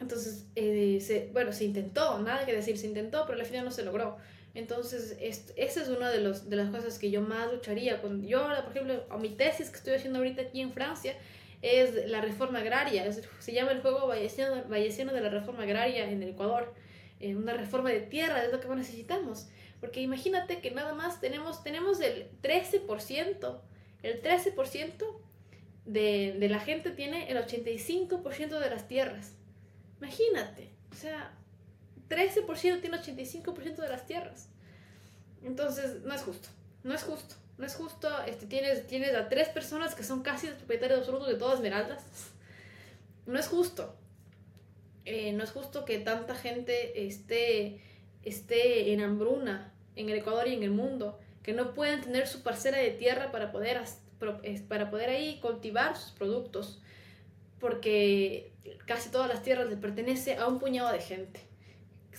entonces, 0.00 0.46
eh, 0.56 0.98
se, 1.00 1.30
bueno, 1.32 1.52
se 1.52 1.64
intentó, 1.64 2.18
nada 2.18 2.44
que 2.44 2.54
decir, 2.54 2.76
se 2.76 2.88
intentó, 2.88 3.24
pero 3.26 3.38
al 3.38 3.46
final 3.46 3.64
no 3.64 3.70
se 3.70 3.84
logró. 3.84 4.18
Entonces, 4.54 5.16
esa 5.20 5.82
es 5.82 5.88
una 5.88 6.10
de, 6.10 6.20
los, 6.20 6.50
de 6.50 6.56
las 6.56 6.70
cosas 6.70 6.98
que 6.98 7.10
yo 7.10 7.22
más 7.22 7.50
lucharía. 7.52 8.00
Cuando 8.00 8.26
yo 8.26 8.40
ahora, 8.40 8.64
por 8.64 8.76
ejemplo, 8.76 9.06
a 9.08 9.16
mi 9.16 9.30
tesis 9.30 9.70
que 9.70 9.76
estoy 9.76 9.94
haciendo 9.94 10.18
ahorita 10.18 10.42
aquí 10.42 10.60
en 10.60 10.72
Francia, 10.72 11.14
es 11.62 12.08
la 12.10 12.20
reforma 12.20 12.58
agraria. 12.58 13.10
se 13.12 13.52
llama 13.52 13.70
el 13.72 13.80
juego 13.80 14.08
valleciano, 14.08 15.12
de 15.12 15.20
la 15.20 15.30
reforma 15.30 15.62
agraria 15.62 16.10
en 16.10 16.22
el 16.22 16.30
Ecuador. 16.30 16.74
Una 17.22 17.54
reforma 17.54 17.90
de 17.90 18.00
tierra 18.00 18.44
es 18.44 18.52
lo 18.52 18.60
que 18.60 18.68
necesitamos. 18.68 19.48
Porque 19.80 20.00
imagínate 20.00 20.60
que 20.60 20.70
nada 20.70 20.94
más 20.94 21.20
tenemos, 21.20 21.62
tenemos 21.64 22.00
el 22.00 22.30
13%, 22.42 23.60
el 24.02 24.22
13% 24.22 25.04
de, 25.86 26.36
de 26.38 26.48
la 26.48 26.60
gente 26.60 26.90
tiene 26.90 27.30
el 27.30 27.36
85% 27.38 28.58
de 28.58 28.70
las 28.70 28.86
tierras. 28.86 29.32
Imagínate, 30.00 30.70
o 30.90 30.94
sea, 30.94 31.32
13% 32.08 32.80
tiene 32.80 32.96
85% 32.96 33.76
de 33.76 33.88
las 33.88 34.06
tierras. 34.06 34.48
Entonces, 35.44 36.02
no 36.02 36.14
es 36.14 36.22
justo, 36.22 36.48
no 36.84 36.94
es 36.94 37.02
justo, 37.02 37.34
no 37.58 37.66
es 37.66 37.74
justo. 37.74 38.08
Este, 38.26 38.46
tienes, 38.46 38.86
tienes 38.86 39.14
a 39.14 39.28
tres 39.28 39.48
personas 39.48 39.94
que 39.94 40.04
son 40.04 40.22
casi 40.22 40.46
los 40.46 40.56
propietarios 40.56 41.00
absolutos 41.00 41.28
de 41.28 41.34
todas 41.34 41.56
Esmeraldas. 41.56 42.04
No 43.26 43.38
es 43.38 43.48
justo. 43.48 43.96
Eh, 45.04 45.32
no 45.32 45.42
es 45.42 45.50
justo 45.50 45.84
que 45.84 45.98
tanta 45.98 46.34
gente 46.34 47.06
esté, 47.06 47.80
esté 48.22 48.92
en 48.92 49.00
hambruna 49.00 49.72
en 49.96 50.08
el 50.08 50.18
Ecuador 50.18 50.46
y 50.48 50.54
en 50.54 50.62
el 50.62 50.70
mundo, 50.70 51.18
que 51.42 51.52
no 51.52 51.74
puedan 51.74 52.00
tener 52.00 52.26
su 52.26 52.42
parcela 52.42 52.78
de 52.78 52.90
tierra 52.90 53.30
para 53.32 53.52
poder, 53.52 53.80
para 54.68 54.90
poder 54.90 55.10
ahí 55.10 55.38
cultivar 55.40 55.96
sus 55.96 56.12
productos, 56.12 56.80
porque 57.58 58.52
casi 58.86 59.10
todas 59.10 59.28
las 59.28 59.42
tierras 59.42 59.68
le 59.68 59.76
pertenece 59.76 60.36
a 60.36 60.46
un 60.46 60.58
puñado 60.58 60.92
de 60.92 61.00
gente. 61.00 61.40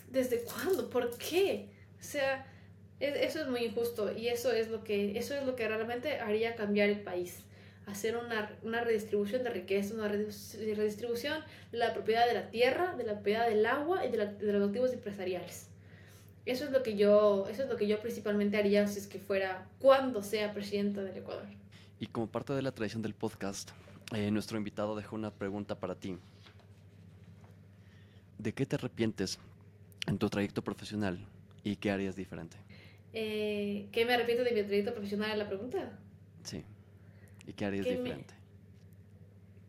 ¿Desde 0.10 0.43
cuándo? 0.43 0.89
¿Por 0.89 1.18
qué? 1.18 1.69
O 1.99 2.03
sea, 2.03 2.45
eso 2.99 3.41
es 3.41 3.47
muy 3.47 3.65
injusto 3.65 4.11
y 4.15 4.27
eso 4.27 4.51
es 4.51 4.69
lo 4.69 4.84
que, 4.84 5.18
eso 5.18 5.35
es 5.35 5.45
lo 5.45 5.55
que 5.55 5.68
realmente 5.68 6.19
haría 6.19 6.55
cambiar 6.55 6.89
el 6.89 7.01
país. 7.01 7.43
Hacer 7.85 8.15
una, 8.15 8.49
una 8.64 8.81
redistribución 8.81 9.43
de 9.43 9.49
riqueza, 9.49 9.93
una 9.93 10.07
redistribución 10.07 11.43
de 11.72 11.77
la 11.77 11.93
propiedad 11.93 12.26
de 12.26 12.34
la 12.34 12.49
tierra, 12.49 12.95
de 12.95 13.03
la 13.03 13.14
propiedad 13.14 13.47
del 13.47 13.65
agua 13.65 14.05
y 14.05 14.11
de, 14.11 14.26
de 14.26 14.53
los 14.53 14.68
activos 14.68 14.93
empresariales. 14.93 15.68
Eso 16.45 16.65
es 16.65 16.72
lo 16.72 16.84
que 16.84 16.97
yo, 16.97 17.47
eso 17.49 17.64
es 17.64 17.69
lo 17.69 17.77
que 17.77 17.88
yo 17.88 17.99
principalmente 18.01 18.57
haría 18.57 18.85
si 18.88 18.99
es 18.99 19.07
que 19.07 19.19
fuera 19.19 19.68
cuando 19.80 20.22
sea 20.22 20.53
presidenta 20.53 21.01
del 21.01 21.18
Ecuador. 21.18 21.45
Y 21.99 22.07
como 22.07 22.27
parte 22.27 22.51
de 22.53 22.61
la 22.61 22.73
tradición 22.73 23.01
del 23.01 23.14
podcast, 23.14 23.72
eh, 24.14 24.30
nuestro 24.30 24.57
invitado 24.57 24.95
dejó 24.95 25.15
una 25.15 25.31
pregunta 25.31 25.80
para 25.80 25.95
ti. 25.95 26.18
¿De 28.38 28.53
qué 28.53 28.65
te 28.65 28.76
arrepientes 28.76 29.39
en 30.05 30.18
tu 30.18 30.30
trayecto 30.30 30.61
profesional 30.61 31.26
y 31.64 31.77
qué 31.77 31.91
harías 31.91 32.15
diferente? 32.15 32.57
Eh, 33.14 33.88
¿Qué 33.93 34.05
me 34.05 34.14
arrepiento 34.14 34.43
de 34.43 34.51
mi 34.51 34.64
trayecto 34.64 34.91
profesional 34.91 35.39
la 35.39 35.47
pregunta? 35.47 35.97
Sí. 36.43 36.65
¿Y 37.48 37.53
qué 37.53 37.65
harías 37.65 37.86
diferente? 37.86 38.34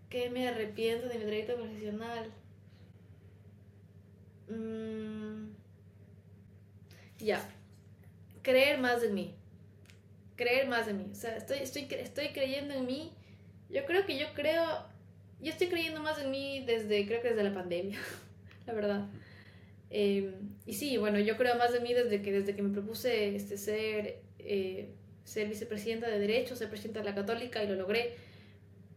¿Qué 0.08 0.30
me 0.30 0.48
arrepiento 0.48 1.08
de 1.08 1.18
mi 1.18 1.24
trayecto 1.24 1.56
profesional? 1.56 2.30
Mm, 4.48 5.48
ya. 7.18 7.48
Creer 8.42 8.78
más 8.78 9.02
en 9.02 9.14
mí. 9.14 9.34
Creer 10.36 10.68
más 10.68 10.86
en 10.88 10.98
mí. 10.98 11.06
O 11.10 11.14
sea, 11.14 11.36
estoy, 11.36 11.58
estoy, 11.58 11.88
estoy 11.90 12.28
creyendo 12.28 12.74
en 12.74 12.86
mí. 12.86 13.12
Yo 13.70 13.84
creo 13.86 14.06
que 14.06 14.18
yo 14.18 14.26
creo. 14.34 14.64
Yo 15.40 15.50
estoy 15.50 15.68
creyendo 15.68 16.00
más 16.00 16.18
en 16.20 16.30
mí 16.30 16.64
desde, 16.64 17.06
creo 17.06 17.20
que 17.20 17.30
desde 17.30 17.42
la 17.42 17.54
pandemia. 17.54 17.98
la 18.66 18.72
verdad. 18.72 19.08
Em, 19.90 20.32
y 20.66 20.74
sí, 20.74 20.96
bueno, 20.96 21.18
yo 21.20 21.36
creo 21.36 21.56
más 21.56 21.72
de 21.72 21.80
mí 21.80 21.92
desde 21.94 22.22
que, 22.22 22.32
desde 22.32 22.54
que 22.56 22.62
me 22.62 22.70
propuse 22.70 23.36
este, 23.36 23.56
ser, 23.56 24.22
eh, 24.38 24.88
ser 25.24 25.48
vicepresidenta 25.48 26.08
de 26.08 26.18
Derecho, 26.18 26.56
ser 26.56 26.68
presidenta 26.68 27.00
de 27.00 27.06
la 27.06 27.14
Católica 27.14 27.62
y 27.62 27.68
lo 27.68 27.74
logré. 27.74 28.16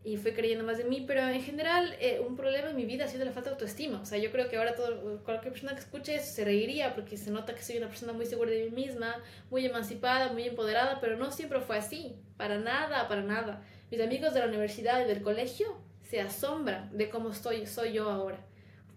Y 0.03 0.15
fui 0.17 0.31
creyendo 0.31 0.63
más 0.63 0.77
de 0.77 0.85
mí, 0.85 1.03
pero 1.05 1.27
en 1.27 1.41
general 1.41 1.95
eh, 1.99 2.21
un 2.25 2.37
problema 2.37 2.69
en 2.69 2.75
mi 2.75 2.85
vida 2.85 3.05
ha 3.05 3.07
sido 3.07 3.25
la 3.25 3.31
falta 3.31 3.49
de 3.49 3.55
autoestima. 3.55 3.99
O 4.01 4.05
sea, 4.05 4.17
yo 4.17 4.31
creo 4.31 4.47
que 4.47 4.57
ahora 4.57 4.75
todo, 4.75 5.21
cualquier 5.23 5.51
persona 5.51 5.73
que 5.73 5.79
escuche 5.79 6.15
eso 6.15 6.33
se 6.33 6.45
reiría 6.45 6.95
porque 6.95 7.17
se 7.17 7.31
nota 7.31 7.55
que 7.55 7.63
soy 7.63 7.77
una 7.77 7.87
persona 7.87 8.13
muy 8.13 8.25
segura 8.25 8.51
de 8.51 8.69
mí 8.69 8.85
misma, 8.85 9.15
muy 9.49 9.65
emancipada, 9.65 10.31
muy 10.31 10.43
empoderada, 10.43 10.99
pero 11.01 11.17
no 11.17 11.31
siempre 11.31 11.59
fue 11.59 11.77
así. 11.77 12.15
Para 12.37 12.57
nada, 12.57 13.07
para 13.07 13.21
nada. 13.21 13.63
Mis 13.91 13.99
amigos 13.99 14.33
de 14.33 14.39
la 14.41 14.47
universidad 14.47 15.03
y 15.03 15.07
del 15.07 15.21
colegio 15.21 15.77
se 16.03 16.21
asombran 16.21 16.95
de 16.95 17.09
cómo 17.09 17.31
estoy, 17.31 17.65
soy 17.65 17.93
yo 17.93 18.09
ahora 18.09 18.39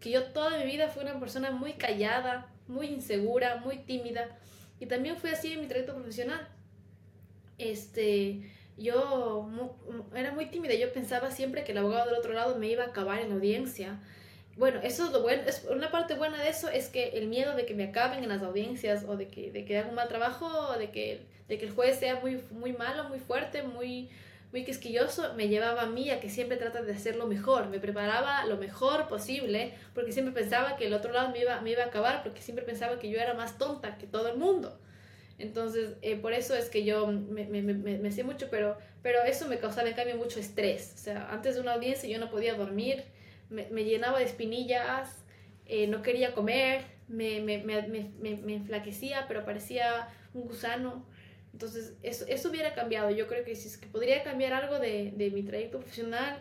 que 0.00 0.10
yo 0.10 0.24
toda 0.24 0.58
mi 0.58 0.64
vida 0.64 0.88
fui 0.88 1.02
una 1.02 1.20
persona 1.20 1.50
muy 1.50 1.74
callada, 1.74 2.48
muy 2.66 2.86
insegura, 2.86 3.56
muy 3.56 3.78
tímida. 3.78 4.38
Y 4.80 4.86
también 4.86 5.16
fui 5.16 5.30
así 5.30 5.52
en 5.52 5.60
mi 5.60 5.66
trayecto 5.66 5.94
profesional. 5.94 6.48
Este, 7.60 8.40
yo 8.76 9.50
era 10.14 10.32
muy 10.32 10.46
tímida. 10.46 10.74
Yo 10.74 10.92
pensaba 10.92 11.30
siempre 11.30 11.64
que 11.64 11.72
el 11.72 11.78
abogado 11.78 12.06
del 12.06 12.18
otro 12.18 12.32
lado 12.32 12.56
me 12.56 12.68
iba 12.68 12.84
a 12.84 12.88
acabar 12.88 13.20
en 13.20 13.28
la 13.28 13.34
audiencia. 13.34 13.98
Bueno, 14.56 14.80
eso 14.82 15.06
es 15.06 15.12
lo 15.12 15.22
bueno. 15.22 15.42
Es, 15.46 15.66
una 15.70 15.90
parte 15.90 16.14
buena 16.14 16.42
de 16.42 16.48
eso 16.48 16.68
es 16.68 16.88
que 16.88 17.10
el 17.10 17.28
miedo 17.28 17.54
de 17.54 17.66
que 17.66 17.74
me 17.74 17.84
acaben 17.84 18.22
en 18.22 18.28
las 18.28 18.42
audiencias 18.42 19.04
o 19.06 19.16
de 19.16 19.28
que, 19.28 19.52
de 19.52 19.64
que 19.64 19.78
haga 19.78 19.88
un 19.88 19.94
mal 19.94 20.08
trabajo 20.08 20.46
o 20.46 20.78
de 20.78 20.90
que, 20.90 21.22
de 21.48 21.58
que 21.58 21.66
el 21.66 21.72
juez 21.72 21.98
sea 21.98 22.16
muy, 22.16 22.42
muy 22.50 22.72
malo, 22.72 23.08
muy 23.08 23.20
fuerte, 23.20 23.62
muy, 23.62 24.10
muy 24.52 24.64
quisquilloso, 24.64 25.34
me 25.34 25.48
llevaba 25.48 25.82
a 25.82 25.86
mí 25.86 26.10
a 26.10 26.20
que 26.20 26.28
siempre 26.28 26.56
trata 26.56 26.82
de 26.82 26.92
hacerlo 26.92 27.26
mejor, 27.26 27.68
me 27.68 27.78
preparaba 27.78 28.44
lo 28.46 28.56
mejor 28.56 29.08
posible, 29.08 29.74
porque 29.94 30.12
siempre 30.12 30.34
pensaba 30.34 30.76
que 30.76 30.86
el 30.86 30.94
otro 30.94 31.12
lado 31.12 31.30
me 31.30 31.40
iba, 31.40 31.60
me 31.60 31.70
iba 31.70 31.84
a 31.84 31.86
acabar, 31.86 32.22
porque 32.22 32.42
siempre 32.42 32.64
pensaba 32.64 32.98
que 32.98 33.08
yo 33.08 33.20
era 33.20 33.34
más 33.34 33.58
tonta 33.58 33.96
que 33.96 34.06
todo 34.06 34.28
el 34.28 34.38
mundo. 34.38 34.78
Entonces, 35.40 35.96
eh, 36.02 36.16
por 36.16 36.34
eso 36.34 36.54
es 36.54 36.68
que 36.68 36.84
yo 36.84 37.06
me, 37.06 37.46
me, 37.46 37.62
me, 37.62 38.08
hacía 38.08 38.24
mucho, 38.24 38.48
pero, 38.50 38.76
pero 39.02 39.22
eso 39.22 39.48
me 39.48 39.58
causaba 39.58 39.88
en 39.88 39.94
cambio 39.94 40.16
mucho 40.16 40.38
estrés. 40.38 40.92
O 40.94 40.98
sea, 40.98 41.30
antes 41.30 41.54
de 41.54 41.62
una 41.62 41.72
audiencia 41.72 42.08
yo 42.08 42.18
no 42.18 42.30
podía 42.30 42.54
dormir, 42.54 43.04
me, 43.48 43.84
llenaba 43.84 44.18
de 44.18 44.26
espinillas, 44.26 45.24
eh, 45.66 45.86
no 45.86 46.02
quería 46.02 46.34
comer, 46.34 46.82
me, 47.08 47.40
me, 47.40 48.54
enflaquecía, 48.54 49.24
pero 49.28 49.46
parecía 49.46 50.08
un 50.34 50.42
gusano. 50.42 51.06
Entonces, 51.54 51.94
eso, 52.02 52.26
eso 52.28 52.50
hubiera 52.50 52.74
cambiado. 52.74 53.10
Yo 53.10 53.26
creo 53.26 53.42
que 53.42 53.56
si 53.56 53.68
es 53.68 53.78
que 53.78 53.86
podría 53.86 54.22
cambiar 54.22 54.52
algo 54.52 54.78
de, 54.78 55.12
de 55.16 55.30
mi 55.30 55.42
trayecto 55.42 55.78
profesional, 55.78 56.38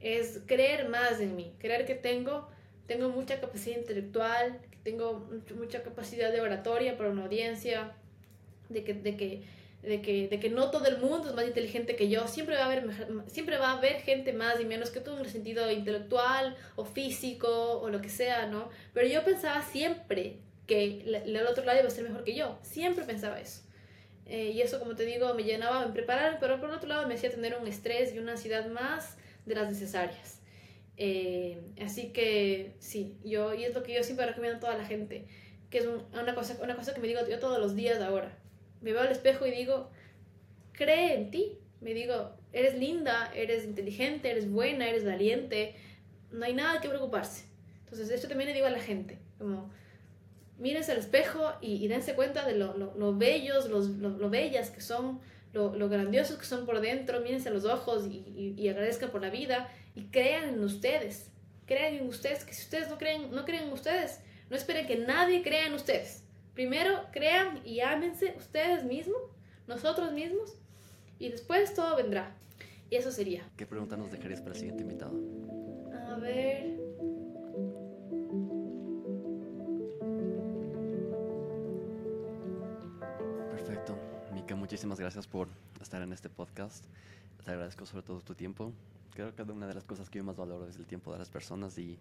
es 0.00 0.42
creer 0.44 0.90
más 0.90 1.18
en 1.18 1.34
mí, 1.34 1.54
creer 1.58 1.86
que 1.86 1.94
tengo, 1.94 2.46
tengo 2.86 3.08
mucha 3.08 3.40
capacidad 3.40 3.78
intelectual, 3.78 4.60
tengo 4.82 5.26
mucha 5.56 5.82
capacidad 5.82 6.30
de 6.30 6.42
oratoria 6.42 6.98
para 6.98 7.08
una 7.08 7.22
audiencia, 7.24 7.94
de 8.74 8.84
que, 8.84 8.94
de 8.94 9.16
que, 9.16 10.28
de 10.28 10.40
que, 10.40 10.50
no 10.50 10.70
todo 10.70 10.86
el 10.86 10.98
mundo 10.98 11.28
es 11.28 11.34
más 11.34 11.46
inteligente 11.46 11.96
que 11.96 12.08
yo, 12.08 12.26
siempre 12.28 12.56
va 12.56 12.62
a 12.62 12.66
haber, 12.66 12.86
siempre 13.28 13.56
va 13.56 13.70
a 13.70 13.78
haber 13.78 14.00
gente 14.02 14.32
más 14.32 14.60
y 14.60 14.64
menos 14.64 14.90
que 14.90 15.00
tú 15.00 15.12
en 15.12 15.20
el 15.20 15.30
sentido 15.30 15.70
intelectual 15.70 16.56
o 16.76 16.84
físico 16.84 17.80
o 17.80 17.88
lo 17.88 18.00
que 18.00 18.08
sea, 18.08 18.46
¿no? 18.46 18.68
Pero 18.92 19.08
yo 19.08 19.24
pensaba 19.24 19.62
siempre 19.62 20.38
que 20.66 21.02
el 21.06 21.46
otro 21.46 21.64
lado 21.64 21.78
iba 21.78 21.88
a 21.88 21.90
ser 21.90 22.04
mejor 22.04 22.24
que 22.24 22.34
yo, 22.34 22.58
siempre 22.62 23.04
pensaba 23.04 23.40
eso. 23.40 23.62
Eh, 24.26 24.52
y 24.54 24.62
eso, 24.62 24.78
como 24.78 24.94
te 24.94 25.04
digo, 25.04 25.34
me 25.34 25.44
llenaba, 25.44 25.86
me 25.86 25.92
preparaba, 25.92 26.38
pero 26.40 26.58
por 26.60 26.70
otro 26.70 26.88
lado 26.88 27.06
me 27.06 27.14
hacía 27.14 27.30
tener 27.30 27.56
un 27.60 27.66
estrés 27.66 28.14
y 28.14 28.18
una 28.18 28.32
ansiedad 28.32 28.66
más 28.68 29.16
de 29.44 29.54
las 29.54 29.68
necesarias. 29.68 30.40
Eh, 30.96 31.60
así 31.82 32.10
que 32.10 32.76
sí, 32.78 33.16
yo, 33.24 33.54
y 33.54 33.64
es 33.64 33.74
lo 33.74 33.82
que 33.82 33.94
yo 33.94 34.02
siempre 34.02 34.26
recomiendo 34.26 34.58
a 34.58 34.60
toda 34.60 34.78
la 34.78 34.86
gente, 34.86 35.26
que 35.70 35.78
es 35.78 35.86
una, 35.86 36.34
cosa, 36.34 36.56
una 36.62 36.76
cosa 36.76 36.94
que 36.94 37.00
me 37.00 37.08
digo 37.08 37.20
yo 37.28 37.38
todos 37.38 37.58
los 37.58 37.74
días 37.74 38.00
ahora. 38.00 38.38
Me 38.84 38.92
veo 38.92 39.00
al 39.00 39.10
espejo 39.10 39.46
y 39.46 39.50
digo, 39.50 39.90
cree 40.72 41.14
en 41.14 41.30
ti. 41.30 41.58
Me 41.80 41.94
digo, 41.94 42.36
eres 42.52 42.78
linda, 42.78 43.32
eres 43.34 43.64
inteligente, 43.64 44.30
eres 44.30 44.50
buena, 44.50 44.88
eres 44.88 45.04
valiente, 45.06 45.74
no 46.30 46.44
hay 46.44 46.52
nada 46.52 46.80
que 46.82 46.88
preocuparse. 46.88 47.46
Entonces, 47.80 48.10
esto 48.10 48.28
también 48.28 48.48
le 48.48 48.54
digo 48.54 48.66
a 48.66 48.70
la 48.70 48.80
gente, 48.80 49.18
como 49.38 49.70
mírense 50.58 50.92
al 50.92 50.98
espejo 50.98 51.52
y, 51.62 51.88
dense 51.88 52.14
cuenta 52.14 52.46
de 52.46 52.56
lo, 52.56 52.74
lo, 52.76 53.16
bellos, 53.16 53.70
los, 53.70 53.88
lo, 53.88 54.30
bellas 54.30 54.70
que 54.70 54.82
son, 54.82 55.20
lo, 55.52 55.88
grandiosos 55.88 56.36
que 56.36 56.44
son 56.44 56.66
por 56.66 56.80
dentro, 56.80 57.20
mírense 57.20 57.48
a 57.48 57.52
los 57.52 57.64
ojos 57.64 58.06
y, 58.06 58.54
y, 58.56 58.68
agradezcan 58.68 59.10
por 59.10 59.22
la 59.22 59.30
vida 59.30 59.70
y 59.94 60.04
crean 60.08 60.50
en 60.50 60.62
ustedes, 60.62 61.30
crean 61.66 61.94
en 61.94 62.06
ustedes, 62.06 62.44
que 62.44 62.52
si 62.52 62.64
ustedes 62.64 62.88
no 62.90 62.98
creen, 62.98 63.30
no 63.30 63.44
creen 63.44 63.64
en 63.64 63.72
ustedes, 63.72 64.20
no 64.50 64.56
esperen 64.56 64.86
que 64.86 64.96
nadie 64.96 65.42
crea 65.42 65.66
en 65.66 65.74
ustedes. 65.74 66.23
Primero 66.54 67.06
crean 67.12 67.60
y 67.64 67.80
ámense 67.80 68.34
ustedes 68.38 68.84
mismos, 68.84 69.20
nosotros 69.66 70.12
mismos, 70.12 70.56
y 71.18 71.30
después 71.30 71.74
todo 71.74 71.96
vendrá. 71.96 72.34
Y 72.90 72.96
eso 72.96 73.10
sería. 73.10 73.42
¿Qué 73.56 73.66
pregunta 73.66 73.96
nos 73.96 74.10
dejarías 74.10 74.40
para 74.40 74.52
el 74.52 74.60
siguiente 74.60 74.82
invitado? 74.82 75.18
A 76.08 76.16
ver. 76.16 76.84
muchísimas 84.64 84.98
gracias 84.98 85.26
por 85.26 85.48
estar 85.80 86.00
en 86.02 86.12
este 86.12 86.28
podcast. 86.28 86.84
Te 87.44 87.50
agradezco 87.50 87.86
sobre 87.86 88.02
todo 88.02 88.20
tu 88.20 88.34
tiempo. 88.34 88.72
Creo 89.14 89.34
que 89.34 89.42
una 89.42 89.66
de 89.66 89.74
las 89.74 89.84
cosas 89.84 90.08
que 90.08 90.18
yo 90.18 90.24
más 90.24 90.36
valoro 90.36 90.66
es 90.66 90.76
el 90.76 90.86
tiempo 90.86 91.12
de 91.12 91.18
las 91.18 91.28
personas 91.28 91.76
y 91.78 91.98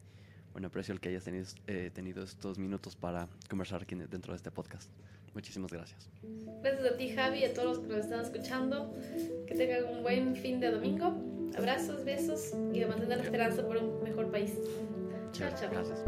bueno, 0.54 0.68
aprecio 0.68 0.94
el 0.94 1.00
que 1.00 1.10
hayas 1.10 1.24
tenido, 1.24 1.46
eh, 1.68 1.92
tenido 1.94 2.24
estos 2.24 2.58
minutos 2.58 2.96
para 2.96 3.28
conversar 3.50 3.82
aquí 3.82 3.96
dentro 3.96 4.34
de 4.34 4.38
este 4.38 4.52
podcast. 4.52 4.90
Muchísimas 5.34 5.72
gracias. 5.72 6.10
Gracias 6.62 6.94
a 6.94 6.96
ti, 6.96 7.10
Javi, 7.10 7.40
y 7.40 7.46
a 7.46 7.54
todos 7.54 7.78
los 7.78 7.80
que 7.80 7.88
nos 7.88 7.98
están 7.98 8.22
escuchando. 8.22 8.94
Que 9.48 9.56
tengan 9.56 9.86
un 9.86 10.04
buen 10.04 10.36
fin 10.36 10.60
de 10.60 10.70
domingo. 10.70 11.16
Abrazos, 11.58 12.06
besos 12.06 12.54
y 12.72 12.80
de 12.80 12.86
mantener 12.86 13.18
la 13.18 13.24
esperanza 13.24 13.66
por 13.66 13.78
un 13.78 14.04
mejor 14.04 14.32
país. 14.32 14.54
Chao, 15.32 15.50
chao. 15.56 15.72
Gracias. 15.72 16.04